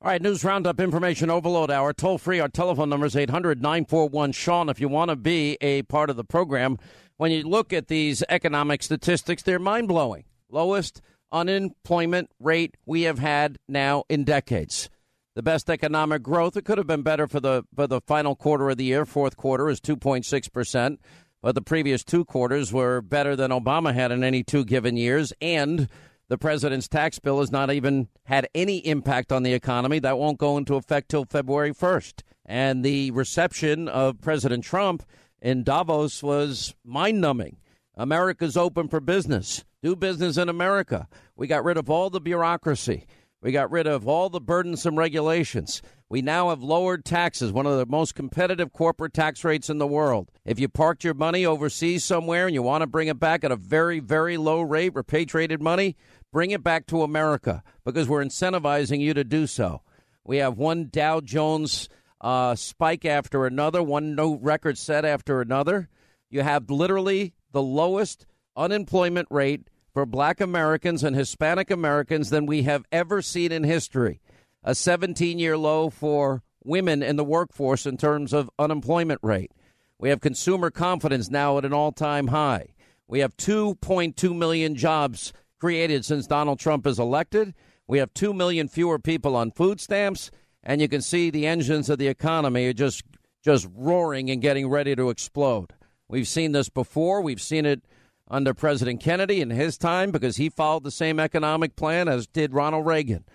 All 0.06 0.12
right, 0.12 0.22
news 0.22 0.44
roundup 0.44 0.80
information 0.80 1.32
overload 1.32 1.72
hour. 1.72 1.92
Toll 1.92 2.20
free. 2.20 2.40
Our 2.40 2.48
telephone 2.48 2.90
number 2.90 3.08
is 3.08 3.16
800 3.16 3.60
941 3.60 4.34
Sean. 4.34 4.70
If 4.70 4.80
you 4.80 4.88
want 4.88 5.10
to 5.10 5.16
be 5.16 5.58
a 5.62 5.82
part 5.82 6.12
of 6.12 6.16
the 6.16 6.24
program, 6.24 6.78
when 7.18 7.32
you 7.32 7.42
look 7.42 7.74
at 7.74 7.88
these 7.88 8.24
economic 8.30 8.84
statistics, 8.84 9.42
they're 9.42 9.58
mind 9.58 9.88
blowing. 9.88 10.26
Lowest 10.48 11.02
unemployment 11.32 12.30
rate 12.40 12.78
we 12.86 13.02
have 13.02 13.18
had 13.18 13.58
now 13.68 14.04
in 14.08 14.26
decades. 14.26 14.92
The 15.34 15.42
best 15.42 15.72
economic 15.72 16.22
growth. 16.22 16.56
It 16.56 16.66
could 16.66 16.78
have 16.78 16.86
been 16.86 17.02
better 17.02 17.28
for 17.28 17.40
the 17.40 17.64
for 17.76 17.88
the 17.88 18.00
final 18.02 18.36
quarter 18.36 18.70
of 18.70 18.78
the 18.78 18.84
year. 18.84 19.08
Fourth 19.08 19.36
quarter 19.36 19.70
is 19.70 19.82
2.6 19.82 20.54
percent, 20.54 21.02
but 21.42 21.56
the 21.56 21.64
previous 21.64 22.04
two 22.04 22.26
quarters 22.26 22.72
were 22.72 23.02
better 23.02 23.36
than 23.36 23.50
Obama 23.50 23.92
had 23.92 24.12
in 24.12 24.24
any 24.24 24.44
two 24.44 24.66
given 24.66 24.98
years. 24.98 25.34
And 25.42 25.90
the 26.28 26.38
president's 26.38 26.88
tax 26.88 27.20
bill 27.20 27.40
has 27.40 27.52
not 27.52 27.72
even 27.72 28.08
had 28.24 28.48
any 28.56 28.78
impact 28.80 29.32
on 29.32 29.44
the 29.44 29.54
economy. 29.54 30.00
That 30.00 30.18
won't 30.18 30.40
go 30.40 30.58
into 30.58 30.76
effect 30.76 31.10
till 31.10 31.26
February 31.26 31.72
1st. 31.72 32.22
And 32.46 32.84
the 32.84 33.12
reception 33.12 33.88
of 33.88 34.22
President 34.22 34.64
Trump 34.64 35.04
in 35.42 35.64
Davos 35.64 36.24
was 36.24 36.76
mind 36.84 37.22
numbing. 37.22 37.58
America's 37.96 38.58
open 38.58 38.88
for 38.88 39.00
business. 39.00 39.64
Do 39.82 39.96
business 39.96 40.38
in 40.38 40.50
America. 40.50 41.08
We 41.36 41.48
got 41.48 41.64
rid 41.64 41.78
of 41.78 41.90
all 41.90 42.10
the 42.10 42.20
bureaucracy. 42.20 43.06
We 43.46 43.52
got 43.52 43.70
rid 43.70 43.86
of 43.86 44.08
all 44.08 44.32
the 44.32 44.42
burdensome 44.42 44.98
regulations. 44.98 45.84
We 46.10 46.24
now 46.24 46.50
have 46.50 46.64
lowered 46.64 47.06
taxes, 47.06 47.52
one 47.52 47.68
of 47.68 47.78
the 47.78 47.86
most 47.86 48.16
competitive 48.16 48.74
corporate 48.74 49.14
tax 49.14 49.44
rates 49.44 49.70
in 49.70 49.78
the 49.78 49.86
world. 49.86 50.32
If 50.46 50.60
you 50.60 50.68
parked 50.68 51.04
your 51.04 51.14
money 51.14 51.46
overseas 51.46 52.04
somewhere 52.04 52.48
and 52.48 52.56
you 52.56 52.64
want 52.64 52.82
to 52.82 52.88
bring 52.88 53.08
it 53.08 53.20
back 53.20 53.44
at 53.44 53.52
a 53.52 53.56
very, 53.56 54.00
very 54.00 54.38
low 54.38 54.62
rate, 54.62 54.96
repatriated 54.96 55.62
money, 55.62 55.96
bring 56.34 56.50
it 56.50 56.64
back 56.64 56.88
to 56.88 57.04
America 57.04 57.62
because 57.84 58.10
we're 58.10 58.26
incentivizing 58.26 59.00
you 59.00 59.14
to 59.14 59.24
do 59.24 59.46
so. 59.46 59.84
We 60.24 60.38
have 60.38 60.58
one 60.58 60.90
Dow 60.92 61.20
Jones 61.20 61.88
uh, 62.22 62.56
spike 62.56 63.06
after 63.06 63.46
another, 63.46 63.84
one 63.84 64.16
no 64.16 64.34
record 64.34 64.76
set 64.76 65.06
after 65.06 65.40
another. 65.40 65.88
You 66.32 66.42
have 66.42 66.72
literally 66.72 67.36
the 67.52 67.62
lowest 67.62 68.26
unemployment 68.58 69.28
rate 69.30 69.70
for 69.96 70.06
black 70.06 70.42
Americans 70.42 71.06
and 71.06 71.16
Hispanic 71.16 71.72
Americans 71.72 72.30
than 72.30 72.46
we 72.46 72.64
have 72.64 72.84
ever 72.92 73.22
seen 73.22 73.54
in 73.54 73.64
history. 73.64 74.20
A 74.62 74.76
17 74.76 75.40
year 75.40 75.58
low 75.58 75.90
for 75.90 76.44
women 76.66 77.02
in 77.02 77.16
the 77.16 77.24
workforce 77.24 77.86
in 77.86 77.96
terms 77.96 78.34
of 78.34 78.50
unemployment 78.60 79.22
rate. 79.24 79.54
We 79.98 80.10
have 80.10 80.20
consumer 80.20 80.70
confidence 80.70 81.30
now 81.30 81.58
at 81.58 81.64
an 81.64 81.72
all 81.72 81.94
time 81.94 82.28
high. 82.28 82.74
We 83.08 83.20
have 83.20 83.38
2.2 83.38 84.36
million 84.36 84.76
jobs 84.76 85.32
created 85.62 86.04
since 86.04 86.28
Donald 86.28 86.60
Trump 86.60 86.86
is 86.86 87.00
elected. 87.00 87.54
We 87.88 88.00
have 88.00 88.14
2 88.14 88.34
million 88.34 88.68
fewer 88.68 89.00
people 89.00 89.34
on 89.34 89.52
food 89.52 89.80
stamps. 89.80 90.30
And 90.62 90.82
you 90.82 90.90
can 90.90 91.02
see 91.02 91.30
the 91.30 91.48
engines 91.48 91.90
of 91.90 92.00
the 92.00 92.10
economy 92.10 92.66
are 92.66 92.74
just, 92.74 93.04
just 93.46 93.70
roaring 93.74 94.30
and 94.30 94.42
getting 94.42 94.68
ready 94.68 94.94
to 94.94 95.10
explode. 95.10 95.72
We've 96.10 96.28
seen 96.28 96.52
this 96.52 96.68
before. 96.68 97.22
We've 97.22 97.42
seen 97.42 97.66
it 97.66 97.86
under 98.28 98.54
President 98.54 99.02
Kennedy 99.02 99.42
in 99.42 99.50
his 99.50 99.78
time 99.78 100.12
because 100.12 100.38
he 100.38 100.50
followed 100.50 100.84
the 100.84 100.92
same 100.92 101.20
economic 101.20 101.76
plan 101.76 102.08
as 102.08 102.28
did 102.28 102.54
Ronald 102.54 102.86
Reagan. 102.86 103.26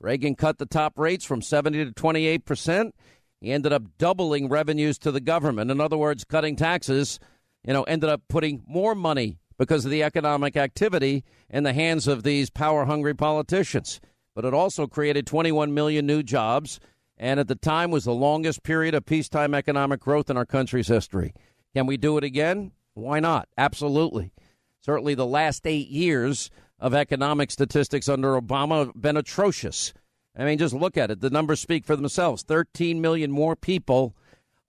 Reagan 0.00 0.34
cut 0.34 0.58
the 0.58 0.66
top 0.66 0.98
rates 0.98 1.24
from 1.24 1.42
70 1.42 1.84
to 1.86 1.92
28 1.92 2.44
percent. 2.44 2.94
He 3.40 3.52
ended 3.52 3.72
up 3.72 3.98
doubling 3.98 4.48
revenues 4.48 4.98
to 4.98 5.12
the 5.12 5.20
government. 5.20 5.70
In 5.70 5.80
other 5.80 5.96
words, 5.96 6.24
cutting 6.24 6.56
taxes, 6.56 7.20
you 7.64 7.72
know, 7.72 7.84
ended 7.84 8.10
up 8.10 8.22
putting 8.28 8.64
more 8.66 8.94
money 8.94 9.38
because 9.58 9.84
of 9.84 9.90
the 9.90 10.02
economic 10.02 10.56
activity 10.56 11.24
in 11.50 11.64
the 11.64 11.72
hands 11.72 12.06
of 12.06 12.22
these 12.22 12.50
power 12.50 12.84
hungry 12.84 13.14
politicians. 13.14 14.00
But 14.34 14.44
it 14.44 14.54
also 14.54 14.86
created 14.86 15.26
21 15.26 15.74
million 15.74 16.06
new 16.06 16.22
jobs 16.22 16.80
and 17.18 17.40
at 17.40 17.48
the 17.48 17.56
time 17.56 17.90
was 17.90 18.04
the 18.04 18.12
longest 18.12 18.62
period 18.62 18.94
of 18.94 19.04
peacetime 19.04 19.54
economic 19.54 20.00
growth 20.00 20.30
in 20.30 20.36
our 20.36 20.46
country's 20.46 20.88
history. 20.88 21.34
Can 21.74 21.86
we 21.86 21.96
do 21.96 22.16
it 22.16 22.24
again? 22.24 22.72
Why 22.98 23.20
not? 23.20 23.48
Absolutely. 23.56 24.32
Certainly, 24.80 25.14
the 25.14 25.26
last 25.26 25.66
eight 25.66 25.88
years 25.88 26.50
of 26.78 26.94
economic 26.94 27.50
statistics 27.50 28.08
under 28.08 28.40
Obama 28.40 28.86
have 28.86 29.00
been 29.00 29.16
atrocious. 29.16 29.92
I 30.36 30.44
mean, 30.44 30.58
just 30.58 30.74
look 30.74 30.96
at 30.96 31.10
it. 31.10 31.20
The 31.20 31.30
numbers 31.30 31.60
speak 31.60 31.84
for 31.84 31.96
themselves 31.96 32.42
13 32.42 33.00
million 33.00 33.30
more 33.30 33.56
people 33.56 34.16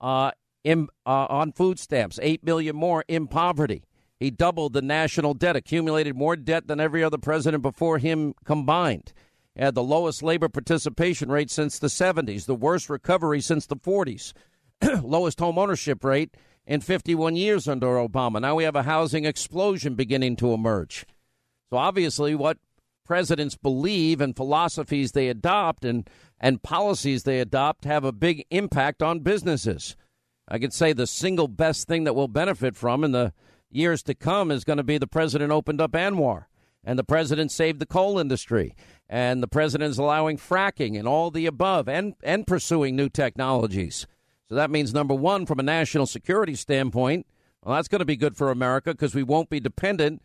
uh, 0.01 0.31
in, 0.63 0.87
uh, 1.05 1.27
on 1.29 1.51
food 1.51 1.79
stamps, 1.79 2.19
8 2.21 2.43
million 2.43 2.75
more 2.75 3.03
in 3.07 3.27
poverty. 3.27 3.83
He 4.19 4.31
doubled 4.31 4.73
the 4.73 4.81
national 4.81 5.33
debt, 5.33 5.55
accumulated 5.55 6.15
more 6.15 6.35
debt 6.35 6.67
than 6.67 6.79
every 6.79 7.03
other 7.03 7.17
president 7.17 7.61
before 7.61 7.99
him 7.99 8.33
combined. 8.43 9.13
Had 9.55 9.75
the 9.75 9.83
lowest 9.83 10.23
labor 10.23 10.49
participation 10.49 11.29
rate 11.29 11.49
since 11.49 11.79
the 11.79 11.87
70s, 11.87 12.45
the 12.45 12.55
worst 12.55 12.89
recovery 12.89 13.41
since 13.41 13.65
the 13.65 13.75
40s, 13.75 14.33
lowest 15.03 15.39
home 15.39 15.57
ownership 15.57 16.03
rate 16.03 16.35
in 16.69 16.81
51 16.81 17.35
years 17.35 17.67
under 17.67 17.87
Obama. 17.87 18.39
Now 18.39 18.53
we 18.53 18.63
have 18.63 18.75
a 18.75 18.83
housing 18.83 19.25
explosion 19.25 19.95
beginning 19.95 20.35
to 20.35 20.53
emerge. 20.53 21.03
So 21.71 21.77
obviously, 21.77 22.35
what 22.35 22.59
presidents 23.03 23.57
believe 23.57 24.21
and 24.21 24.35
philosophies 24.35 25.13
they 25.13 25.29
adopt 25.29 25.83
and, 25.83 26.07
and 26.39 26.61
policies 26.61 27.23
they 27.23 27.39
adopt 27.39 27.85
have 27.85 28.03
a 28.03 28.11
big 28.11 28.45
impact 28.51 29.01
on 29.01 29.21
businesses. 29.21 29.97
I 30.47 30.59
could 30.59 30.71
say 30.71 30.93
the 30.93 31.07
single 31.07 31.47
best 31.47 31.87
thing 31.87 32.03
that 32.03 32.13
we'll 32.13 32.27
benefit 32.27 32.75
from 32.75 33.03
in 33.03 33.13
the 33.13 33.33
years 33.71 34.03
to 34.03 34.13
come 34.13 34.51
is 34.51 34.63
going 34.63 34.77
to 34.77 34.83
be 34.83 34.99
the 34.99 35.07
president 35.07 35.51
opened 35.51 35.81
up 35.81 35.93
ANWR 35.93 36.45
and 36.83 36.99
the 36.99 37.03
president 37.03 37.51
saved 37.51 37.79
the 37.79 37.87
coal 37.87 38.19
industry 38.19 38.75
and 39.09 39.41
the 39.41 39.47
president 39.47 39.89
is 39.89 39.97
allowing 39.97 40.37
fracking 40.37 40.97
and 40.99 41.07
all 41.07 41.31
the 41.31 41.47
above 41.47 41.89
and, 41.89 42.13
and 42.23 42.45
pursuing 42.45 42.95
new 42.95 43.09
technologies. 43.09 44.05
So 44.49 44.55
that 44.55 44.71
means, 44.71 44.93
number 44.93 45.13
one, 45.13 45.45
from 45.45 45.59
a 45.59 45.63
national 45.63 46.07
security 46.07 46.55
standpoint, 46.55 47.27
well, 47.63 47.75
that's 47.75 47.87
going 47.87 47.99
to 47.99 48.05
be 48.05 48.15
good 48.15 48.35
for 48.35 48.49
America 48.49 48.91
because 48.91 49.13
we 49.13 49.23
won't 49.23 49.49
be 49.49 49.59
dependent 49.59 50.21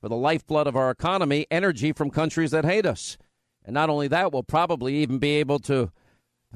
for 0.00 0.08
the 0.08 0.16
lifeblood 0.16 0.66
of 0.66 0.76
our 0.76 0.90
economy, 0.90 1.46
energy 1.50 1.92
from 1.92 2.10
countries 2.10 2.50
that 2.50 2.64
hate 2.64 2.86
us. 2.86 3.16
And 3.64 3.74
not 3.74 3.90
only 3.90 4.08
that, 4.08 4.32
we'll 4.32 4.42
probably 4.42 4.96
even 4.96 5.18
be 5.18 5.36
able 5.36 5.58
to 5.60 5.92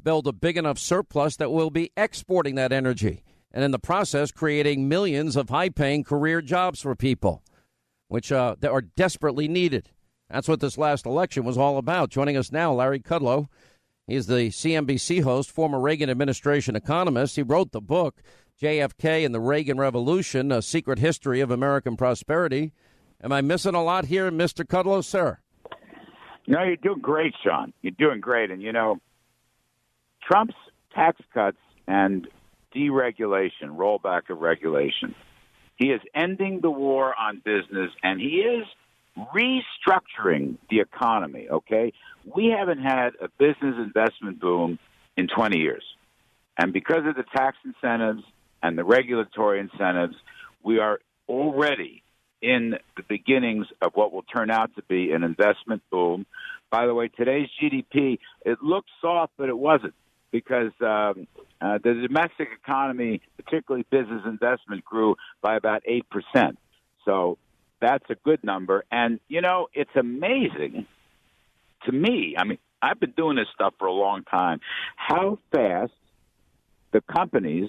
build 0.02 0.26
a 0.26 0.32
big 0.32 0.56
enough 0.56 0.78
surplus 0.78 1.36
that 1.36 1.52
we'll 1.52 1.70
be 1.70 1.92
exporting 1.96 2.56
that 2.56 2.72
energy 2.72 3.22
and 3.52 3.62
in 3.62 3.70
the 3.70 3.78
process 3.78 4.32
creating 4.32 4.88
millions 4.88 5.36
of 5.36 5.50
high 5.50 5.68
paying 5.68 6.02
career 6.02 6.40
jobs 6.40 6.80
for 6.80 6.96
people, 6.96 7.42
which 8.08 8.32
uh, 8.32 8.56
that 8.60 8.70
are 8.70 8.80
desperately 8.80 9.46
needed. 9.46 9.90
That's 10.30 10.48
what 10.48 10.60
this 10.60 10.78
last 10.78 11.04
election 11.04 11.44
was 11.44 11.58
all 11.58 11.76
about. 11.76 12.08
Joining 12.08 12.36
us 12.36 12.50
now, 12.50 12.72
Larry 12.72 13.00
Kudlow. 13.00 13.48
He's 14.06 14.26
the 14.26 14.48
CNBC 14.48 15.22
host, 15.22 15.50
former 15.50 15.80
Reagan 15.80 16.10
administration 16.10 16.74
economist. 16.74 17.36
He 17.36 17.42
wrote 17.42 17.72
the 17.72 17.80
book, 17.80 18.22
JFK 18.60 19.24
and 19.24 19.34
the 19.34 19.40
Reagan 19.40 19.78
Revolution 19.78 20.50
A 20.50 20.60
Secret 20.60 20.98
History 20.98 21.40
of 21.40 21.50
American 21.50 21.96
Prosperity. 21.96 22.72
Am 23.22 23.32
I 23.32 23.40
missing 23.40 23.74
a 23.74 23.82
lot 23.82 24.06
here, 24.06 24.30
Mr. 24.30 24.64
Kudlow, 24.64 25.04
sir? 25.04 25.38
No, 26.48 26.62
you're 26.64 26.76
doing 26.76 27.00
great, 27.00 27.34
Sean. 27.44 27.72
You're 27.82 27.92
doing 27.92 28.20
great. 28.20 28.50
And, 28.50 28.60
you 28.60 28.72
know, 28.72 28.98
Trump's 30.28 30.56
tax 30.92 31.20
cuts 31.32 31.58
and 31.86 32.26
deregulation, 32.74 33.76
rollback 33.76 34.30
of 34.30 34.38
regulation, 34.38 35.14
he 35.76 35.88
is 35.88 36.00
ending 36.14 36.60
the 36.60 36.70
war 36.70 37.14
on 37.18 37.40
business 37.44 37.90
and 38.02 38.20
he 38.20 38.38
is 38.38 38.66
restructuring 39.16 40.56
the 40.70 40.80
economy, 40.80 41.48
okay? 41.50 41.92
We 42.24 42.54
haven't 42.56 42.80
had 42.80 43.10
a 43.20 43.28
business 43.38 43.76
investment 43.78 44.40
boom 44.40 44.78
in 45.16 45.28
20 45.28 45.58
years. 45.58 45.84
And 46.58 46.72
because 46.72 47.06
of 47.06 47.14
the 47.14 47.24
tax 47.34 47.56
incentives 47.64 48.22
and 48.62 48.76
the 48.76 48.84
regulatory 48.84 49.60
incentives, 49.60 50.14
we 50.62 50.78
are 50.78 51.00
already 51.28 52.02
in 52.40 52.74
the 52.96 53.02
beginnings 53.08 53.66
of 53.80 53.92
what 53.94 54.12
will 54.12 54.22
turn 54.22 54.50
out 54.50 54.74
to 54.76 54.82
be 54.82 55.12
an 55.12 55.22
investment 55.22 55.82
boom. 55.90 56.26
By 56.70 56.86
the 56.86 56.94
way, 56.94 57.08
today's 57.08 57.48
GDP, 57.62 58.18
it 58.44 58.62
looked 58.62 58.88
soft, 59.00 59.32
but 59.36 59.48
it 59.48 59.56
wasn't 59.56 59.94
because 60.30 60.72
um, 60.80 61.26
uh, 61.60 61.78
the 61.82 61.94
domestic 62.06 62.48
economy, 62.52 63.20
particularly 63.36 63.86
business 63.90 64.22
investment, 64.24 64.84
grew 64.84 65.16
by 65.40 65.56
about 65.56 65.82
8%. 65.84 66.56
So 67.04 67.38
that's 67.82 68.08
a 68.08 68.14
good 68.14 68.42
number. 68.44 68.84
And, 68.90 69.20
you 69.28 69.42
know, 69.42 69.66
it's 69.74 69.90
amazing 69.96 70.86
to 71.84 71.92
me. 71.92 72.36
I 72.38 72.44
mean, 72.44 72.58
I've 72.80 72.98
been 72.98 73.12
doing 73.16 73.36
this 73.36 73.48
stuff 73.54 73.74
for 73.78 73.86
a 73.86 73.92
long 73.92 74.22
time. 74.24 74.60
How 74.96 75.38
fast 75.50 75.92
the 76.92 77.00
companies 77.00 77.68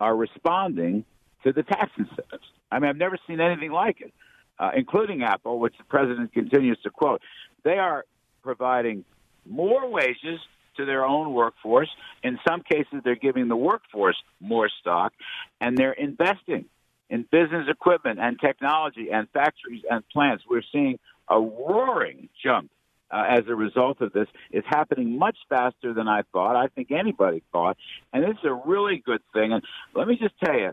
are 0.00 0.14
responding 0.14 1.04
to 1.44 1.52
the 1.52 1.62
tax 1.62 1.92
incentives. 1.96 2.44
I 2.70 2.80
mean, 2.80 2.90
I've 2.90 2.96
never 2.96 3.18
seen 3.26 3.40
anything 3.40 3.70
like 3.70 4.00
it, 4.00 4.12
uh, 4.58 4.72
including 4.74 5.22
Apple, 5.22 5.60
which 5.60 5.74
the 5.78 5.84
president 5.84 6.32
continues 6.32 6.78
to 6.82 6.90
quote. 6.90 7.22
They 7.62 7.78
are 7.78 8.04
providing 8.42 9.04
more 9.48 9.88
wages 9.88 10.40
to 10.76 10.84
their 10.84 11.04
own 11.04 11.32
workforce. 11.32 11.88
In 12.22 12.38
some 12.46 12.62
cases, 12.62 13.00
they're 13.04 13.14
giving 13.14 13.48
the 13.48 13.56
workforce 13.56 14.16
more 14.40 14.68
stock, 14.80 15.12
and 15.60 15.78
they're 15.78 15.92
investing 15.92 16.66
in 17.10 17.22
business 17.30 17.66
equipment 17.68 18.18
and 18.20 18.38
technology 18.40 19.08
and 19.12 19.28
factories 19.30 19.82
and 19.90 20.06
plants. 20.08 20.44
We're 20.48 20.62
seeing 20.72 20.98
a 21.28 21.38
roaring 21.38 22.28
jump 22.42 22.70
uh, 23.10 23.24
as 23.28 23.44
a 23.48 23.54
result 23.54 24.00
of 24.00 24.12
this. 24.12 24.26
It's 24.50 24.66
happening 24.68 25.18
much 25.18 25.36
faster 25.48 25.94
than 25.94 26.08
I 26.08 26.22
thought. 26.32 26.56
I 26.56 26.68
think 26.68 26.90
anybody 26.90 27.42
thought, 27.52 27.76
and 28.12 28.24
it's 28.24 28.40
a 28.44 28.52
really 28.52 29.02
good 29.04 29.22
thing. 29.32 29.52
And 29.52 29.62
let 29.94 30.08
me 30.08 30.16
just 30.20 30.34
tell 30.44 30.58
you, 30.58 30.72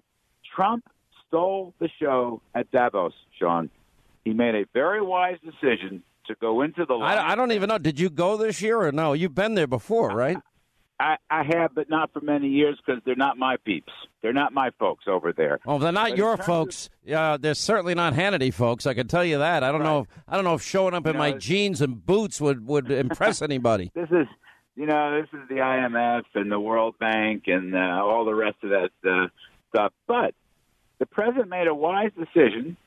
Trump 0.56 0.86
stole 1.28 1.74
the 1.80 1.90
show 2.00 2.42
at 2.54 2.72
Davos, 2.72 3.14
Sean. 3.40 3.70
He 4.24 4.34
made 4.34 4.56
a 4.56 4.66
very 4.74 5.02
wise 5.02 5.38
decision 5.44 6.04
to 6.28 6.36
go 6.36 6.62
into 6.62 6.86
the. 6.86 6.94
I, 6.94 7.34
I, 7.34 7.36
don't 7.36 7.52
even 7.52 7.68
know. 7.70 7.78
Did 7.78 8.00
you 8.00 8.10
go 8.10 8.38
this 8.38 8.62
year 8.62 8.80
or 8.80 8.92
no? 8.92 9.14
You've 9.14 9.36
been 9.36 9.56
there 9.56 9.68
before, 9.68 10.10
right? 10.10 10.38
I, 11.04 11.18
I 11.30 11.44
have, 11.44 11.76
but 11.76 11.90
not 11.90 12.14
for 12.14 12.22
many 12.22 12.48
years 12.48 12.80
because 12.84 13.02
they're 13.06 13.18
not 13.18 13.38
my 13.38 13.58
peeps. 13.58 13.92
They're 14.22 14.32
not 14.32 14.54
my 14.54 14.70
folks 14.80 15.04
over 15.06 15.34
there. 15.34 15.60
Oh, 15.66 15.78
they're 15.78 15.92
not 15.92 16.12
but 16.12 16.18
your 16.18 16.38
folks. 16.38 16.90
They're 17.04 17.54
certainly 17.56 17.94
not 17.94 18.14
Hannity 18.14 18.54
folks. 18.54 18.88
I 18.88 18.94
can 18.94 19.10
tell 19.10 19.26
you 19.26 19.40
that. 19.40 19.66
I 19.66 19.72
don't 19.74 19.82
right. 19.82 19.88
know. 19.88 20.00
If, 20.00 20.08
I 20.30 20.36
don't 20.36 20.46
know 20.46 20.54
if 20.54 20.62
showing 20.62 20.94
up 20.94 21.06
in 21.06 21.18
my 21.18 21.34
jeans 21.34 21.82
and 21.82 22.06
boots 22.06 22.40
would 22.40 22.66
would 22.66 22.90
impress 22.90 23.42
anybody. 23.50 23.92
This 23.94 24.10
is, 24.12 24.28
you 24.78 24.86
know, 24.86 25.20
this 25.20 25.28
is 25.34 25.46
the 25.50 25.56
IMF 25.56 26.24
and 26.36 26.50
the 26.50 26.60
World 26.60 26.98
Bank 27.00 27.44
and 27.48 27.76
uh, 27.76 28.02
all 28.02 28.24
the 28.24 28.36
rest 28.36 28.58
of 28.64 28.70
that 28.70 28.92
uh, 29.06 29.28
stuff. 29.70 29.92
But 30.08 30.36
the 31.00 31.06
president 31.06 31.50
made 31.50 31.68
a 31.68 31.76
wise 31.76 32.12
decision 32.18 32.78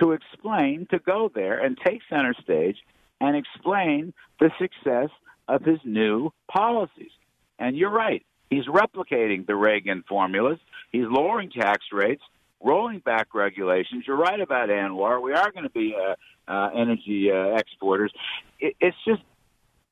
to 0.00 0.12
explain, 0.12 0.86
to 0.92 0.98
go 0.98 1.30
there 1.34 1.62
and 1.62 1.76
take 1.84 2.00
center 2.08 2.34
stage 2.42 2.78
and 3.20 3.36
explain 3.36 4.14
the 4.40 4.50
success 4.58 5.10
of 5.46 5.62
his 5.62 5.78
new 5.84 6.32
policies. 6.50 7.10
And 7.58 7.76
you're 7.76 7.90
right. 7.90 8.24
He's 8.50 8.66
replicating 8.66 9.46
the 9.46 9.56
Reagan 9.56 10.04
formulas. 10.08 10.58
He's 10.92 11.06
lowering 11.08 11.50
tax 11.50 11.86
rates, 11.92 12.22
rolling 12.62 13.00
back 13.00 13.34
regulations. 13.34 14.04
You're 14.06 14.16
right 14.16 14.40
about 14.40 14.68
ANWR. 14.68 15.22
We 15.22 15.32
are 15.32 15.50
going 15.50 15.64
to 15.64 15.70
be 15.70 15.94
uh, 15.96 16.14
uh, 16.50 16.70
energy 16.74 17.30
uh, 17.30 17.56
exporters. 17.56 18.12
It, 18.60 18.76
it's 18.80 18.96
just 19.06 19.22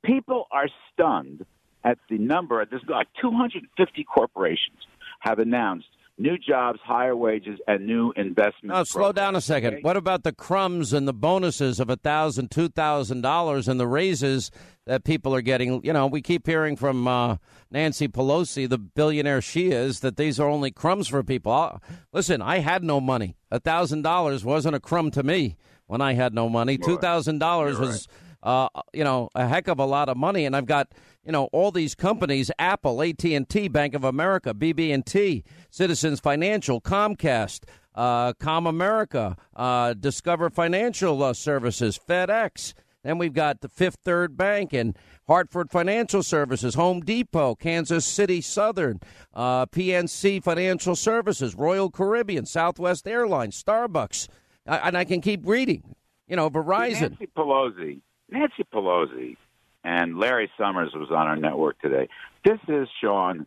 people 0.05 0.47
are 0.51 0.69
stunned 0.93 1.45
at 1.85 1.99
the 2.09 2.19
number. 2.19 2.65
There's 2.65 2.83
like 2.89 3.09
250 3.21 4.05
corporations 4.05 4.79
have 5.21 5.39
announced 5.39 5.89
new 6.19 6.39
jobs, 6.39 6.79
higher 6.85 7.17
wages, 7.17 7.59
and 7.67 7.87
new 7.87 8.13
investment. 8.17 8.75
Oh, 8.75 8.85
slow 8.85 9.13
down 9.13 9.37
a 9.37 9.41
second. 9.41 9.79
What 9.83 9.97
about 9.97 10.23
the 10.23 10.33
crumbs 10.33 10.93
and 10.93 11.07
the 11.07 11.13
bonuses 11.13 11.81
of 11.81 11.91
a 11.91 11.97
thousand, 11.97 12.51
two 12.51 12.69
thousand 12.69 13.23
dollars, 13.23 13.69
and 13.69 13.79
the 13.79 13.87
raises 13.87 14.51
that 14.87 15.05
people 15.05 15.35
are 15.35 15.43
getting? 15.43 15.85
You 15.85 15.93
know, 15.93 16.07
we 16.07 16.23
keep 16.23 16.47
hearing 16.47 16.77
from 16.77 17.07
uh, 17.09 17.37
Nancy 17.71 18.09
Pelosi, 18.09 18.69
the 18.69 18.79
billionaire 18.79 19.41
she 19.41 19.71
is, 19.71 20.01
that 20.01 20.17
these 20.17 20.39
are 20.39 20.49
only 20.49 20.71
crumbs 20.71 21.09
for 21.09 21.23
people. 21.23 21.53
Uh, 21.53 21.79
listen, 22.13 22.43
I 22.43 22.59
had 22.59 22.85
no 22.85 23.01
money. 23.01 23.37
A 23.51 23.61
thousand 23.61 24.03
dollars 24.03 24.45
wasn't 24.45 24.77
a 24.77 24.81
crumb 24.81 25.11
to 25.13 25.23
me 25.23 25.57
when 25.87 26.01
I 26.01 26.15
had 26.15 26.35
no 26.35 26.49
money. 26.49 26.79
Two 26.79 26.99
thousand 26.99 27.39
dollars 27.39 27.79
was. 27.79 28.09
Right 28.09 28.19
uh, 28.43 28.69
you 28.93 29.05
know, 29.05 29.29
a 29.35 29.47
heck 29.47 29.69
of 29.69 29.79
a 29.79 29.85
lot 29.85 30.09
of 30.09 30.17
money. 30.17 30.45
And 30.45 30.57
I've 30.57 30.67
got, 30.67 30.93
you 31.25 31.33
know, 31.33 31.45
all 31.53 31.71
these 31.71 31.95
companies: 31.95 32.51
Apple, 32.59 33.03
AT 33.03 33.25
and 33.25 33.49
T, 33.49 33.69
Bank 33.69 33.95
of 33.95 34.05
America, 34.05 34.55
BB 34.55 34.93
and 34.93 35.05
T, 35.05 35.45
Citizens 35.71 36.21
Financial, 36.21 36.81
Comcast, 36.81 37.65
uh, 37.95 38.33
Comerica, 38.35 39.37
uh, 39.55 39.95
Discover 39.95 40.51
Financial 40.51 41.23
uh, 41.23 41.33
Services, 41.33 41.99
FedEx. 42.09 42.75
Then 43.05 43.19
we've 43.19 43.35
got 43.35 43.61
the 43.61 43.69
Fifth 43.69 43.99
Third 44.05 44.37
Bank 44.37 44.73
and 44.73 44.97
Hartford 45.27 45.71
Financial 45.71 46.23
Services, 46.23 46.75
Home 46.75 47.01
Depot, 47.01 47.57
Kansas 47.57 48.05
City 48.05 48.41
Southern, 48.41 49.01
uh, 49.35 49.67
PNC 49.67 50.43
Financial 50.43 50.95
Services, 50.95 51.55
Royal 51.55 51.91
Caribbean, 51.91 52.47
Southwest 52.47 53.09
Airlines, 53.09 53.61
Starbucks, 53.61 54.29
I, 54.67 54.77
and 54.89 54.97
I 54.97 55.05
can 55.05 55.21
keep 55.21 55.47
reading. 55.47 55.83
You 56.29 56.37
know, 56.37 56.49
Verizon. 56.49 57.11
Nancy 57.11 57.29
Pelosi 57.37 58.01
Nancy 58.31 58.65
Pelosi 58.73 59.37
and 59.85 60.19
Larry 60.19 60.51
Summers 60.59 60.93
was 60.95 61.11
on 61.11 61.27
our 61.27 61.37
network 61.37 61.81
today. 61.81 62.09
This 62.45 62.59
is 62.69 62.89
Sean 63.01 63.47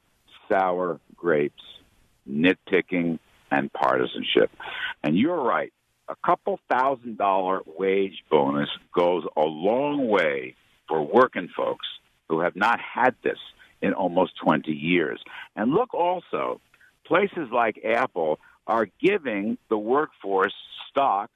sour 0.50 1.00
grapes, 1.16 1.64
nitpicking, 2.30 3.20
and 3.52 3.72
partisanship. 3.72 4.52
And 5.04 5.18
you're 5.18 5.42
right. 5.42 5.72
A 6.08 6.16
couple 6.26 6.60
thousand 6.70 7.18
dollar 7.18 7.62
wage 7.78 8.24
bonus 8.30 8.70
goes 8.94 9.24
a 9.36 9.42
long 9.42 10.08
way 10.08 10.56
for 10.88 11.02
working 11.02 11.50
folks 11.56 11.88
who 12.30 12.42
have 12.42 12.56
not 12.56 12.80
had 12.80 13.16
this 13.24 13.40
in 13.82 13.94
almost 13.94 14.34
20 14.44 14.72
years. 14.72 15.22
And 15.56 15.72
look 15.72 15.94
also, 15.94 16.62
places 17.06 17.50
like 17.52 17.84
Apple 17.84 18.40
are 18.68 18.88
giving 19.02 19.58
the 19.70 19.78
workforce 19.78 20.54
stock 20.90 21.30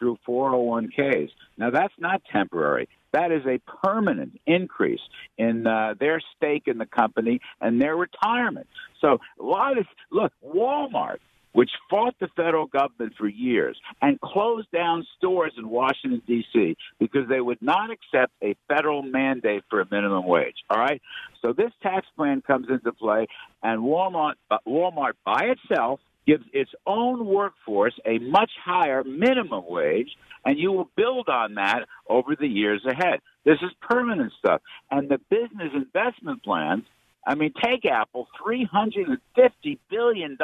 through 0.00 0.18
401ks. 0.26 1.30
Now, 1.56 1.70
that's 1.70 1.94
not 1.98 2.22
temporary. 2.32 2.88
That 3.12 3.30
is 3.30 3.42
a 3.46 3.58
permanent 3.82 4.40
increase 4.46 5.00
in 5.38 5.66
uh, 5.66 5.94
their 6.00 6.20
stake 6.36 6.64
in 6.66 6.78
the 6.78 6.86
company 6.86 7.40
and 7.60 7.80
their 7.80 7.96
retirement. 7.96 8.66
So, 9.00 9.18
a 9.38 9.42
lot 9.42 9.78
of 9.78 9.86
look, 10.10 10.32
Walmart, 10.44 11.18
which 11.52 11.70
fought 11.88 12.14
the 12.20 12.28
federal 12.36 12.66
government 12.66 13.14
for 13.18 13.26
years 13.26 13.76
and 14.00 14.20
closed 14.20 14.70
down 14.70 15.04
stores 15.18 15.52
in 15.58 15.68
Washington, 15.68 16.22
D.C., 16.26 16.76
because 17.00 17.28
they 17.28 17.40
would 17.40 17.60
not 17.60 17.90
accept 17.90 18.32
a 18.42 18.54
federal 18.68 19.02
mandate 19.02 19.64
for 19.68 19.80
a 19.80 19.86
minimum 19.90 20.26
wage. 20.26 20.54
All 20.70 20.78
right? 20.78 21.02
So, 21.42 21.52
this 21.52 21.72
tax 21.82 22.06
plan 22.16 22.42
comes 22.46 22.68
into 22.70 22.92
play, 22.92 23.26
and 23.62 23.82
Walmart, 23.82 24.34
uh, 24.50 24.58
Walmart 24.66 25.14
by 25.24 25.52
itself 25.56 26.00
gives 26.26 26.44
its 26.52 26.70
own 26.86 27.26
workforce 27.26 27.94
a 28.04 28.18
much 28.18 28.50
higher 28.62 29.02
minimum 29.04 29.64
wage, 29.66 30.10
and 30.44 30.58
you 30.58 30.72
will 30.72 30.90
build 30.96 31.28
on 31.28 31.54
that 31.54 31.86
over 32.08 32.36
the 32.36 32.46
years 32.46 32.84
ahead. 32.86 33.20
This 33.44 33.58
is 33.62 33.70
permanent 33.80 34.32
stuff. 34.38 34.62
And 34.90 35.08
the 35.08 35.18
business 35.30 35.72
investment 35.74 36.42
plans, 36.42 36.84
I 37.26 37.34
mean, 37.34 37.52
take 37.62 37.84
Apple, 37.84 38.28
$350 38.44 39.18
billion. 39.90 40.38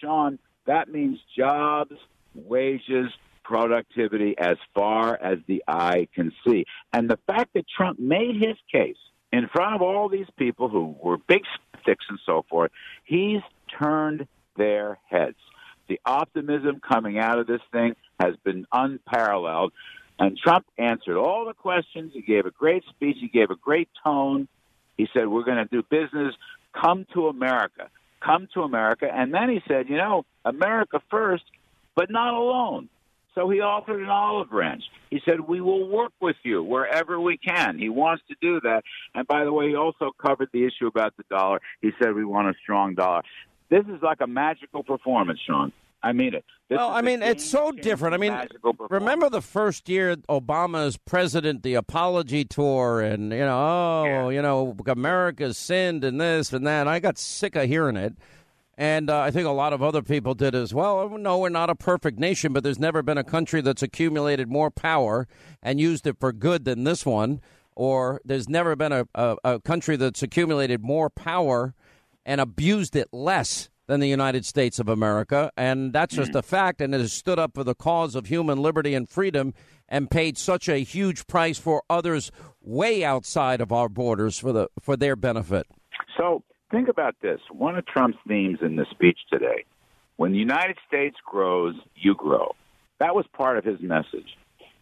Sean, 0.00 0.38
that 0.66 0.88
means 0.88 1.18
jobs, 1.36 1.94
wages, 2.34 3.08
productivity 3.48 4.36
as 4.38 4.56
far 4.74 5.18
as 5.20 5.38
the 5.46 5.64
eye 5.66 6.06
can 6.14 6.32
see. 6.46 6.66
And 6.92 7.08
the 7.08 7.18
fact 7.26 7.54
that 7.54 7.64
Trump 7.68 7.98
made 7.98 8.34
his 8.34 8.56
case 8.70 8.98
in 9.32 9.48
front 9.48 9.74
of 9.74 9.82
all 9.82 10.08
these 10.08 10.26
people 10.36 10.68
who 10.68 10.94
were 11.02 11.16
big 11.16 11.42
sticks 11.82 12.04
and 12.08 12.18
so 12.26 12.44
forth, 12.48 12.70
he's 13.04 13.40
turned 13.80 14.28
their 14.58 14.98
heads. 15.08 15.36
The 15.88 16.00
optimism 16.04 16.80
coming 16.86 17.18
out 17.18 17.38
of 17.38 17.46
this 17.46 17.62
thing 17.72 17.94
has 18.20 18.34
been 18.44 18.66
unparalleled. 18.72 19.72
And 20.18 20.36
Trump 20.36 20.66
answered 20.76 21.16
all 21.16 21.46
the 21.46 21.54
questions. 21.54 22.12
He 22.12 22.20
gave 22.20 22.44
a 22.44 22.50
great 22.50 22.84
speech. 22.90 23.16
He 23.20 23.28
gave 23.28 23.50
a 23.50 23.56
great 23.56 23.88
tone. 24.04 24.48
He 24.96 25.08
said, 25.14 25.28
We're 25.28 25.44
going 25.44 25.58
to 25.58 25.64
do 25.64 25.82
business. 25.82 26.34
Come 26.78 27.06
to 27.14 27.28
America. 27.28 27.88
Come 28.20 28.48
to 28.54 28.62
America. 28.62 29.06
And 29.10 29.32
then 29.32 29.48
he 29.48 29.62
said, 29.66 29.88
You 29.88 29.96
know, 29.96 30.26
America 30.44 31.00
first, 31.10 31.44
but 31.94 32.10
not 32.10 32.34
alone. 32.34 32.88
So 33.34 33.48
he 33.48 33.60
offered 33.60 34.02
an 34.02 34.08
olive 34.08 34.50
branch. 34.50 34.82
He 35.10 35.20
said, 35.24 35.40
We 35.40 35.60
will 35.60 35.88
work 35.88 36.12
with 36.20 36.36
you 36.42 36.62
wherever 36.62 37.20
we 37.20 37.36
can. 37.36 37.78
He 37.78 37.88
wants 37.88 38.24
to 38.28 38.34
do 38.40 38.60
that. 38.62 38.82
And 39.14 39.28
by 39.28 39.44
the 39.44 39.52
way, 39.52 39.68
he 39.68 39.76
also 39.76 40.10
covered 40.20 40.48
the 40.52 40.66
issue 40.66 40.88
about 40.88 41.16
the 41.16 41.22
dollar. 41.30 41.60
He 41.80 41.92
said, 42.02 42.14
We 42.14 42.24
want 42.24 42.48
a 42.48 42.54
strong 42.60 42.96
dollar. 42.96 43.22
This 43.70 43.84
is 43.86 44.02
like 44.02 44.20
a 44.20 44.26
magical 44.26 44.82
performance, 44.82 45.40
Sean. 45.46 45.72
I 46.02 46.12
mean 46.12 46.34
it. 46.34 46.44
This 46.68 46.76
well, 46.76 46.90
I 46.90 47.02
mean, 47.02 47.22
it's 47.22 47.44
so 47.44 47.72
different. 47.72 48.14
I 48.14 48.18
mean, 48.18 48.38
remember 48.90 49.30
the 49.30 49.40
first 49.40 49.88
year 49.88 50.16
Obama's 50.28 50.96
president, 50.96 51.62
the 51.62 51.74
apology 51.74 52.44
tour, 52.44 53.00
and 53.00 53.32
you 53.32 53.38
know, 53.38 53.58
oh, 53.58 54.04
yeah. 54.06 54.28
you 54.28 54.42
know, 54.42 54.76
America's 54.86 55.58
sinned 55.58 56.04
and 56.04 56.20
this 56.20 56.52
and 56.52 56.66
that. 56.66 56.86
I 56.86 57.00
got 57.00 57.18
sick 57.18 57.56
of 57.56 57.68
hearing 57.68 57.96
it, 57.96 58.14
and 58.76 59.10
uh, 59.10 59.18
I 59.18 59.30
think 59.30 59.46
a 59.46 59.50
lot 59.50 59.72
of 59.72 59.82
other 59.82 60.02
people 60.02 60.34
did 60.34 60.54
as 60.54 60.72
well. 60.72 61.08
No, 61.18 61.38
we're 61.38 61.48
not 61.48 61.70
a 61.70 61.74
perfect 61.74 62.18
nation, 62.18 62.52
but 62.52 62.62
there's 62.62 62.78
never 62.78 63.02
been 63.02 63.18
a 63.18 63.24
country 63.24 63.60
that's 63.60 63.82
accumulated 63.82 64.48
more 64.48 64.70
power 64.70 65.26
and 65.62 65.80
used 65.80 66.06
it 66.06 66.18
for 66.20 66.32
good 66.32 66.64
than 66.64 66.84
this 66.84 67.04
one. 67.04 67.40
Or 67.74 68.20
there's 68.24 68.48
never 68.48 68.74
been 68.74 68.92
a, 68.92 69.06
a, 69.14 69.36
a 69.44 69.60
country 69.60 69.96
that's 69.96 70.22
accumulated 70.22 70.82
more 70.82 71.08
power 71.08 71.74
and 72.28 72.42
abused 72.42 72.94
it 72.94 73.08
less 73.10 73.70
than 73.86 74.00
the 74.00 74.06
United 74.06 74.44
States 74.44 74.78
of 74.78 74.86
America. 74.86 75.50
And 75.56 75.94
that's 75.94 76.14
just 76.14 76.32
hmm. 76.32 76.38
a 76.38 76.42
fact. 76.42 76.82
And 76.82 76.94
it 76.94 77.00
has 77.00 77.12
stood 77.12 77.38
up 77.38 77.54
for 77.54 77.64
the 77.64 77.74
cause 77.74 78.14
of 78.14 78.26
human 78.26 78.58
liberty 78.58 78.94
and 78.94 79.08
freedom 79.08 79.54
and 79.88 80.10
paid 80.10 80.36
such 80.36 80.68
a 80.68 80.84
huge 80.84 81.26
price 81.26 81.58
for 81.58 81.82
others 81.88 82.30
way 82.60 83.02
outside 83.02 83.62
of 83.62 83.72
our 83.72 83.88
borders 83.88 84.38
for 84.38 84.52
the 84.52 84.68
for 84.80 84.94
their 84.94 85.16
benefit. 85.16 85.66
So 86.18 86.42
think 86.70 86.88
about 86.88 87.16
this. 87.22 87.40
One 87.50 87.76
of 87.76 87.86
Trump's 87.86 88.18
themes 88.28 88.58
in 88.60 88.76
the 88.76 88.84
speech 88.90 89.18
today. 89.32 89.64
When 90.16 90.32
the 90.32 90.38
United 90.38 90.76
States 90.86 91.16
grows, 91.24 91.76
you 91.94 92.14
grow. 92.14 92.54
That 93.00 93.14
was 93.14 93.24
part 93.32 93.56
of 93.56 93.64
his 93.64 93.80
message. 93.80 94.36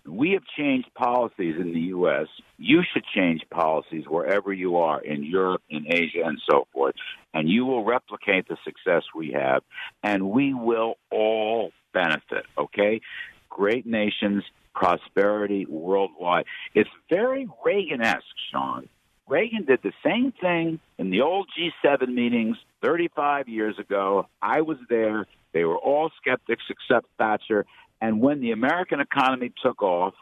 We 0.08 0.32
have 0.32 0.42
changed 0.56 0.88
policies 0.94 1.56
in 1.58 1.72
the 1.72 1.80
U.S. 1.80 2.26
You 2.58 2.82
should 2.92 3.04
change 3.14 3.42
policies 3.50 4.04
wherever 4.08 4.52
you 4.52 4.76
are 4.76 5.00
in 5.00 5.24
Europe, 5.24 5.62
in 5.68 5.86
Asia, 5.88 6.22
and 6.24 6.40
so 6.48 6.66
forth. 6.72 6.94
And 7.34 7.48
you 7.48 7.66
will 7.66 7.84
replicate 7.84 8.48
the 8.48 8.56
success 8.64 9.02
we 9.14 9.32
have, 9.32 9.62
and 10.02 10.30
we 10.30 10.54
will 10.54 10.94
all 11.10 11.72
benefit, 11.92 12.46
okay? 12.56 13.00
Great 13.48 13.86
nations, 13.86 14.44
prosperity 14.74 15.66
worldwide. 15.66 16.44
It's 16.74 16.90
very 17.10 17.48
Reagan 17.64 18.02
esque, 18.02 18.24
Sean. 18.52 18.88
Reagan 19.28 19.64
did 19.64 19.80
the 19.82 19.92
same 20.04 20.32
thing 20.40 20.78
in 20.98 21.10
the 21.10 21.22
old 21.22 21.48
G7 21.58 22.08
meetings 22.08 22.56
35 22.82 23.48
years 23.48 23.76
ago. 23.78 24.28
I 24.40 24.60
was 24.60 24.78
there. 24.88 25.26
They 25.52 25.64
were 25.64 25.78
all 25.78 26.10
skeptics 26.20 26.62
except 26.68 27.06
Thatcher. 27.18 27.66
And 28.00 28.20
when 28.20 28.40
the 28.40 28.52
American 28.52 29.00
economy 29.00 29.52
took 29.62 29.82
off, 29.82 30.14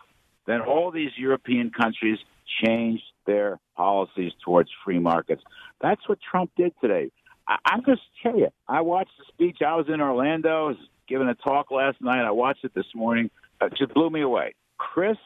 then 0.46 0.60
all 0.60 0.90
these 0.90 1.10
European 1.16 1.70
countries 1.70 2.18
changed 2.62 3.04
their 3.26 3.58
policies 3.76 4.32
towards 4.44 4.70
free 4.84 4.98
markets. 4.98 5.42
That's 5.80 6.06
what 6.08 6.18
Trump 6.20 6.50
did 6.56 6.72
today. 6.80 7.10
I, 7.48 7.56
I'm 7.64 7.84
just 7.84 8.02
tell 8.22 8.38
you, 8.38 8.48
I 8.68 8.82
watched 8.82 9.12
the 9.18 9.24
speech. 9.28 9.58
I 9.66 9.74
was 9.74 9.86
in 9.88 10.00
Orlando, 10.00 10.48
I 10.48 10.68
was 10.68 10.76
giving 11.08 11.28
a 11.28 11.34
talk 11.34 11.70
last 11.70 12.00
night. 12.00 12.24
I 12.24 12.30
watched 12.30 12.64
it 12.64 12.74
this 12.74 12.86
morning. 12.94 13.30
It 13.60 13.74
just 13.76 13.94
blew 13.94 14.10
me 14.10 14.22
away. 14.22 14.54
Crisp, 14.78 15.20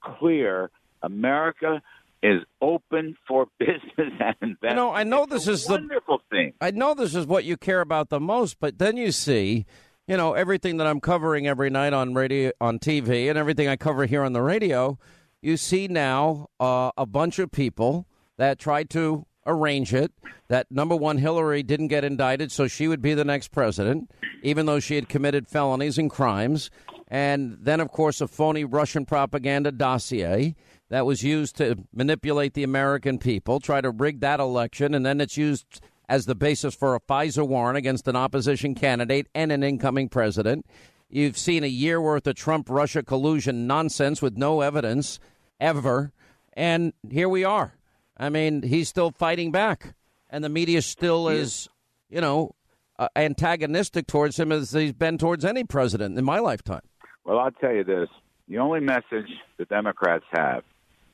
clear. 0.00 0.70
America 1.02 1.82
is 2.22 2.42
open 2.60 3.16
for 3.26 3.46
business 3.58 3.82
and 3.98 4.36
investment. 4.40 4.58
You 4.62 4.74
know, 4.74 4.92
I 4.92 5.04
know 5.04 5.24
it's 5.24 5.32
this 5.32 5.48
is 5.48 5.68
wonderful 5.68 6.20
the 6.30 6.36
thing. 6.36 6.52
I 6.60 6.70
know 6.70 6.94
this 6.94 7.14
is 7.14 7.26
what 7.26 7.44
you 7.44 7.56
care 7.56 7.80
about 7.80 8.08
the 8.08 8.20
most, 8.20 8.60
but 8.60 8.78
then 8.78 8.96
you 8.96 9.12
see 9.12 9.66
you 10.12 10.18
know 10.18 10.34
everything 10.34 10.76
that 10.76 10.86
I'm 10.86 11.00
covering 11.00 11.46
every 11.46 11.70
night 11.70 11.94
on 11.94 12.12
radio, 12.12 12.52
on 12.60 12.78
TV, 12.78 13.30
and 13.30 13.38
everything 13.38 13.66
I 13.66 13.76
cover 13.76 14.04
here 14.04 14.24
on 14.24 14.34
the 14.34 14.42
radio. 14.42 14.98
You 15.40 15.56
see 15.56 15.88
now 15.88 16.48
uh, 16.60 16.90
a 16.98 17.06
bunch 17.06 17.38
of 17.38 17.50
people 17.50 18.06
that 18.36 18.58
tried 18.58 18.90
to 18.90 19.24
arrange 19.46 19.94
it. 19.94 20.12
That 20.48 20.70
number 20.70 20.94
one, 20.94 21.16
Hillary 21.16 21.62
didn't 21.62 21.88
get 21.88 22.04
indicted, 22.04 22.52
so 22.52 22.68
she 22.68 22.88
would 22.88 23.00
be 23.00 23.14
the 23.14 23.24
next 23.24 23.52
president, 23.52 24.10
even 24.42 24.66
though 24.66 24.80
she 24.80 24.96
had 24.96 25.08
committed 25.08 25.48
felonies 25.48 25.96
and 25.96 26.10
crimes. 26.10 26.70
And 27.08 27.56
then, 27.62 27.80
of 27.80 27.88
course, 27.90 28.20
a 28.20 28.28
phony 28.28 28.66
Russian 28.66 29.06
propaganda 29.06 29.72
dossier 29.72 30.54
that 30.90 31.06
was 31.06 31.22
used 31.22 31.56
to 31.56 31.86
manipulate 31.90 32.52
the 32.52 32.64
American 32.64 33.18
people, 33.18 33.60
try 33.60 33.80
to 33.80 33.90
rig 33.90 34.20
that 34.20 34.40
election, 34.40 34.92
and 34.92 35.06
then 35.06 35.22
it's 35.22 35.38
used 35.38 35.80
as 36.08 36.26
the 36.26 36.34
basis 36.34 36.74
for 36.74 36.94
a 36.94 37.00
FISA 37.00 37.46
warrant 37.46 37.78
against 37.78 38.08
an 38.08 38.16
opposition 38.16 38.74
candidate 38.74 39.28
and 39.34 39.52
an 39.52 39.62
incoming 39.62 40.08
president. 40.08 40.66
You've 41.08 41.36
seen 41.36 41.62
a 41.62 41.68
year 41.68 42.00
worth 42.00 42.26
of 42.26 42.34
Trump 42.34 42.68
Russia 42.70 43.02
collusion 43.02 43.66
nonsense 43.66 44.22
with 44.22 44.36
no 44.36 44.62
evidence 44.62 45.20
ever. 45.60 46.12
And 46.54 46.92
here 47.10 47.28
we 47.28 47.44
are. 47.44 47.74
I 48.16 48.28
mean, 48.28 48.62
he's 48.62 48.88
still 48.88 49.10
fighting 49.10 49.52
back. 49.52 49.94
And 50.30 50.42
the 50.42 50.48
media 50.48 50.80
still 50.80 51.28
is, 51.28 51.68
you 52.08 52.20
know, 52.20 52.54
uh, 52.98 53.08
antagonistic 53.16 54.06
towards 54.06 54.38
him 54.38 54.52
as 54.52 54.72
he's 54.72 54.92
been 54.92 55.18
towards 55.18 55.44
any 55.44 55.64
president 55.64 56.18
in 56.18 56.24
my 56.24 56.38
lifetime. 56.38 56.82
Well, 57.24 57.38
I'll 57.38 57.50
tell 57.50 57.72
you 57.72 57.84
this 57.84 58.08
the 58.48 58.58
only 58.58 58.80
message 58.80 59.30
the 59.58 59.64
Democrats 59.66 60.24
have 60.32 60.62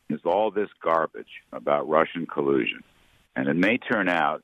is 0.08 0.20
all 0.24 0.50
this 0.50 0.68
garbage 0.82 1.42
about 1.52 1.88
Russian 1.88 2.26
collusion. 2.26 2.82
And 3.36 3.48
it 3.48 3.54
may 3.54 3.78
turn 3.78 4.08
out 4.08 4.42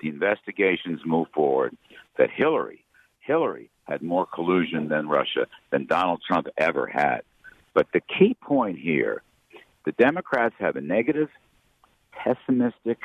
the 0.00 0.08
investigations 0.08 1.00
move 1.04 1.28
forward, 1.34 1.76
that 2.18 2.30
Hillary, 2.30 2.84
Hillary 3.20 3.70
had 3.84 4.02
more 4.02 4.26
collusion 4.26 4.88
than 4.88 5.08
Russia 5.08 5.46
than 5.70 5.86
Donald 5.86 6.22
Trump 6.26 6.46
ever 6.56 6.86
had. 6.86 7.22
But 7.74 7.86
the 7.92 8.00
key 8.00 8.36
point 8.40 8.78
here, 8.78 9.22
the 9.84 9.92
Democrats 9.92 10.54
have 10.58 10.76
a 10.76 10.80
negative, 10.80 11.28
pessimistic, 12.12 12.98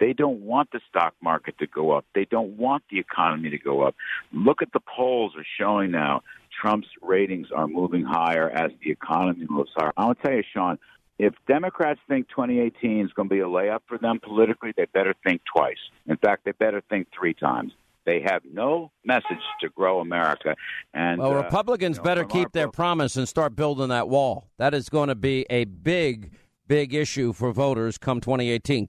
they 0.00 0.12
don't 0.12 0.40
want 0.40 0.70
the 0.72 0.80
stock 0.88 1.14
market 1.22 1.58
to 1.58 1.66
go 1.66 1.92
up. 1.92 2.04
They 2.14 2.24
don't 2.24 2.56
want 2.56 2.82
the 2.90 2.98
economy 2.98 3.50
to 3.50 3.58
go 3.58 3.82
up. 3.82 3.94
Look 4.32 4.60
at 4.60 4.72
the 4.72 4.80
polls 4.80 5.32
are 5.36 5.46
showing 5.58 5.92
now 5.92 6.22
Trump's 6.60 6.88
ratings 7.00 7.48
are 7.54 7.66
moving 7.66 8.04
higher 8.04 8.50
as 8.50 8.72
the 8.82 8.90
economy 8.90 9.46
moves 9.48 9.70
higher. 9.76 9.92
I 9.96 10.04
want 10.06 10.18
to 10.20 10.26
tell 10.26 10.36
you, 10.36 10.42
Sean, 10.52 10.78
if 11.18 11.34
Democrats 11.46 12.00
think 12.08 12.28
2018 12.28 13.06
is 13.06 13.12
going 13.12 13.28
to 13.28 13.34
be 13.34 13.40
a 13.40 13.46
layup 13.46 13.80
for 13.86 13.98
them 13.98 14.20
politically, 14.22 14.72
they 14.76 14.86
better 14.92 15.14
think 15.24 15.42
twice. 15.44 15.78
In 16.06 16.16
fact, 16.16 16.44
they 16.44 16.52
better 16.52 16.82
think 16.88 17.08
three 17.16 17.34
times. 17.34 17.72
They 18.04 18.20
have 18.20 18.42
no 18.52 18.90
message 19.04 19.38
to 19.60 19.68
grow 19.70 20.00
America. 20.00 20.56
And 20.92 21.20
well, 21.20 21.38
uh, 21.38 21.42
Republicans 21.42 21.96
you 21.96 22.00
know, 22.00 22.04
better 22.04 22.24
keep 22.24 22.52
their 22.52 22.68
promise 22.68 23.16
and 23.16 23.28
start 23.28 23.56
building 23.56 23.88
that 23.88 24.08
wall. 24.08 24.48
That 24.58 24.74
is 24.74 24.88
going 24.88 25.08
to 25.08 25.14
be 25.14 25.46
a 25.48 25.64
big, 25.64 26.32
big 26.66 26.92
issue 26.92 27.32
for 27.32 27.52
voters 27.52 27.96
come 27.96 28.20
2018. 28.20 28.88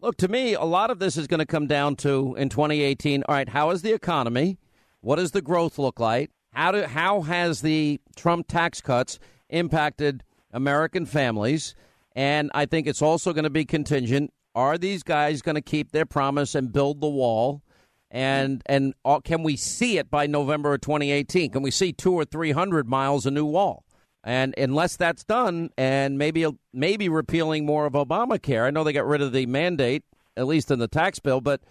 Look, 0.00 0.16
to 0.16 0.28
me, 0.28 0.54
a 0.54 0.64
lot 0.64 0.90
of 0.90 0.98
this 0.98 1.16
is 1.16 1.26
going 1.26 1.40
to 1.40 1.46
come 1.46 1.66
down 1.66 1.94
to 1.96 2.34
in 2.36 2.48
2018. 2.48 3.22
All 3.28 3.34
right, 3.34 3.48
how 3.48 3.70
is 3.70 3.82
the 3.82 3.92
economy? 3.92 4.58
What 5.02 5.16
does 5.16 5.30
the 5.30 5.42
growth 5.42 5.78
look 5.78 6.00
like? 6.00 6.30
How 6.52 6.72
do 6.72 6.82
how 6.82 7.22
has 7.22 7.60
the 7.60 8.00
Trump 8.16 8.48
tax 8.48 8.80
cuts 8.80 9.18
impacted 9.50 10.24
American 10.52 11.06
families? 11.06 11.74
And 12.14 12.50
I 12.54 12.66
think 12.66 12.86
it's 12.86 13.02
also 13.02 13.32
going 13.32 13.44
to 13.44 13.50
be 13.50 13.64
contingent. 13.64 14.32
Are 14.54 14.76
these 14.76 15.02
guys 15.02 15.42
going 15.42 15.54
to 15.54 15.60
keep 15.60 15.92
their 15.92 16.06
promise 16.06 16.54
and 16.54 16.72
build 16.72 17.00
the 17.00 17.08
wall? 17.08 17.62
And 18.10 18.62
and 18.66 18.94
uh, 19.04 19.20
can 19.20 19.44
we 19.44 19.56
see 19.56 19.98
it 19.98 20.10
by 20.10 20.26
November 20.26 20.74
of 20.74 20.80
2018? 20.80 21.52
Can 21.52 21.62
we 21.62 21.70
see 21.70 21.92
two 21.92 22.12
or 22.12 22.24
three 22.24 22.50
hundred 22.50 22.88
miles 22.88 23.24
of 23.24 23.32
new 23.32 23.44
wall? 23.44 23.84
And 24.24 24.52
unless 24.58 24.96
that's 24.96 25.24
done, 25.24 25.70
and 25.78 26.18
maybe 26.18 26.46
maybe 26.72 27.08
repealing 27.08 27.64
more 27.64 27.86
of 27.86 27.92
Obamacare, 27.92 28.66
I 28.66 28.70
know 28.70 28.84
they 28.84 28.92
got 28.92 29.06
rid 29.06 29.22
of 29.22 29.32
the 29.32 29.46
mandate, 29.46 30.02
at 30.36 30.46
least 30.46 30.70
in 30.70 30.78
the 30.78 30.88
tax 30.88 31.20
bill, 31.20 31.40
but 31.40 31.62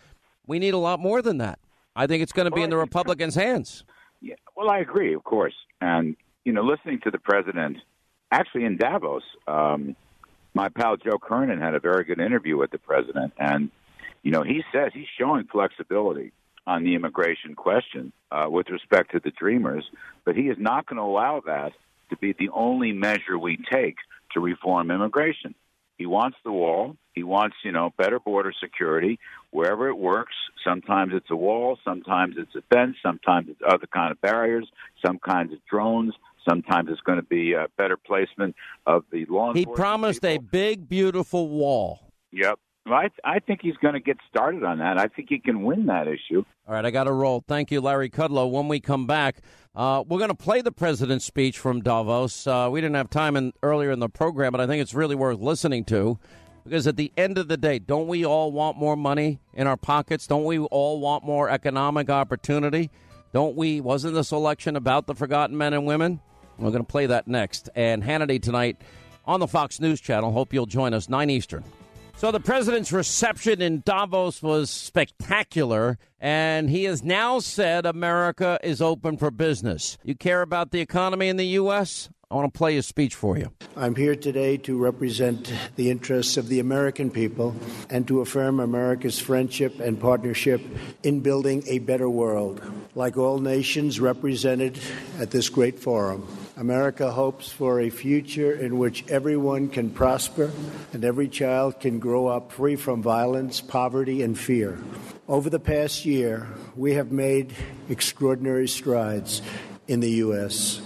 we 0.47 0.57
need 0.59 0.73
a 0.73 0.79
lot 0.79 0.99
more 0.99 1.21
than 1.21 1.37
that. 1.39 1.59
I 1.95 2.07
think 2.07 2.23
it's 2.23 2.31
going 2.31 2.49
to 2.49 2.55
be 2.55 2.63
in 2.63 2.69
the 2.69 2.77
Republicans' 2.77 3.35
hands. 3.35 3.83
Yeah, 4.21 4.35
well, 4.55 4.69
I 4.69 4.79
agree, 4.79 5.13
of 5.13 5.23
course. 5.25 5.53
And 5.81 6.15
you 6.45 6.53
know, 6.53 6.63
listening 6.63 7.01
to 7.03 7.11
the 7.11 7.19
president, 7.19 7.77
actually 8.31 8.65
in 8.65 8.77
Davos, 8.77 9.23
um, 9.47 9.95
my 10.53 10.69
pal 10.69 10.97
Joe 10.97 11.17
Kernan 11.17 11.59
had 11.59 11.75
a 11.75 11.79
very 11.79 12.03
good 12.03 12.19
interview 12.19 12.57
with 12.57 12.71
the 12.71 12.79
president, 12.79 13.33
and 13.37 13.69
you 14.23 14.31
know, 14.31 14.43
he 14.43 14.63
says 14.71 14.91
he's 14.93 15.07
showing 15.17 15.45
flexibility. 15.45 16.31
on 16.67 16.83
the 16.83 16.93
immigration 16.93 17.55
question 17.55 18.11
uh, 18.31 18.45
with 18.47 18.69
respect 18.69 19.11
to 19.11 19.19
the 19.19 19.31
Dreamers, 19.31 19.85
but 20.23 20.35
he 20.35 20.49
is 20.49 20.57
not 20.59 20.85
going 20.85 20.97
to 20.97 21.03
allow 21.03 21.41
that 21.45 21.71
to 22.11 22.17
be 22.17 22.33
the 22.33 22.49
only 22.49 22.91
measure 22.91 23.37
we 23.39 23.57
take 23.71 23.95
to 24.33 24.39
reform 24.39 24.91
immigration. 24.91 25.55
He 25.97 26.05
wants 26.05 26.37
the 26.43 26.51
wall. 26.51 26.95
He 27.13 27.23
wants, 27.23 27.57
you 27.63 27.71
know, 27.71 27.91
better 27.97 28.19
border 28.19 28.53
security 28.61 29.19
wherever 29.51 29.89
it 29.89 29.97
works. 29.97 30.35
Sometimes 30.63 31.11
it's 31.13 31.29
a 31.31 31.35
wall, 31.35 31.77
sometimes 31.83 32.35
it's 32.37 32.55
a 32.55 32.61
fence, 32.73 32.97
sometimes 33.01 33.49
it's 33.49 33.61
other 33.67 33.87
kind 33.87 34.11
of 34.11 34.21
barriers, 34.21 34.67
some 35.03 35.17
kinds 35.19 35.51
of 35.51 35.59
drones. 35.69 36.13
Sometimes 36.47 36.89
it's 36.89 37.01
going 37.01 37.17
to 37.17 37.25
be 37.25 37.53
a 37.53 37.67
better 37.77 37.97
placement 37.97 38.55
of 38.85 39.03
the 39.11 39.25
law. 39.25 39.53
He 39.53 39.65
promised 39.65 40.21
people. 40.21 40.37
a 40.37 40.39
big, 40.39 40.87
beautiful 40.87 41.49
wall. 41.49 42.11
Yep. 42.31 42.59
I, 42.87 43.09
I 43.23 43.39
think 43.39 43.59
he's 43.61 43.75
going 43.77 43.93
to 43.93 43.99
get 43.99 44.17
started 44.29 44.63
on 44.63 44.79
that. 44.79 44.97
I 44.97 45.07
think 45.07 45.29
he 45.29 45.39
can 45.39 45.63
win 45.63 45.85
that 45.87 46.07
issue. 46.07 46.43
All 46.67 46.73
right, 46.73 46.85
I 46.85 46.91
got 46.91 47.03
to 47.03 47.11
roll. 47.11 47.43
Thank 47.47 47.71
you, 47.71 47.81
Larry 47.81 48.09
Kudlow. 48.09 48.49
When 48.49 48.67
we 48.67 48.79
come 48.79 49.05
back, 49.05 49.41
uh, 49.75 50.03
we're 50.07 50.17
going 50.17 50.29
to 50.29 50.35
play 50.35 50.61
the 50.61 50.71
president's 50.71 51.25
speech 51.25 51.59
from 51.59 51.81
Davos. 51.81 52.47
Uh, 52.47 52.69
we 52.71 52.81
didn't 52.81 52.95
have 52.95 53.09
time 53.09 53.35
in, 53.35 53.53
earlier 53.61 53.91
in 53.91 53.99
the 53.99 54.09
program, 54.09 54.51
but 54.51 54.61
I 54.61 54.67
think 54.67 54.81
it's 54.81 54.93
really 54.93 55.15
worth 55.15 55.39
listening 55.39 55.85
to 55.85 56.17
because 56.63 56.87
at 56.87 56.97
the 56.97 57.11
end 57.17 57.37
of 57.37 57.47
the 57.47 57.57
day, 57.57 57.79
don't 57.79 58.07
we 58.07 58.25
all 58.25 58.51
want 58.51 58.77
more 58.77 58.95
money 58.95 59.39
in 59.53 59.67
our 59.67 59.77
pockets? 59.77 60.27
Don't 60.27 60.43
we 60.43 60.59
all 60.59 60.99
want 60.99 61.23
more 61.23 61.49
economic 61.49 62.09
opportunity? 62.09 62.89
Don't 63.33 63.55
we? 63.55 63.81
Wasn't 63.81 64.13
this 64.13 64.31
election 64.31 64.75
about 64.75 65.07
the 65.07 65.15
forgotten 65.15 65.57
men 65.57 65.73
and 65.73 65.85
women? 65.85 66.21
We're 66.59 66.71
going 66.71 66.83
to 66.83 66.91
play 66.91 67.05
that 67.07 67.27
next. 67.27 67.69
And 67.75 68.03
Hannity 68.03 68.41
tonight 68.41 68.77
on 69.25 69.39
the 69.39 69.47
Fox 69.47 69.79
News 69.79 70.01
Channel. 70.01 70.31
Hope 70.31 70.53
you'll 70.53 70.65
join 70.65 70.93
us, 70.93 71.09
9 71.09 71.29
Eastern. 71.29 71.63
So 72.15 72.31
the 72.31 72.39
president's 72.41 72.91
reception 72.91 73.61
in 73.61 73.81
Davos 73.85 74.43
was 74.43 74.69
spectacular, 74.69 75.97
and 76.19 76.69
he 76.69 76.83
has 76.83 77.01
now 77.01 77.39
said 77.39 77.85
America 77.85 78.59
is 78.61 78.81
open 78.81 79.15
for 79.15 79.31
business. 79.31 79.97
You 80.03 80.15
care 80.15 80.41
about 80.41 80.71
the 80.71 80.81
economy 80.81 81.29
in 81.29 81.37
the 81.37 81.45
U.S.? 81.45 82.09
I 82.31 82.35
want 82.35 82.53
to 82.53 82.55
play 82.55 82.77
a 82.77 82.83
speech 82.83 83.15
for 83.15 83.39
you. 83.39 83.51
I'm 83.75 83.95
here 83.95 84.15
today 84.15 84.57
to 84.57 84.77
represent 84.77 85.51
the 85.77 85.89
interests 85.89 86.37
of 86.37 86.47
the 86.47 86.59
American 86.59 87.09
people 87.09 87.55
and 87.89 88.07
to 88.07 88.21
affirm 88.21 88.59
America's 88.59 89.17
friendship 89.17 89.79
and 89.79 89.99
partnership 89.99 90.61
in 91.01 91.21
building 91.21 91.63
a 91.65 91.79
better 91.79 92.07
world. 92.07 92.61
Like 92.93 93.17
all 93.17 93.39
nations 93.39 93.99
represented 93.99 94.79
at 95.17 95.31
this 95.31 95.49
great 95.49 95.79
forum, 95.79 96.27
America 96.55 97.09
hopes 97.09 97.51
for 97.51 97.79
a 97.79 97.89
future 97.89 98.53
in 98.53 98.77
which 98.77 99.07
everyone 99.09 99.67
can 99.67 99.89
prosper 99.89 100.51
and 100.93 101.03
every 101.03 101.29
child 101.29 101.79
can 101.79 101.97
grow 101.97 102.27
up 102.27 102.51
free 102.51 102.75
from 102.75 103.01
violence, 103.01 103.59
poverty, 103.59 104.21
and 104.21 104.37
fear. 104.37 104.77
Over 105.27 105.49
the 105.49 105.59
past 105.59 106.05
year, 106.05 106.47
we 106.75 106.93
have 106.93 107.11
made 107.11 107.55
extraordinary 107.89 108.67
strides 108.67 109.41
in 109.87 109.99
the 110.01 110.11
U.S. 110.11 110.79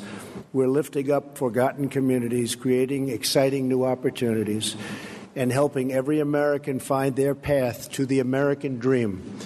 We're 0.54 0.68
lifting 0.68 1.12
up 1.12 1.40
forgotten 1.40 1.90
communities, 1.90 2.56
creating 2.56 3.10
exciting 3.10 3.68
new 3.68 3.86
opportunities, 3.86 4.76
and 5.36 5.52
helping 5.52 5.92
every 5.92 6.20
American 6.20 6.78
find 6.78 7.16
their 7.16 7.34
path 7.34 7.92
to 7.94 8.06
the 8.06 8.20
American 8.20 8.78
dream 8.78 9.40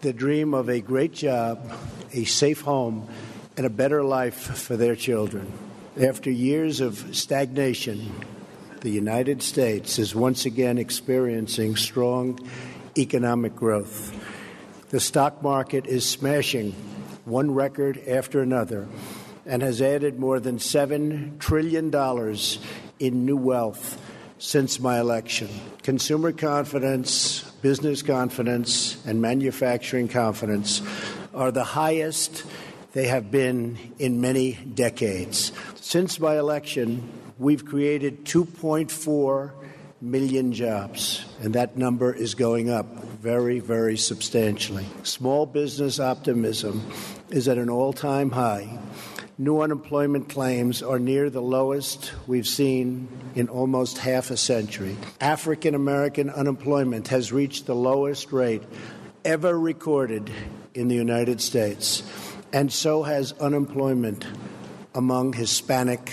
the 0.00 0.12
dream 0.12 0.54
of 0.54 0.68
a 0.68 0.80
great 0.80 1.12
job, 1.12 1.72
a 2.12 2.24
safe 2.24 2.60
home, 2.60 3.08
and 3.56 3.66
a 3.66 3.70
better 3.70 4.02
life 4.02 4.34
for 4.34 4.76
their 4.76 4.96
children. 4.96 5.52
After 6.00 6.30
years 6.30 6.80
of 6.80 7.16
stagnation, 7.16 8.12
the 8.80 8.90
United 8.90 9.42
States 9.42 9.98
is 9.98 10.14
once 10.14 10.44
again 10.44 10.78
experiencing 10.78 11.76
strong 11.76 12.38
economic 12.96 13.54
growth. 13.54 14.12
The 14.90 15.00
stock 15.00 15.40
market 15.42 15.86
is 15.86 16.04
smashing 16.04 16.72
one 17.24 17.52
record 17.52 18.00
after 18.08 18.40
another 18.40 18.88
and 19.48 19.62
has 19.62 19.82
added 19.82 20.20
more 20.20 20.38
than 20.38 20.58
$7 20.58 21.38
trillion 21.40 21.92
in 23.00 23.24
new 23.24 23.36
wealth 23.36 24.00
since 24.38 24.78
my 24.78 25.00
election. 25.00 25.48
Consumer 25.82 26.32
confidence, 26.32 27.42
business 27.62 28.02
confidence, 28.02 29.04
and 29.06 29.20
manufacturing 29.20 30.06
confidence 30.06 30.82
are 31.34 31.50
the 31.50 31.64
highest 31.64 32.44
they 32.92 33.08
have 33.08 33.30
been 33.30 33.78
in 33.98 34.20
many 34.20 34.52
decades. 34.52 35.50
Since 35.76 36.20
my 36.20 36.38
election, 36.38 37.08
we've 37.38 37.64
created 37.64 38.26
2.4 38.26 39.52
million 40.00 40.52
jobs, 40.52 41.24
and 41.40 41.54
that 41.54 41.76
number 41.76 42.12
is 42.12 42.34
going 42.34 42.70
up 42.70 42.86
very, 43.04 43.58
very 43.58 43.96
substantially. 43.96 44.86
Small 45.02 45.46
business 45.46 45.98
optimism 45.98 46.88
is 47.30 47.48
at 47.48 47.58
an 47.58 47.68
all 47.68 47.92
time 47.92 48.30
high. 48.30 48.78
New 49.40 49.60
unemployment 49.60 50.28
claims 50.28 50.82
are 50.82 50.98
near 50.98 51.30
the 51.30 51.40
lowest 51.40 52.12
we've 52.26 52.48
seen 52.48 53.06
in 53.36 53.48
almost 53.48 53.98
half 53.98 54.32
a 54.32 54.36
century. 54.36 54.96
African 55.20 55.76
American 55.76 56.28
unemployment 56.28 57.06
has 57.08 57.30
reached 57.30 57.66
the 57.66 57.74
lowest 57.74 58.32
rate 58.32 58.64
ever 59.24 59.56
recorded 59.56 60.28
in 60.74 60.88
the 60.88 60.96
United 60.96 61.40
States, 61.40 62.02
and 62.52 62.72
so 62.72 63.04
has 63.04 63.30
unemployment 63.34 64.26
among 64.92 65.34
Hispanic 65.34 66.12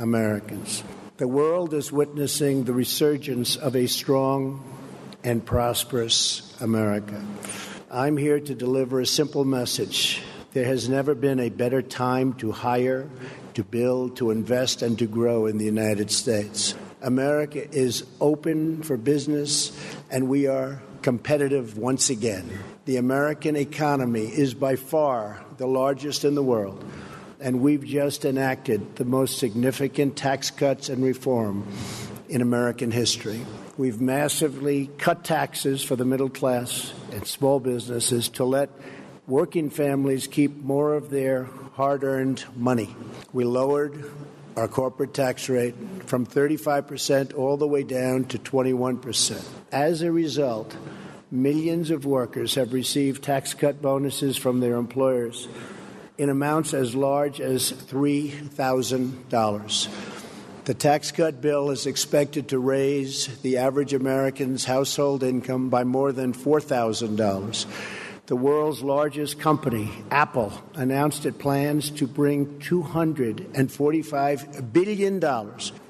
Americans. 0.00 0.82
The 1.18 1.28
world 1.28 1.72
is 1.72 1.92
witnessing 1.92 2.64
the 2.64 2.72
resurgence 2.72 3.54
of 3.54 3.76
a 3.76 3.86
strong 3.86 4.64
and 5.22 5.46
prosperous 5.46 6.52
America. 6.60 7.24
I'm 7.92 8.16
here 8.16 8.40
to 8.40 8.54
deliver 8.56 8.98
a 8.98 9.06
simple 9.06 9.44
message. 9.44 10.20
There 10.56 10.64
has 10.64 10.88
never 10.88 11.14
been 11.14 11.38
a 11.38 11.50
better 11.50 11.82
time 11.82 12.32
to 12.38 12.50
hire, 12.50 13.10
to 13.52 13.62
build, 13.62 14.16
to 14.16 14.30
invest, 14.30 14.80
and 14.80 14.98
to 14.98 15.06
grow 15.06 15.44
in 15.44 15.58
the 15.58 15.66
United 15.66 16.10
States. 16.10 16.74
America 17.02 17.70
is 17.76 18.04
open 18.22 18.82
for 18.82 18.96
business, 18.96 19.70
and 20.10 20.30
we 20.30 20.46
are 20.46 20.80
competitive 21.02 21.76
once 21.76 22.08
again. 22.08 22.48
The 22.86 22.96
American 22.96 23.54
economy 23.54 24.24
is 24.24 24.54
by 24.54 24.76
far 24.76 25.44
the 25.58 25.66
largest 25.66 26.24
in 26.24 26.34
the 26.34 26.42
world 26.42 26.82
and 27.38 27.60
we've 27.60 27.84
just 27.84 28.24
enacted 28.24 28.96
the 28.96 29.04
most 29.04 29.38
significant 29.38 30.16
tax 30.16 30.50
cuts 30.50 30.88
and 30.88 31.04
reform 31.04 31.66
in 32.30 32.40
American 32.40 32.90
history. 32.90 33.44
We've 33.76 34.00
massively 34.00 34.86
cut 34.96 35.22
taxes 35.22 35.82
for 35.82 35.96
the 35.96 36.06
middle 36.06 36.30
class 36.30 36.94
and 37.12 37.26
small 37.26 37.60
businesses 37.60 38.30
to 38.30 38.44
let 38.44 38.70
working 39.26 39.70
families 39.70 40.26
keep 40.26 40.62
more 40.62 40.92
of 40.94 41.08
their 41.10 41.44
hard 41.74 42.04
earned 42.04 42.44
money. 42.54 42.94
We 43.32 43.44
lowered 43.44 44.04
our 44.56 44.68
corporate 44.68 45.12
tax 45.12 45.48
rate 45.48 45.74
from 46.06 46.24
35% 46.26 47.36
all 47.36 47.56
the 47.56 47.66
way 47.66 47.82
down 47.82 48.26
to 48.26 48.38
21%. 48.38 49.44
As 49.72 50.02
a 50.02 50.12
result, 50.12 50.76
millions 51.30 51.90
of 51.90 52.06
workers 52.06 52.54
have 52.54 52.72
received 52.72 53.24
tax 53.24 53.52
cut 53.52 53.82
bonuses 53.82 54.36
from 54.36 54.60
their 54.60 54.76
employers 54.76 55.48
in 56.16 56.30
amounts 56.30 56.72
as 56.72 56.94
large 56.94 57.40
as 57.40 57.72
$3,000. 57.72 59.88
The 60.64 60.74
tax 60.74 61.10
cut 61.12 61.42
bill 61.42 61.70
is 61.70 61.86
expected 61.86 62.48
to 62.48 62.58
raise 62.58 63.26
the 63.42 63.58
average 63.58 63.92
American's 63.92 64.64
household 64.64 65.22
income 65.22 65.68
by 65.68 65.84
more 65.84 66.12
than 66.12 66.32
$4,000. 66.32 67.66
The 68.26 68.36
world's 68.36 68.82
largest 68.82 69.38
company, 69.38 69.90
Apple, 70.10 70.52
announced 70.74 71.26
it 71.26 71.38
plans 71.38 71.90
to 71.90 72.08
bring 72.08 72.58
$245 72.58 74.72
billion 74.72 75.22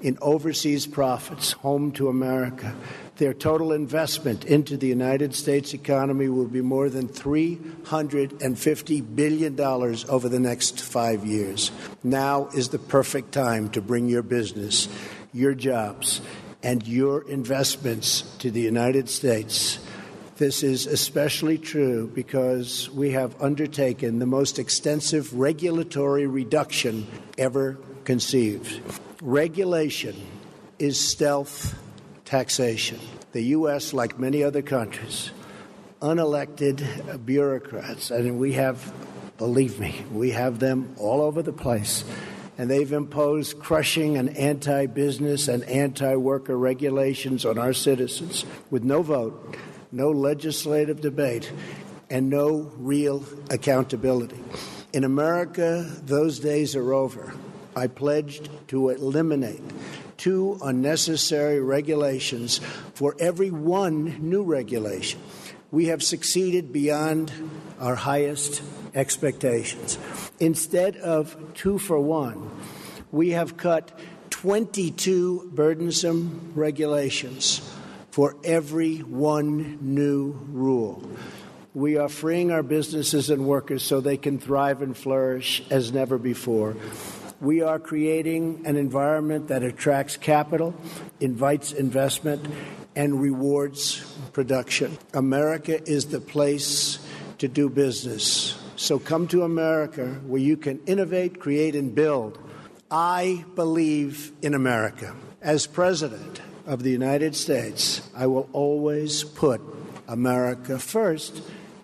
in 0.02 0.18
overseas 0.20 0.86
profits 0.86 1.52
home 1.52 1.92
to 1.92 2.08
America 2.08 2.74
their 3.16 3.34
total 3.34 3.72
investment 3.72 4.44
into 4.44 4.76
the 4.76 4.86
United 4.86 5.34
States 5.34 5.72
economy 5.72 6.28
will 6.28 6.46
be 6.46 6.60
more 6.60 6.90
than 6.90 7.08
$350 7.08 9.16
billion 9.16 9.58
over 9.60 10.28
the 10.28 10.38
next 10.38 10.82
five 10.82 11.24
years. 11.24 11.72
Now 12.02 12.48
is 12.48 12.68
the 12.68 12.78
perfect 12.78 13.32
time 13.32 13.70
to 13.70 13.80
bring 13.80 14.06
your 14.08 14.22
business, 14.22 14.88
your 15.32 15.54
jobs, 15.54 16.20
and 16.62 16.86
your 16.86 17.26
investments 17.28 18.20
to 18.38 18.50
the 18.50 18.60
United 18.60 19.08
States. 19.08 19.78
This 20.36 20.62
is 20.62 20.86
especially 20.86 21.56
true 21.56 22.08
because 22.14 22.90
we 22.90 23.12
have 23.12 23.40
undertaken 23.40 24.18
the 24.18 24.26
most 24.26 24.58
extensive 24.58 25.32
regulatory 25.32 26.26
reduction 26.26 27.06
ever 27.38 27.78
conceived. 28.04 28.82
Regulation 29.22 30.14
is 30.78 31.00
stealth 31.00 31.74
taxation. 32.26 33.00
The 33.32 33.40
U.S., 33.44 33.94
like 33.94 34.18
many 34.18 34.44
other 34.44 34.60
countries, 34.60 35.30
unelected 36.02 37.24
bureaucrats, 37.24 38.10
and 38.10 38.38
we 38.38 38.52
have, 38.52 38.92
believe 39.38 39.80
me, 39.80 40.04
we 40.12 40.32
have 40.32 40.58
them 40.58 40.94
all 40.98 41.22
over 41.22 41.40
the 41.40 41.52
place. 41.52 42.04
And 42.58 42.70
they've 42.70 42.92
imposed 42.92 43.58
crushing 43.58 44.18
and 44.18 44.36
anti 44.36 44.84
business 44.84 45.48
and 45.48 45.62
anti 45.64 46.14
worker 46.16 46.58
regulations 46.58 47.46
on 47.46 47.58
our 47.58 47.72
citizens 47.72 48.44
with 48.70 48.82
no 48.84 49.00
vote, 49.02 49.56
no 49.92 50.10
legislative 50.10 51.00
debate, 51.00 51.52
and 52.10 52.30
no 52.30 52.72
real 52.76 53.24
accountability. 53.50 54.38
In 54.92 55.04
America, 55.04 55.84
those 56.04 56.38
days 56.38 56.76
are 56.76 56.94
over. 56.94 57.34
I 57.74 57.88
pledged 57.88 58.48
to 58.68 58.88
eliminate 58.88 59.60
two 60.16 60.58
unnecessary 60.62 61.60
regulations 61.60 62.58
for 62.94 63.14
every 63.18 63.50
one 63.50 64.16
new 64.30 64.42
regulation. 64.42 65.20
We 65.70 65.86
have 65.86 66.02
succeeded 66.02 66.72
beyond 66.72 67.32
our 67.78 67.96
highest 67.96 68.62
expectations. 68.94 69.98
Instead 70.40 70.96
of 70.96 71.36
two 71.54 71.78
for 71.78 72.00
one, 72.00 72.50
we 73.12 73.30
have 73.30 73.56
cut 73.56 73.98
22 74.30 75.50
burdensome 75.54 76.52
regulations 76.54 77.60
for 78.16 78.34
every 78.44 79.00
one 79.00 79.76
new 79.82 80.32
rule. 80.48 81.06
We 81.74 81.98
are 81.98 82.08
freeing 82.08 82.50
our 82.50 82.62
businesses 82.62 83.28
and 83.28 83.44
workers 83.44 83.82
so 83.82 84.00
they 84.00 84.16
can 84.16 84.38
thrive 84.38 84.80
and 84.80 84.96
flourish 84.96 85.62
as 85.68 85.92
never 85.92 86.16
before. 86.16 86.78
We 87.42 87.60
are 87.60 87.78
creating 87.78 88.62
an 88.64 88.76
environment 88.76 89.48
that 89.48 89.62
attracts 89.62 90.16
capital, 90.16 90.74
invites 91.20 91.72
investment, 91.72 92.48
and 92.96 93.20
rewards 93.20 94.00
production. 94.32 94.96
America 95.12 95.86
is 95.86 96.06
the 96.06 96.22
place 96.22 96.98
to 97.36 97.48
do 97.48 97.68
business. 97.68 98.58
So 98.76 98.98
come 98.98 99.28
to 99.28 99.42
America 99.42 100.06
where 100.26 100.40
you 100.40 100.56
can 100.56 100.80
innovate, 100.86 101.38
create, 101.38 101.76
and 101.76 101.94
build. 101.94 102.38
I 102.90 103.44
believe 103.54 104.32
in 104.40 104.54
America. 104.54 105.14
As 105.42 105.66
President 105.66 106.40
of 106.66 106.82
the 106.82 106.90
United 106.90 107.34
States, 107.34 108.02
I 108.14 108.26
will 108.26 108.48
always 108.52 109.24
put 109.24 109.60
America 110.08 110.78
first, 110.78 111.42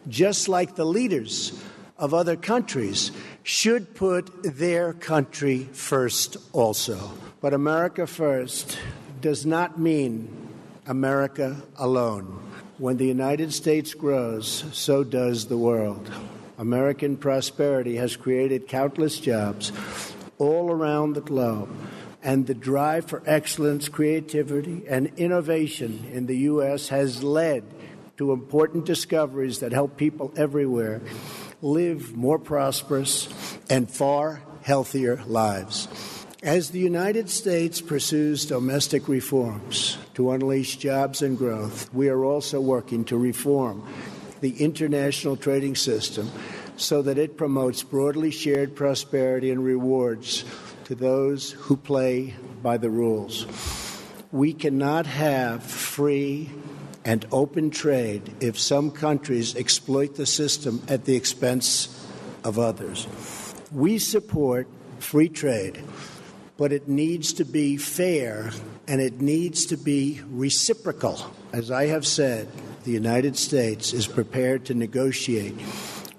just 0.09 0.49
like 0.49 0.75
the 0.75 0.85
leaders 0.85 1.63
of 1.97 2.13
other 2.13 2.37
countries 2.37 3.13
should 3.45 3.95
put 3.95 4.31
their 4.43 4.93
country 4.93 5.69
first 5.73 6.37
also. 6.53 7.13
But 7.41 7.55
America 7.55 8.07
first 8.07 8.79
does 9.21 9.47
not 9.47 9.79
mean 9.79 10.49
America 10.87 11.63
alone. 11.77 12.41
When 12.79 12.97
the 12.97 13.07
United 13.07 13.53
States 13.53 13.95
grows, 13.95 14.65
so 14.73 15.05
does 15.05 15.47
the 15.47 15.57
world. 15.57 16.11
American 16.59 17.17
prosperity 17.17 17.97
has 17.97 18.17
created 18.17 18.67
countless 18.67 19.21
jobs 19.21 19.73
all 20.39 20.71
around 20.71 21.13
the 21.13 21.21
globe, 21.21 21.69
and 22.23 22.47
the 22.47 22.55
drive 22.55 23.07
for 23.07 23.23
excellence, 23.27 23.89
creativity, 23.89 24.85
and 24.89 25.13
innovation 25.17 26.09
in 26.13 26.27
the 26.27 26.37
U.S. 26.39 26.89
has 26.89 27.23
led 27.23 27.65
to 28.17 28.33
important 28.33 28.85
discoveries 28.85 29.59
that 29.61 29.73
help 29.73 29.97
people 29.97 30.33
everywhere 30.37 31.01
live 31.61 32.15
more 32.17 32.39
prosperous 32.39 33.29
and 33.69 33.91
far 33.91 34.43
healthier 34.63 35.23
lives. 35.27 35.89
As 36.43 36.71
the 36.71 36.81
United 36.81 37.31
States 37.31 37.81
pursues 37.81 38.47
domestic 38.47 39.09
reforms 39.09 39.97
to 40.15 40.33
unleash 40.33 40.77
jobs 40.77 41.23
and 41.23 41.39
growth, 41.39 41.93
we 41.95 42.09
are 42.09 42.25
also 42.25 42.61
working 42.61 43.05
to 43.07 43.17
reform 43.17 43.87
the 44.41 44.61
international 44.61 45.37
trading 45.37 45.77
system 45.77 46.29
so 46.77 47.01
that 47.03 47.17
it 47.17 47.37
promotes 47.37 47.85
broadly 47.85 48.33
shared 48.33 48.75
prosperity 48.75 49.51
and 49.53 49.65
rewards 49.65 50.45
to 50.85 50.95
those 50.95 51.53
who 51.53 51.77
play 51.77 52.35
by 52.63 52.77
the 52.77 52.91
rules. 52.91 53.47
We 54.31 54.53
cannot 54.53 55.07
have 55.07 55.63
free 55.63 56.51
and 57.05 57.27
open 57.33 57.71
trade 57.71 58.33
if 58.41 58.59
some 58.59 58.91
countries 58.91 59.57
exploit 59.57 60.15
the 60.15 60.27
system 60.27 60.83
at 60.89 61.05
the 61.05 61.17
expense 61.17 62.07
of 62.45 62.59
others. 62.59 63.07
We 63.73 63.99
support 63.99 64.69
free 64.99 65.29
trade, 65.29 65.83
but 66.57 66.73
it 66.73 66.89
needs 66.89 67.33
to 67.35 67.45
be 67.45 67.77
fair 67.77 68.51
and 68.87 69.01
it 69.01 69.21
needs 69.21 69.67
to 69.67 69.77
be 69.77 70.21
reciprocal. 70.29 71.19
As 71.53 71.71
I 71.71 71.87
have 71.87 72.07
said, 72.07 72.49
the 72.85 72.91
United 72.91 73.37
States 73.37 73.93
is 73.93 74.07
prepared 74.07 74.65
to 74.67 74.75
negotiate 74.75 75.55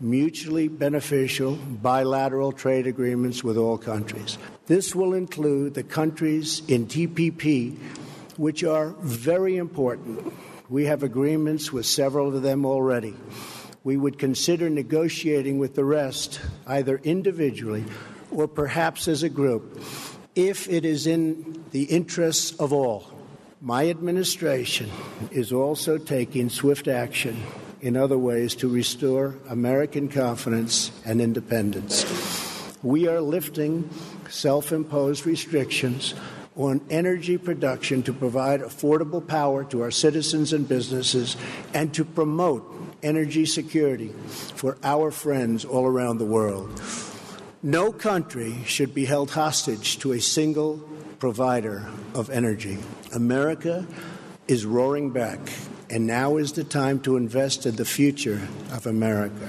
mutually 0.03 0.67
beneficial 0.67 1.55
bilateral 1.55 2.51
trade 2.51 2.85
agreements 2.85 3.43
with 3.43 3.57
all 3.57 3.77
countries. 3.77 4.37
This 4.67 4.93
will 4.93 5.13
include 5.13 5.73
the 5.73 5.83
countries 5.83 6.61
in 6.67 6.85
TPP, 6.87 7.77
which 8.37 8.63
are 8.63 8.89
very 8.99 9.57
important 9.57 10.33
we 10.73 10.85
have 10.85 11.03
agreements 11.03 11.71
with 11.71 11.85
several 11.85 12.35
of 12.35 12.41
them 12.41 12.65
already. 12.65 13.13
We 13.83 13.95
would 13.95 14.17
consider 14.17 14.71
negotiating 14.71 15.59
with 15.59 15.75
the 15.75 15.85
rest, 15.85 16.39
either 16.65 16.99
individually 17.03 17.85
or 18.31 18.47
perhaps 18.47 19.07
as 19.07 19.21
a 19.21 19.29
group, 19.29 19.79
if 20.33 20.67
it 20.67 20.83
is 20.83 21.05
in 21.05 21.63
the 21.69 21.83
interests 21.83 22.53
of 22.59 22.73
all. 22.73 23.11
My 23.61 23.87
administration 23.87 24.89
is 25.31 25.53
also 25.53 25.99
taking 25.99 26.49
swift 26.49 26.87
action 26.87 27.39
in 27.83 27.97
other 27.97 28.17
ways 28.17 28.55
to 28.55 28.69
restore 28.69 29.35
American 29.49 30.07
confidence 30.07 30.89
and 31.03 31.19
independence. 31.19 32.05
We 32.81 33.09
are 33.09 33.19
lifting 33.19 33.89
self 34.29 34.71
imposed 34.71 35.25
restrictions 35.25 36.13
on 36.55 36.79
energy 36.89 37.37
production 37.37 38.01
to 38.03 38.13
provide 38.13 38.61
affordable 38.61 39.25
power 39.25 39.65
to 39.65 39.81
our 39.81 39.91
citizens 39.91 40.53
and 40.53 40.67
businesses 40.67 41.35
and 41.73 41.93
to 41.93 42.05
promote 42.05 42.63
energy 43.03 43.45
security 43.45 44.13
for 44.55 44.77
our 44.81 45.11
friends 45.11 45.65
all 45.65 45.85
around 45.85 46.19
the 46.19 46.25
world. 46.25 46.81
No 47.61 47.91
country 47.91 48.55
should 48.65 48.93
be 48.93 49.03
held 49.03 49.31
hostage 49.31 49.99
to 49.99 50.13
a 50.13 50.21
single 50.21 50.77
provider 51.19 51.85
of 52.13 52.29
energy. 52.29 52.77
America 53.13 53.85
is 54.47 54.65
roaring 54.65 55.09
back, 55.09 55.39
and 55.93 56.07
now 56.07 56.37
is 56.37 56.53
the 56.53 56.63
time 56.63 56.99
to 56.99 57.17
invest 57.17 57.67
in 57.67 57.75
the 57.75 57.85
future 57.85 58.41
of 58.71 58.87
America. 58.87 59.47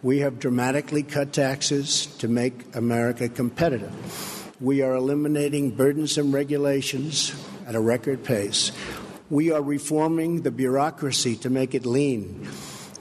We 0.00 0.20
have 0.20 0.38
dramatically 0.38 1.02
cut 1.02 1.32
taxes 1.32 2.06
to 2.18 2.28
make 2.28 2.76
America 2.76 3.28
competitive. 3.28 3.92
We 4.60 4.82
are 4.82 4.94
eliminating 4.94 5.72
burdensome 5.72 6.30
regulations 6.30 7.34
at 7.66 7.74
a 7.74 7.80
record 7.80 8.22
pace. 8.22 8.70
We 9.28 9.50
are 9.50 9.60
reforming 9.60 10.42
the 10.42 10.52
bureaucracy 10.52 11.34
to 11.38 11.50
make 11.50 11.74
it 11.74 11.84
lean, 11.84 12.48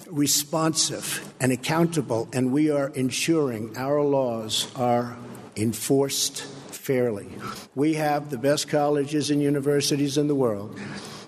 responsive, 0.09 1.31
and 1.39 1.51
accountable, 1.51 2.29
and 2.33 2.51
we 2.51 2.71
are 2.71 2.89
ensuring 2.95 3.77
our 3.77 4.01
laws 4.01 4.71
are 4.75 5.15
enforced 5.55 6.41
fairly. 6.71 7.29
We 7.75 7.93
have 7.93 8.31
the 8.31 8.39
best 8.39 8.69
colleges 8.69 9.29
and 9.29 9.39
universities 9.39 10.17
in 10.17 10.27
the 10.27 10.33
world, 10.33 10.79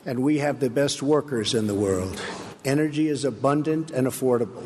and 0.06 0.24
we 0.24 0.40
have 0.40 0.60
the 0.60 0.70
best 0.70 1.02
workers 1.04 1.54
in 1.54 1.68
the 1.68 1.76
world. 1.76 2.22
Energy 2.64 3.08
is 3.08 3.26
abundant 3.26 3.92
and 3.92 4.08
affordable. 4.08 4.64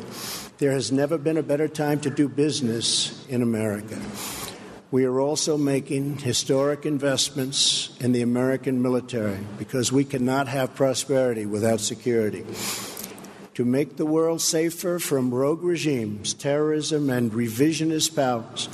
There 0.58 0.72
has 0.72 0.92
never 0.92 1.18
been 1.18 1.36
a 1.36 1.42
better 1.42 1.68
time 1.68 2.00
to 2.00 2.10
do 2.10 2.28
business 2.28 3.26
in 3.28 3.42
America. 3.42 4.00
We 4.90 5.04
are 5.04 5.20
also 5.20 5.58
making 5.58 6.18
historic 6.18 6.86
investments 6.86 7.90
in 8.00 8.12
the 8.12 8.22
American 8.22 8.80
military 8.82 9.38
because 9.58 9.90
we 9.90 10.04
cannot 10.04 10.48
have 10.48 10.74
prosperity 10.74 11.44
without 11.44 11.80
security. 11.80 12.44
To 13.54 13.64
make 13.64 13.96
the 13.96 14.06
world 14.06 14.40
safer 14.40 14.98
from 14.98 15.34
rogue 15.34 15.62
regimes, 15.62 16.34
terrorism, 16.34 17.10
and 17.10 17.32
revisionist 17.32 18.14
powers, 18.14 18.68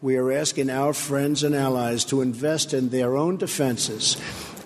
we 0.00 0.16
are 0.16 0.32
asking 0.32 0.68
our 0.68 0.92
friends 0.92 1.44
and 1.44 1.54
allies 1.54 2.04
to 2.06 2.22
invest 2.22 2.74
in 2.74 2.88
their 2.88 3.16
own 3.16 3.36
defenses 3.36 4.16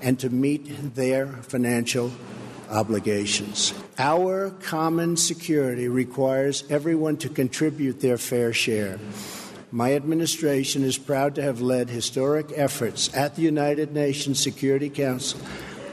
and 0.06 0.20
to 0.20 0.30
meet 0.30 0.94
their 0.94 1.26
financial 1.26 2.12
obligations. 2.70 3.74
Our 3.98 4.50
common 4.50 5.16
security 5.16 5.88
requires 5.88 6.62
everyone 6.70 7.16
to 7.18 7.28
contribute 7.28 8.00
their 8.00 8.16
fair 8.16 8.52
share. 8.52 9.00
My 9.72 9.94
administration 9.94 10.84
is 10.84 10.96
proud 10.96 11.34
to 11.34 11.42
have 11.42 11.60
led 11.60 11.90
historic 11.90 12.52
efforts 12.54 13.12
at 13.16 13.34
the 13.34 13.42
United 13.42 13.92
Nations 13.94 14.38
Security 14.38 14.90
Council 14.90 15.40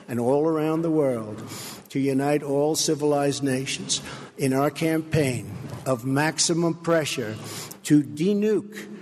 and 0.08 0.20
all 0.20 0.46
around 0.46 0.84
the 0.84 0.92
world 0.92 1.44
to 1.90 2.00
unite 2.00 2.44
all 2.44 2.76
civilized 2.76 3.42
nations 3.42 4.00
in 4.38 4.54
our 4.54 4.70
campaign 4.70 5.52
of 5.88 6.06
maximum 6.06 6.76
pressure 6.76 7.36
to 7.82 8.04
denuke 8.04 8.93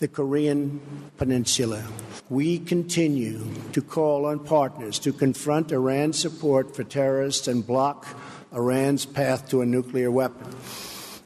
the 0.00 0.08
Korean 0.08 0.80
Peninsula. 1.18 1.86
We 2.30 2.58
continue 2.58 3.46
to 3.72 3.82
call 3.82 4.24
on 4.24 4.38
partners 4.40 4.98
to 5.00 5.12
confront 5.12 5.72
Iran's 5.72 6.18
support 6.18 6.74
for 6.74 6.84
terrorists 6.84 7.46
and 7.48 7.66
block 7.66 8.06
Iran's 8.50 9.04
path 9.04 9.50
to 9.50 9.60
a 9.60 9.66
nuclear 9.66 10.10
weapon. 10.10 10.48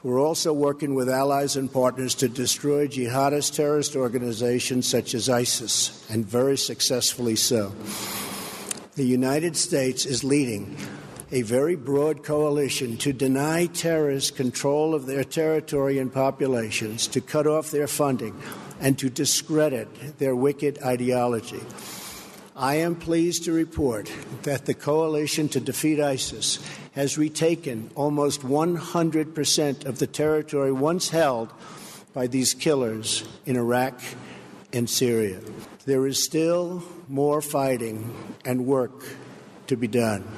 We're 0.02 0.20
also 0.20 0.52
working 0.52 0.94
with 0.94 1.09
allies 1.09 1.55
and 1.56 1.72
partners 1.72 2.16
to 2.16 2.28
destroy 2.28 2.88
jihadist 2.88 3.55
terrorist 3.55 3.94
organizations 3.94 4.88
such 4.88 5.14
as 5.14 5.30
ISIS, 5.30 6.05
and 6.10 6.26
very 6.26 6.59
successfully 6.59 7.36
so. 7.36 7.72
The 8.96 9.06
United 9.06 9.56
States 9.56 10.05
is 10.05 10.24
leading 10.24 10.76
a 11.32 11.42
very 11.42 11.74
broad 11.74 12.22
coalition 12.22 12.96
to 12.98 13.12
deny 13.12 13.66
terrorists 13.66 14.30
control 14.30 14.94
of 14.94 15.06
their 15.06 15.24
territory 15.24 15.98
and 15.98 16.12
populations, 16.12 17.06
to 17.09 17.20
cut 17.20 17.46
off 17.46 17.70
their 17.70 17.88
funding, 17.88 18.40
and 18.85 18.98
to 18.98 19.09
discredit 19.09 20.19
their 20.19 20.36
wicked 20.36 20.78
ideology. 20.85 21.62
I 22.55 22.74
am 22.77 22.97
pleased 22.97 23.44
to 23.44 23.52
report 23.52 24.12
that 24.43 24.66
the 24.66 24.74
coalition 24.74 25.48
to 25.48 25.59
defeat 25.59 25.98
ISIS 25.98 26.59
has 26.93 27.16
retaken 27.16 27.90
almost 27.94 28.43
100% 28.43 29.86
of 29.86 29.98
the 29.98 30.06
territory 30.06 30.70
once 30.70 31.09
held 31.09 31.51
by 32.12 32.27
these 32.27 32.52
killers 32.52 33.24
in 33.47 33.56
Iraq 33.56 33.98
and 34.74 34.89
Syria. 34.89 35.40
There 35.86 36.06
is 36.06 36.23
still 36.23 36.85
more 37.09 37.40
fighting 37.40 38.15
and 38.44 38.66
work 38.66 39.02
to 39.69 39.78
be 39.78 39.89
done 39.89 40.28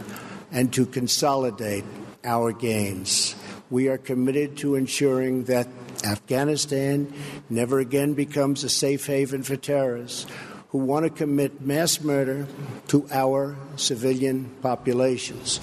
and 0.53 0.73
to 0.75 0.87
consolidate 0.87 1.85
our 2.23 2.53
gains. 2.53 3.35
We 3.71 3.89
are 3.89 3.99
committed 3.99 4.57
to 4.59 4.77
ensuring 4.77 5.45
that 5.45 5.67
Afghanistan 6.05 7.13
never 7.49 7.79
again 7.79 8.15
becomes 8.15 8.65
a 8.65 8.69
safe 8.69 9.07
haven 9.07 9.43
for 9.43 9.57
terrorists 9.57 10.27
who 10.71 10.79
want 10.79 11.05
to 11.05 11.11
commit 11.11 11.61
mass 11.61 12.01
murder 12.01 12.47
to 12.89 13.07
our 13.11 13.57
civilian 13.77 14.51
populations. 14.63 15.61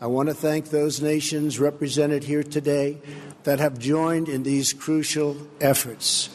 I 0.00 0.06
want 0.06 0.28
to 0.28 0.34
thank 0.34 0.70
those 0.70 1.00
nations 1.00 1.58
represented 1.58 2.24
here 2.24 2.42
today 2.42 2.98
that 3.44 3.58
have 3.60 3.78
joined 3.78 4.28
in 4.28 4.42
these 4.42 4.72
crucial 4.72 5.36
efforts. 5.60 6.30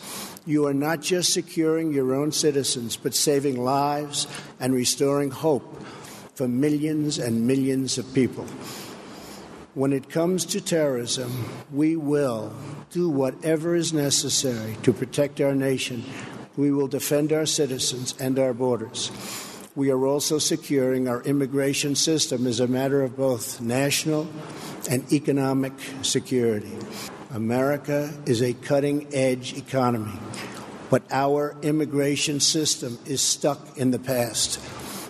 You 0.46 0.68
are 0.68 0.74
not 0.74 1.02
just 1.02 1.34
securing 1.34 1.92
your 1.92 2.14
own 2.14 2.32
citizens, 2.32 2.96
but 2.96 3.16
saving 3.16 3.62
lives 3.62 4.28
and 4.60 4.74
restoring 4.74 5.32
hope 5.32 5.84
for 6.36 6.48
millions 6.48 7.18
and 7.18 7.48
millions 7.48 7.98
of 7.98 8.14
people. 8.14 8.46
When 9.76 9.92
it 9.92 10.10
comes 10.10 10.46
to 10.46 10.62
terrorism, 10.62 11.50
we 11.70 11.98
will 11.98 12.54
do 12.92 13.10
whatever 13.10 13.76
is 13.76 13.92
necessary 13.92 14.78
to 14.84 14.94
protect 14.94 15.42
our 15.42 15.54
nation. 15.54 16.06
We 16.56 16.72
will 16.72 16.88
defend 16.88 17.34
our 17.34 17.46
citizens 17.46 18.16
and 18.18 18.40
our 18.40 18.54
borders. 18.54 19.12
We 19.76 19.92
are 19.92 20.06
also 20.06 20.40
securing 20.40 21.10
our 21.10 21.22
immigration 21.24 21.96
system 21.96 22.48
as 22.48 22.62
a 22.62 22.68
matter 22.68 23.04
of 23.04 23.18
both 23.18 23.60
national 23.60 24.30
and 24.90 25.12
economic 25.12 25.74
security. 26.04 26.72
America 27.32 28.14
is 28.26 28.42
a 28.42 28.54
cutting 28.54 29.14
edge 29.14 29.58
economy, 29.58 30.18
but 30.90 31.04
our 31.12 31.54
immigration 31.64 32.40
system 32.40 32.98
is 33.06 33.20
stuck 33.20 33.78
in 33.78 33.92
the 33.92 34.00
past. 34.00 34.58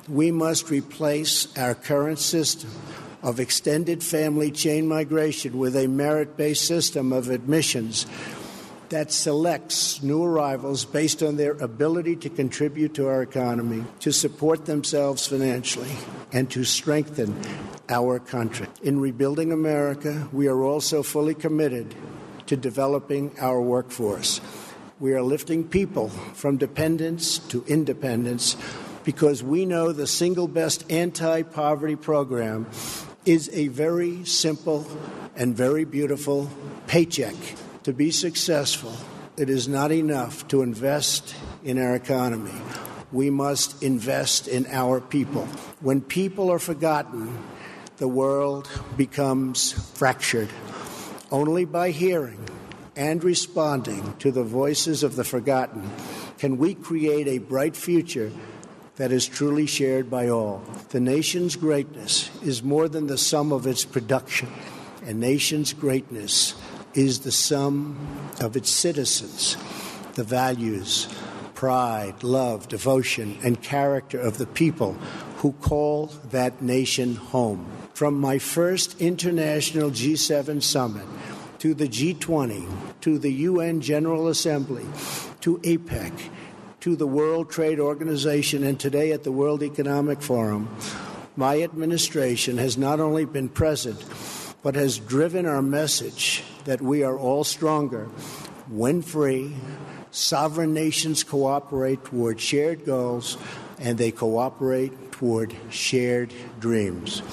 We 0.09 0.31
must 0.31 0.71
replace 0.71 1.55
our 1.55 1.75
current 1.75 2.17
system 2.17 2.71
of 3.25 3.39
extended 3.39 4.03
family 4.03 4.51
chain 4.51 4.87
migration 4.87 5.57
with 5.57 5.75
a 5.75 5.87
merit 5.87 6.37
based 6.37 6.63
system 6.63 7.11
of 7.11 7.29
admissions 7.29 8.05
that 8.89 9.11
selects 9.11 10.03
new 10.03 10.23
arrivals 10.23 10.85
based 10.85 11.23
on 11.23 11.35
their 11.35 11.53
ability 11.53 12.15
to 12.15 12.29
contribute 12.29 12.93
to 12.93 13.07
our 13.07 13.23
economy, 13.23 13.83
to 13.99 14.11
support 14.11 14.67
themselves 14.67 15.25
financially, 15.25 15.89
and 16.31 16.51
to 16.51 16.63
strengthen 16.63 17.35
our 17.89 18.19
country. 18.19 18.67
In 18.83 18.99
rebuilding 18.99 19.51
America, 19.51 20.29
we 20.31 20.47
are 20.47 20.61
also 20.61 21.01
fully 21.01 21.33
committed 21.33 21.95
to 22.45 22.55
developing 22.55 23.31
our 23.39 23.59
workforce. 23.59 24.39
We 24.99 25.13
are 25.13 25.23
lifting 25.23 25.67
people 25.67 26.09
from 26.09 26.57
dependence 26.57 27.39
to 27.49 27.63
independence 27.67 28.55
because 29.03 29.41
we 29.41 29.65
know 29.65 29.91
the 29.91 30.07
single 30.07 30.47
best 30.47 30.91
anti 30.91 31.41
poverty 31.41 31.95
program 31.95 32.67
is 33.25 33.49
a 33.53 33.67
very 33.69 34.23
simple 34.25 34.85
and 35.35 35.55
very 35.55 35.83
beautiful 35.83 36.49
paycheck. 36.87 37.35
To 37.83 37.93
be 37.93 38.11
successful, 38.11 38.93
it 39.37 39.49
is 39.49 39.67
not 39.67 39.91
enough 39.91 40.47
to 40.49 40.61
invest 40.61 41.35
in 41.63 41.79
our 41.79 41.95
economy. 41.95 42.53
We 43.11 43.29
must 43.29 43.81
invest 43.81 44.47
in 44.47 44.67
our 44.67 45.01
people. 45.01 45.45
When 45.81 46.01
people 46.01 46.51
are 46.51 46.59
forgotten, 46.59 47.37
the 47.97 48.07
world 48.07 48.69
becomes 48.95 49.71
fractured. 49.97 50.49
Only 51.31 51.65
by 51.65 51.91
hearing 51.91 52.47
and 52.95 53.23
responding 53.23 54.13
to 54.19 54.31
the 54.31 54.43
voices 54.43 55.03
of 55.03 55.15
the 55.15 55.23
forgotten 55.23 55.89
can 56.37 56.57
we 56.57 56.75
create 56.75 57.27
a 57.27 57.39
bright 57.39 57.75
future 57.75 58.31
that 58.97 59.11
is 59.11 59.25
truly 59.27 59.65
shared 59.65 60.09
by 60.09 60.29
all. 60.29 60.61
The 60.89 60.99
nation's 60.99 61.55
greatness 61.55 62.29
is 62.41 62.63
more 62.63 62.87
than 62.87 63.07
the 63.07 63.17
sum 63.17 63.51
of 63.51 63.67
its 63.67 63.83
production. 63.83 64.49
A 65.05 65.13
nation's 65.13 65.73
greatness 65.73 66.55
is 66.93 67.19
the 67.19 67.31
sum 67.31 67.97
of 68.39 68.55
its 68.55 68.69
citizens, 68.69 69.57
the 70.13 70.23
values, 70.23 71.07
pride, 71.53 72.23
love, 72.23 72.67
devotion, 72.67 73.37
and 73.43 73.61
character 73.61 74.19
of 74.19 74.37
the 74.37 74.47
people 74.47 74.93
who 75.37 75.51
call 75.53 76.07
that 76.31 76.61
nation 76.61 77.15
home. 77.15 77.69
From 77.93 78.19
my 78.19 78.39
first 78.39 78.99
international 79.01 79.91
G7 79.91 80.63
summit 80.63 81.05
to 81.59 81.73
the 81.73 81.87
G20, 81.87 82.67
to 83.01 83.17
the 83.19 83.31
UN 83.31 83.81
General 83.81 84.27
Assembly, 84.27 84.85
to 85.41 85.57
APEC, 85.59 86.11
to 86.85 86.95
the 86.95 87.07
World 87.07 87.49
Trade 87.49 87.79
Organization, 87.79 88.63
and 88.63 88.79
today 88.79 89.11
at 89.11 89.23
the 89.23 89.31
World 89.31 89.63
Economic 89.63 90.21
Forum, 90.21 90.69
my 91.35 91.63
administration 91.63 92.59
has 92.59 92.77
not 92.77 92.99
only 92.99 93.25
been 93.25 93.49
present, 93.49 94.05
but 94.61 94.75
has 94.75 94.99
driven 94.99 95.47
our 95.47 95.63
message 95.63 96.43
that 96.65 96.83
we 96.83 97.01
are 97.01 97.17
all 97.17 97.43
stronger 97.43 98.05
when 98.67 99.01
free. 99.01 99.55
Sovereign 100.11 100.75
nations 100.75 101.23
cooperate 101.23 102.05
toward 102.05 102.39
shared 102.39 102.85
goals, 102.85 103.35
and 103.79 103.97
they 103.97 104.11
cooperate 104.11 105.11
toward 105.11 105.55
shared 105.71 106.31
dreams. 106.59 107.23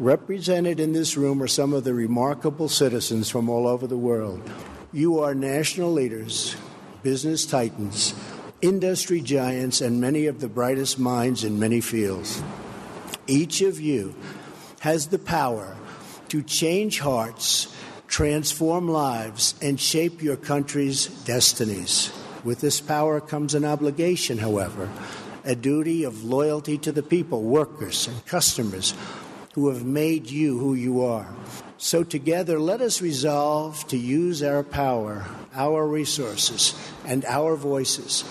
Represented 0.00 0.80
in 0.80 0.94
this 0.94 1.16
room 1.16 1.40
are 1.40 1.46
some 1.46 1.72
of 1.72 1.84
the 1.84 1.94
remarkable 1.94 2.68
citizens 2.68 3.30
from 3.30 3.48
all 3.48 3.68
over 3.68 3.86
the 3.86 3.96
world. 3.96 4.42
You 4.92 5.20
are 5.20 5.32
national 5.32 5.92
leaders, 5.92 6.56
business 7.04 7.46
titans, 7.46 8.14
industry 8.60 9.20
giants, 9.20 9.80
and 9.80 10.00
many 10.00 10.26
of 10.26 10.40
the 10.40 10.48
brightest 10.48 10.98
minds 10.98 11.44
in 11.44 11.58
many 11.58 11.80
fields. 11.80 12.42
Each 13.26 13.60
of 13.60 13.80
you 13.80 14.14
has 14.80 15.08
the 15.08 15.18
power 15.18 15.76
to 16.28 16.42
change 16.42 17.00
hearts, 17.00 17.74
transform 18.06 18.88
lives, 18.88 19.54
and 19.62 19.80
shape 19.80 20.22
your 20.22 20.36
country's 20.36 21.06
destinies. 21.24 22.12
With 22.44 22.60
this 22.60 22.80
power 22.80 23.20
comes 23.20 23.54
an 23.54 23.64
obligation, 23.64 24.38
however, 24.38 24.88
a 25.44 25.54
duty 25.54 26.04
of 26.04 26.24
loyalty 26.24 26.78
to 26.78 26.92
the 26.92 27.02
people, 27.02 27.42
workers, 27.42 28.06
and 28.06 28.26
customers 28.26 28.94
who 29.54 29.68
have 29.68 29.84
made 29.84 30.30
you 30.30 30.58
who 30.58 30.74
you 30.74 31.02
are. 31.04 31.28
So, 31.78 32.04
together, 32.04 32.58
let 32.58 32.80
us 32.80 33.02
resolve 33.02 33.86
to 33.88 33.96
use 33.96 34.42
our 34.42 34.62
power, 34.62 35.24
our 35.54 35.86
resources, 35.86 36.74
and 37.04 37.24
our 37.24 37.56
voices, 37.56 38.24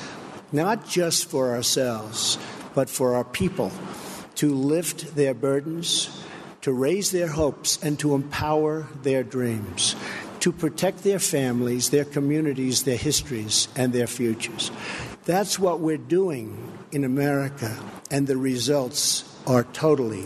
not 0.52 0.88
just 0.88 1.30
for 1.30 1.56
ourselves, 1.56 2.38
but 2.74 2.90
for 2.90 3.15
our 3.15 3.24
people, 3.24 3.72
to 4.36 4.53
lift 4.53 5.15
their 5.15 5.34
burdens, 5.34 6.24
to 6.61 6.72
raise 6.72 7.11
their 7.11 7.28
hopes, 7.28 7.80
and 7.82 7.98
to 7.99 8.14
empower 8.14 8.88
their 9.02 9.24
dreams, 9.24 9.95
to 10.40 10.52
protect 10.52 11.03
their 11.03 11.19
families, 11.19 11.90
their 11.90 12.06
communities, 12.06 12.84
their 12.84 12.98
histories, 12.98 13.68
and 13.76 13.94
their 13.94 14.07
futures. 14.07 14.72
That's 15.26 15.60
what 15.60 15.80
we're 15.80 15.98
doing 15.98 16.72
in 16.91 17.03
America, 17.03 17.78
and 18.10 18.28
the 18.28 18.38
results 18.38 19.24
are 19.45 19.64
totally 19.74 20.26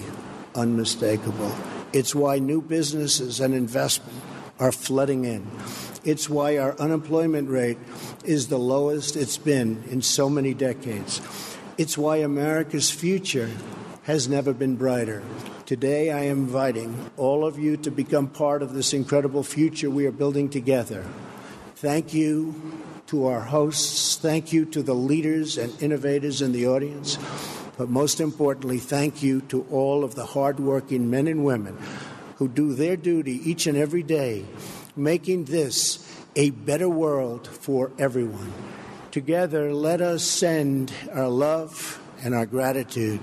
unmistakable. 0.55 1.55
It's 1.93 2.13
why 2.13 2.39
new 2.39 2.61
businesses 2.61 3.39
and 3.39 3.53
investment 3.53 4.17
are 4.59 4.71
flooding 4.71 5.25
in. 5.25 5.47
It's 6.03 6.27
why 6.27 6.57
our 6.57 6.75
unemployment 6.79 7.49
rate 7.49 7.77
is 8.23 8.47
the 8.47 8.57
lowest 8.57 9.15
it's 9.15 9.37
been 9.37 9.83
in 9.89 10.01
so 10.01 10.29
many 10.29 10.53
decades. 10.53 11.21
It's 11.77 11.97
why 11.97 12.17
America's 12.17 12.89
future 12.89 13.51
has 14.03 14.27
never 14.27 14.51
been 14.51 14.75
brighter. 14.77 15.21
Today, 15.67 16.09
I 16.09 16.23
am 16.23 16.39
inviting 16.39 17.11
all 17.17 17.45
of 17.45 17.59
you 17.59 17.77
to 17.77 17.91
become 17.91 18.27
part 18.27 18.63
of 18.63 18.73
this 18.73 18.93
incredible 18.93 19.43
future 19.43 19.91
we 19.91 20.07
are 20.07 20.11
building 20.11 20.49
together. 20.49 21.05
Thank 21.75 22.13
you 22.13 22.55
to 23.07 23.27
our 23.27 23.41
hosts. 23.41 24.17
Thank 24.17 24.51
you 24.51 24.65
to 24.65 24.81
the 24.81 24.95
leaders 24.95 25.57
and 25.57 25.81
innovators 25.83 26.41
in 26.41 26.51
the 26.51 26.67
audience. 26.67 27.19
But 27.77 27.89
most 27.89 28.19
importantly, 28.19 28.79
thank 28.79 29.21
you 29.21 29.41
to 29.49 29.67
all 29.71 30.03
of 30.03 30.15
the 30.15 30.25
hardworking 30.25 31.09
men 31.09 31.27
and 31.27 31.45
women 31.45 31.77
who 32.37 32.47
do 32.47 32.73
their 32.73 32.95
duty 32.97 33.39
each 33.47 33.67
and 33.67 33.77
every 33.77 34.01
day, 34.01 34.45
making 34.95 35.45
this 35.45 36.07
a 36.35 36.49
better 36.51 36.89
world 36.89 37.47
for 37.47 37.91
everyone. 37.99 38.53
Together, 39.11 39.73
let 39.73 40.01
us 40.01 40.23
send 40.23 40.91
our 41.13 41.27
love 41.27 42.01
and 42.23 42.33
our 42.33 42.45
gratitude 42.45 43.19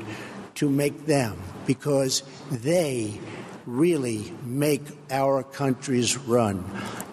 to 0.57 0.69
make 0.69 1.07
them 1.07 1.41
because 1.67 2.23
they 2.51 3.19
really 3.65 4.33
make 4.45 4.83
our 5.11 5.43
countries 5.43 6.17
run. 6.17 6.65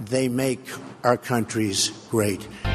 They 0.01 0.29
make 0.29 0.65
our 1.03 1.17
countries 1.17 1.89
great. 2.09 2.47
All 2.65 2.71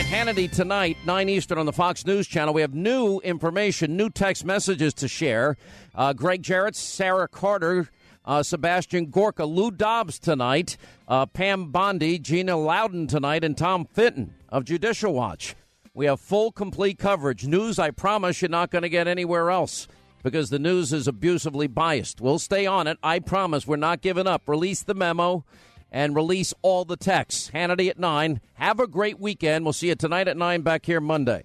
right, 0.00 0.06
Hannity 0.06 0.50
tonight, 0.50 0.96
9 1.04 1.28
Eastern 1.28 1.58
on 1.58 1.66
the 1.66 1.72
Fox 1.72 2.06
News 2.06 2.26
Channel. 2.26 2.54
We 2.54 2.62
have 2.62 2.74
new 2.74 3.20
information, 3.20 3.96
new 3.96 4.10
text 4.10 4.44
messages 4.44 4.94
to 4.94 5.06
share. 5.06 5.56
Uh, 5.94 6.12
Gregg 6.12 6.42
Jarrett, 6.42 6.74
Sarah 6.74 7.28
Carter, 7.28 7.90
uh, 8.24 8.42
Sebastian 8.42 9.06
Gorka, 9.06 9.44
Lou 9.44 9.70
Dobbs 9.70 10.18
tonight, 10.18 10.76
uh, 11.08 11.26
Pam 11.26 11.70
Bondi, 11.70 12.18
Gina 12.18 12.56
Loudon 12.56 13.06
tonight, 13.06 13.44
and 13.44 13.56
Tom 13.56 13.84
Fitton 13.84 14.34
of 14.48 14.64
Judicial 14.64 15.12
Watch. 15.12 15.54
We 15.92 16.06
have 16.06 16.20
full, 16.20 16.50
complete 16.50 16.98
coverage. 16.98 17.46
News 17.46 17.78
I 17.78 17.90
promise 17.90 18.42
you're 18.42 18.48
not 18.48 18.70
going 18.70 18.82
to 18.82 18.88
get 18.88 19.06
anywhere 19.06 19.50
else 19.50 19.86
because 20.24 20.50
the 20.50 20.58
news 20.58 20.92
is 20.92 21.06
abusively 21.06 21.68
biased. 21.68 22.20
We'll 22.20 22.40
stay 22.40 22.66
on 22.66 22.86
it. 22.86 22.98
I 23.02 23.20
promise 23.20 23.66
we're 23.66 23.76
not 23.76 24.00
giving 24.00 24.26
up. 24.26 24.48
Release 24.48 24.82
the 24.82 24.94
memo 24.94 25.44
and 25.92 26.16
release 26.16 26.52
all 26.62 26.84
the 26.84 26.96
texts. 26.96 27.50
Hannity 27.54 27.88
at 27.88 28.00
9. 28.00 28.40
Have 28.54 28.80
a 28.80 28.88
great 28.88 29.20
weekend. 29.20 29.64
We'll 29.64 29.72
see 29.72 29.88
you 29.88 29.94
tonight 29.94 30.26
at 30.26 30.36
9 30.36 30.62
back 30.62 30.86
here 30.86 31.00
Monday. 31.00 31.44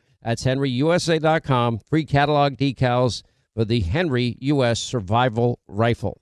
That's 0.21 0.43
henryusa.com. 0.43 1.79
Free 1.79 2.05
catalog 2.05 2.57
decals 2.57 3.23
for 3.55 3.65
the 3.65 3.81
Henry 3.81 4.37
U.S. 4.39 4.79
Survival 4.79 5.59
Rifle. 5.67 6.21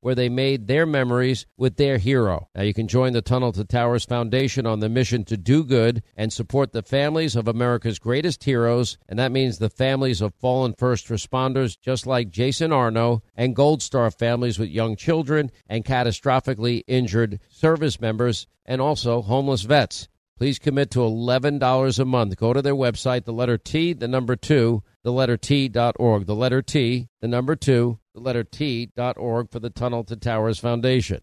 where 0.00 0.14
they 0.14 0.28
made 0.28 0.66
their 0.66 0.86
memories 0.86 1.46
with 1.56 1.76
their 1.76 1.98
hero. 1.98 2.48
Now 2.54 2.62
you 2.62 2.74
can 2.74 2.88
join 2.88 3.12
the 3.12 3.22
Tunnel 3.22 3.52
to 3.52 3.64
Towers 3.64 4.04
Foundation 4.04 4.66
on 4.66 4.80
the 4.80 4.88
mission 4.88 5.24
to 5.24 5.36
do 5.36 5.64
good 5.64 6.02
and 6.16 6.32
support 6.32 6.72
the 6.72 6.82
families 6.82 7.36
of 7.36 7.48
America's 7.48 7.98
greatest 7.98 8.44
heroes, 8.44 8.98
and 9.08 9.18
that 9.18 9.32
means 9.32 9.58
the 9.58 9.70
families 9.70 10.20
of 10.20 10.34
fallen 10.34 10.74
first 10.78 11.08
responders 11.08 11.78
just 11.80 12.06
like 12.06 12.30
Jason 12.30 12.72
Arno 12.72 13.22
and 13.34 13.56
Gold 13.56 13.82
Star 13.82 14.10
families 14.10 14.58
with 14.58 14.68
young 14.68 14.96
children 14.96 15.50
and 15.68 15.84
catastrophically 15.84 16.82
injured 16.86 17.40
service 17.48 18.00
members 18.00 18.46
and 18.64 18.80
also 18.80 19.22
homeless 19.22 19.62
vets. 19.62 20.08
Please 20.38 20.60
commit 20.60 20.92
to 20.92 21.00
$11 21.00 21.98
a 21.98 22.04
month. 22.04 22.36
Go 22.36 22.52
to 22.52 22.62
their 22.62 22.74
website, 22.74 23.24
the 23.24 23.32
letter 23.32 23.58
T, 23.58 23.92
the 23.92 24.06
number 24.06 24.36
2, 24.36 24.84
the 25.02 25.12
letter 25.12 25.36
T.org. 25.36 26.26
The 26.26 26.34
letter 26.34 26.62
T, 26.62 27.08
the 27.20 27.26
number 27.26 27.56
2, 27.56 27.98
the 28.18 28.24
letter 28.24 29.16
org 29.16 29.50
for 29.50 29.60
the 29.60 29.70
Tunnel 29.70 30.04
to 30.04 30.16
Towers 30.16 30.58
Foundation. 30.58 31.20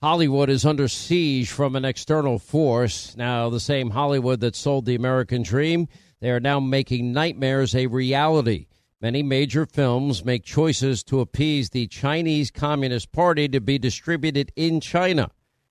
Hollywood 0.00 0.48
is 0.48 0.64
under 0.64 0.88
siege 0.88 1.50
from 1.50 1.74
an 1.74 1.84
external 1.84 2.38
force. 2.38 3.16
Now, 3.16 3.50
the 3.50 3.60
same 3.60 3.90
Hollywood 3.90 4.40
that 4.40 4.54
sold 4.54 4.86
the 4.86 4.94
American 4.94 5.42
dream, 5.42 5.88
they 6.20 6.30
are 6.30 6.40
now 6.40 6.60
making 6.60 7.12
nightmares 7.12 7.74
a 7.74 7.86
reality. 7.86 8.66
Many 9.00 9.22
major 9.22 9.66
films 9.66 10.24
make 10.24 10.44
choices 10.44 11.04
to 11.04 11.20
appease 11.20 11.70
the 11.70 11.86
Chinese 11.86 12.50
Communist 12.50 13.12
Party 13.12 13.48
to 13.48 13.60
be 13.60 13.78
distributed 13.78 14.52
in 14.56 14.80
China. 14.80 15.30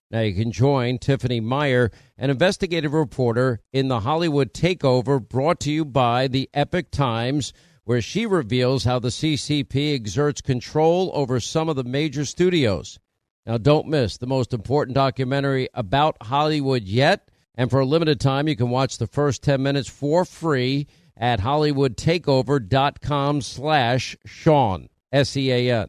Now 0.09 0.21
you 0.21 0.33
can 0.33 0.53
join 0.53 0.99
Tiffany 0.99 1.41
Meier, 1.41 1.91
an 2.17 2.29
investigative 2.29 2.93
reporter 2.93 3.59
in 3.73 3.89
the 3.89 4.01
Hollywood 4.01 4.53
Takeover 4.53 5.25
brought 5.25 5.59
to 5.61 5.71
you 5.71 5.83
by 5.83 6.27
the 6.27 6.49
Epoch 6.53 6.91
Times, 6.91 7.51
where 7.87 8.01
she 8.01 8.25
reveals 8.25 8.83
how 8.83 8.99
the 8.99 9.07
CCP 9.07 9.95
exerts 9.95 10.41
control 10.41 11.09
over 11.13 11.39
some 11.39 11.69
of 11.69 11.77
the 11.77 11.85
major 11.85 12.25
studios. 12.25 12.99
Now 13.45 13.57
don't 13.57 13.87
miss 13.87 14.17
the 14.17 14.27
most 14.27 14.53
important 14.53 14.93
documentary 14.93 15.69
about 15.73 16.17
Hollywood 16.21 16.83
yet, 16.83 17.29
and 17.55 17.69
for 17.69 17.79
a 17.79 17.85
limited 17.85 18.19
time 18.19 18.49
you 18.49 18.57
can 18.57 18.69
watch 18.69 18.97
the 18.97 19.07
first 19.07 19.41
10 19.41 19.63
minutes 19.63 19.87
for 19.87 20.25
free 20.25 20.85
at 21.15 21.39
hollywoodtakeover.com 21.39 23.41
slash 23.41 24.17
Sean, 24.25 24.89
S-E-A-N. 25.13 25.87